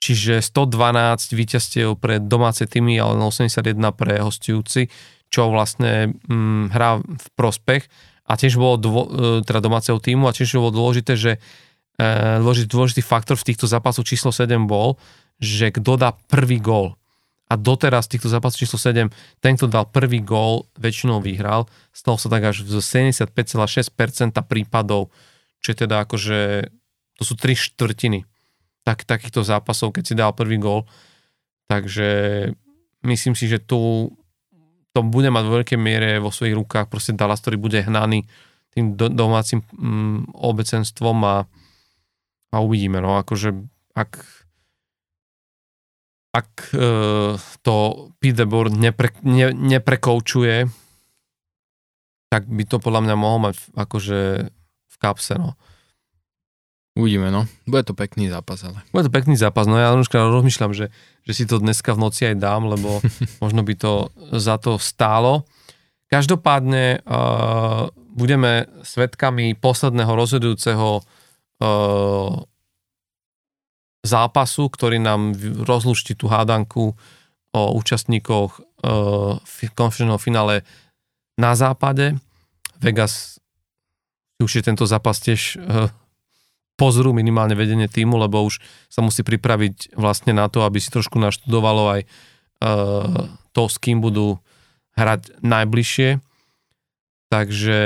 čiže 0.00 0.40
112 0.40 1.36
víťazstiev 1.36 2.00
pre 2.00 2.18
domáce 2.18 2.64
týmy, 2.64 2.96
ale 2.96 3.20
81 3.20 3.76
pre 3.92 4.18
hostujúci, 4.24 4.88
čo 5.28 5.52
vlastne 5.52 6.16
hm, 6.26 6.72
hrá 6.72 6.98
v 6.98 7.26
prospech 7.36 7.86
a 8.26 8.32
tiež 8.34 8.56
bolo 8.56 8.74
dvo, 8.80 9.02
e, 9.06 9.08
teda 9.44 9.60
domáceho 9.62 10.00
týmu 10.00 10.26
a 10.26 10.34
tiež 10.34 10.58
bolo 10.58 10.74
dôležité, 10.74 11.14
že 11.14 11.32
e, 12.00 12.08
dôležitý, 12.40 12.66
dôležitý 12.66 13.02
faktor 13.04 13.36
v 13.36 13.46
týchto 13.52 13.68
zápasoch 13.68 14.08
číslo 14.08 14.32
7 14.32 14.66
bol, 14.66 14.96
že 15.38 15.70
kto 15.70 16.00
dá 16.00 16.16
prvý 16.26 16.58
gól. 16.58 16.96
A 17.50 17.58
doteraz 17.58 18.06
v 18.06 18.14
týchto 18.14 18.30
zápasoch 18.30 18.62
číslo 18.62 18.78
7, 18.78 19.10
ten, 19.42 19.52
kto 19.58 19.66
dal 19.66 19.90
prvý 19.90 20.22
gól, 20.22 20.70
väčšinou 20.78 21.18
vyhral. 21.18 21.66
Stalo 21.90 22.14
sa 22.14 22.30
tak 22.30 22.46
až 22.46 22.62
z 22.62 22.78
75,6% 22.78 24.38
prípadov, 24.46 25.10
čo 25.58 25.74
je 25.74 25.76
teda 25.82 26.06
akože, 26.06 26.70
to 27.18 27.22
sú 27.26 27.34
tri 27.34 27.58
štvrtiny 27.58 28.22
tak, 28.86 29.02
takýchto 29.02 29.42
zápasov, 29.42 29.98
keď 29.98 30.04
si 30.06 30.14
dal 30.14 30.30
prvý 30.30 30.62
gól. 30.62 30.86
Takže 31.66 32.08
myslím 33.02 33.34
si, 33.34 33.50
že 33.50 33.58
tu 33.58 34.10
to 34.90 35.06
bude 35.06 35.30
mať 35.30 35.44
v 35.46 35.54
veľkej 35.62 35.78
miere 35.78 36.18
vo 36.18 36.34
svojich 36.34 36.58
rukách 36.58 36.90
proste 36.90 37.14
Dallas, 37.14 37.38
ktorý 37.38 37.62
bude 37.62 37.78
hnaný 37.78 38.26
tým 38.74 38.98
do, 38.98 39.06
domácim 39.10 39.62
mm, 39.74 40.34
obecenstvom 40.34 41.18
a, 41.26 41.36
a 42.50 42.56
uvidíme, 42.58 42.98
no 42.98 43.18
akože 43.18 43.54
ak 43.94 44.39
ak 46.30 46.70
e, 46.70 46.88
to 47.66 47.76
Pete 48.22 48.46
Board 48.46 48.70
nepre, 48.74 49.10
ne, 49.26 49.50
neprekoučuje, 49.50 50.70
tak 52.30 52.46
by 52.46 52.62
to 52.62 52.78
podľa 52.78 53.10
mňa 53.10 53.16
mohol 53.18 53.38
mať 53.50 53.56
akože 53.74 54.20
v 54.86 54.96
kapse, 55.02 55.34
no. 55.34 55.58
Uvidíme, 56.94 57.30
no. 57.30 57.46
Bude 57.66 57.86
to 57.86 57.94
pekný 57.94 58.30
zápas, 58.30 58.62
ale. 58.66 58.82
Bude 58.90 59.06
to 59.06 59.14
pekný 59.14 59.34
zápas, 59.38 59.66
no 59.66 59.78
ja 59.78 59.94
už 59.94 60.10
rozmýšľam, 60.10 60.74
že, 60.74 60.90
že 61.26 61.32
si 61.34 61.44
to 61.46 61.62
dneska 61.62 61.94
v 61.94 62.02
noci 62.02 62.26
aj 62.30 62.36
dám, 62.38 62.66
lebo 62.66 63.02
možno 63.42 63.62
by 63.66 63.74
to 63.78 63.92
za 64.34 64.58
to 64.58 64.78
stálo. 64.78 65.46
Každopádne 66.10 67.06
uh, 67.06 67.86
budeme 67.94 68.66
svetkami 68.82 69.54
posledného 69.54 70.10
rozhodujúceho 70.10 70.88
uh, 70.98 72.49
zápasu, 74.00 74.68
ktorý 74.72 74.96
nám 75.00 75.36
rozluští 75.64 76.16
tú 76.16 76.28
hádanku 76.32 76.96
o 77.50 77.62
účastníkoch 77.76 78.50
uh, 78.60 79.36
konferenčného 79.76 80.20
finále 80.20 80.62
na 81.36 81.52
západe. 81.52 82.16
Vegas 82.80 83.42
už 84.40 84.60
je 84.60 84.62
tento 84.64 84.88
zápas 84.88 85.20
tiež 85.20 85.60
uh, 85.60 85.92
pozrú 86.80 87.12
minimálne 87.12 87.52
vedenie 87.52 87.92
týmu, 87.92 88.16
lebo 88.16 88.40
už 88.40 88.56
sa 88.88 89.04
musí 89.04 89.20
pripraviť 89.20 89.92
vlastne 90.00 90.32
na 90.32 90.48
to, 90.48 90.64
aby 90.64 90.80
si 90.80 90.88
trošku 90.88 91.20
naštudovalo 91.20 91.82
aj 91.92 92.00
uh, 92.06 93.28
to, 93.52 93.62
s 93.68 93.76
kým 93.76 94.00
budú 94.00 94.40
hrať 94.96 95.36
najbližšie. 95.44 96.24
Takže 97.28 97.78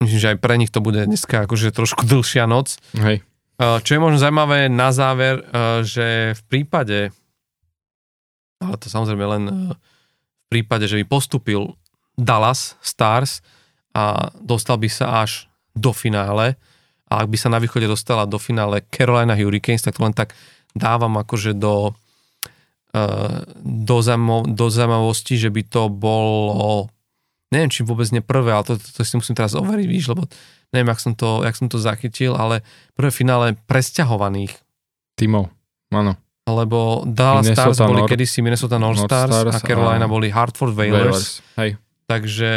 myslím, 0.00 0.20
že 0.20 0.30
aj 0.32 0.38
pre 0.40 0.56
nich 0.56 0.72
to 0.72 0.80
bude 0.80 1.04
dneska 1.04 1.44
akože 1.44 1.76
trošku 1.76 2.08
dlhšia 2.08 2.48
noc. 2.48 2.80
Hej. 2.96 3.20
Čo 3.60 3.90
je 3.92 4.00
možno 4.00 4.16
zaujímavé 4.16 4.72
na 4.72 4.88
záver, 4.88 5.44
uh, 5.44 5.84
že 5.84 6.32
v 6.32 6.42
prípade, 6.48 7.12
ale 8.56 8.74
to 8.80 8.88
samozrejme 8.88 9.24
len 9.36 9.44
uh, 9.44 9.54
v 9.76 10.46
prípade, 10.48 10.88
že 10.88 10.96
by 10.96 11.04
postupil 11.04 11.76
Dallas 12.16 12.80
Stars 12.80 13.44
a 13.92 14.32
dostal 14.40 14.80
by 14.80 14.88
sa 14.88 15.28
až 15.28 15.52
do 15.76 15.92
finále 15.92 16.56
a 17.12 17.20
ak 17.20 17.28
by 17.28 17.36
sa 17.36 17.52
na 17.52 17.60
východe 17.60 17.84
dostala 17.84 18.24
do 18.24 18.40
finále 18.40 18.80
Carolina 18.88 19.36
Hurricanes, 19.36 19.84
tak 19.84 19.98
to 19.98 20.04
len 20.08 20.16
tak 20.16 20.32
dávam 20.72 21.18
akože 21.18 21.58
do, 21.58 21.94
do, 23.60 23.96
zaujímav- 23.98 24.46
do 24.46 24.66
zaujímavosti, 24.70 25.34
že 25.34 25.50
by 25.50 25.62
to 25.66 25.90
bolo 25.90 26.86
neviem, 27.50 27.70
či 27.70 27.82
vôbec 27.82 28.06
nie 28.14 28.22
prvé, 28.22 28.54
ale 28.54 28.64
to, 28.64 28.78
to, 28.78 28.88
to 28.94 29.00
si 29.02 29.14
musím 29.18 29.34
teraz 29.34 29.58
overiť, 29.58 29.86
víš, 29.90 30.10
lebo 30.14 30.26
neviem, 30.70 30.88
jak 30.94 31.00
som 31.02 31.12
to, 31.18 31.42
jak 31.42 31.54
som 31.58 31.66
to 31.66 31.82
zachytil, 31.82 32.38
ale 32.38 32.62
prvé 32.94 33.10
finále 33.10 33.58
presťahovaných. 33.66 34.54
Tímov, 35.18 35.50
áno. 35.90 36.14
Lebo 36.48 37.04
Dallas 37.06 37.46
Minnesota 37.46 37.74
Stars 37.74 37.78
boli 37.84 38.02
Nord, 38.02 38.10
kedysi 38.10 38.38
Minnesota 38.40 38.78
North, 38.80 39.06
North 39.06 39.10
Stars, 39.12 39.34
Stars 39.34 39.54
a 39.54 39.60
Carolina 39.60 40.06
a 40.06 40.10
boli 40.10 40.32
Hartford 40.32 40.74
Whalers. 40.74 41.04
Whalers. 41.04 41.28
Hej. 41.58 41.70
Takže... 42.06 42.50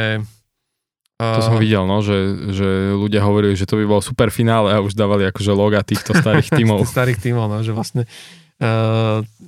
To 1.21 1.39
uh, 1.39 1.45
som 1.45 1.57
videl, 1.61 1.85
no, 1.85 2.01
že, 2.01 2.17
že 2.53 2.97
ľudia 2.97 3.21
hovorili, 3.21 3.53
že 3.53 3.69
to 3.69 3.77
by 3.77 3.85
bolo 3.85 4.01
super 4.01 4.33
finále 4.33 4.73
a 4.73 4.81
už 4.81 4.97
dávali 4.97 5.29
akože 5.29 5.51
loga 5.53 5.85
týchto 5.85 6.17
starých 6.17 6.49
tímov. 6.57 6.85
starých 6.89 7.21
tímov, 7.21 7.45
no, 7.49 7.57
že 7.61 7.69
vlastne 7.69 8.09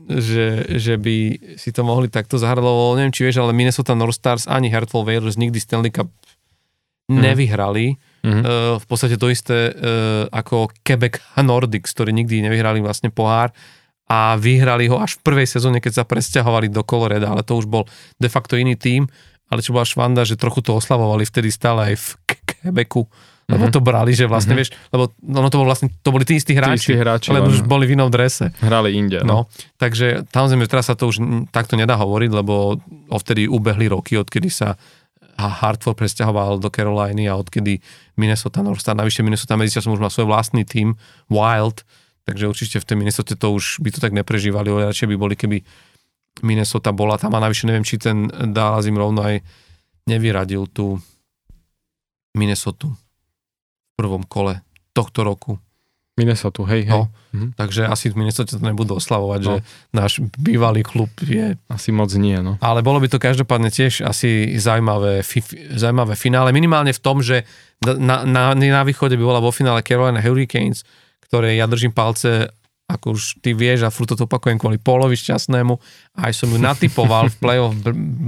že, 0.05 0.47
že 0.75 0.95
by 0.99 1.17
si 1.57 1.69
to 1.73 1.81
mohli 1.81 2.11
takto 2.11 2.37
zahrať, 2.37 2.61
lebo 2.61 2.93
neviem, 2.99 3.15
či 3.15 3.25
vieš, 3.25 3.41
ale 3.41 3.55
Minnesota 3.55 3.97
North 3.97 4.19
Stars 4.19 4.45
ani 4.45 4.69
Hartwell 4.69 5.07
Whalers 5.07 5.39
nikdy 5.39 5.57
Stanley 5.57 5.89
Cup 5.89 6.11
mm. 7.09 7.21
nevyhrali. 7.21 7.97
Mm-hmm. 8.25 8.43
Uh, 8.43 8.75
v 8.81 8.85
podstate 8.89 9.21
to 9.21 9.29
isté 9.29 9.69
uh, 9.69 10.25
ako 10.33 10.73
Quebec 10.81 11.21
a 11.37 11.45
Nordics, 11.45 11.93
ktorí 11.93 12.09
nikdy 12.13 12.41
nevyhrali 12.41 12.81
vlastne 12.81 13.13
pohár 13.13 13.53
a 14.05 14.37
vyhrali 14.37 14.85
ho 14.89 15.01
až 15.01 15.17
v 15.17 15.25
prvej 15.25 15.47
sezóne, 15.49 15.81
keď 15.81 16.01
sa 16.01 16.03
presťahovali 16.05 16.69
do 16.69 16.85
Coloreda, 16.85 17.33
ale 17.33 17.41
to 17.41 17.57
už 17.57 17.65
bol 17.65 17.89
de 18.21 18.29
facto 18.29 18.53
iný 18.57 18.77
tým, 18.77 19.09
ale 19.49 19.61
čo 19.61 19.73
bola 19.73 19.85
švanda, 19.85 20.25
že 20.25 20.37
trochu 20.37 20.61
to 20.61 20.77
oslavovali 20.77 21.25
vtedy 21.25 21.49
stále 21.49 21.93
aj 21.93 21.95
v 21.97 22.07
Quebecu 22.25 23.09
lebo 23.45 23.69
to 23.69 23.77
brali, 23.77 24.09
že 24.17 24.25
vlastne, 24.25 24.57
mm-hmm. 24.57 24.73
vieš, 24.73 24.89
lebo 24.89 25.13
no, 25.21 25.45
to, 25.53 25.57
bol 25.61 25.69
vlastne, 25.69 25.93
to 26.01 26.09
boli 26.09 26.25
tí 26.25 26.41
istí 26.41 26.57
hráči, 26.57 26.73
tí 26.73 26.77
istí 26.81 26.95
hráči 26.97 27.29
len 27.29 27.45
už 27.45 27.69
boli 27.69 27.85
v 27.85 27.93
inom 27.93 28.09
drese. 28.09 28.49
Hrali 28.57 28.97
inde. 28.97 29.21
No. 29.21 29.45
takže 29.77 30.25
samozrejme 30.33 30.65
teraz 30.65 30.89
sa 30.89 30.97
to 30.97 31.13
už 31.13 31.21
takto 31.53 31.77
nedá 31.77 31.93
hovoriť, 31.93 32.31
lebo 32.33 32.81
odtedy 33.13 33.45
ubehli 33.45 33.85
roky, 33.85 34.17
odkedy 34.17 34.49
sa 34.49 34.73
Hartford 35.37 35.99
presťahoval 35.99 36.57
do 36.57 36.73
Caroliny 36.73 37.29
a 37.29 37.37
odkedy 37.37 37.83
Minnesota 38.17 38.65
North 38.65 38.81
Star, 38.81 38.97
navyše 38.97 39.21
Minnesota 39.21 39.59
medzičasom 39.59 39.93
už 39.93 40.01
má 40.01 40.09
svoj 40.09 40.31
vlastný 40.31 40.65
tým, 40.65 40.97
Wild, 41.29 41.85
takže 42.25 42.49
určite 42.49 42.77
v 42.81 42.87
tej 42.87 42.97
Minnesota 42.97 43.37
to 43.37 43.53
už 43.53 43.83
by 43.83 43.93
to 43.93 44.01
tak 44.01 44.15
neprežívali, 44.15 44.73
ale 44.73 44.89
radšej 44.89 45.11
by 45.11 45.15
boli, 45.19 45.35
keby 45.37 45.61
Minnesota 46.41 46.89
bola 46.95 47.21
tam 47.21 47.37
a 47.37 47.43
navyše 47.43 47.69
neviem, 47.69 47.85
či 47.85 48.01
ten 48.01 48.25
Dallas 48.51 48.89
im 48.89 48.97
rovno 48.97 49.21
aj 49.21 49.43
nevyradil 50.09 50.65
tú 50.71 50.97
Minnesota 52.35 53.04
prvom 53.95 54.23
kole 54.27 54.61
tohto 54.91 55.23
roku. 55.23 55.59
Minnesota, 56.15 56.63
hej, 56.71 56.87
hej. 56.87 56.95
No, 56.95 57.11
mhm. 57.35 57.59
Takže 57.59 57.91
asi 57.91 58.07
v 58.07 58.23
Minnesota 58.23 58.55
to 58.55 58.63
nebudú 58.63 58.95
oslavovať, 58.95 59.39
no. 59.43 59.47
že 59.47 59.55
náš 59.91 60.23
bývalý 60.39 60.79
klub 60.79 61.11
je... 61.19 61.59
Asi 61.67 61.91
moc 61.91 62.07
nie, 62.15 62.39
no. 62.39 62.55
Ale 62.63 62.79
bolo 62.79 63.03
by 63.03 63.11
to 63.11 63.19
každopádne 63.19 63.67
tiež 63.67 63.99
asi 63.99 64.55
zaujímavé, 64.55 65.27
fi, 65.27 65.43
zaujímavé 65.75 66.15
finále. 66.15 66.55
Minimálne 66.55 66.95
v 66.95 67.03
tom, 67.03 67.19
že 67.19 67.43
na, 67.83 68.23
na, 68.23 68.55
na 68.55 68.81
východe 68.87 69.19
by 69.19 69.23
bola 69.27 69.43
vo 69.43 69.51
finále 69.51 69.83
Carolina 69.83 70.23
Hurricanes, 70.23 70.87
ktoré 71.27 71.59
ja 71.59 71.67
držím 71.67 71.91
palce 71.91 72.47
ako 72.85 73.17
už 73.17 73.41
ty 73.41 73.57
vieš, 73.57 73.85
a 73.85 73.89
furt 73.89 74.13
to 74.13 74.29
opakujem 74.29 74.61
kvôli 74.61 74.77
Polovi 74.77 75.17
šťastnému, 75.17 75.73
aj 76.21 76.31
som 76.37 76.53
ju 76.53 76.61
natypoval 76.61 77.33
v 77.33 77.35
playoff 77.41 77.73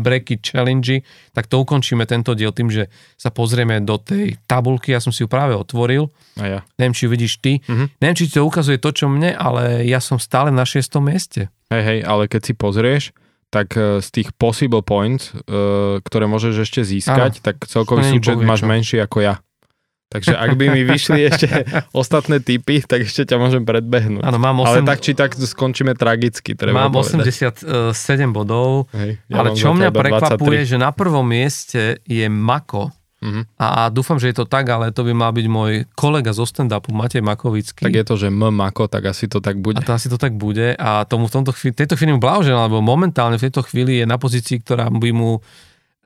breaky 0.02 0.42
challenge, 0.42 1.06
tak 1.38 1.46
to 1.46 1.62
ukončíme 1.62 2.02
tento 2.10 2.34
diel 2.34 2.50
tým, 2.50 2.74
že 2.74 2.90
sa 3.22 3.30
pozrieme 3.30 3.78
do 3.86 4.02
tej 4.02 4.42
tabulky, 4.50 4.98
ja 4.98 5.02
som 5.02 5.14
si 5.14 5.22
ju 5.22 5.30
práve 5.30 5.54
otvoril, 5.54 6.10
a 6.42 6.46
ja. 6.46 6.60
neviem, 6.82 6.98
či 6.98 7.06
vidíš 7.06 7.38
ty, 7.38 7.62
mm-hmm. 7.62 8.02
neviem, 8.02 8.18
či 8.18 8.34
to 8.34 8.42
ukazuje 8.42 8.82
to, 8.82 8.90
čo 8.90 9.06
mne, 9.06 9.38
ale 9.38 9.86
ja 9.86 10.02
som 10.02 10.18
stále 10.18 10.50
na 10.50 10.66
šiestom 10.66 11.06
mieste. 11.06 11.54
Hej, 11.70 11.84
hej, 11.86 12.00
ale 12.02 12.26
keď 12.26 12.42
si 12.50 12.54
pozrieš, 12.58 13.04
tak 13.48 13.78
e, 13.80 14.04
z 14.04 14.08
tých 14.12 14.30
possible 14.36 14.84
points, 14.84 15.32
uh, 15.32 16.04
ktoré 16.04 16.28
môžeš 16.28 16.68
ešte 16.68 16.82
získať, 16.84 17.40
ano. 17.40 17.44
tak 17.44 17.64
celkový 17.64 18.04
súčet 18.04 18.36
máš 18.44 18.68
menší 18.68 19.00
ako 19.00 19.24
ja. 19.24 19.40
Takže 20.08 20.40
ak 20.40 20.56
by 20.56 20.66
mi 20.72 20.82
vyšli 20.88 21.20
ešte 21.30 21.48
ostatné 21.92 22.40
typy, 22.40 22.80
tak 22.80 23.04
ešte 23.04 23.28
ťa 23.28 23.36
môžem 23.36 23.68
predbehnúť. 23.68 24.24
Áno, 24.24 24.40
mám 24.40 24.64
8... 24.64 24.68
Ale 24.68 24.80
tak 24.88 25.00
či 25.04 25.12
tak 25.12 25.36
skončíme 25.36 25.92
tragicky, 26.00 26.56
treba 26.56 26.88
Mám 26.88 27.04
povedať. 27.04 27.28
87 27.28 28.32
bodov, 28.32 28.88
Hej, 28.96 29.20
ja 29.28 29.36
ale 29.44 29.52
čo 29.52 29.76
mňa 29.76 29.92
prekvapuje, 29.92 30.64
23. 30.64 30.72
že 30.72 30.78
na 30.80 30.96
prvom 30.96 31.28
mieste 31.28 32.00
je 32.08 32.24
Mako. 32.32 32.96
Uh-huh. 33.18 33.44
A 33.58 33.90
dúfam, 33.90 34.22
že 34.22 34.30
je 34.30 34.38
to 34.38 34.46
tak, 34.46 34.70
ale 34.70 34.94
to 34.94 35.02
by 35.02 35.10
mal 35.10 35.34
byť 35.34 35.48
môj 35.50 35.90
kolega 35.98 36.30
zo 36.32 36.46
stand-upu, 36.46 36.94
Matej 36.94 37.26
Makovický. 37.26 37.90
Tak 37.90 37.98
je 37.98 38.06
to, 38.06 38.16
že 38.16 38.28
M 38.30 38.54
Mako, 38.54 38.86
tak 38.88 39.10
asi 39.10 39.26
to 39.26 39.42
tak 39.42 39.58
bude. 39.58 39.82
A 39.82 39.84
to 39.84 39.92
asi 39.98 40.08
to 40.08 40.22
tak 40.22 40.38
bude. 40.38 40.78
A 40.78 41.02
tomu 41.10 41.26
v 41.26 41.42
tomto 41.42 41.50
chvíli, 41.52 41.74
tejto 41.74 41.98
chvíli 41.98 42.14
mu 42.14 42.22
blahoželám, 42.22 42.70
lebo 42.70 42.80
momentálne 42.80 43.42
v 43.42 43.50
tejto 43.50 43.66
chvíli 43.66 44.00
je 44.00 44.06
na 44.06 44.22
pozícii, 44.22 44.62
ktorá 44.62 44.94
by 44.94 45.10
mu 45.12 45.42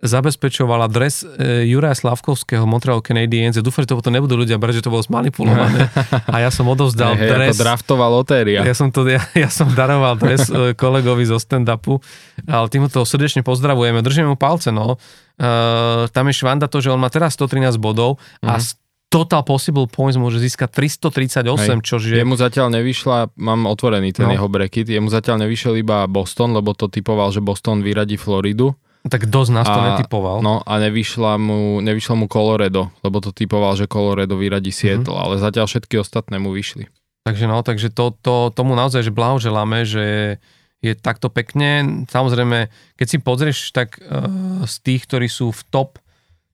zabezpečovala 0.01 0.89
dres 0.89 1.21
e, 1.21 1.69
Juraja 1.69 1.93
Slavkovského 1.93 2.65
Montreal 2.65 3.05
Canadiens. 3.05 3.53
Ja 3.53 3.61
dúfam, 3.61 3.85
že 3.85 3.93
to 3.93 4.01
potom 4.01 4.17
nebudú 4.17 4.33
ľudia 4.33 4.57
brať, 4.57 4.81
že 4.81 4.89
to 4.89 4.93
bolo 4.93 5.05
zmanipulované. 5.05 5.93
A 6.33 6.41
ja 6.41 6.49
som 6.49 6.65
odovzdal 6.65 7.13
hey, 7.13 7.29
dres. 7.29 7.53
Ako 7.53 7.61
draftová 7.61 8.09
lotéria. 8.09 8.65
Ja 8.65 8.73
som, 8.73 8.89
to, 8.89 9.05
ja, 9.05 9.21
ja 9.37 9.53
som 9.53 9.69
daroval 9.71 10.17
dres 10.17 10.49
e, 10.49 10.73
kolegovi 10.73 11.29
zo 11.29 11.37
stand-upu, 11.37 12.01
ale 12.49 12.65
tým 12.73 12.89
to 12.89 13.05
srdečne 13.05 13.45
pozdravujeme. 13.45 14.01
Držíme 14.01 14.33
mu 14.33 14.37
palce, 14.37 14.73
no. 14.73 14.97
Uh, 15.41 16.05
tam 16.13 16.29
je 16.29 16.37
švanda 16.37 16.69
to, 16.69 16.85
že 16.85 16.93
on 16.93 17.01
má 17.01 17.09
teraz 17.09 17.33
113 17.33 17.81
bodov 17.81 18.21
mm-hmm. 18.21 18.51
a 18.51 18.61
z 18.61 18.77
mhm. 18.77 18.79
Total 19.11 19.43
Possible 19.43 19.91
Points 19.91 20.15
môže 20.15 20.39
získať 20.39 20.71
338, 21.03 21.43
čo 21.83 21.99
je... 21.99 22.15
Jemu 22.15 22.39
zatiaľ 22.39 22.71
nevyšla, 22.79 23.35
mám 23.35 23.67
otvorený 23.67 24.15
ten 24.15 24.23
no. 24.23 24.31
jeho 24.31 24.47
bracket, 24.47 24.87
jemu 24.87 25.11
zatiaľ 25.11 25.43
nevyšiel 25.43 25.83
iba 25.83 26.07
Boston, 26.07 26.55
lebo 26.55 26.71
to 26.71 26.87
typoval, 26.87 27.27
že 27.35 27.43
Boston 27.43 27.83
vyradí 27.83 28.15
Floridu. 28.15 28.71
Tak 29.01 29.25
dosť 29.33 29.51
nás 29.51 29.65
to 29.65 29.81
a, 29.81 29.85
netypoval. 29.93 30.45
No 30.45 30.61
a 30.61 30.73
nevyšla 30.77 31.41
mu, 31.41 31.81
nevyšlo 31.81 32.21
mu 32.21 32.25
Colorado, 32.29 32.93
lebo 33.01 33.17
to 33.17 33.33
typoval, 33.33 33.73
že 33.73 33.89
Colorado 33.89 34.37
vyradí 34.37 34.69
Seattle, 34.69 35.17
mm-hmm. 35.17 35.33
ale 35.37 35.41
zatiaľ 35.41 35.65
všetky 35.65 35.97
ostatné 35.97 36.37
mu 36.37 36.53
vyšli. 36.53 36.85
Takže 37.25 37.45
no, 37.49 37.61
takže 37.65 37.89
to, 37.89 38.13
to, 38.21 38.53
tomu 38.53 38.77
naozaj, 38.77 39.05
že 39.05 39.13
blahoželáme, 39.13 39.85
že 39.85 40.37
je 40.81 40.93
takto 40.97 41.29
pekne. 41.29 42.05
Samozrejme, 42.09 42.69
keď 42.97 43.07
si 43.07 43.17
pozrieš, 43.21 43.69
tak 43.73 44.01
uh, 44.01 44.65
z 44.65 44.75
tých, 44.81 45.05
ktorí 45.05 45.29
sú 45.29 45.53
v 45.53 45.61
top 45.69 46.01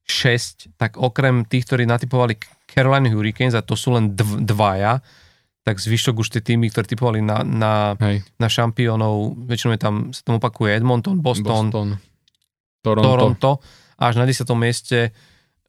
6, 0.08 0.76
tak 0.76 1.00
okrem 1.00 1.48
tých, 1.48 1.68
ktorí 1.68 1.84
natypovali 1.88 2.40
Carolina 2.68 3.08
Hurricanes, 3.12 3.56
a 3.56 3.64
to 3.64 3.80
sú 3.80 3.96
len 3.96 4.16
dv, 4.16 4.44
dvaja, 4.44 5.00
tak 5.68 5.84
zvyšok 5.84 6.24
už 6.24 6.28
tie 6.32 6.44
týmy, 6.44 6.72
ktoré 6.72 6.88
typovali 6.88 7.20
na, 7.20 7.44
na, 7.44 7.74
na 8.40 8.48
šampiónov, 8.48 9.36
väčšinou 9.52 9.76
je 9.76 9.82
tam, 9.84 9.96
sa 10.16 10.24
tam 10.24 10.40
opakuje 10.40 10.80
Edmonton, 10.80 11.20
Boston, 11.20 11.72
Boston. 11.72 11.88
Toronto. 12.82 13.08
Toronto 13.08 13.52
až 13.98 14.14
na 14.22 14.26
10. 14.30 14.46
mieste 14.54 15.12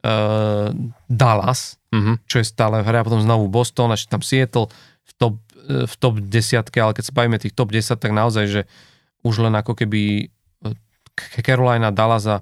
uh, 0.04 0.68
Dallas, 1.08 1.80
uh-huh. 1.88 2.20
čo 2.28 2.36
je 2.40 2.46
stále 2.46 2.84
v 2.84 2.86
hre 2.86 3.00
a 3.00 3.06
potom 3.06 3.24
znovu 3.24 3.48
Boston, 3.48 3.90
až 3.90 4.04
tam 4.06 4.20
Seattle 4.20 4.68
v 5.08 5.12
top, 5.16 5.34
uh, 5.68 5.88
v 5.88 5.94
top 5.96 6.20
10, 6.20 6.68
ale 6.78 6.92
keď 6.92 7.04
sa 7.08 7.16
bavíme 7.16 7.40
tých 7.40 7.56
top 7.56 7.72
10, 7.72 7.96
tak 7.96 8.12
naozaj, 8.12 8.44
že 8.46 8.62
už 9.26 9.42
len 9.42 9.54
ako 9.58 9.74
keby 9.74 10.30
e, 10.62 10.72
Carolina, 11.42 11.90
Dallas 11.90 12.22
a 12.30 12.38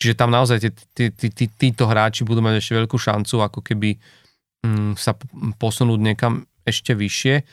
čiže 0.00 0.16
tam 0.16 0.32
naozaj 0.32 0.56
tí, 0.62 0.70
tí, 0.96 1.04
tí, 1.12 1.28
tí, 1.28 1.44
títo 1.50 1.84
hráči 1.84 2.24
budú 2.24 2.40
mať 2.40 2.64
ešte 2.64 2.78
veľkú 2.80 2.96
šancu 2.96 3.44
ako 3.44 3.60
keby 3.60 4.00
um, 4.64 4.96
sa 4.96 5.12
posunúť 5.60 6.00
niekam 6.00 6.48
ešte 6.64 6.96
vyššie, 6.96 7.44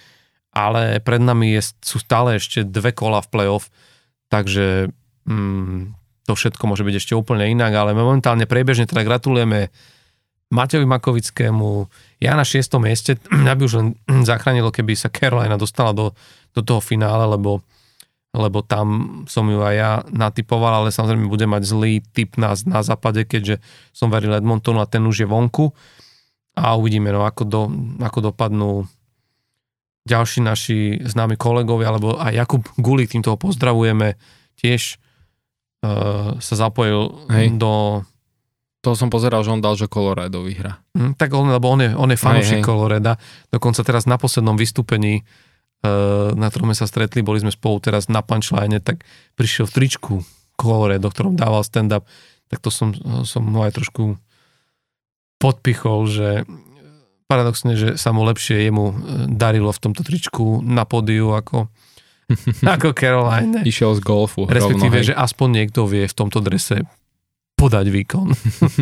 ale 0.56 1.04
pred 1.04 1.20
nami 1.20 1.60
je, 1.60 1.76
sú 1.84 2.00
stále 2.00 2.40
ešte 2.40 2.64
dve 2.64 2.96
kola 2.96 3.20
v 3.20 3.32
playoff, 3.32 3.68
takže 4.32 4.88
um, 5.28 5.92
to 6.26 6.34
všetko 6.34 6.64
môže 6.66 6.82
byť 6.82 6.96
ešte 6.98 7.14
úplne 7.14 7.46
inak, 7.50 7.72
ale 7.74 7.94
momentálne 7.94 8.50
priebežne 8.50 8.90
teda 8.90 9.06
gratulujeme 9.06 9.70
Matejovi 10.54 10.86
Makovickému, 10.86 11.90
ja 12.22 12.38
na 12.38 12.46
šiestom 12.46 12.86
mieste, 12.86 13.18
mňa 13.46 13.54
by 13.58 13.62
už 13.66 13.74
len 13.78 13.88
zachránilo, 14.30 14.70
keby 14.74 14.94
sa 14.94 15.14
Carolina 15.14 15.58
dostala 15.58 15.94
do, 15.94 16.14
do 16.54 16.62
toho 16.62 16.82
finále, 16.82 17.26
lebo, 17.30 17.62
lebo 18.34 18.62
tam 18.62 19.22
som 19.26 19.46
ju 19.50 19.62
aj 19.62 19.76
ja 19.76 19.92
natypoval, 20.10 20.86
ale 20.86 20.94
samozrejme 20.94 21.30
bude 21.30 21.46
mať 21.50 21.64
zlý 21.66 22.02
typ 22.14 22.38
na, 22.38 22.54
na 22.66 22.82
západe, 22.86 23.26
keďže 23.26 23.62
som 23.94 24.10
veril 24.14 24.38
Edmontonu 24.38 24.82
a 24.82 24.90
ten 24.90 25.02
už 25.06 25.26
je 25.26 25.28
vonku. 25.30 25.74
a 26.56 26.78
uvidíme, 26.78 27.12
no, 27.12 27.26
ako, 27.26 27.44
do, 27.46 27.62
ako 28.00 28.32
dopadnú 28.32 28.88
ďalší 30.06 30.40
naši 30.46 31.02
známi 31.02 31.34
kolegovia, 31.34 31.90
alebo 31.90 32.16
aj 32.22 32.34
Jakub 32.38 32.64
Gulík, 32.78 33.10
týmto 33.10 33.34
ho 33.34 33.38
pozdravujeme, 33.42 34.14
tiež 34.62 35.02
uh, 35.86 36.42
sa 36.42 36.56
zapojil 36.58 37.30
Hej. 37.30 37.62
do... 37.62 38.02
To 38.82 38.94
som 38.94 39.10
pozeral, 39.10 39.42
že 39.42 39.50
on 39.50 39.66
dal, 39.66 39.74
že 39.74 39.90
Colorado 39.90 40.46
vyhra. 40.46 40.78
Hm, 40.94 41.18
tak 41.18 41.34
on, 41.34 41.50
lebo 41.50 41.74
on 41.74 41.82
je, 41.82 41.90
on 41.94 42.10
je 42.10 42.18
fanúšik. 42.22 42.62
Coloreda. 42.62 43.18
Dokonca 43.50 43.82
teraz 43.82 44.06
na 44.06 44.18
poslednom 44.18 44.54
vystúpení, 44.54 45.26
uh, 45.82 46.34
na 46.38 46.50
ktorom 46.54 46.70
sme 46.74 46.78
sa 46.78 46.86
stretli, 46.86 47.26
boli 47.26 47.42
sme 47.42 47.50
spolu 47.50 47.82
teraz 47.82 48.10
na 48.10 48.22
punchline, 48.22 48.78
tak 48.82 49.02
prišiel 49.38 49.66
v 49.70 49.74
tričku 49.74 50.14
Colorado, 50.54 51.10
ktorom 51.10 51.34
dával 51.34 51.66
stand-up. 51.66 52.06
Tak 52.50 52.62
to 52.62 52.70
som, 52.70 52.94
som 53.26 53.42
mu 53.42 53.66
aj 53.66 53.74
trošku 53.74 54.22
podpichol, 55.42 56.06
že 56.06 56.30
paradoxne, 57.26 57.74
že 57.74 57.90
sa 57.98 58.14
mu 58.14 58.22
lepšie 58.26 58.70
jemu 58.70 58.86
e, 58.90 58.96
darilo 59.34 59.74
v 59.74 59.82
tomto 59.82 60.06
tričku 60.06 60.62
na 60.62 60.86
pódiu 60.86 61.34
ako, 61.34 61.68
ako 62.76 62.94
Caroline. 62.98 63.62
Išiel 63.64 63.96
z 63.98 64.02
golfu. 64.02 64.50
Respektíve, 64.50 65.02
rovno, 65.02 65.10
že 65.10 65.14
aspoň 65.14 65.48
niekto 65.64 65.86
vie 65.86 66.06
v 66.10 66.16
tomto 66.16 66.42
drese 66.42 66.86
podať 67.56 67.88
výkon. 67.88 68.28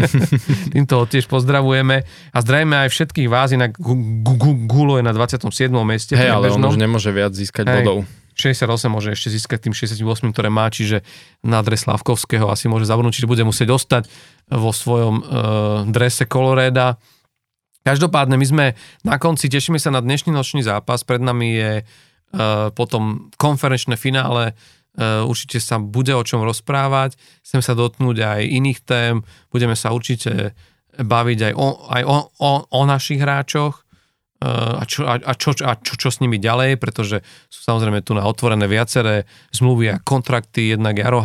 Týmto 0.74 0.94
ho 0.98 1.06
tiež 1.06 1.30
pozdravujeme 1.30 2.03
a 2.34 2.38
zdravíme 2.41 2.74
aj 2.86 2.90
všetkých 2.90 3.30
vás, 3.30 3.53
inak 3.53 3.78
Gu- 3.78 4.26
Gu- 4.26 4.40
Gu- 4.40 4.61
Gulo 4.65 4.94
je 4.98 5.06
na 5.06 5.14
27. 5.14 5.45
mieste. 5.86 6.18
Hej, 6.18 6.34
ale 6.34 6.49
on 6.49 6.64
už 6.65 6.82
nemôže 6.82 7.14
viac 7.14 7.38
získať 7.38 7.70
Hej. 7.70 7.76
bodov. 7.86 7.98
68 8.34 8.90
môže 8.90 9.14
ešte 9.14 9.30
získať 9.30 9.70
tým 9.70 9.78
68, 9.78 10.34
ktoré 10.34 10.49
má, 10.49 10.65
čiže 10.74 11.06
na 11.45 11.61
dres 11.61 11.86
Slavkovského 11.86 12.49
asi 12.49 12.65
môže 12.65 12.90
zabudnúť, 12.90 13.22
čiže 13.22 13.30
bude 13.30 13.45
musieť 13.45 13.70
ostať 13.70 14.10
vo 14.49 14.74
svojom 14.74 15.15
uh, 15.22 15.24
drese 15.86 16.26
Coloreda. 16.26 16.98
Každopádne 17.86 18.34
my 18.41 18.45
sme 18.49 18.65
na 19.06 19.22
konci, 19.22 19.53
tešíme 19.53 19.78
sa 19.78 19.94
na 19.94 20.02
dnešný 20.02 20.34
nočný 20.34 20.65
zápas, 20.65 21.06
pred 21.06 21.22
nami 21.22 21.48
je 21.53 21.72
potom 22.74 23.30
konferenčné 23.38 23.94
finále, 23.94 24.58
uh, 24.98 25.24
určite 25.26 25.62
sa 25.62 25.78
bude 25.78 26.14
o 26.18 26.26
čom 26.26 26.42
rozprávať, 26.42 27.18
chcem 27.46 27.62
sa 27.62 27.78
dotknúť 27.78 28.18
aj 28.20 28.42
iných 28.50 28.80
tém, 28.82 29.14
budeme 29.54 29.78
sa 29.78 29.94
určite 29.94 30.58
baviť 30.94 31.40
aj 31.50 31.54
o, 31.58 31.68
aj 31.90 32.04
o, 32.06 32.18
o, 32.42 32.52
o 32.70 32.82
našich 32.86 33.22
hráčoch, 33.22 33.86
uh, 34.42 34.82
a, 34.82 34.84
čo, 34.86 35.06
a, 35.06 35.22
a, 35.22 35.34
čo, 35.38 35.54
a 35.62 35.78
čo, 35.78 35.94
čo 35.94 36.10
s 36.10 36.22
nimi 36.22 36.42
ďalej, 36.42 36.82
pretože 36.82 37.22
sú 37.50 37.60
samozrejme 37.66 38.02
tu 38.02 38.18
na 38.18 38.26
otvorené 38.26 38.66
viaceré 38.66 39.30
zmluvy 39.54 39.94
a 39.94 40.02
kontrakty, 40.02 40.74
jednak 40.74 40.98
Jaro 40.98 41.22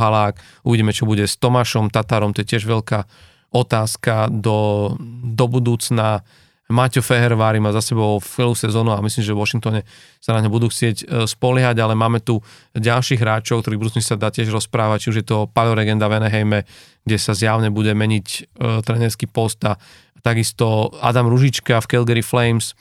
uvidíme, 0.65 0.93
čo 0.93 1.09
bude 1.09 1.25
s 1.25 1.41
Tomášom 1.41 1.89
Tatarom, 1.89 2.37
to 2.37 2.45
je 2.45 2.57
tiež 2.57 2.69
veľká 2.69 3.09
otázka 3.49 4.29
do, 4.29 4.93
do 5.25 5.45
budúcna. 5.49 6.21
Maťo 6.69 7.01
Fehervári 7.01 7.65
má 7.65 7.73
za 7.73 7.81
sebou 7.81 8.21
celú 8.21 8.53
sezónu 8.53 8.93
a 8.93 9.01
myslím, 9.01 9.25
že 9.25 9.33
v 9.33 9.41
Washingtone 9.41 9.81
sa 10.21 10.37
na 10.37 10.45
ňo 10.45 10.53
budú 10.53 10.69
chcieť 10.69 10.97
e, 11.01 11.05
spoliehať, 11.25 11.81
ale 11.81 11.97
máme 11.97 12.21
tu 12.21 12.45
ďalších 12.77 13.25
hráčov, 13.25 13.65
ktorých 13.65 13.81
budúcnosti 13.81 14.13
sa 14.13 14.21
dá 14.21 14.29
tiež 14.29 14.53
rozprávať, 14.53 15.09
či 15.09 15.11
už 15.17 15.19
je 15.25 15.27
to 15.27 15.49
paleoregenda 15.49 16.05
v 16.13 16.21
Anaheime, 16.21 16.69
kde 17.09 17.17
sa 17.17 17.33
zjavne 17.33 17.73
bude 17.73 17.97
meniť 17.97 18.27
e, 18.29 18.41
trenerský 18.85 19.33
post 19.33 19.65
a 19.65 19.81
takisto 20.21 20.93
Adam 21.01 21.33
Ružička 21.33 21.81
v 21.81 21.89
Calgary 21.89 22.21
Flames, 22.21 22.77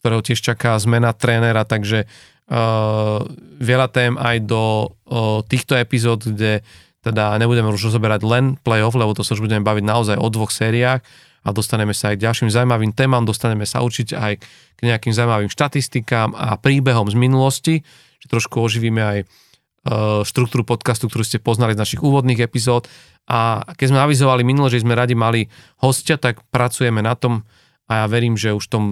ktorého 0.00 0.24
tiež 0.24 0.40
čaká 0.40 0.80
zmena 0.80 1.10
trénera, 1.10 1.66
takže 1.66 2.06
uh, 2.06 3.26
veľa 3.58 3.88
tém 3.90 4.14
aj 4.14 4.46
do 4.46 4.86
uh, 4.86 5.42
týchto 5.50 5.74
epizód, 5.74 6.22
kde 6.22 6.62
teda 7.02 7.34
nebudeme 7.42 7.74
už 7.74 7.90
rozoberať 7.90 8.22
len 8.22 8.54
playoff, 8.62 8.94
lebo 8.94 9.18
to 9.18 9.26
sa 9.26 9.34
už 9.34 9.42
budeme 9.42 9.66
baviť 9.66 9.82
naozaj 9.82 10.16
o 10.18 10.28
dvoch 10.30 10.54
sériách 10.54 11.02
a 11.46 11.54
dostaneme 11.54 11.94
sa 11.94 12.10
aj 12.10 12.18
k 12.18 12.24
ďalším 12.26 12.50
zaujímavým 12.50 12.90
témam, 12.90 13.22
dostaneme 13.22 13.62
sa 13.62 13.86
určite 13.86 14.18
aj 14.18 14.42
k 14.74 14.80
nejakým 14.82 15.14
zaujímavým 15.14 15.46
štatistikám 15.46 16.34
a 16.34 16.58
príbehom 16.58 17.06
z 17.06 17.14
minulosti, 17.14 17.74
že 18.18 18.26
trošku 18.26 18.58
oživíme 18.58 18.98
aj 18.98 19.18
uh, 19.22 20.26
štruktúru 20.26 20.66
podcastu, 20.66 21.06
ktorú 21.06 21.22
ste 21.22 21.38
poznali 21.38 21.78
z 21.78 21.80
našich 21.86 22.02
úvodných 22.02 22.42
epizód. 22.42 22.90
A 23.30 23.62
keď 23.78 23.86
sme 23.94 24.02
avizovali 24.02 24.42
minule, 24.42 24.66
že 24.74 24.82
sme 24.82 24.98
radi 24.98 25.14
mali 25.14 25.46
hostia, 25.78 26.18
tak 26.18 26.42
pracujeme 26.50 26.98
na 26.98 27.14
tom 27.14 27.46
a 27.86 28.02
ja 28.02 28.06
verím, 28.10 28.34
že 28.34 28.50
už 28.50 28.66
v 28.66 28.72
tom 28.74 28.84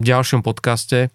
ďalšom 0.00 0.40
podcaste, 0.40 1.12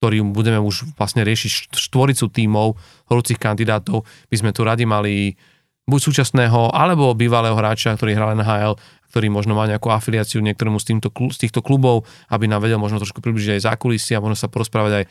ktorým 0.00 0.32
budeme 0.32 0.60
už 0.60 0.96
vlastne 0.96 1.24
riešiť 1.24 1.50
št- 1.52 1.76
štvoricu 1.76 2.32
tímov 2.32 2.76
horúcich 3.12 3.36
kandidátov, 3.36 4.08
by 4.32 4.36
sme 4.36 4.50
tu 4.56 4.64
radi 4.64 4.88
mali 4.88 5.36
buď 5.84 6.00
súčasného, 6.00 6.72
alebo 6.72 7.12
bývalého 7.12 7.56
hráča, 7.56 7.96
ktorý 7.96 8.16
hral 8.16 8.36
NHL, 8.40 8.76
ktorý 9.14 9.30
možno 9.30 9.54
má 9.54 9.70
nejakú 9.70 9.94
afiliáciu 9.94 10.42
niektorému 10.42 10.82
z, 10.82 10.90
týmto, 10.90 11.14
z 11.14 11.38
týchto 11.38 11.62
klubov, 11.62 12.02
aby 12.34 12.50
nám 12.50 12.66
vedel 12.66 12.82
možno 12.82 12.98
trošku 12.98 13.22
približiť 13.22 13.62
aj 13.62 13.70
zákulisie 13.70 14.18
a 14.18 14.22
možno 14.26 14.34
sa 14.34 14.50
porozprávať 14.50 14.92
aj 14.98 15.04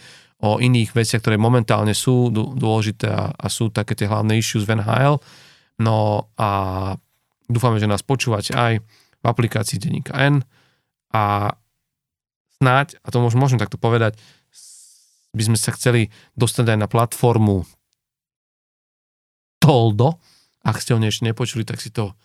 o 0.44 0.60
iných 0.60 0.92
veciach, 0.92 1.24
ktoré 1.24 1.40
momentálne 1.40 1.96
sú 1.96 2.28
dô- 2.28 2.52
dôležité 2.52 3.08
a, 3.08 3.32
a 3.32 3.48
sú 3.48 3.72
také 3.72 3.96
tie 3.96 4.12
hlavné 4.12 4.36
issues 4.36 4.68
v 4.68 4.76
NHL. 4.76 5.24
No 5.80 6.28
a 6.36 6.50
dúfame, 7.48 7.80
že 7.80 7.88
nás 7.88 8.04
počúvate 8.04 8.52
aj 8.52 8.84
v 8.84 9.24
aplikácii 9.24 9.80
Denníka 9.80 10.20
N 10.20 10.44
a 11.16 11.56
snáď, 12.60 13.00
a 13.00 13.08
to 13.08 13.24
môžem 13.24 13.56
takto 13.56 13.80
povedať, 13.80 14.20
by 15.32 15.48
sme 15.48 15.56
sa 15.56 15.72
chceli 15.80 16.12
dostať 16.36 16.76
aj 16.76 16.78
na 16.84 16.92
platformu 16.92 17.64
Toldo. 19.64 20.20
Ak 20.60 20.84
ste 20.84 20.91
ho 20.91 20.99
ešte 20.99 21.23
nepočuli, 21.23 21.64
tak 21.64 21.80
si 21.80 21.88
to 21.88 22.20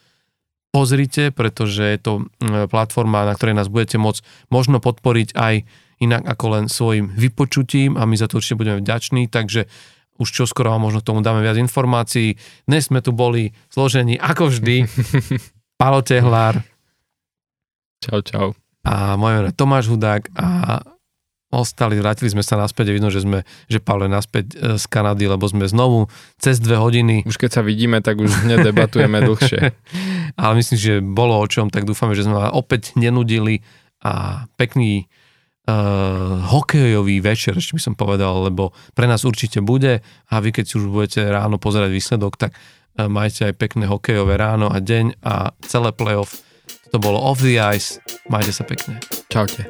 pozrite, 0.71 1.31
pretože 1.33 1.83
je 1.83 1.99
to 1.99 2.13
mm, 2.41 2.69
platforma, 2.69 3.25
na 3.29 3.35
ktorej 3.35 3.57
nás 3.57 3.69
budete 3.73 3.97
môcť 3.97 4.21
možno 4.53 4.79
podporiť 4.79 5.35
aj 5.35 5.55
inak 5.99 6.23
ako 6.29 6.45
len 6.55 6.65
svojim 6.71 7.11
vypočutím 7.11 7.99
a 7.99 8.07
my 8.07 8.15
za 8.15 8.31
to 8.31 8.39
určite 8.39 8.59
budeme 8.61 8.79
vďační, 8.81 9.27
takže 9.27 9.67
už 10.19 10.29
čoskoro 10.31 10.75
vám 10.75 10.83
možno 10.91 11.01
k 11.03 11.09
tomu 11.15 11.23
dáme 11.23 11.43
viac 11.43 11.59
informácií. 11.59 12.35
Dnes 12.67 12.91
sme 12.91 12.99
tu 13.03 13.15
boli 13.15 13.55
zložení 13.71 14.19
ako 14.19 14.51
vždy. 14.51 14.87
Palo 15.81 16.03
Tehlár, 16.03 16.59
Čau, 17.99 18.23
čau. 18.23 18.49
a 18.87 19.19
moje 19.19 19.33
meno 19.39 19.47
je 19.51 19.59
Tomáš 19.59 19.91
Hudák 19.91 20.31
a 20.39 20.47
ostali, 21.49 21.97
vrátili 21.97 22.29
sme 22.29 22.45
sa 22.45 22.61
naspäť 22.61 22.93
a 22.93 22.97
vidno, 22.97 23.09
že 23.09 23.25
sme, 23.25 23.49
že 23.73 23.81
Pavel 23.81 24.09
je 24.09 24.13
naspäť 24.13 24.47
e, 24.53 24.77
z 24.77 24.85
Kanady, 24.85 25.25
lebo 25.25 25.49
sme 25.49 25.65
znovu 25.65 26.13
cez 26.37 26.61
dve 26.61 26.77
hodiny, 26.77 27.25
Už 27.25 27.41
keď 27.41 27.61
sa 27.61 27.63
vidíme, 27.65 28.05
tak 28.05 28.21
už 28.21 28.45
hneď 28.45 28.69
debatujeme 28.69 29.25
dlhšie. 29.25 29.73
ale 30.41 30.53
myslím, 30.61 30.77
že 30.77 30.93
bolo 31.01 31.41
o 31.41 31.47
čom, 31.49 31.73
tak 31.73 31.89
dúfame, 31.89 32.13
že 32.13 32.29
sme 32.29 32.37
opäť 32.53 32.93
nenudili 33.01 33.65
a 34.05 34.45
pekný 34.61 35.09
uh, 35.67 36.45
hokejový 36.53 37.19
večer, 37.19 37.57
ešte 37.57 37.75
by 37.75 37.83
som 37.83 37.95
povedal, 37.99 38.47
lebo 38.47 38.77
pre 38.95 39.11
nás 39.11 39.25
určite 39.27 39.59
bude 39.59 40.05
a 40.05 40.35
vy 40.39 40.55
keď 40.55 40.65
si 40.69 40.75
už 40.79 40.87
budete 40.87 41.27
ráno 41.27 41.59
pozerať 41.59 41.91
výsledok, 41.91 42.39
tak 42.39 42.55
uh, 42.55 43.11
majte 43.11 43.51
aj 43.51 43.59
pekné 43.59 43.91
hokejové 43.91 44.39
ráno 44.39 44.71
a 44.71 44.79
deň 44.79 45.19
a 45.25 45.51
celé 45.65 45.91
playoff. 45.97 46.45
To 46.93 46.97
bolo 46.97 47.21
off 47.21 47.45
the 47.45 47.61
ice. 47.61 48.01
Majte 48.33 48.53
sa 48.55 48.65
pekne. 48.65 48.97
Čaute. 49.29 49.69